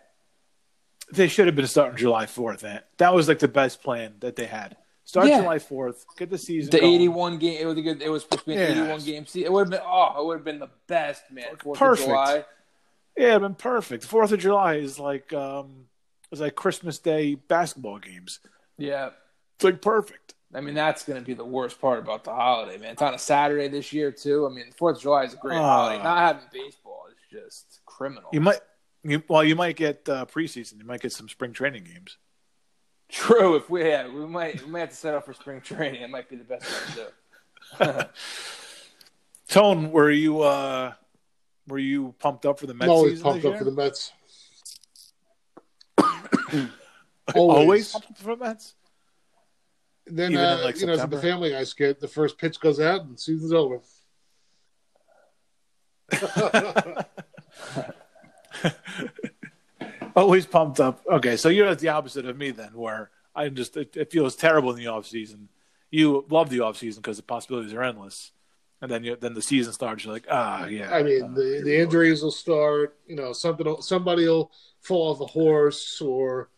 They 1.11 1.27
should 1.27 1.47
have 1.47 1.55
been 1.55 1.67
starting 1.67 1.97
July 1.97 2.25
fourth. 2.25 2.61
That 2.61 2.87
that 2.97 3.13
was 3.13 3.27
like 3.27 3.39
the 3.39 3.47
best 3.47 3.83
plan 3.83 4.15
that 4.19 4.35
they 4.35 4.45
had. 4.45 4.77
Start 5.05 5.27
Yeah. 5.27 5.41
July 5.41 5.59
fourth. 5.59 6.05
Get 6.17 6.29
the 6.29 6.37
season. 6.37 6.71
The 6.71 6.83
81 6.83 7.37
game. 7.37 7.57
It 7.61 7.65
was 7.65 7.77
a 7.77 7.81
good. 7.81 8.01
It 8.01 8.09
was 8.09 8.23
supposed 8.23 8.43
to 8.43 8.47
be 8.47 8.53
an 8.53 8.59
Yeah. 8.77 8.83
81 8.83 9.01
game 9.03 9.25
season. 9.25 9.45
It 9.47 9.51
would 9.51 9.59
have 9.61 9.69
been. 9.69 9.81
Oh, 9.85 10.21
it 10.21 10.25
would 10.25 10.37
have 10.37 10.45
been 10.45 10.59
the 10.59 10.69
best, 10.87 11.23
man. 11.29 11.55
Fourth 11.61 11.77
Perfect. 11.77 12.07
of 12.07 12.13
July. 12.13 12.45
Yeah, 13.17 13.29
it'd 13.31 13.41
been 13.41 13.55
perfect. 13.55 14.05
Fourth 14.05 14.31
of 14.31 14.39
July 14.39 14.75
is 14.75 14.97
like 14.99 15.31
um, 15.33 15.85
it's 16.31 16.41
like 16.41 16.55
Christmas 16.55 16.97
Day 16.99 17.35
basketball 17.35 17.99
games. 17.99 18.39
Yeah. 18.77 19.09
It's 19.55 19.63
like 19.63 19.81
perfect. 19.81 20.33
I 20.55 20.61
mean, 20.61 20.73
that's 20.75 21.03
going 21.03 21.19
to 21.19 21.25
be 21.25 21.33
the 21.33 21.45
worst 21.45 21.79
part 21.81 21.99
about 21.99 22.23
the 22.23 22.31
holiday, 22.33 22.77
man. 22.77 22.91
It's 22.93 23.01
on 23.01 23.13
a 23.13 23.19
Saturday 23.19 23.67
this 23.67 23.91
year 23.93 24.11
too. 24.11 24.45
I 24.45 24.53
mean, 24.53 24.71
Fourth 24.77 24.97
of 24.97 25.01
July 25.03 25.23
is 25.23 25.33
a 25.33 25.37
great 25.37 25.57
Ah. 25.57 25.61
holiday. 25.87 26.03
Not 26.03 26.17
having 26.19 26.43
baseball 26.51 27.05
is 27.09 27.17
just 27.31 27.81
criminal. 27.85 28.29
You 28.33 28.41
might, 28.41 28.59
you, 29.03 29.23
well, 29.27 29.43
you 29.43 29.55
might 29.55 29.75
get 29.75 30.07
uh, 30.09 30.25
preseason. 30.25 30.77
You 30.79 30.85
might 30.85 31.01
get 31.01 31.11
some 31.11 31.27
spring 31.29 31.53
training 31.53 31.83
games. 31.85 32.17
True. 33.09 33.55
If 33.55 33.69
we 33.69 33.83
yeah, 33.87 34.07
we 34.07 34.25
might 34.25 34.63
we 34.65 34.71
might 34.71 34.79
have 34.81 34.89
to 34.89 34.95
set 34.95 35.13
up 35.13 35.25
for 35.25 35.33
spring 35.33 35.61
training. 35.61 36.01
It 36.01 36.09
might 36.09 36.29
be 36.29 36.35
the 36.35 36.43
best 36.43 36.65
thing 36.65 37.05
to 37.77 37.93
do. 37.95 38.03
Tone, 39.49 39.91
were 39.91 40.09
you 40.09 40.41
uh, 40.41 40.93
were 41.67 41.79
you 41.79 42.15
pumped 42.19 42.45
up 42.45 42.59
for 42.59 42.67
the 42.67 42.73
Mets 42.73 42.85
I'm 42.85 42.89
always 42.89 43.21
pumped 43.21 43.45
up 43.45 43.57
for 43.57 43.63
the 43.63 43.71
Mets. 43.71 44.11
always. 46.03 46.69
Always. 47.35 47.91
pumped 47.91 48.11
up 48.11 48.17
for 48.17 48.35
the 48.35 48.43
Mets. 48.43 48.75
Then 50.05 50.35
uh, 50.35 50.59
like, 50.63 50.79
you 50.79 50.87
know, 50.87 50.93
it's 50.93 51.05
the 51.05 51.21
Family 51.21 51.51
Guy 51.51 51.63
skit. 51.63 51.99
The 51.99 52.07
first 52.07 52.37
pitch 52.37 52.59
goes 52.59 52.79
out 52.79 53.01
and 53.01 53.15
the 53.15 53.17
season's 53.17 53.53
over. 53.53 53.79
Always 60.15 60.45
pumped 60.45 60.79
up. 60.79 61.01
Okay, 61.09 61.37
so 61.37 61.49
you're 61.49 61.73
the 61.73 61.89
opposite 61.89 62.25
of 62.25 62.37
me 62.37 62.51
then, 62.51 62.71
where 62.73 63.09
I 63.35 63.49
just 63.49 63.75
it, 63.77 63.97
it 63.97 64.11
feels 64.11 64.35
terrible 64.35 64.71
in 64.71 64.77
the 64.77 64.87
off 64.87 65.07
season. 65.07 65.49
You 65.89 66.25
love 66.29 66.49
the 66.49 66.61
off 66.61 66.77
season 66.77 67.01
because 67.01 67.17
the 67.17 67.23
possibilities 67.23 67.73
are 67.73 67.83
endless, 67.83 68.31
and 68.83 68.91
then 68.91 69.01
you 69.01 69.15
then 69.15 69.33
the 69.33 69.41
season 69.41 69.71
starts. 69.71 70.03
You're 70.03 70.13
like, 70.13 70.27
ah, 70.29 70.65
yeah. 70.65 70.93
I 70.93 71.03
mean, 71.03 71.33
the, 71.33 71.61
the 71.63 71.81
injuries 71.81 72.21
will 72.21 72.31
start. 72.31 72.97
You 73.07 73.15
know, 73.15 73.31
something 73.31 73.77
somebody 73.79 74.27
will 74.27 74.51
fall 74.81 75.13
off 75.13 75.21
a 75.21 75.25
horse 75.25 76.01
or 76.01 76.49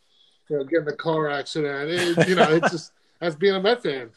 you 0.49 0.57
know 0.57 0.63
get 0.63 0.81
in 0.81 0.87
a 0.87 0.95
car 0.95 1.29
accident. 1.29 1.91
It, 1.91 2.27
you 2.27 2.33
know, 2.33 2.49
it's 2.49 2.71
just 2.71 2.91
that's 3.19 3.35
being 3.35 3.53
a 3.53 3.61
Met 3.61 3.83
fan. 3.83 4.09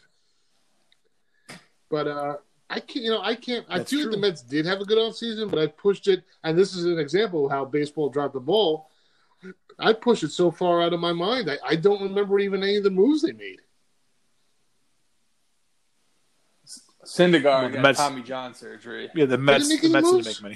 But 1.91 2.07
uh, 2.07 2.37
I 2.67 2.79
can't. 2.79 3.05
You 3.05 3.11
know, 3.11 3.21
I 3.21 3.35
can't. 3.35 3.67
I 3.69 3.77
That's 3.77 3.91
feel 3.91 4.05
like 4.05 4.11
the 4.11 4.17
Mets 4.17 4.41
did 4.41 4.65
have 4.65 4.81
a 4.81 4.85
good 4.85 4.97
off 4.97 5.15
season, 5.15 5.47
but 5.47 5.59
I 5.59 5.67
pushed 5.67 6.07
it. 6.07 6.23
And 6.43 6.57
this 6.57 6.75
is 6.75 6.85
an 6.85 6.97
example 6.97 7.45
of 7.45 7.51
how 7.51 7.63
baseball 7.63 8.09
dropped 8.09 8.33
the 8.33 8.39
ball. 8.39 8.89
I 9.77 9.93
pushed 9.93 10.23
it 10.23 10.31
so 10.31 10.49
far 10.49 10.81
out 10.81 10.93
of 10.93 10.99
my 10.99 11.13
mind. 11.13 11.49
I, 11.49 11.59
I 11.65 11.75
don't 11.75 12.01
remember 12.01 12.39
even 12.39 12.63
any 12.63 12.77
of 12.77 12.83
the 12.83 12.89
moves 12.89 13.21
they 13.21 13.33
made. 13.33 13.61
Syndergaard 17.09 17.43
Well, 17.43 17.69
the 17.69 17.73
got 17.75 17.81
Mets- 17.81 17.97
Tommy 17.97 18.21
John 18.21 18.53
surgery. 18.53 19.09
Yeah, 19.15 19.25
the 19.25 19.37
Mets. 19.37 19.67
The 19.67 19.77
any 19.79 19.89
Mets 19.89 20.11
didn't 20.11 20.25
make 20.25 20.41
many 20.43 20.55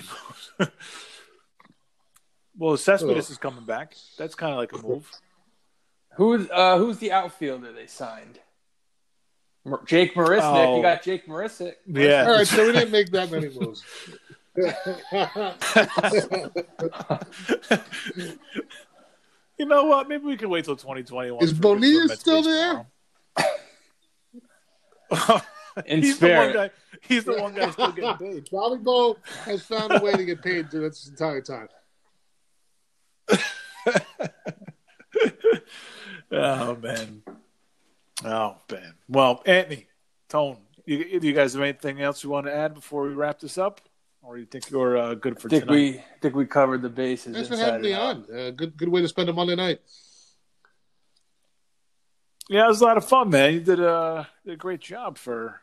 moves. 0.59 0.71
well, 2.57 2.77
Cespedes 2.77 3.29
is 3.31 3.37
coming 3.37 3.65
back. 3.65 3.95
That's 4.17 4.35
kind 4.35 4.51
of 4.53 4.59
like 4.59 4.71
a 4.73 4.77
move. 4.85 5.09
Who's 6.15 6.47
uh, 6.51 6.77
who's 6.77 6.99
the 6.99 7.11
outfielder 7.11 7.71
they 7.71 7.87
signed? 7.87 8.37
Jake 9.87 10.13
Marisnick. 10.13 10.41
Oh. 10.43 10.75
You 10.77 10.83
got 10.83 11.01
Jake 11.01 11.25
Marisnick. 11.25 11.73
Yeah. 11.87 12.25
All 12.27 12.33
right, 12.35 12.45
so 12.47 12.67
we 12.67 12.71
didn't 12.73 12.91
make 12.91 13.09
that 13.11 13.31
many 13.31 13.49
moves. 13.49 13.83
you 19.57 19.65
know 19.65 19.85
what? 19.85 20.07
Maybe 20.07 20.23
we 20.25 20.37
can 20.37 20.49
wait 20.49 20.65
till 20.65 20.75
2021. 20.75 21.43
Is 21.43 21.49
for- 21.51 21.55
for 21.55 21.61
Bonilla 21.61 22.15
still 22.15 22.43
baseball. 25.09 25.41
In 25.85 26.03
he's 26.03 26.19
the 26.19 26.29
one 26.33 26.53
guy. 26.53 26.69
He's 27.01 27.23
the 27.25 27.41
one 27.41 27.53
guy 27.53 27.69
still 27.71 27.91
getting 27.91 28.17
paid. 28.33 28.45
Volleyball 28.47 29.17
has 29.45 29.63
found 29.63 29.93
a 29.93 29.99
way 29.99 30.13
to 30.13 30.25
get 30.25 30.41
paid 30.41 30.69
through 30.69 30.89
this 30.89 31.07
entire 31.07 31.41
time. 31.41 31.67
Oh 36.33 36.75
man. 36.75 37.21
Oh 38.25 38.55
man. 38.71 38.93
Well, 39.07 39.43
Anthony, 39.45 39.87
Tone, 40.29 40.57
you, 40.85 41.19
you 41.21 41.33
guys 41.33 41.53
have 41.53 41.61
anything 41.61 42.01
else 42.01 42.23
you 42.23 42.29
want 42.29 42.47
to 42.47 42.53
add 42.53 42.73
before 42.73 43.03
we 43.03 43.13
wrap 43.13 43.39
this 43.39 43.57
up, 43.57 43.81
or 44.23 44.37
you 44.37 44.45
think 44.45 44.69
you're 44.71 44.97
uh, 44.97 45.13
good 45.13 45.39
for 45.39 45.47
think 45.47 45.65
tonight? 45.65 45.75
we 45.75 46.03
think 46.21 46.35
we 46.35 46.45
covered 46.45 46.81
the 46.81 46.89
bases. 46.89 47.35
Thanks 47.35 47.49
for 47.49 47.53
inside 47.53 47.65
having 47.65 47.81
me 47.83 47.93
on. 47.93 48.25
Uh, 48.33 48.49
good, 48.49 48.75
good 48.77 48.89
way 48.89 49.01
to 49.01 49.07
spend 49.07 49.29
a 49.29 49.33
Monday 49.33 49.55
night. 49.55 49.81
Yeah, 52.49 52.65
it 52.65 52.69
was 52.69 52.81
a 52.81 52.85
lot 52.85 52.97
of 52.97 53.05
fun, 53.05 53.29
man. 53.29 53.53
You 53.53 53.59
did 53.61 53.79
a, 53.79 54.27
did 54.43 54.53
a 54.55 54.57
great 54.57 54.81
job 54.81 55.17
for. 55.17 55.61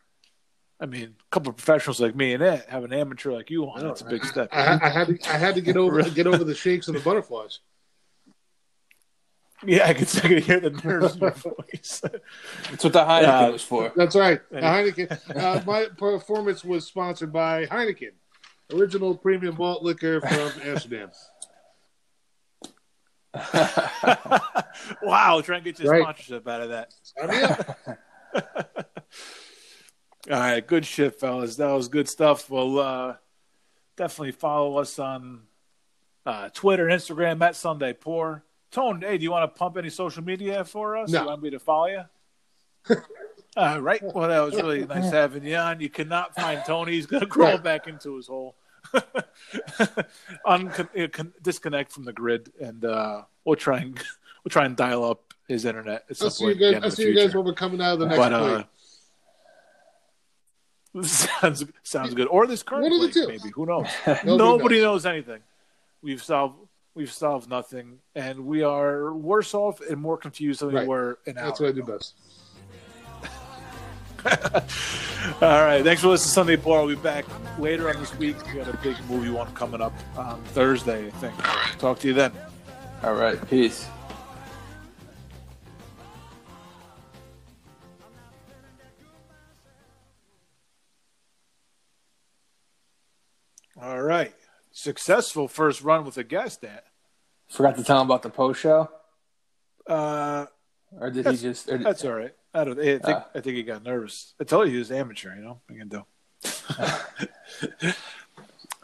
I 0.83 0.87
mean, 0.87 1.15
a 1.21 1.31
couple 1.31 1.51
of 1.51 1.57
professionals 1.57 2.01
like 2.01 2.15
me 2.17 2.33
and 2.33 2.43
it 2.43 2.65
have 2.69 2.85
an 2.85 2.93
amateur 2.93 3.33
like 3.33 3.51
you 3.51 3.65
on. 3.67 3.83
That's 3.83 4.01
a 4.01 4.07
big 4.07 4.25
step. 4.25 4.49
I, 4.51 4.79
I 4.83 4.89
had 4.89 5.09
to, 5.09 5.19
I 5.31 5.37
had 5.37 5.55
to 5.57 5.61
get 5.61 5.77
over 5.77 6.03
get 6.11 6.27
over 6.27 6.43
the 6.43 6.55
shakes 6.55 6.89
and 6.89 6.97
the 6.97 7.01
butterflies. 7.03 7.61
Yeah, 9.67 9.87
I 9.89 9.93
could, 9.93 10.09
I 10.25 10.29
could 10.29 10.43
hear 10.43 10.59
the 10.59 10.71
nerves 10.71 11.17
in 11.17 11.21
your 11.21 11.33
voice. 11.33 12.01
That's 12.71 12.83
what 12.83 12.95
the 12.95 13.01
Heineken 13.05 13.49
Uh, 13.49 13.53
was 13.53 13.63
for. 13.63 13.93
That's 13.95 14.17
right. 14.17 14.41
Heineken. 14.51 15.37
Uh, 15.37 15.63
my 15.67 15.85
performance 15.99 16.65
was 16.65 16.87
sponsored 16.87 17.31
by 17.31 17.67
Heineken, 17.67 18.13
original 18.73 19.15
premium 19.15 19.57
malt 19.59 19.83
liquor 19.83 20.23
from 20.23 20.51
Amsterdam. 20.63 21.11
wow, 25.03 25.43
try 25.43 25.57
and 25.57 25.65
get 25.65 25.79
your 25.79 25.93
Right. 25.93 26.03
sponsorship 26.03 26.49
out 26.49 26.63
of 26.63 26.71
that. 26.71 27.99
Sign 30.31 30.39
me 30.39 30.43
up. 30.43 30.45
All 30.45 30.53
right, 30.53 30.67
good 30.67 30.85
shit, 30.85 31.19
fellas. 31.19 31.57
That 31.57 31.73
was 31.73 31.89
good 31.89 32.09
stuff. 32.09 32.51
Well, 32.51 32.79
uh, 32.79 33.17
definitely 33.97 34.33
follow 34.33 34.79
us 34.79 34.99
on 34.99 35.43
uh, 36.27 36.49
Twitter, 36.51 36.87
Instagram 36.87 37.43
at 37.43 37.57
Sunday 37.57 37.93
Pour. 37.93 38.45
Tone, 38.71 39.01
hey, 39.01 39.19
do 39.19 39.25
you 39.25 39.33
want 39.33 39.53
to 39.53 39.59
pump 39.59 39.77
any 39.77 39.91
social 39.91 40.23
media 40.23 40.65
for 40.65 40.97
us? 40.97 41.11
No. 41.11 41.23
You 41.23 41.27
want 41.27 41.43
me 41.43 41.51
to 41.51 41.59
follow 41.59 41.87
you? 41.87 42.03
All 43.57 43.81
right. 43.81 44.01
Well, 44.03 44.29
that 44.29 44.41
was 44.41 44.55
really 44.55 44.87
nice 44.87 45.11
having 45.11 45.45
you 45.45 45.57
on. 45.57 45.81
You 45.81 45.91
cannot 45.91 46.37
find 46.37 46.63
Tony. 46.65 46.93
He's 46.93 47.07
going 47.07 47.21
to 47.21 47.27
crawl 47.27 47.59
back 47.59 47.89
into 47.89 48.17
his 48.17 48.29
hole. 48.29 48.55
Uncon- 50.47 51.19
uh, 51.19 51.25
disconnect 51.43 51.93
from 51.93 52.05
the 52.05 52.13
grid, 52.13 52.53
and 52.61 52.85
uh, 52.85 53.23
we'll 53.45 53.57
try 53.57 53.79
and 53.79 53.97
we'll 54.45 54.51
try 54.51 54.65
and 54.65 54.77
dial 54.77 55.05
up 55.05 55.35
his 55.49 55.65
internet. 55.65 56.05
I'll 56.21 56.31
see 56.31 56.47
you 56.47 56.55
guys. 56.55 56.83
I'll 56.83 56.91
see 56.91 57.09
you 57.09 57.15
guys 57.15 57.35
when 57.35 57.45
we're 57.45 57.55
coming 57.55 57.81
out 57.81 57.95
of 57.95 57.99
the 57.99 58.07
next 58.07 58.19
But 58.19 58.33
uh, 58.33 58.65
sounds 61.03 61.65
sounds 61.83 62.15
good. 62.15 62.27
Or 62.29 62.47
this 62.47 62.63
current 62.63 62.83
One 62.85 62.93
of 62.93 63.01
the 63.01 63.09
plate, 63.09 63.15
two. 63.15 63.29
maybe. 63.29 63.51
Who 63.55 63.67
knows? 63.67 63.87
Nobody 64.07 64.37
Nobody 64.37 64.77
knows. 64.77 65.05
knows 65.05 65.07
anything. 65.07 65.41
We've 66.03 66.23
solved 66.23 66.57
we've 66.95 67.13
solved 67.13 67.49
nothing, 67.49 67.99
and 68.15 68.47
we 68.47 68.63
are 68.63 69.13
worse 69.15 69.55
off 69.55 69.81
and 69.81 70.01
more 70.01 70.17
confused 70.17 70.61
than 70.61 70.73
we 70.75 70.87
were 70.87 71.19
an 71.27 71.39
hour. 71.39 71.45
That's 71.47 71.61
what 71.61 71.69
I 71.69 71.73
do 71.73 71.83
best. 71.83 72.15
All 75.41 75.65
right. 75.65 75.83
Thanks 75.83 76.03
for 76.03 76.09
listening 76.09 76.29
to 76.29 76.35
Sunday 76.35 76.57
Pour. 76.59 76.85
We'll 76.85 76.95
be 76.97 77.01
back 77.03 77.25
later 77.59 77.89
on 77.89 77.99
this 78.01 78.15
week. 78.17 78.37
We 78.49 78.59
got 78.59 78.69
a 78.73 78.77
big 78.79 78.97
movie 79.09 79.31
one 79.31 79.51
coming 79.55 79.81
up 79.81 79.95
on 80.17 80.43
Thursday, 80.47 81.07
I 81.07 81.11
think. 81.11 81.35
Talk 81.79 82.01
to 82.01 82.09
you 82.09 82.15
then. 82.15 82.33
All 83.03 83.15
right, 83.15 83.39
peace. 83.49 83.87
All 93.83 94.03
right. 94.03 94.35
Successful 94.73 95.49
first 95.49 95.83
run 95.83 96.05
with 96.05 96.17
a 96.17 96.25
guest 96.25 96.65
at. 96.65 96.85
Forgot 97.49 97.77
to 97.77 97.85
tell 97.85 98.01
him 98.01 98.07
about 98.07 98.23
the 98.23 98.31
post 98.31 98.61
show, 98.61 98.89
Uh, 99.87 100.47
or 100.99 101.11
did 101.11 101.27
he 101.27 101.37
just? 101.37 101.69
Or 101.69 101.79
did, 101.79 101.87
that's 101.87 102.05
all 102.05 102.13
right. 102.13 102.35
I 102.55 102.65
don't. 102.65 102.79
I 102.79 102.99
think. 102.99 103.03
Ah. 103.07 103.29
I 103.35 103.41
think 103.41 103.57
he 103.57 103.63
got 103.65 103.83
nervous. 103.83 104.35
I 104.41 104.45
told 104.45 104.67
you 104.69 104.75
he 104.75 104.79
was 104.79 104.93
amateur. 104.93 105.35
You 105.35 105.43
know, 105.43 105.61
you 105.69 105.79
can 105.79 105.89
do. 105.89 106.05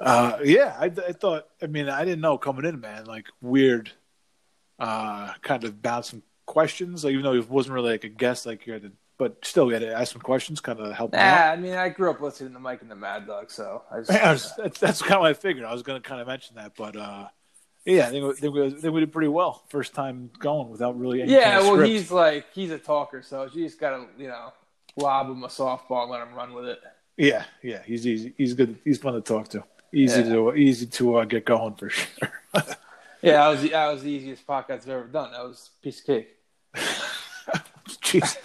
uh, 0.00 0.38
yeah, 0.44 0.76
I, 0.78 0.86
I 0.86 1.12
thought. 1.12 1.46
I 1.62 1.66
mean, 1.66 1.88
I 1.88 2.04
didn't 2.04 2.20
know 2.20 2.38
coming 2.38 2.64
in, 2.64 2.80
man. 2.80 3.04
Like 3.04 3.26
weird, 3.40 3.92
uh, 4.78 5.32
kind 5.42 5.62
of 5.62 5.80
bouncing 5.80 6.22
questions. 6.46 7.04
Like 7.04 7.12
even 7.12 7.24
though 7.24 7.34
he 7.34 7.40
wasn't 7.40 7.74
really 7.74 7.92
like 7.92 8.04
a 8.04 8.08
guest, 8.08 8.46
like 8.46 8.66
you 8.66 8.72
had 8.72 8.82
to 8.82 8.92
but 9.18 9.36
still, 9.44 9.66
we 9.66 9.72
had 9.72 9.82
to 9.82 9.92
ask 9.92 10.12
some 10.12 10.20
questions, 10.22 10.60
kind 10.60 10.78
of 10.80 10.92
help. 10.94 11.12
Yeah. 11.14 11.52
I 11.52 11.56
mean, 11.56 11.74
I 11.74 11.88
grew 11.88 12.10
up 12.10 12.20
listening 12.20 12.52
to 12.52 12.58
Mike 12.58 12.82
and 12.82 12.90
the 12.90 12.96
Mad 12.96 13.26
Dog, 13.26 13.50
so 13.50 13.82
I 13.90 13.98
just, 14.00 14.10
I 14.12 14.32
was- 14.32 14.52
that's, 14.56 14.78
that's 14.78 15.02
kind 15.02 15.14
of 15.14 15.20
what 15.20 15.30
I 15.30 15.34
figured. 15.34 15.64
I 15.64 15.72
was 15.72 15.82
going 15.82 16.00
to 16.00 16.06
kind 16.08 16.20
of 16.20 16.26
mention 16.26 16.56
that, 16.56 16.72
but 16.76 16.96
uh, 16.96 17.28
yeah, 17.84 18.06
I 18.08 18.10
think, 18.10 18.36
think, 18.38 18.54
we, 18.54 18.70
think 18.70 18.94
we 18.94 19.00
did 19.00 19.12
pretty 19.12 19.28
well 19.28 19.62
first 19.68 19.94
time 19.94 20.30
going 20.38 20.68
without 20.70 20.98
really 20.98 21.22
any 21.22 21.32
yeah. 21.32 21.44
kind 21.44 21.56
of 21.58 21.64
Well, 21.64 21.74
script. 21.76 21.88
he's 21.90 22.10
like 22.10 22.46
he's 22.52 22.70
a 22.72 22.78
talker, 22.78 23.22
so 23.22 23.48
you 23.52 23.64
just 23.64 23.78
gotta 23.80 24.06
you 24.18 24.26
know 24.28 24.52
lob 24.96 25.30
him 25.30 25.44
a 25.44 25.48
softball, 25.48 26.02
and 26.02 26.10
let 26.10 26.20
him 26.26 26.34
run 26.34 26.52
with 26.52 26.66
it. 26.66 26.80
yeah, 27.16 27.44
yeah, 27.62 27.82
he's 27.84 28.06
easy. 28.06 28.34
He's 28.36 28.54
good. 28.54 28.76
He's 28.84 28.98
fun 28.98 29.14
to 29.14 29.20
talk 29.20 29.48
to. 29.48 29.62
Easy 29.94 30.20
Yeah. 30.22 30.28
to 30.34 30.54
easy 30.56 30.86
to 30.86 31.16
uh, 31.18 31.24
get 31.24 31.44
going 31.46 31.74
for 31.76 31.88
sure. 31.90 32.32
Yeah, 33.22 33.32
that 33.44 33.48
was 33.48 33.62
the, 33.62 33.68
that 33.70 33.86
was 33.92 34.02
the 34.02 34.10
easiest 34.10 34.46
podcast 34.46 34.82
I've 34.82 34.88
ever 34.88 35.04
done. 35.04 35.30
That 35.32 35.44
was 35.44 35.70
a 35.78 35.82
piece 35.82 36.00
of 36.00 36.06
cake. 36.06 36.28
Jeez. 38.02 38.36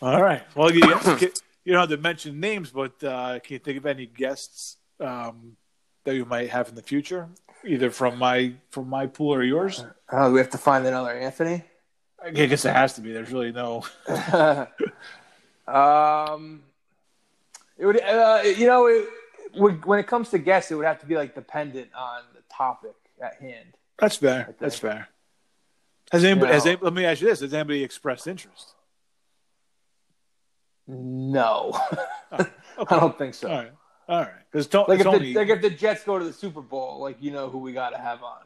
All 0.00 0.22
right. 0.22 0.42
Well, 0.54 0.72
you, 0.72 0.80
you 1.64 1.72
don't 1.72 1.80
have 1.80 1.88
to 1.90 1.96
mention 1.96 2.40
names, 2.40 2.70
but 2.70 3.02
uh, 3.02 3.40
can 3.40 3.54
you 3.54 3.58
think 3.58 3.78
of 3.78 3.86
any 3.86 4.06
guests 4.06 4.76
um, 5.00 5.56
that 6.04 6.14
you 6.14 6.24
might 6.24 6.50
have 6.50 6.68
in 6.68 6.74
the 6.74 6.82
future, 6.82 7.28
either 7.64 7.90
from 7.90 8.18
my 8.18 8.54
from 8.70 8.88
my 8.88 9.06
pool 9.06 9.34
or 9.34 9.42
yours? 9.42 9.84
Oh, 10.10 10.32
we 10.32 10.38
have 10.38 10.50
to 10.50 10.58
find 10.58 10.86
another 10.86 11.12
Anthony. 11.12 11.64
I 12.24 12.30
guess 12.30 12.64
it 12.64 12.72
has 12.72 12.94
to 12.94 13.00
be. 13.00 13.12
There's 13.12 13.30
really 13.30 13.52
no. 13.52 13.84
um, 15.66 16.62
it 17.76 17.86
would, 17.86 18.00
uh, 18.00 18.42
you 18.44 18.66
know, 18.66 18.86
it, 18.86 19.08
would, 19.54 19.84
when 19.84 20.00
it 20.00 20.06
comes 20.06 20.30
to 20.30 20.38
guests, 20.38 20.70
it 20.70 20.74
would 20.74 20.86
have 20.86 21.00
to 21.00 21.06
be 21.06 21.14
like 21.16 21.34
dependent 21.34 21.90
on 21.96 22.22
the 22.34 22.40
topic 22.52 22.94
at 23.20 23.34
hand. 23.40 23.74
That's 23.98 24.16
fair. 24.16 24.54
That's 24.58 24.78
fair. 24.78 25.08
Has 26.10 26.24
anybody? 26.24 26.48
You 26.48 26.54
Has 26.54 26.64
know. 26.64 26.72
any, 26.72 26.80
let 26.82 26.92
me 26.92 27.04
ask 27.04 27.20
you 27.20 27.28
this: 27.28 27.40
Has 27.40 27.52
anybody 27.52 27.84
expressed 27.84 28.26
interest? 28.26 28.74
No, 30.88 31.78
Okay. 32.32 32.46
I 32.78 33.00
don't 33.00 33.18
think 33.18 33.34
so. 33.34 33.48
All 33.48 33.56
right. 33.56 33.72
All 34.08 34.20
right. 34.20 34.32
Because 34.50 34.66
to- 34.68 34.82
Like 34.82 35.00
if, 35.00 35.04
Tony, 35.04 35.32
the, 35.34 35.38
like 35.40 35.48
if 35.48 35.60
the 35.60 35.70
Jets 35.70 36.02
go 36.04 36.18
to 36.18 36.24
the 36.24 36.32
Super 36.32 36.62
Bowl, 36.62 36.98
like 37.00 37.16
you 37.20 37.30
know 37.30 37.50
who 37.50 37.58
we 37.58 37.72
got 37.72 37.90
to 37.90 37.98
have 37.98 38.22
on. 38.22 38.38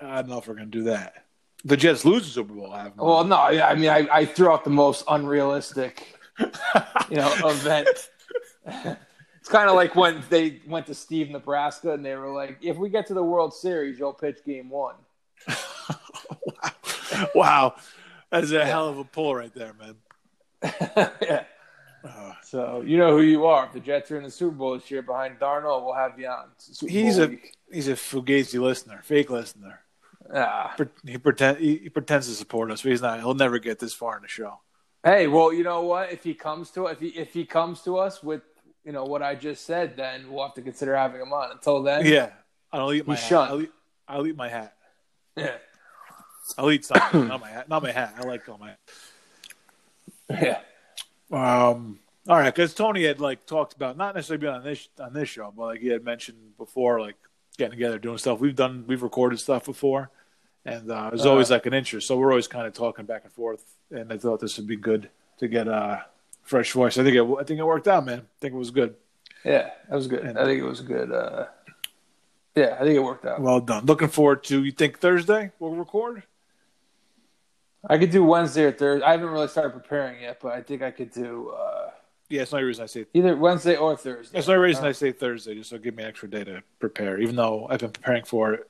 I 0.00 0.16
don't 0.22 0.30
know 0.30 0.38
if 0.38 0.48
we're 0.48 0.54
going 0.54 0.70
to 0.70 0.78
do 0.78 0.84
that. 0.84 1.24
The 1.64 1.76
Jets 1.76 2.04
lose 2.04 2.22
the 2.24 2.30
Super 2.30 2.54
Bowl. 2.54 2.72
I 2.72 2.84
have. 2.84 2.96
Well, 2.96 3.24
no, 3.24 3.36
I 3.36 3.70
I 3.70 3.74
mean 3.74 3.90
I, 3.90 4.06
I 4.10 4.24
threw 4.24 4.50
out 4.52 4.64
the 4.64 4.70
most 4.70 5.04
unrealistic, 5.08 6.16
you 6.38 7.16
know, 7.16 7.32
event. 7.44 7.88
it's 8.66 9.48
kind 9.48 9.68
of 9.68 9.74
like 9.74 9.94
when 9.96 10.22
they 10.30 10.60
went 10.66 10.86
to 10.86 10.94
Steve, 10.94 11.30
Nebraska, 11.30 11.92
and 11.92 12.04
they 12.04 12.14
were 12.14 12.32
like, 12.32 12.58
"If 12.62 12.76
we 12.76 12.88
get 12.88 13.06
to 13.08 13.14
the 13.14 13.24
World 13.24 13.52
Series, 13.52 13.98
you'll 13.98 14.12
pitch 14.14 14.38
Game 14.46 14.70
One." 14.70 14.94
wow, 17.34 17.74
that's 18.30 18.52
a 18.52 18.64
hell 18.64 18.88
of 18.88 18.98
a 18.98 19.04
pull 19.04 19.34
right 19.34 19.52
there, 19.54 19.74
man. 19.74 19.96
yeah. 21.20 21.44
Uh, 22.04 22.32
So 22.42 22.82
you 22.82 22.96
know 22.96 23.16
who 23.16 23.22
you 23.22 23.46
are. 23.46 23.66
If 23.66 23.72
the 23.72 23.80
Jets 23.80 24.10
are 24.10 24.16
in 24.16 24.22
the 24.24 24.30
Super 24.30 24.54
Bowl 24.54 24.74
this 24.78 24.90
year 24.90 25.02
behind 25.02 25.38
Darnold, 25.38 25.84
we'll 25.84 25.94
have 25.94 26.18
you 26.18 26.28
on. 26.28 26.48
He's 26.88 27.18
a 27.18 27.28
week. 27.28 27.56
he's 27.72 27.88
a 27.88 27.92
fugazi 27.94 28.60
listener, 28.60 29.00
fake 29.04 29.30
listener. 29.30 29.80
Ah. 30.32 30.74
He 31.04 31.18
pretend 31.18 31.58
he, 31.58 31.76
he 31.78 31.88
pretends 31.88 32.26
to 32.28 32.34
support 32.34 32.70
us, 32.70 32.82
but 32.82 32.90
he's 32.90 33.02
not. 33.02 33.18
He'll 33.20 33.34
never 33.34 33.58
get 33.58 33.78
this 33.78 33.92
far 33.94 34.16
in 34.16 34.22
the 34.22 34.28
show. 34.28 34.60
Hey, 35.04 35.26
well, 35.28 35.52
you 35.52 35.62
know 35.62 35.82
what? 35.82 36.10
If 36.12 36.24
he 36.24 36.34
comes 36.34 36.70
to 36.72 36.86
if 36.86 37.00
he 37.00 37.08
if 37.08 37.32
he 37.32 37.44
comes 37.44 37.82
to 37.82 37.98
us 37.98 38.22
with 38.22 38.42
you 38.84 38.92
know 38.92 39.04
what 39.04 39.22
I 39.22 39.34
just 39.34 39.64
said, 39.64 39.96
then 39.96 40.30
we'll 40.30 40.44
have 40.44 40.54
to 40.54 40.62
consider 40.62 40.96
having 40.96 41.20
him 41.20 41.32
on. 41.32 41.50
Until 41.52 41.82
then, 41.82 42.06
Yeah, 42.06 42.30
I'll 42.72 42.92
eat 42.92 43.06
my 43.06 43.14
hat. 43.16 43.32
I'll 43.32 43.60
eat, 43.62 43.72
I'll 44.08 44.26
eat 44.26 44.36
my 44.36 44.48
hat. 44.48 44.74
yeah, 45.36 45.56
I'll 46.58 46.70
eat 46.70 46.84
something, 46.84 47.28
not 47.28 47.40
my 47.40 47.50
hat. 47.50 47.68
Not 47.68 47.82
my 47.82 47.92
hat. 47.92 48.14
I 48.18 48.22
like 48.22 48.48
all 48.48 48.58
my. 48.58 48.74
Yeah. 50.30 50.60
Um. 51.32 51.98
All 52.28 52.36
right, 52.36 52.52
because 52.52 52.74
Tony 52.74 53.04
had 53.04 53.20
like 53.20 53.46
talked 53.46 53.74
about 53.74 53.96
not 53.96 54.14
necessarily 54.16 54.40
being 54.40 54.52
on 54.54 54.64
this 54.64 54.88
on 54.98 55.12
this 55.12 55.28
show, 55.28 55.52
but 55.56 55.64
like 55.66 55.80
he 55.80 55.88
had 55.88 56.04
mentioned 56.04 56.56
before, 56.58 57.00
like 57.00 57.14
getting 57.56 57.72
together, 57.72 57.98
doing 57.98 58.18
stuff. 58.18 58.40
We've 58.40 58.54
done, 58.56 58.84
we've 58.86 59.02
recorded 59.02 59.38
stuff 59.38 59.64
before, 59.64 60.10
and 60.64 60.90
uh, 60.90 61.10
there's 61.10 61.24
Uh. 61.24 61.30
always 61.30 61.50
like 61.50 61.66
an 61.66 61.74
interest. 61.74 62.08
So 62.08 62.16
we're 62.16 62.30
always 62.30 62.48
kind 62.48 62.66
of 62.66 62.72
talking 62.74 63.04
back 63.06 63.22
and 63.24 63.32
forth. 63.32 63.64
And 63.90 64.12
I 64.12 64.18
thought 64.18 64.40
this 64.40 64.56
would 64.58 64.66
be 64.66 64.76
good 64.76 65.08
to 65.38 65.46
get 65.46 65.68
a 65.68 66.04
fresh 66.42 66.72
voice. 66.72 66.98
I 66.98 67.04
think 67.04 67.14
it, 67.16 67.22
I 67.22 67.44
think 67.44 67.60
it 67.60 67.64
worked 67.64 67.86
out, 67.86 68.04
man. 68.04 68.18
I 68.20 68.38
think 68.40 68.54
it 68.54 68.58
was 68.58 68.72
good. 68.72 68.96
Yeah, 69.44 69.70
that 69.88 69.94
was 69.94 70.08
good. 70.08 70.26
I 70.26 70.44
think 70.44 70.60
it 70.60 70.66
was 70.66 70.80
good. 70.80 71.12
Uh, 71.12 71.46
yeah, 72.56 72.74
I 72.80 72.82
think 72.82 72.96
it 72.96 73.02
worked 73.04 73.24
out. 73.24 73.40
Well 73.40 73.60
done. 73.60 73.86
Looking 73.86 74.08
forward 74.08 74.42
to. 74.44 74.64
You 74.64 74.72
think 74.72 74.98
Thursday 74.98 75.52
we'll 75.60 75.70
record? 75.72 76.24
I 77.88 77.98
could 77.98 78.10
do 78.10 78.24
Wednesday 78.24 78.64
or 78.64 78.72
Thursday. 78.72 79.04
I 79.06 79.12
haven't 79.12 79.28
really 79.28 79.48
started 79.48 79.70
preparing 79.70 80.20
yet, 80.22 80.38
but 80.42 80.52
I 80.52 80.62
think 80.62 80.82
I 80.82 80.90
could 80.90 81.12
do 81.12 81.50
uh, 81.50 81.90
Yeah, 82.28 82.42
it's 82.42 82.52
only 82.52 82.64
reason 82.64 82.82
I 82.82 82.86
say. 82.86 83.06
either 83.14 83.36
Wednesday 83.36 83.76
or 83.76 83.96
Thursday. 83.96 84.32
That's 84.34 84.46
the 84.46 84.52
only 84.54 84.64
reason 84.64 84.84
Uh, 84.84 84.88
I 84.88 84.92
say 84.92 85.12
Thursday, 85.12 85.54
just 85.54 85.70
so 85.70 85.78
give 85.78 85.94
me 85.94 86.02
an 86.02 86.08
extra 86.08 86.28
day 86.28 86.42
to 86.44 86.62
prepare. 86.80 87.20
Even 87.20 87.36
though 87.36 87.66
I've 87.70 87.78
been 87.80 87.90
preparing 87.92 88.24
for 88.24 88.54
it, 88.54 88.68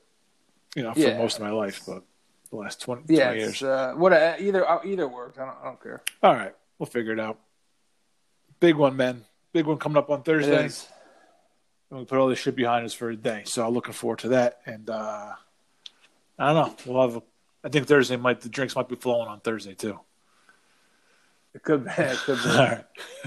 you 0.75 0.83
know, 0.83 0.93
for 0.93 1.01
Yeah. 1.01 1.17
most 1.19 1.37
of 1.39 1.43
my 1.43 1.51
life, 1.51 1.83
but 1.87 2.03
the 2.51 2.57
last 2.57 2.81
20, 2.83 3.03
Yeah, 3.09 3.27
20 3.29 3.39
years. 3.41 3.63
uh, 3.63 3.95
what 3.97 4.13
uh, 4.13 4.37
either 4.39 4.69
uh, 4.69 4.81
either 4.85 5.09
works. 5.09 5.39
I 5.39 5.47
don't, 5.47 5.57
I 5.63 5.65
don't 5.65 5.83
care. 5.83 6.03
All 6.23 6.35
right, 6.35 6.55
we'll 6.79 6.87
figure 6.87 7.13
it 7.13 7.21
out. 7.21 7.39
Big 8.61 8.75
one, 8.77 8.97
man. 8.97 9.25
Big 9.53 9.65
one 9.67 9.79
coming 9.79 9.97
up 9.97 10.11
on 10.11 10.23
Thursday. 10.23 10.69
And 11.91 12.01
we 12.01 12.05
put 12.05 12.19
all 12.19 12.29
this 12.29 12.39
shit 12.41 12.57
behind 12.57 12.85
us 12.85 12.93
for 12.93 13.09
a 13.11 13.17
day, 13.17 13.43
so 13.47 13.67
I'm 13.67 13.73
looking 13.73 13.93
forward 13.95 14.19
to 14.21 14.29
that. 14.31 14.61
And 14.67 14.91
uh, 14.91 15.33
I 16.39 16.53
don't 16.53 16.55
know. 16.87 16.93
We'll 16.93 17.03
have. 17.09 17.17
A, 17.17 17.23
I 17.67 17.69
think 17.69 17.87
Thursday 17.87 18.17
might 18.17 18.41
the 18.41 18.49
drinks 18.49 18.75
might 18.75 18.89
be 18.89 18.97
flowing 18.97 19.29
on 19.29 19.41
Thursday 19.41 19.75
too. 19.75 20.01
It 21.53 21.63
could 21.63 21.85
be. 21.85 21.91
It 21.91 22.19
could 22.19 22.39
be. 22.43 22.49
All 22.51 22.57
right. 22.57 22.85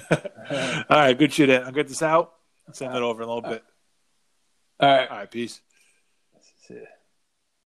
all 0.89 0.97
right. 0.97 1.17
Good 1.17 1.33
shit. 1.33 1.49
I'll 1.49 1.71
get 1.71 1.87
this 1.87 2.01
out 2.01 2.33
send 2.71 2.95
it 2.95 3.01
over 3.01 3.23
in 3.23 3.29
a 3.29 3.33
little 3.33 3.49
bit. 3.49 3.63
All 4.79 4.89
right. 4.89 5.09
All 5.09 5.17
right. 5.17 5.31
Peace. 5.31 5.61
See 6.67 6.75
ya. 6.75 6.81